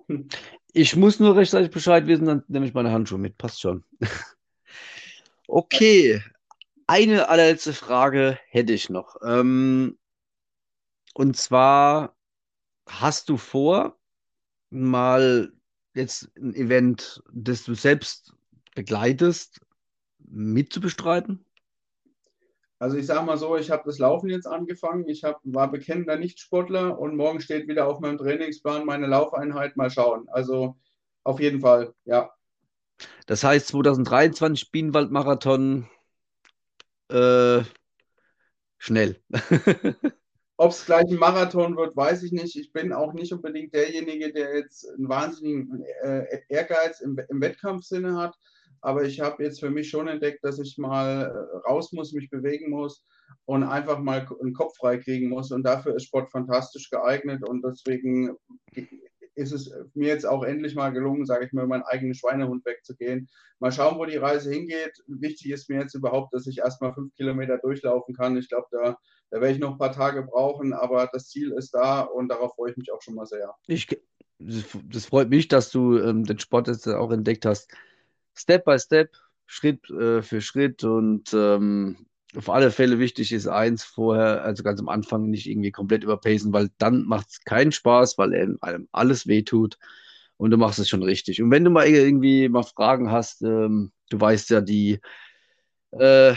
Ich 0.78 0.94
muss 0.94 1.18
nur 1.18 1.34
rechtzeitig 1.34 1.70
Bescheid 1.70 2.06
wissen, 2.06 2.26
dann 2.26 2.44
nehme 2.48 2.66
ich 2.66 2.74
meine 2.74 2.92
Handschuhe 2.92 3.18
mit. 3.18 3.38
Passt 3.38 3.62
schon. 3.62 3.82
okay. 5.48 6.22
Eine 6.86 7.30
allerletzte 7.30 7.72
Frage 7.72 8.38
hätte 8.50 8.74
ich 8.74 8.90
noch. 8.90 9.16
Ähm, 9.24 9.96
und 11.14 11.34
zwar, 11.38 12.14
hast 12.86 13.30
du 13.30 13.38
vor, 13.38 13.96
mal 14.68 15.55
jetzt 15.96 16.30
ein 16.36 16.54
Event, 16.54 17.22
das 17.32 17.64
du 17.64 17.74
selbst 17.74 18.34
begleitest, 18.74 19.60
mitzubestreiten? 20.18 21.44
Also 22.78 22.98
ich 22.98 23.06
sage 23.06 23.24
mal 23.24 23.38
so, 23.38 23.56
ich 23.56 23.70
habe 23.70 23.84
das 23.86 23.98
Laufen 23.98 24.28
jetzt 24.28 24.46
angefangen. 24.46 25.08
Ich 25.08 25.24
hab, 25.24 25.40
war 25.44 25.70
bekennender 25.70 26.16
Nichtsportler 26.16 26.98
und 26.98 27.16
morgen 27.16 27.40
steht 27.40 27.68
wieder 27.68 27.86
auf 27.88 28.00
meinem 28.00 28.18
Trainingsplan 28.18 28.84
meine 28.84 29.06
Laufeinheit. 29.06 29.76
Mal 29.76 29.90
schauen. 29.90 30.28
Also 30.28 30.76
auf 31.24 31.40
jeden 31.40 31.60
Fall, 31.60 31.94
ja. 32.04 32.30
Das 33.26 33.44
heißt 33.44 33.68
2023 33.68 34.70
Bienenwaldmarathon 34.70 35.88
äh, 37.08 37.62
schnell. 38.78 39.22
Ob 40.58 40.70
es 40.70 40.86
gleich 40.86 41.04
ein 41.10 41.18
Marathon 41.18 41.76
wird, 41.76 41.96
weiß 41.96 42.22
ich 42.22 42.32
nicht. 42.32 42.56
Ich 42.56 42.72
bin 42.72 42.92
auch 42.92 43.12
nicht 43.12 43.32
unbedingt 43.32 43.74
derjenige, 43.74 44.32
der 44.32 44.56
jetzt 44.56 44.88
einen 44.88 45.08
wahnsinnigen 45.08 45.84
äh, 46.02 46.24
Ehrgeiz 46.48 47.00
im, 47.00 47.18
im 47.28 47.40
Wettkampfsinne 47.40 48.16
hat. 48.16 48.34
Aber 48.80 49.04
ich 49.04 49.20
habe 49.20 49.42
jetzt 49.42 49.60
für 49.60 49.70
mich 49.70 49.90
schon 49.90 50.08
entdeckt, 50.08 50.44
dass 50.44 50.58
ich 50.58 50.78
mal 50.78 51.22
äh, 51.22 51.68
raus 51.68 51.92
muss, 51.92 52.12
mich 52.12 52.30
bewegen 52.30 52.70
muss 52.70 53.04
und 53.44 53.64
einfach 53.64 53.98
mal 53.98 54.26
einen 54.40 54.54
Kopf 54.54 54.76
frei 54.78 54.96
kriegen 54.98 55.28
muss. 55.28 55.52
Und 55.52 55.62
dafür 55.62 55.96
ist 55.96 56.04
Sport 56.04 56.30
fantastisch 56.30 56.88
geeignet. 56.88 57.46
Und 57.46 57.62
deswegen 57.62 58.36
ist 59.34 59.52
es 59.52 59.70
mir 59.94 60.08
jetzt 60.08 60.26
auch 60.26 60.42
endlich 60.42 60.74
mal 60.74 60.90
gelungen, 60.90 61.26
sage 61.26 61.44
ich 61.44 61.52
mal, 61.52 61.66
meinen 61.66 61.82
eigenen 61.82 62.14
Schweinehund 62.14 62.64
wegzugehen. 62.64 63.28
Mal 63.58 63.72
schauen, 63.72 63.98
wo 63.98 64.06
die 64.06 64.16
Reise 64.16 64.50
hingeht. 64.50 65.02
Wichtig 65.06 65.52
ist 65.52 65.68
mir 65.68 65.80
jetzt 65.80 65.94
überhaupt, 65.94 66.32
dass 66.32 66.46
ich 66.46 66.58
erstmal 66.58 66.94
fünf 66.94 67.14
Kilometer 67.14 67.58
durchlaufen 67.58 68.14
kann. 68.14 68.36
Ich 68.38 68.48
glaube, 68.48 68.66
da, 68.70 68.96
da 69.30 69.40
werde 69.40 69.54
ich 69.54 69.58
noch 69.58 69.72
ein 69.72 69.78
paar 69.78 69.92
Tage 69.92 70.22
brauchen, 70.22 70.72
aber 70.72 71.08
das 71.12 71.28
Ziel 71.28 71.52
ist 71.52 71.72
da 71.72 72.02
und 72.02 72.28
darauf 72.28 72.54
freue 72.54 72.70
ich 72.70 72.76
mich 72.76 72.92
auch 72.92 73.02
schon 73.02 73.14
mal 73.14 73.26
sehr. 73.26 73.54
Ich, 73.66 73.88
das 74.38 75.06
freut 75.06 75.30
mich, 75.30 75.48
dass 75.48 75.70
du 75.70 75.98
ähm, 75.98 76.24
den 76.24 76.38
Sport 76.38 76.68
jetzt 76.68 76.86
auch 76.88 77.10
entdeckt 77.10 77.44
hast. 77.46 77.70
Step 78.34 78.64
by 78.64 78.78
Step, 78.78 79.10
Schritt 79.46 79.88
äh, 79.90 80.22
für 80.22 80.40
Schritt 80.40 80.84
und 80.84 81.32
ähm, 81.34 82.06
auf 82.36 82.50
alle 82.50 82.70
Fälle 82.70 82.98
wichtig 82.98 83.32
ist 83.32 83.46
eins 83.46 83.82
vorher, 83.84 84.42
also 84.42 84.62
ganz 84.62 84.80
am 84.80 84.88
Anfang 84.88 85.30
nicht 85.30 85.48
irgendwie 85.48 85.70
komplett 85.70 86.04
überpacen, 86.04 86.52
weil 86.52 86.70
dann 86.78 87.04
macht 87.04 87.28
es 87.30 87.40
keinen 87.44 87.72
Spaß, 87.72 88.18
weil 88.18 88.58
einem 88.60 88.88
alles 88.92 89.26
wehtut 89.26 89.78
und 90.36 90.50
du 90.50 90.56
machst 90.56 90.78
es 90.78 90.88
schon 90.88 91.02
richtig. 91.02 91.40
Und 91.40 91.50
wenn 91.50 91.64
du 91.64 91.70
mal 91.70 91.86
irgendwie 91.86 92.48
mal 92.48 92.62
Fragen 92.62 93.10
hast, 93.10 93.42
ähm, 93.42 93.92
du 94.10 94.20
weißt 94.20 94.50
ja, 94.50 94.60
die 94.60 95.00
äh, 95.92 96.34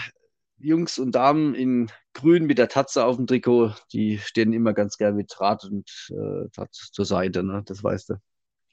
Jungs 0.58 1.00
und 1.00 1.14
Damen 1.14 1.54
in 1.56 1.92
grün 2.20 2.46
mit 2.46 2.58
der 2.58 2.68
Tatze 2.68 3.06
auf 3.06 3.16
dem 3.16 3.28
Trikot, 3.28 3.72
die 3.94 4.18
stehen 4.18 4.54
immer 4.54 4.74
ganz 4.74 4.98
gerne 4.98 5.16
mit 5.16 5.34
Draht 5.36 5.64
und 5.64 5.90
äh, 6.10 6.50
Draht 6.54 6.74
zur 6.74 7.06
Seite, 7.06 7.44
ne? 7.44 7.64
das 7.66 7.84
weißt 7.84 8.10
du. 8.10 8.16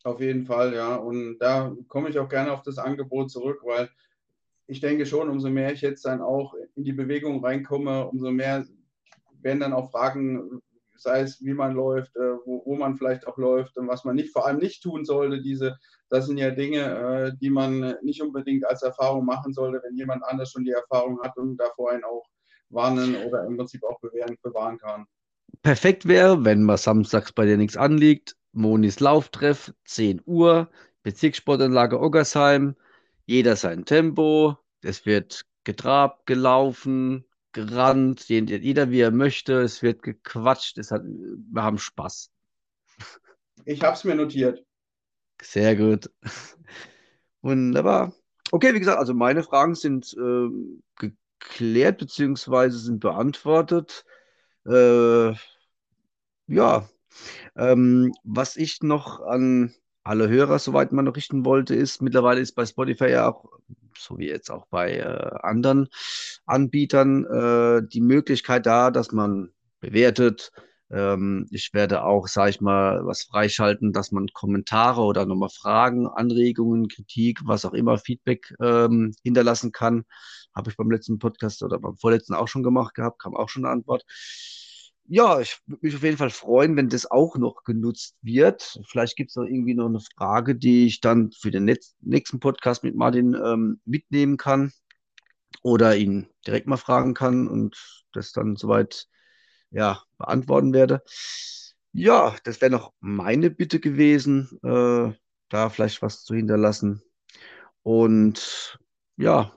Auf 0.05 0.21
jeden 0.21 0.45
Fall, 0.47 0.75
ja. 0.75 0.97
Und 0.97 1.39
da 1.39 1.75
komme 1.89 2.09
ich 2.09 2.19
auch 2.19 2.29
gerne 2.29 2.53
auf 2.53 2.63
das 2.63 2.79
Angebot 2.79 3.31
zurück, 3.31 3.61
weil 3.65 3.89
ich 4.67 4.81
denke 4.81 5.07
schon, 5.07 5.29
umso 5.29 5.49
mehr 5.49 5.73
ich 5.73 5.81
jetzt 5.81 6.05
dann 6.05 6.21
auch 6.23 6.55
in 6.75 6.85
die 6.85 6.93
Bewegung 6.93 7.45
reinkomme, 7.45 8.07
umso 8.07 8.31
mehr 8.31 8.65
werden 9.41 9.61
dann 9.61 9.73
auch 9.73 9.91
Fragen, 9.91 10.61
sei 10.97 11.21
es 11.21 11.45
wie 11.45 11.55
man 11.55 11.75
läuft, 11.75 12.17
äh, 12.17 12.37
wo, 12.45 12.63
wo, 12.65 12.75
man 12.77 12.97
vielleicht 12.97 13.27
auch 13.27 13.37
läuft 13.37 13.77
und 13.77 13.87
was 13.87 14.05
man 14.05 14.17
nicht, 14.17 14.33
vor 14.33 14.47
allem 14.47 14.59
nicht 14.59 14.83
tun 14.83 15.05
sollte. 15.05 15.41
Diese, 15.41 15.77
das 16.09 16.27
sind 16.27 16.39
ja 16.39 16.51
Dinge, 16.51 16.83
äh, 16.83 17.33
die 17.41 17.51
man 17.51 17.97
nicht 18.03 18.23
unbedingt 18.23 18.65
als 18.65 18.83
Erfahrung 18.83 19.25
machen 19.25 19.53
sollte, 19.53 19.81
wenn 19.85 19.97
jemand 19.97 20.25
anders 20.25 20.51
schon 20.51 20.65
die 20.65 20.73
Erfahrung 20.73 21.21
hat 21.23 21.37
und 21.37 21.57
davor 21.59 21.93
einen 21.93 22.05
auch 22.05 22.27
warnen 22.71 23.17
oder 23.17 23.45
im 23.45 23.57
Prinzip 23.57 23.85
auch 23.85 24.01
bewähren, 24.01 24.37
bewahren 24.43 24.79
kann. 24.79 25.07
Perfekt 25.63 26.07
wäre, 26.07 26.45
wenn 26.45 26.63
man 26.63 26.77
samstags 26.77 27.33
bei 27.33 27.47
dir 27.47 27.57
nichts 27.57 27.77
anliegt, 27.77 28.37
Monis 28.53 29.01
Lauftreff, 29.01 29.73
10 29.85 30.23
Uhr, 30.25 30.71
Bezirkssportanlage 31.03 32.01
Oggersheim, 32.01 32.75
jeder 33.27 33.57
sein 33.57 33.85
Tempo, 33.85 34.57
es 34.83 35.07
wird 35.07 35.45
getrabt, 35.65 36.27
gelaufen, 36.27 37.25
gerannt, 37.53 38.29
jeder 38.29 38.91
wie 38.91 39.01
er 39.01 39.11
möchte, 39.11 39.61
es 39.61 39.83
wird 39.83 40.03
gequatscht, 40.03 40.79
es 40.79 40.91
hat, 40.91 41.03
wir 41.05 41.63
haben 41.63 41.79
Spaß. 41.79 42.31
Ich 43.65 43.83
habe 43.83 43.95
es 43.95 44.05
mir 44.05 44.15
notiert. 44.15 44.65
Sehr 45.41 45.77
gut. 45.77 46.11
Wunderbar. 47.43 48.13
Okay, 48.53 48.75
wie 48.75 48.79
gesagt, 48.79 48.99
also 48.99 49.13
meine 49.13 49.43
Fragen 49.43 49.75
sind 49.75 50.15
äh, 50.19 50.49
geklärt 51.41 51.99
bzw. 51.99 52.71
sind 52.71 53.01
beantwortet. 53.01 54.05
Äh, 54.67 55.33
ja, 56.49 56.89
ähm, 57.57 58.13
was 58.25 58.57
ich 58.57 58.83
noch 58.83 59.21
an 59.21 59.75
alle 60.05 60.29
Hörer, 60.29 60.59
soweit 60.59 60.93
man 60.93 61.05
noch 61.05 61.17
richten 61.17 61.45
wollte, 61.45 61.75
ist, 61.75 62.01
mittlerweile 62.01 62.41
ist 62.41 62.53
bei 62.55 62.65
Spotify 62.65 63.11
ja 63.11 63.29
auch, 63.29 63.45
so 63.99 64.19
wie 64.19 64.29
jetzt 64.29 64.51
auch 64.51 64.67
bei 64.69 64.99
äh, 64.99 65.31
anderen 65.43 65.89
Anbietern, 66.47 67.25
äh, 67.25 67.83
die 67.87 68.01
Möglichkeit 68.01 68.67
da, 68.67 68.91
dass 68.91 69.11
man 69.13 69.51
bewertet. 69.81 70.53
Ähm, 70.91 71.49
ich 71.51 71.75
werde 71.75 72.05
auch, 72.05 72.29
sage 72.29 72.51
ich 72.51 72.61
mal, 72.61 73.05
was 73.05 73.25
freischalten, 73.25 73.93
dass 73.93 74.13
man 74.13 74.29
Kommentare 74.33 75.01
oder 75.03 75.27
nochmal 75.27 75.49
Fragen, 75.49 76.07
Anregungen, 76.07 76.87
Kritik, 76.89 77.41
was 77.45 77.65
auch 77.65 77.73
immer, 77.75 77.99
Feedback 77.99 78.55
ähm, 78.61 79.13
hinterlassen 79.25 79.73
kann. 79.73 80.05
Habe 80.57 80.71
ich 80.71 80.77
beim 80.77 80.91
letzten 80.91 81.19
Podcast 81.19 81.63
oder 81.63 81.79
beim 81.79 81.97
vorletzten 81.97 82.35
auch 82.35 82.49
schon 82.49 82.65
gemacht 82.65 82.95
gehabt, 82.95 83.21
kam 83.21 83.37
auch 83.37 83.49
schon 83.49 83.65
eine 83.65 83.73
Antwort 83.73 84.05
ja, 85.09 85.41
ich 85.41 85.59
würde 85.67 85.87
mich 85.87 85.95
auf 85.95 86.03
jeden 86.03 86.17
Fall 86.17 86.31
freuen, 86.31 86.77
wenn 86.77 86.89
das 86.89 87.11
auch 87.11 87.37
noch 87.37 87.65
genutzt 87.65 88.17
wird. 88.23 88.81
Vielleicht 88.89 89.17
gibt 89.17 89.31
es 89.31 89.37
noch 89.37 89.45
irgendwie 89.45 89.75
noch 89.75 89.87
eine 89.87 90.01
Frage, 90.01 90.57
die 90.57 90.87
ich 90.87 91.01
dann 91.01 91.31
für 91.33 91.51
den 91.51 91.65
nächsten 92.01 92.41
Podcast 92.41 92.83
mit 92.83 92.97
Martin 92.97 93.35
ähm, 93.35 93.81
mitnehmen 93.85 94.37
kann 94.37 94.73
oder 95.63 95.97
ihn 95.97 96.29
direkt 96.47 96.67
mal 96.67 96.77
fragen 96.77 97.15
kann 97.15 97.49
und 97.49 98.05
das 98.13 98.33
dann 98.33 98.57
soweit 98.57 99.07
ja, 99.71 100.03
beantworten 100.19 100.73
werde. 100.73 101.03
Ja, 101.93 102.37
das 102.45 102.61
wäre 102.61 102.71
noch 102.73 102.93
meine 103.01 103.51
Bitte 103.51 103.81
gewesen, 103.81 104.59
äh, 104.63 105.13
da 105.49 105.71
vielleicht 105.71 106.03
was 106.03 106.25
zu 106.25 106.35
hinterlassen. 106.35 107.03
Und 107.83 108.79
ja, 109.17 109.55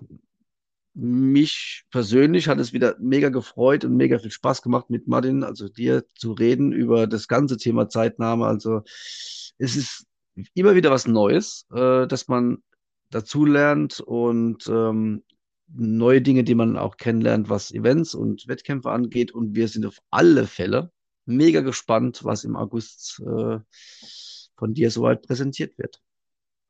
mich 1.00 1.86
persönlich 1.92 2.48
hat 2.48 2.60
es 2.60 2.74
wieder 2.74 2.96
mega 3.00 3.30
gefreut 3.30 3.86
und 3.86 3.96
mega 3.96 4.20
viel 4.20 4.32
Spaß 4.32 4.62
gemacht, 4.62 4.90
mit 4.90 5.08
Martin, 5.08 5.44
also 5.44 5.70
dir 5.70 6.04
zu 6.16 6.34
reden 6.34 6.72
über 6.74 7.08
das 7.08 7.28
ganze 7.28 7.58
Thema 7.58 7.90
Zeitnahme. 7.90 8.46
Also 8.46 8.82
es 9.58 9.76
ist 9.76 10.06
immer 10.54 10.76
wieder 10.76 10.92
was 10.92 11.08
Neues, 11.08 11.66
äh, 11.74 12.08
dass 12.08 12.28
man 12.28 12.64
dazulernt 13.12 14.00
und 14.00 14.68
ähm, 14.68 15.24
neue 15.74 16.22
Dinge, 16.22 16.44
die 16.44 16.56
man 16.56 16.78
auch 16.78 16.98
kennenlernt, 16.98 17.50
was 17.50 17.72
Events 17.72 18.14
und 18.14 18.48
Wettkämpfe 18.48 18.92
angeht. 18.92 19.32
Und 19.32 19.56
wir 19.56 19.68
sind 19.68 19.86
auf 19.86 20.00
alle 20.10 20.48
Fälle 20.48 20.92
mega 21.26 21.62
gespannt, 21.62 22.24
was 22.24 22.44
im 22.44 22.56
August 22.56 23.22
äh, 23.26 23.60
von 24.58 24.74
dir 24.74 24.92
soweit 24.92 25.22
präsentiert 25.22 25.78
wird. 25.78 26.02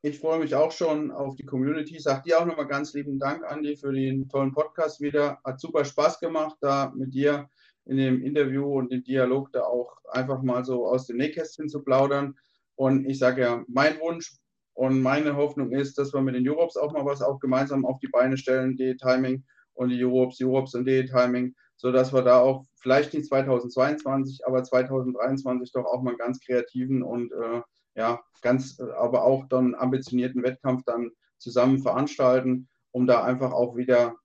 Ich 0.01 0.19
freue 0.19 0.39
mich 0.39 0.55
auch 0.55 0.71
schon 0.71 1.11
auf 1.11 1.35
die 1.35 1.45
Community. 1.45 1.99
Sag 1.99 2.23
dir 2.23 2.39
auch 2.39 2.45
nochmal 2.45 2.67
ganz 2.67 2.93
lieben 2.93 3.19
Dank, 3.19 3.43
Andi, 3.43 3.76
für 3.76 3.91
den 3.91 4.30
tollen 4.30 4.53
Podcast 4.53 5.01
wieder. 5.01 5.39
Hat 5.43 5.59
super 5.59 5.84
Spaß 5.84 6.21
gemacht, 6.21 6.55
da 6.61 6.93
mit 6.95 7.13
dir 7.13 7.49
in 7.84 7.97
dem 7.97 8.23
Interview 8.23 8.65
und 8.65 8.93
dem 8.93 9.03
Dialog 9.03 9.51
da 9.51 9.63
auch 9.63 9.97
einfach 10.09 10.41
mal 10.41 10.63
so 10.63 10.88
aus 10.88 11.05
dem 11.05 11.17
Nähkästchen 11.17 11.67
zu 11.67 11.84
plaudern. 11.84 12.35
Und 12.76 13.09
ich 13.09 13.19
sage 13.19 13.41
ja, 13.41 13.65
mein 13.67 13.99
Wunsch 13.99 14.38
und 14.73 15.01
meine 15.01 15.35
Hoffnung 15.35 15.73
ist, 15.73 15.97
dass 15.97 16.13
wir 16.13 16.21
mit 16.21 16.35
den 16.35 16.47
Europes 16.47 16.77
auch 16.77 16.93
mal 16.93 17.05
was 17.05 17.21
auch 17.21 17.41
gemeinsam 17.41 17.85
auf 17.85 17.99
die 17.99 18.07
Beine 18.07 18.38
stellen, 18.38 18.77
D-Timing 18.77 19.43
und 19.73 19.89
die 19.89 20.01
Europes, 20.01 20.39
Europes 20.41 20.76
und 20.76 20.85
D-Timing, 20.85 21.53
sodass 21.76 22.13
wir 22.13 22.21
da 22.21 22.39
auch 22.39 22.63
vielleicht 22.77 23.13
nicht 23.13 23.26
2022, 23.27 24.47
aber 24.47 24.63
2023 24.63 25.73
doch 25.73 25.84
auch 25.84 26.01
mal 26.01 26.15
ganz 26.15 26.39
kreativen 26.39 27.03
und 27.03 27.34
äh, 27.34 27.61
ja, 27.99 28.23
ganz, 28.41 28.80
äh, 28.80 28.89
aber 28.97 29.23
auch 29.23 29.45
dann 29.49 29.76
ambitionierten 29.76 30.41
Wettkampf 30.41 30.84
dann 30.85 31.11
zusammen 31.38 31.80
veranstalten, 31.80 32.69
um 32.91 33.05
da 33.05 33.23
einfach 33.23 33.51
auch 33.51 33.76
wieder 33.76 34.15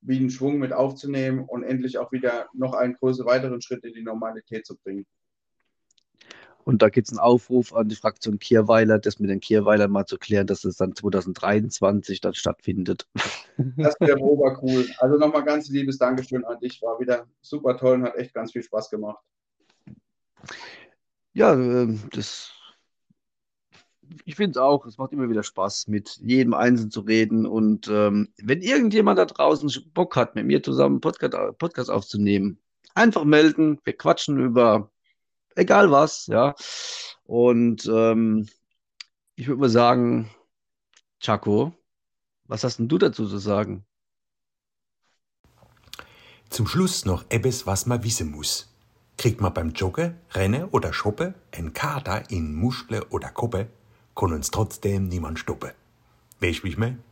wie 0.00 0.18
einen 0.18 0.30
Schwung 0.30 0.58
mit 0.58 0.72
aufzunehmen 0.72 1.44
und 1.44 1.64
endlich 1.64 1.98
auch 1.98 2.12
wieder 2.12 2.48
noch 2.52 2.74
einen 2.74 2.94
größeren 2.94 3.26
weiteren 3.26 3.60
Schritt 3.60 3.84
in 3.84 3.94
die 3.94 4.02
Normalität 4.02 4.66
zu 4.66 4.76
bringen. 4.76 5.04
Und 6.62 6.80
da 6.80 6.88
gibt 6.88 7.08
es 7.08 7.12
einen 7.12 7.18
Aufruf 7.18 7.74
an 7.74 7.88
die 7.88 7.96
Fraktion 7.96 8.38
Kierweiler, 8.38 8.98
das 8.98 9.18
mit 9.18 9.28
den 9.28 9.40
Kierweilern 9.40 9.90
mal 9.90 10.06
zu 10.06 10.16
klären, 10.16 10.46
dass 10.46 10.64
es 10.64 10.76
dann 10.76 10.94
2023 10.94 12.20
dann 12.20 12.34
stattfindet. 12.34 13.08
Das 13.76 13.94
wäre 14.00 14.18
obercool. 14.18 14.88
Also 14.98 15.16
nochmal 15.16 15.44
ganz 15.44 15.68
liebes 15.68 15.96
Dankeschön 15.96 16.44
an 16.44 16.58
dich. 16.58 16.82
War 16.82 16.98
wieder 16.98 17.28
super 17.40 17.76
toll 17.76 17.94
und 17.98 18.02
hat 18.02 18.16
echt 18.16 18.34
ganz 18.34 18.50
viel 18.50 18.64
Spaß 18.64 18.90
gemacht. 18.90 19.22
Ja, 21.34 21.52
ähm, 21.52 22.00
das 22.10 22.50
ich 24.24 24.36
finde 24.36 24.52
es 24.52 24.56
auch, 24.56 24.86
es 24.86 24.98
macht 24.98 25.12
immer 25.12 25.28
wieder 25.28 25.42
Spaß, 25.42 25.88
mit 25.88 26.16
jedem 26.22 26.54
Einzelnen 26.54 26.90
zu 26.90 27.00
reden. 27.00 27.46
Und 27.46 27.88
ähm, 27.88 28.28
wenn 28.42 28.62
irgendjemand 28.62 29.18
da 29.18 29.24
draußen 29.24 29.70
Bock 29.92 30.16
hat, 30.16 30.34
mit 30.34 30.46
mir 30.46 30.62
zusammen 30.62 30.96
einen 30.96 31.00
Podcast, 31.00 31.58
Podcast 31.58 31.90
aufzunehmen, 31.90 32.58
einfach 32.94 33.24
melden. 33.24 33.80
Wir 33.84 33.96
quatschen 33.96 34.38
über 34.38 34.90
egal 35.56 35.90
was, 35.90 36.26
ja. 36.26 36.54
Und 37.24 37.86
ähm, 37.86 38.48
ich 39.36 39.48
würde 39.48 39.60
mal 39.60 39.68
sagen, 39.68 40.30
Chaco, 41.20 41.72
was 42.44 42.64
hast 42.64 42.78
denn 42.78 42.88
du 42.88 42.98
dazu 42.98 43.26
zu 43.26 43.38
sagen? 43.38 43.84
Zum 46.50 46.66
Schluss 46.66 47.04
noch 47.04 47.24
etwas, 47.30 47.66
was 47.66 47.86
man 47.86 48.04
wissen 48.04 48.30
muss. 48.30 48.70
Kriegt 49.16 49.40
man 49.40 49.54
beim 49.54 49.70
Joggen, 49.70 50.16
Rennen 50.32 50.64
oder 50.66 50.92
Shoppen 50.92 51.34
ein 51.52 51.72
Kater 51.72 52.30
in 52.30 52.54
Muschel 52.54 53.02
oder 53.10 53.30
Koppe, 53.30 53.68
kann 54.14 54.32
uns 54.32 54.50
trotzdem 54.50 55.08
niemand 55.08 55.38
stoppen. 55.38 55.70
Weißt 56.40 56.60
du, 56.60 56.64
wie 56.64 56.68
ich 56.68 56.78
mein? 56.78 57.02